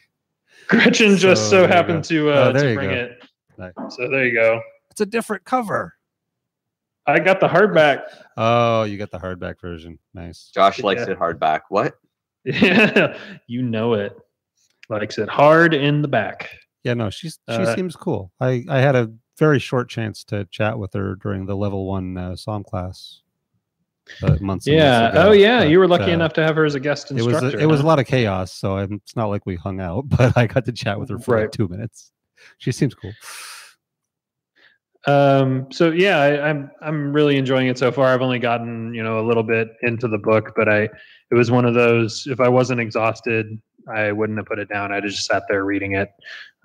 gretchen 0.68 1.16
just 1.18 1.50
So, 1.50 1.64
so 1.64 1.68
happened 1.68 2.04
to 2.06 2.30
uh 2.32 2.50
Oh, 2.50 2.54
to 2.54 2.74
bring 2.76 2.90
go. 2.90 2.96
it 2.96 3.24
Nice. 3.58 3.74
so 3.96 4.10
there 4.10 4.26
you 4.26 4.34
go 4.34 4.62
It's 4.90 5.02
a 5.02 5.06
different 5.06 5.44
cover. 5.46 5.94
i 7.08 7.20
got 7.20 7.40
the 7.40 7.48
hardback 7.48 8.04
Oh, 8.38 8.84
you 8.84 8.98
got 8.98 9.12
the 9.12 9.20
hardback 9.20 9.60
version. 9.62 10.00
Nice. 10.14 10.50
Josh 10.54 10.82
likes 10.82 11.02
Yeah. 11.06 11.12
it 11.12 11.20
hardback. 11.20 11.62
What? 11.70 11.96
yeah 12.46 13.18
you 13.48 13.62
know 13.62 13.94
it 13.94 14.18
likes 14.92 15.18
it 15.18 15.30
hard 15.30 15.74
in 15.74 16.02
the 16.02 16.08
back 16.08 16.50
Yeah, 16.84 16.94
no, 16.96 17.10
she's 17.10 17.40
she 17.50 17.56
Uh, 17.56 17.76
seems 17.76 17.96
cool. 17.96 18.32
I 18.40 18.64
I 18.70 18.80
had 18.80 18.96
a 18.96 19.12
very 19.40 19.60
short 19.60 19.90
chance 19.90 20.24
to 20.26 20.46
chat 20.52 20.78
with 20.78 20.94
her 20.94 21.16
during 21.16 21.46
the 21.46 21.56
level 21.56 21.88
one 21.88 22.18
uh, 22.18 22.36
psalm 22.36 22.64
class. 22.64 23.22
Uh, 24.22 24.36
months. 24.42 24.68
yeah 24.68 25.02
months 25.04 25.16
ago, 25.16 25.30
oh 25.30 25.32
yeah 25.32 25.62
you 25.64 25.80
were 25.80 25.88
lucky 25.88 26.12
uh, 26.12 26.16
enough 26.20 26.34
to 26.34 26.44
have 26.44 26.56
her 26.56 26.66
as 26.66 26.76
a 26.76 26.80
guest 26.80 27.12
It 27.12 27.22
was 27.22 27.42
a, 27.42 27.58
it 27.58 27.66
was 27.68 27.80
a 27.80 27.86
lot 27.86 28.00
of 28.00 28.06
chaos, 28.08 28.52
so 28.52 28.78
I'm, 28.78 28.94
it's 28.96 29.16
not 29.16 29.28
like 29.28 29.46
we 29.46 29.56
hung 29.56 29.80
out, 29.80 30.10
but 30.18 30.36
I 30.36 30.48
got 30.48 30.66
to 30.66 30.72
chat 30.74 31.00
with 31.00 31.10
her 31.10 31.20
for 31.20 31.36
Right. 31.36 31.42
like 31.44 31.52
two 31.52 31.68
minutes. 31.68 32.12
She 32.58 32.72
seems 32.72 32.94
cool. 32.96 33.14
Um, 35.08 35.72
so 35.72 35.92
yeah, 35.92 36.18
I, 36.20 36.50
I'm 36.50 36.70
I'm 36.82 37.14
really 37.14 37.38
enjoying 37.38 37.68
it 37.68 37.78
so 37.78 37.92
far. 37.92 38.14
I've 38.14 38.22
only 38.22 38.38
gotten 38.40 38.94
you 38.94 39.04
know 39.04 39.20
a 39.20 39.26
little 39.26 39.44
bit 39.44 39.70
into 39.82 40.08
the 40.08 40.18
book, 40.20 40.54
but 40.56 40.70
I 40.70 40.82
it 41.32 41.36
was 41.36 41.50
one 41.50 41.66
of 41.66 41.74
those. 41.74 42.28
If 42.28 42.40
I 42.40 42.50
wasn't 42.50 42.82
exhausted, 42.82 43.60
I 43.88 44.12
wouldn't 44.12 44.38
have 44.38 44.46
put 44.46 44.60
it 44.60 44.70
down. 44.70 44.92
I'd 44.92 45.04
have 45.04 45.12
just 45.12 45.26
sat 45.26 45.44
there 45.50 45.66
reading 45.66 45.94
it. 45.94 46.12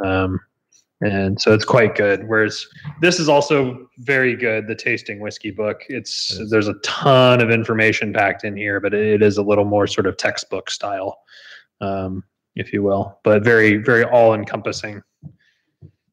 Um, 0.05 0.40
and 1.02 1.40
so 1.40 1.52
it's 1.52 1.64
quite 1.64 1.94
good. 1.94 2.26
Whereas 2.26 2.66
this 3.01 3.20
is 3.20 3.28
also 3.28 3.88
very 3.98 4.34
good. 4.34 4.66
The 4.66 4.74
tasting 4.74 5.20
whiskey 5.20 5.51
book. 5.51 5.82
It's 5.88 6.32
It 6.32 6.44
is. 6.44 6.51
there's 6.51 6.68
a 6.68 6.74
ton 6.82 7.43
of 7.43 7.51
information 7.51 8.12
packed 8.12 8.44
in 8.44 8.56
here, 8.56 8.80
but 8.80 8.94
it 8.94 9.22
is 9.22 9.36
a 9.36 9.43
little 9.43 9.66
more 9.66 9.86
sort 9.86 10.06
of 10.06 10.16
textbook 10.16 10.70
style, 10.70 11.18
um, 11.82 12.24
if 12.55 12.72
you 12.72 12.82
will, 12.82 13.20
but 13.24 13.44
very 13.44 13.76
very 13.76 14.05
all 14.05 14.32
encompassing. 14.32 15.02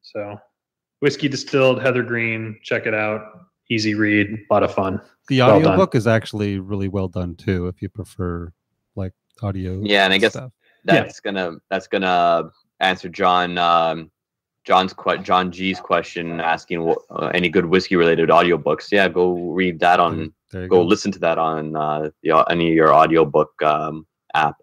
So 0.02 0.38
whiskey 1.00 1.28
distilled 1.28 1.82
heather 1.82 2.02
green 2.02 2.58
check 2.62 2.86
it 2.86 2.94
out 2.94 3.22
easy 3.70 3.94
read 3.94 4.28
a 4.28 4.54
lot 4.54 4.62
of 4.62 4.72
fun 4.72 5.00
The 5.28 5.40
Well 5.40 5.76
book 5.76 5.94
is 5.94 6.06
actually 6.06 6.58
really 6.58 6.88
well 6.88 7.08
done 7.08 7.34
too, 7.36 7.68
if 7.68 7.80
you 7.80 7.88
prefer 7.88 8.52
like 8.94 9.12
audio. 9.42 9.80
Yeah, 9.82 10.04
and 10.04 10.12
I 10.12 10.18
guess 10.18 10.32
stuff. 10.32 10.52
Yeah. 10.86 11.02
That's 11.02 11.20
gonna 11.20 11.56
that's 11.70 11.86
gonna 11.86 12.50
answer 12.80 13.08
John 13.08 13.58
um, 13.58 14.10
John's 14.64 14.92
que- 14.92 15.18
John 15.18 15.50
G's 15.50 15.80
question 15.80 16.40
asking 16.40 16.82
what, 16.82 16.98
uh, 17.10 17.30
any 17.34 17.48
good 17.48 17.66
whiskey 17.66 17.96
related 17.96 18.28
audiobooks. 18.28 18.88
Yeah, 18.90 19.08
go 19.08 19.32
read 19.52 19.80
that 19.80 20.00
on. 20.00 20.32
Go 20.52 20.68
go. 20.68 20.82
listen 20.82 21.10
to 21.12 21.18
that 21.18 21.38
on 21.38 21.74
uh, 21.74 22.10
the, 22.22 22.44
any 22.48 22.68
of 22.68 22.74
your 22.74 22.94
audiobook 22.94 23.60
um, 23.62 24.06
app. 24.34 24.56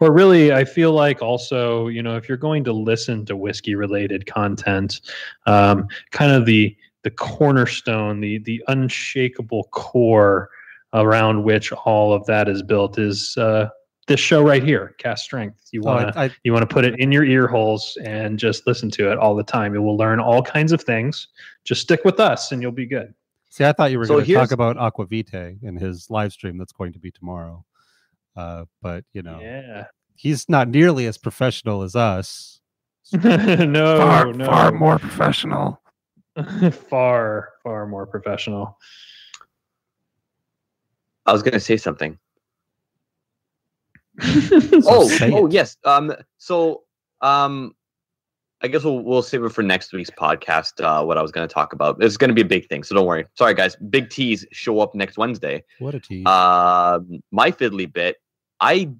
or 0.00 0.12
really 0.12 0.52
i 0.52 0.64
feel 0.64 0.92
like 0.92 1.22
also 1.22 1.88
you 1.88 2.02
know 2.02 2.16
if 2.16 2.28
you're 2.28 2.38
going 2.38 2.62
to 2.62 2.72
listen 2.72 3.24
to 3.26 3.34
whiskey 3.36 3.74
related 3.74 4.24
content 4.26 5.00
um, 5.46 5.88
kind 6.10 6.30
of 6.30 6.46
the 6.46 6.76
the 7.02 7.10
cornerstone 7.10 8.20
the 8.20 8.38
the 8.38 8.62
unshakable 8.68 9.64
core 9.72 10.48
around 10.92 11.42
which 11.42 11.72
all 11.72 12.12
of 12.12 12.24
that 12.26 12.48
is 12.48 12.62
built 12.62 12.98
is 12.98 13.36
uh, 13.36 13.68
this 14.06 14.20
show 14.20 14.42
right 14.42 14.62
here, 14.62 14.94
Cask 14.98 15.24
Strength. 15.24 15.68
You 15.72 15.82
Oh, 15.82 15.94
want 15.94 16.12
to 16.12 16.18
I, 16.18 16.24
I, 16.26 16.30
you 16.44 16.52
want 16.52 16.68
to 16.68 16.72
put 16.72 16.84
it 16.84 16.98
in 17.00 17.10
your 17.12 17.24
ear 17.24 17.46
holes 17.46 17.96
and 18.04 18.38
just 18.38 18.66
listen 18.66 18.90
to 18.92 19.10
it 19.10 19.18
all 19.18 19.34
the 19.34 19.42
time. 19.44 19.74
It 19.74 19.78
will 19.78 19.96
learn 19.96 20.20
all 20.20 20.42
kinds 20.42 20.72
of 20.72 20.82
things. 20.82 21.28
Just 21.64 21.80
stick 21.82 22.04
with 22.04 22.20
us, 22.20 22.52
and 22.52 22.60
you'll 22.62 22.72
be 22.72 22.86
good. 22.86 23.14
see. 23.50 23.64
I 23.64 23.72
thought 23.72 23.90
you 23.90 23.98
were 23.98 24.04
So 24.06 24.14
going 24.14 24.26
to 24.26 24.34
talk 24.34 24.50
about 24.52 24.76
Aqvavitae 24.76 25.62
in 25.62 25.76
his 25.76 26.10
live 26.10 26.32
stream 26.32 26.58
that's 26.58 26.72
going 26.72 26.92
to 26.92 26.98
be 26.98 27.10
tomorrow. 27.10 27.64
Uh, 28.36 28.64
but 28.82 29.04
you 29.12 29.22
know, 29.22 29.38
Yeah. 29.40 29.86
he's 30.16 30.48
not 30.48 30.68
nearly 30.68 31.06
as 31.06 31.16
professional 31.18 31.82
as 31.82 31.94
us. 31.96 32.60
no, 33.12 33.98
far, 33.98 34.32
no. 34.32 34.46
far 34.46 34.72
more 34.72 34.98
professional. 34.98 35.80
far, 36.90 37.50
far 37.62 37.86
more 37.86 38.06
professional. 38.06 38.76
I 41.26 41.32
was 41.32 41.42
gonna 41.42 41.60
say 41.60 41.76
something. 41.76 42.18
oh, 44.86 45.18
oh 45.22 45.48
yes. 45.48 45.76
Um. 45.84 46.12
So, 46.38 46.82
um, 47.20 47.74
I 48.62 48.68
guess 48.68 48.84
we'll 48.84 49.00
we'll 49.00 49.22
save 49.22 49.44
it 49.44 49.50
for 49.50 49.62
next 49.62 49.92
week's 49.92 50.10
podcast. 50.10 50.82
Uh, 50.82 51.04
what 51.04 51.18
I 51.18 51.22
was 51.22 51.32
gonna 51.32 51.48
talk 51.48 51.72
about. 51.72 52.02
It's 52.02 52.16
gonna 52.16 52.32
be 52.32 52.42
a 52.42 52.46
big 52.46 52.68
thing, 52.68 52.82
so 52.82 52.94
don't 52.94 53.06
worry. 53.06 53.26
Sorry, 53.34 53.54
guys. 53.54 53.76
Big 53.76 54.10
T's 54.10 54.46
show 54.52 54.80
up 54.80 54.94
next 54.94 55.18
Wednesday. 55.18 55.64
What 55.78 55.94
a 55.94 56.00
tease. 56.00 56.26
Um, 56.26 57.22
my 57.30 57.50
fiddly 57.50 57.92
bit. 57.92 58.16
I, 58.60 58.90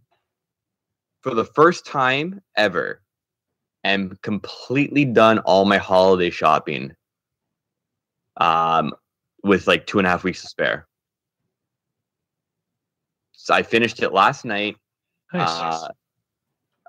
for 1.22 1.34
the 1.34 1.44
first 1.44 1.86
time 1.86 2.42
ever, 2.56 3.00
am 3.84 4.18
completely 4.22 5.04
done 5.04 5.38
all 5.40 5.64
my 5.64 5.78
holiday 5.78 6.30
shopping. 6.30 6.92
Um, 8.36 8.92
with 9.44 9.68
like 9.68 9.86
two 9.86 9.98
and 9.98 10.06
a 10.06 10.10
half 10.10 10.24
weeks 10.24 10.40
to 10.40 10.48
spare. 10.48 10.88
So 13.32 13.54
I 13.54 13.62
finished 13.62 14.02
it 14.02 14.12
last 14.12 14.44
night. 14.44 14.76
Nice. 15.34 15.48
Uh, 15.48 15.88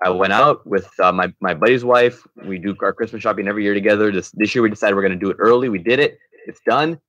I 0.02 0.10
went 0.10 0.32
out 0.32 0.66
with 0.66 0.88
uh, 1.00 1.12
my 1.12 1.32
my 1.40 1.54
buddy's 1.54 1.84
wife. 1.84 2.26
We 2.44 2.58
do 2.58 2.76
our 2.80 2.92
Christmas 2.92 3.22
shopping 3.22 3.48
every 3.48 3.64
year 3.64 3.74
together. 3.74 4.12
This 4.12 4.30
this 4.32 4.54
year 4.54 4.62
we 4.62 4.70
decided 4.70 4.94
we're 4.94 5.02
going 5.02 5.18
to 5.18 5.24
do 5.24 5.30
it 5.30 5.36
early. 5.38 5.68
We 5.68 5.78
did 5.78 5.98
it. 5.98 6.18
It's 6.46 6.60
done. 6.66 7.00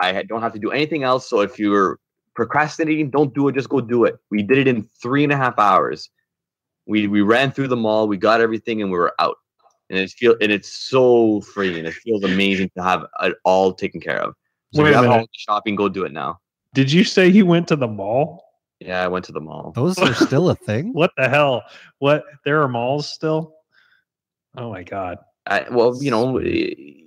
I 0.00 0.22
don't 0.22 0.42
have 0.42 0.52
to 0.52 0.58
do 0.58 0.70
anything 0.70 1.02
else. 1.02 1.28
So 1.28 1.40
if 1.40 1.58
you're 1.58 1.98
procrastinating, 2.34 3.10
don't 3.10 3.34
do 3.34 3.48
it. 3.48 3.54
Just 3.54 3.68
go 3.68 3.80
do 3.80 4.04
it. 4.04 4.16
We 4.30 4.42
did 4.42 4.58
it 4.58 4.68
in 4.68 4.88
three 5.02 5.24
and 5.24 5.32
a 5.32 5.36
half 5.36 5.58
hours. 5.58 6.08
We 6.86 7.08
we 7.08 7.20
ran 7.20 7.50
through 7.50 7.68
the 7.68 7.76
mall. 7.76 8.06
We 8.08 8.16
got 8.16 8.40
everything, 8.40 8.80
and 8.80 8.90
we 8.90 8.98
were 8.98 9.14
out. 9.18 9.36
And 9.90 9.98
it's 9.98 10.14
feel 10.14 10.36
and 10.40 10.52
it's 10.52 10.72
so 10.72 11.40
free, 11.40 11.78
and 11.78 11.86
it 11.86 11.94
feels 11.94 12.24
amazing 12.24 12.70
to 12.76 12.82
have 12.82 13.06
it 13.22 13.34
all 13.44 13.74
taken 13.74 14.00
care 14.00 14.22
of. 14.22 14.34
So 14.72 14.82
Wait 14.82 14.94
if 14.94 15.02
you 15.02 15.10
have 15.10 15.26
shopping, 15.32 15.74
go 15.74 15.88
do 15.88 16.04
it 16.04 16.12
now. 16.12 16.38
Did 16.74 16.92
you 16.92 17.04
say 17.04 17.28
you 17.28 17.46
went 17.46 17.68
to 17.68 17.76
the 17.76 17.88
mall? 17.88 18.45
Yeah, 18.80 19.02
I 19.02 19.08
went 19.08 19.24
to 19.26 19.32
the 19.32 19.40
mall. 19.40 19.72
Those 19.74 19.98
are 19.98 20.14
still 20.14 20.50
a 20.50 20.54
thing. 20.54 20.92
What 20.92 21.12
the 21.16 21.28
hell? 21.28 21.62
What? 21.98 22.24
There 22.44 22.62
are 22.62 22.68
malls 22.68 23.08
still? 23.08 23.54
Oh 24.56 24.70
my 24.70 24.82
god! 24.82 25.18
I, 25.46 25.66
well, 25.70 26.02
you 26.02 26.10
know, 26.10 26.40
a 26.40 27.02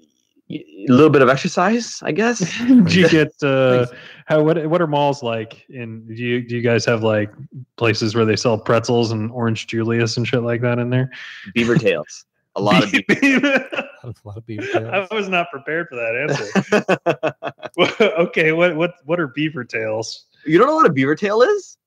little 0.88 1.10
bit 1.10 1.22
of 1.22 1.30
exercise, 1.30 2.00
I 2.02 2.12
guess. 2.12 2.40
do 2.68 3.00
you 3.00 3.10
get 3.10 3.32
uh, 3.44 3.86
how? 4.26 4.42
What? 4.44 4.66
What 4.68 4.82
are 4.82 4.88
malls 4.88 5.22
like? 5.22 5.66
In 5.70 6.08
do 6.08 6.24
you 6.24 6.42
do 6.42 6.56
you 6.56 6.62
guys 6.62 6.86
have 6.86 7.04
like 7.04 7.32
places 7.78 8.16
where 8.16 8.26
they 8.26 8.36
sell 8.36 8.58
pretzels 8.58 9.12
and 9.12 9.32
orange 9.32 9.68
Julius 9.68 10.18
and 10.18 10.28
shit 10.28 10.42
like 10.42 10.62
that 10.62 10.80
in 10.80 10.90
there? 10.90 11.12
Beaver 11.54 11.76
tails. 11.78 12.26
A 12.56 12.62
lot 12.62 12.84
of 12.84 12.92
beaver. 12.92 13.68
A 14.04 14.14
lot 14.24 14.38
of 14.38 14.46
beaver 14.46 14.66
tails. 14.66 15.08
I 15.12 15.16
was 15.16 15.30
not 15.30 15.52
prepared 15.52 15.88
for 15.88 15.96
that 15.96 17.36
answer. 17.78 18.12
okay, 18.20 18.52
what 18.52 18.76
what 18.76 18.96
what 19.06 19.20
are 19.20 19.28
beaver 19.28 19.64
tails? 19.64 20.26
You 20.46 20.58
don't 20.58 20.68
know 20.68 20.76
what 20.76 20.86
a 20.86 20.92
beaver 20.94 21.16
tail 21.16 21.42
is? 21.42 21.78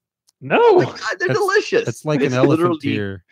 No. 0.40 0.80
God, 0.82 0.98
they're 1.18 1.30
It's- 1.30 1.36
delicious. 1.38 1.88
It's 1.88 2.04
like 2.04 2.22
an 2.22 2.32
elephant 2.32 2.60
literally- 2.82 2.94
ear, 2.96 3.24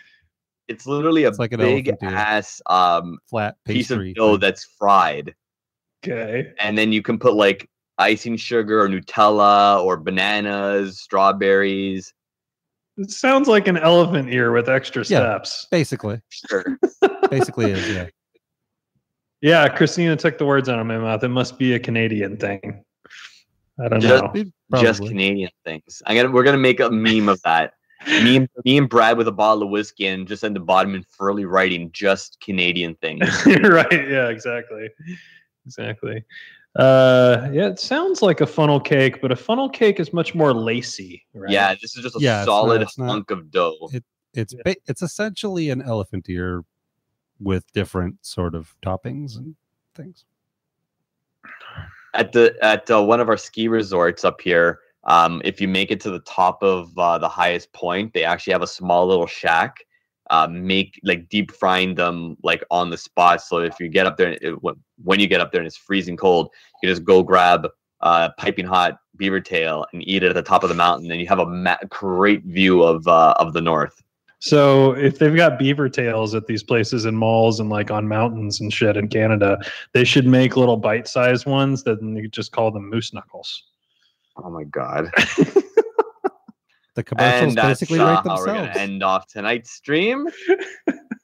It's 0.68 0.86
literally 0.86 1.24
a 1.24 1.28
It's 1.28 1.38
like 1.40 1.52
an 1.52 1.58
big 1.58 1.92
ass 2.02 2.62
um, 2.66 3.18
flat 3.28 3.56
piece 3.64 3.90
of 3.90 3.98
dough 4.14 4.32
thing. 4.32 4.40
that's 4.40 4.64
fried, 4.78 5.34
Okay. 6.06 6.52
and 6.60 6.78
then 6.78 6.92
you 6.92 7.02
can 7.02 7.18
put 7.18 7.34
like 7.34 7.68
icing 7.98 8.36
sugar 8.36 8.80
or 8.80 8.88
Nutella 8.88 9.82
or 9.84 9.96
bananas, 9.96 11.00
strawberries. 11.00 12.14
It 12.96 13.10
sounds 13.10 13.48
like 13.48 13.66
an 13.66 13.76
elephant 13.78 14.30
ear 14.32 14.52
with 14.52 14.68
extra 14.68 15.00
Yeah. 15.02 15.18
steps. 15.18 15.66
basically, 15.72 16.20
Sure. 16.28 16.78
basically 17.30 17.72
is 17.72 17.88
yeah. 17.88 18.06
Yeah, 19.42 19.68
Christina 19.68 20.16
took 20.16 20.36
the 20.38 20.44
words 20.44 20.68
out 20.68 20.78
of 20.78 20.86
my 20.86 20.98
mouth. 20.98 21.24
It 21.24 21.28
must 21.28 21.58
be 21.58 21.72
a 21.72 21.78
Canadian 21.80 22.36
thing. 22.36 22.84
I 23.82 23.88
don't 23.88 24.00
Just- 24.00 24.22
know. 24.34 24.44
Just 24.80 24.98
Probably. 25.00 25.08
Canadian 25.08 25.50
things. 25.64 26.02
I'm 26.06 26.14
gonna 26.16 26.30
we're 26.30 26.44
gonna 26.44 26.58
make 26.58 26.78
a 26.80 26.90
meme 26.90 27.28
of 27.28 27.40
that. 27.42 27.72
me, 28.06 28.36
and, 28.36 28.48
me 28.64 28.78
and 28.78 28.88
Brad 28.88 29.18
with 29.18 29.26
a 29.28 29.32
bottle 29.32 29.62
of 29.64 29.68
whiskey 29.70 30.06
and 30.06 30.26
just 30.28 30.42
at 30.44 30.54
the 30.54 30.60
bottom 30.60 30.94
in 30.94 31.04
furly 31.10 31.44
writing 31.44 31.90
just 31.92 32.38
Canadian 32.40 32.94
things. 32.96 33.28
right. 33.62 33.92
Yeah, 33.92 34.28
exactly. 34.28 34.88
Exactly. 35.66 36.24
Uh 36.76 37.48
yeah, 37.52 37.66
it 37.66 37.80
sounds 37.80 38.22
like 38.22 38.40
a 38.40 38.46
funnel 38.46 38.78
cake, 38.80 39.20
but 39.20 39.32
a 39.32 39.36
funnel 39.36 39.68
cake 39.68 39.98
is 39.98 40.12
much 40.12 40.34
more 40.36 40.54
lacy, 40.54 41.26
right? 41.34 41.50
Yeah, 41.50 41.74
this 41.74 41.96
is 41.96 42.02
just 42.04 42.14
a 42.16 42.20
Yeah, 42.20 42.40
it's 42.42 42.46
not- 42.46 42.52
solid 42.62 42.82
it's 42.82 42.96
not- 42.98 43.08
hunk 43.08 43.30
of 43.32 43.50
dough. 43.50 43.90
It's 44.32 44.54
Yeah. 44.54 44.74
it's 44.86 45.02
essentially 45.02 45.70
an 45.70 45.82
elephant 45.82 46.26
ear 46.28 46.64
with 47.40 47.64
different 47.72 48.24
sort 48.24 48.54
of 48.54 48.76
toppings 48.82 49.36
and 49.36 49.56
things. 49.96 50.24
At 52.14 52.32
the 52.32 52.54
at 52.62 52.90
uh, 52.90 53.02
one 53.02 53.20
of 53.20 53.28
our 53.28 53.36
ski 53.36 53.68
resorts 53.68 54.24
up 54.24 54.40
here 54.40 54.80
um, 55.04 55.40
if 55.44 55.60
you 55.60 55.68
make 55.68 55.90
it 55.90 56.00
to 56.00 56.10
the 56.10 56.20
top 56.20 56.62
of 56.62 56.96
uh, 56.98 57.18
the 57.18 57.28
highest 57.28 57.72
point 57.72 58.12
they 58.12 58.24
actually 58.24 58.52
have 58.52 58.62
a 58.62 58.66
small 58.66 59.06
little 59.06 59.26
shack 59.26 59.76
uh, 60.30 60.46
make 60.48 60.98
like 61.02 61.28
deep 61.28 61.50
frying 61.50 61.94
them 61.94 62.36
like 62.44 62.62
on 62.70 62.88
the 62.88 62.96
spot. 62.96 63.42
So 63.42 63.58
if 63.58 63.80
you 63.80 63.88
get 63.88 64.06
up 64.06 64.16
there 64.16 64.36
it, 64.40 64.62
when- 64.62 64.76
you 65.20 65.26
get 65.26 65.40
up 65.40 65.50
there 65.50 65.60
and 65.60 65.66
it's 65.66 65.76
freezing 65.76 66.16
cold 66.16 66.50
you 66.82 66.88
just 66.88 67.04
go 67.04 67.22
grab 67.22 67.66
uh, 68.00 68.30
piping 68.38 68.66
hot 68.66 68.98
beaver 69.16 69.40
tail 69.40 69.84
and 69.92 70.06
eat 70.08 70.22
it 70.22 70.28
at 70.28 70.34
the 70.34 70.42
top 70.42 70.62
of 70.62 70.68
the 70.68 70.74
mountain 70.74 71.10
and 71.10 71.20
you 71.20 71.26
have 71.26 71.40
a 71.40 71.46
ma- 71.46 71.76
great 71.88 72.44
view 72.44 72.82
of 72.82 73.06
uh, 73.08 73.34
of 73.38 73.52
the 73.52 73.60
north 73.60 74.02
So 74.40 74.92
if 74.92 75.18
they've 75.18 75.36
got 75.36 75.58
beaver 75.58 75.88
tails 75.88 76.34
at 76.34 76.46
these 76.46 76.62
places 76.62 77.04
in 77.04 77.14
malls 77.14 77.60
and 77.60 77.68
like 77.68 77.90
on 77.90 78.08
mountains 78.08 78.60
and 78.60 78.72
shit 78.72 78.96
in 78.96 79.08
Canada, 79.08 79.58
they 79.92 80.04
should 80.04 80.26
make 80.26 80.56
little 80.56 80.78
bite-sized 80.78 81.46
ones 81.46 81.84
that 81.84 82.02
you 82.02 82.26
just 82.28 82.50
call 82.52 82.70
them 82.70 82.88
moose 82.88 83.12
knuckles. 83.12 83.64
oh 84.42 84.50
my 84.50 84.64
god 84.64 85.10
The 86.94 87.04
commercials 87.04 87.42
and 87.42 87.56
that's 87.56 87.80
basically 87.80 88.00
uh, 88.00 88.06
write 88.06 88.26
how 88.26 88.36
we're 88.36 88.46
gonna 88.46 88.72
end 88.74 89.02
off 89.02 89.28
tonight's 89.28 89.70
stream. 89.70 90.26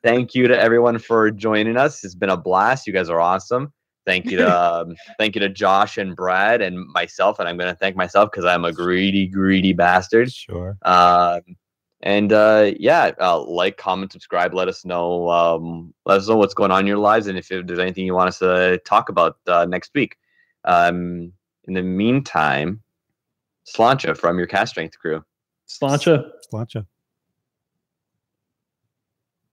thank 0.03 0.35
you 0.35 0.47
to 0.47 0.59
everyone 0.59 0.99
for 0.99 1.31
joining 1.31 1.77
us. 1.77 2.05
It's 2.05 2.15
been 2.15 2.31
a 2.31 2.37
blast. 2.37 2.87
You 2.87 2.93
guys 2.93 3.09
are 3.11 3.21
awesome. 3.21 3.73
Thank 4.05 4.27
you 4.27 4.37
to 4.39 4.47
um, 4.81 4.95
thank 5.19 5.35
you 5.35 5.41
to 5.41 5.49
Josh 5.49 5.99
and 5.99 6.15
Brad 6.15 6.63
and 6.63 6.87
myself, 6.89 7.41
and 7.41 7.49
I'm 7.49 7.57
gonna 7.57 7.75
thank 7.75 7.97
myself 7.97 8.31
because 8.31 8.45
I'm 8.45 8.65
a 8.65 8.73
greedy, 8.73 9.27
greedy 9.27 9.73
bastard. 9.73 10.33
Sure. 10.33 10.77
Um, 10.83 11.41
and 12.03 12.33
uh, 12.33 12.73
yeah, 12.79 13.13
uh, 13.21 13.41
like, 13.43 13.77
comment, 13.79 14.13
subscribe. 14.13 14.55
Let 14.55 14.69
us 14.69 14.85
know. 14.85 15.31
Um, 15.31 15.95
let 16.05 16.19
us 16.19 16.29
know 16.29 16.37
what's 16.37 16.55
going 16.55 16.71
on 16.71 16.81
in 16.81 16.87
your 16.87 16.99
lives, 16.99 17.27
and 17.27 17.39
if 17.39 17.49
there's 17.49 17.79
anything 17.79 18.05
you 18.07 18.15
want 18.15 18.29
us 18.29 18.39
to 18.41 18.81
talk 18.85 19.09
about 19.09 19.39
uh, 19.47 19.65
next 19.65 19.93
week. 19.95 20.17
Um, 20.65 21.33
in 21.65 21.75
the 21.75 21.83
meantime, 21.83 22.83
Slàinte 23.67 24.17
from 24.17 24.39
your 24.39 24.47
cask 24.47 24.71
strength 24.71 24.99
crew. 24.99 25.25
Slàinte. 25.69 26.31
Slàinte. 26.53 26.87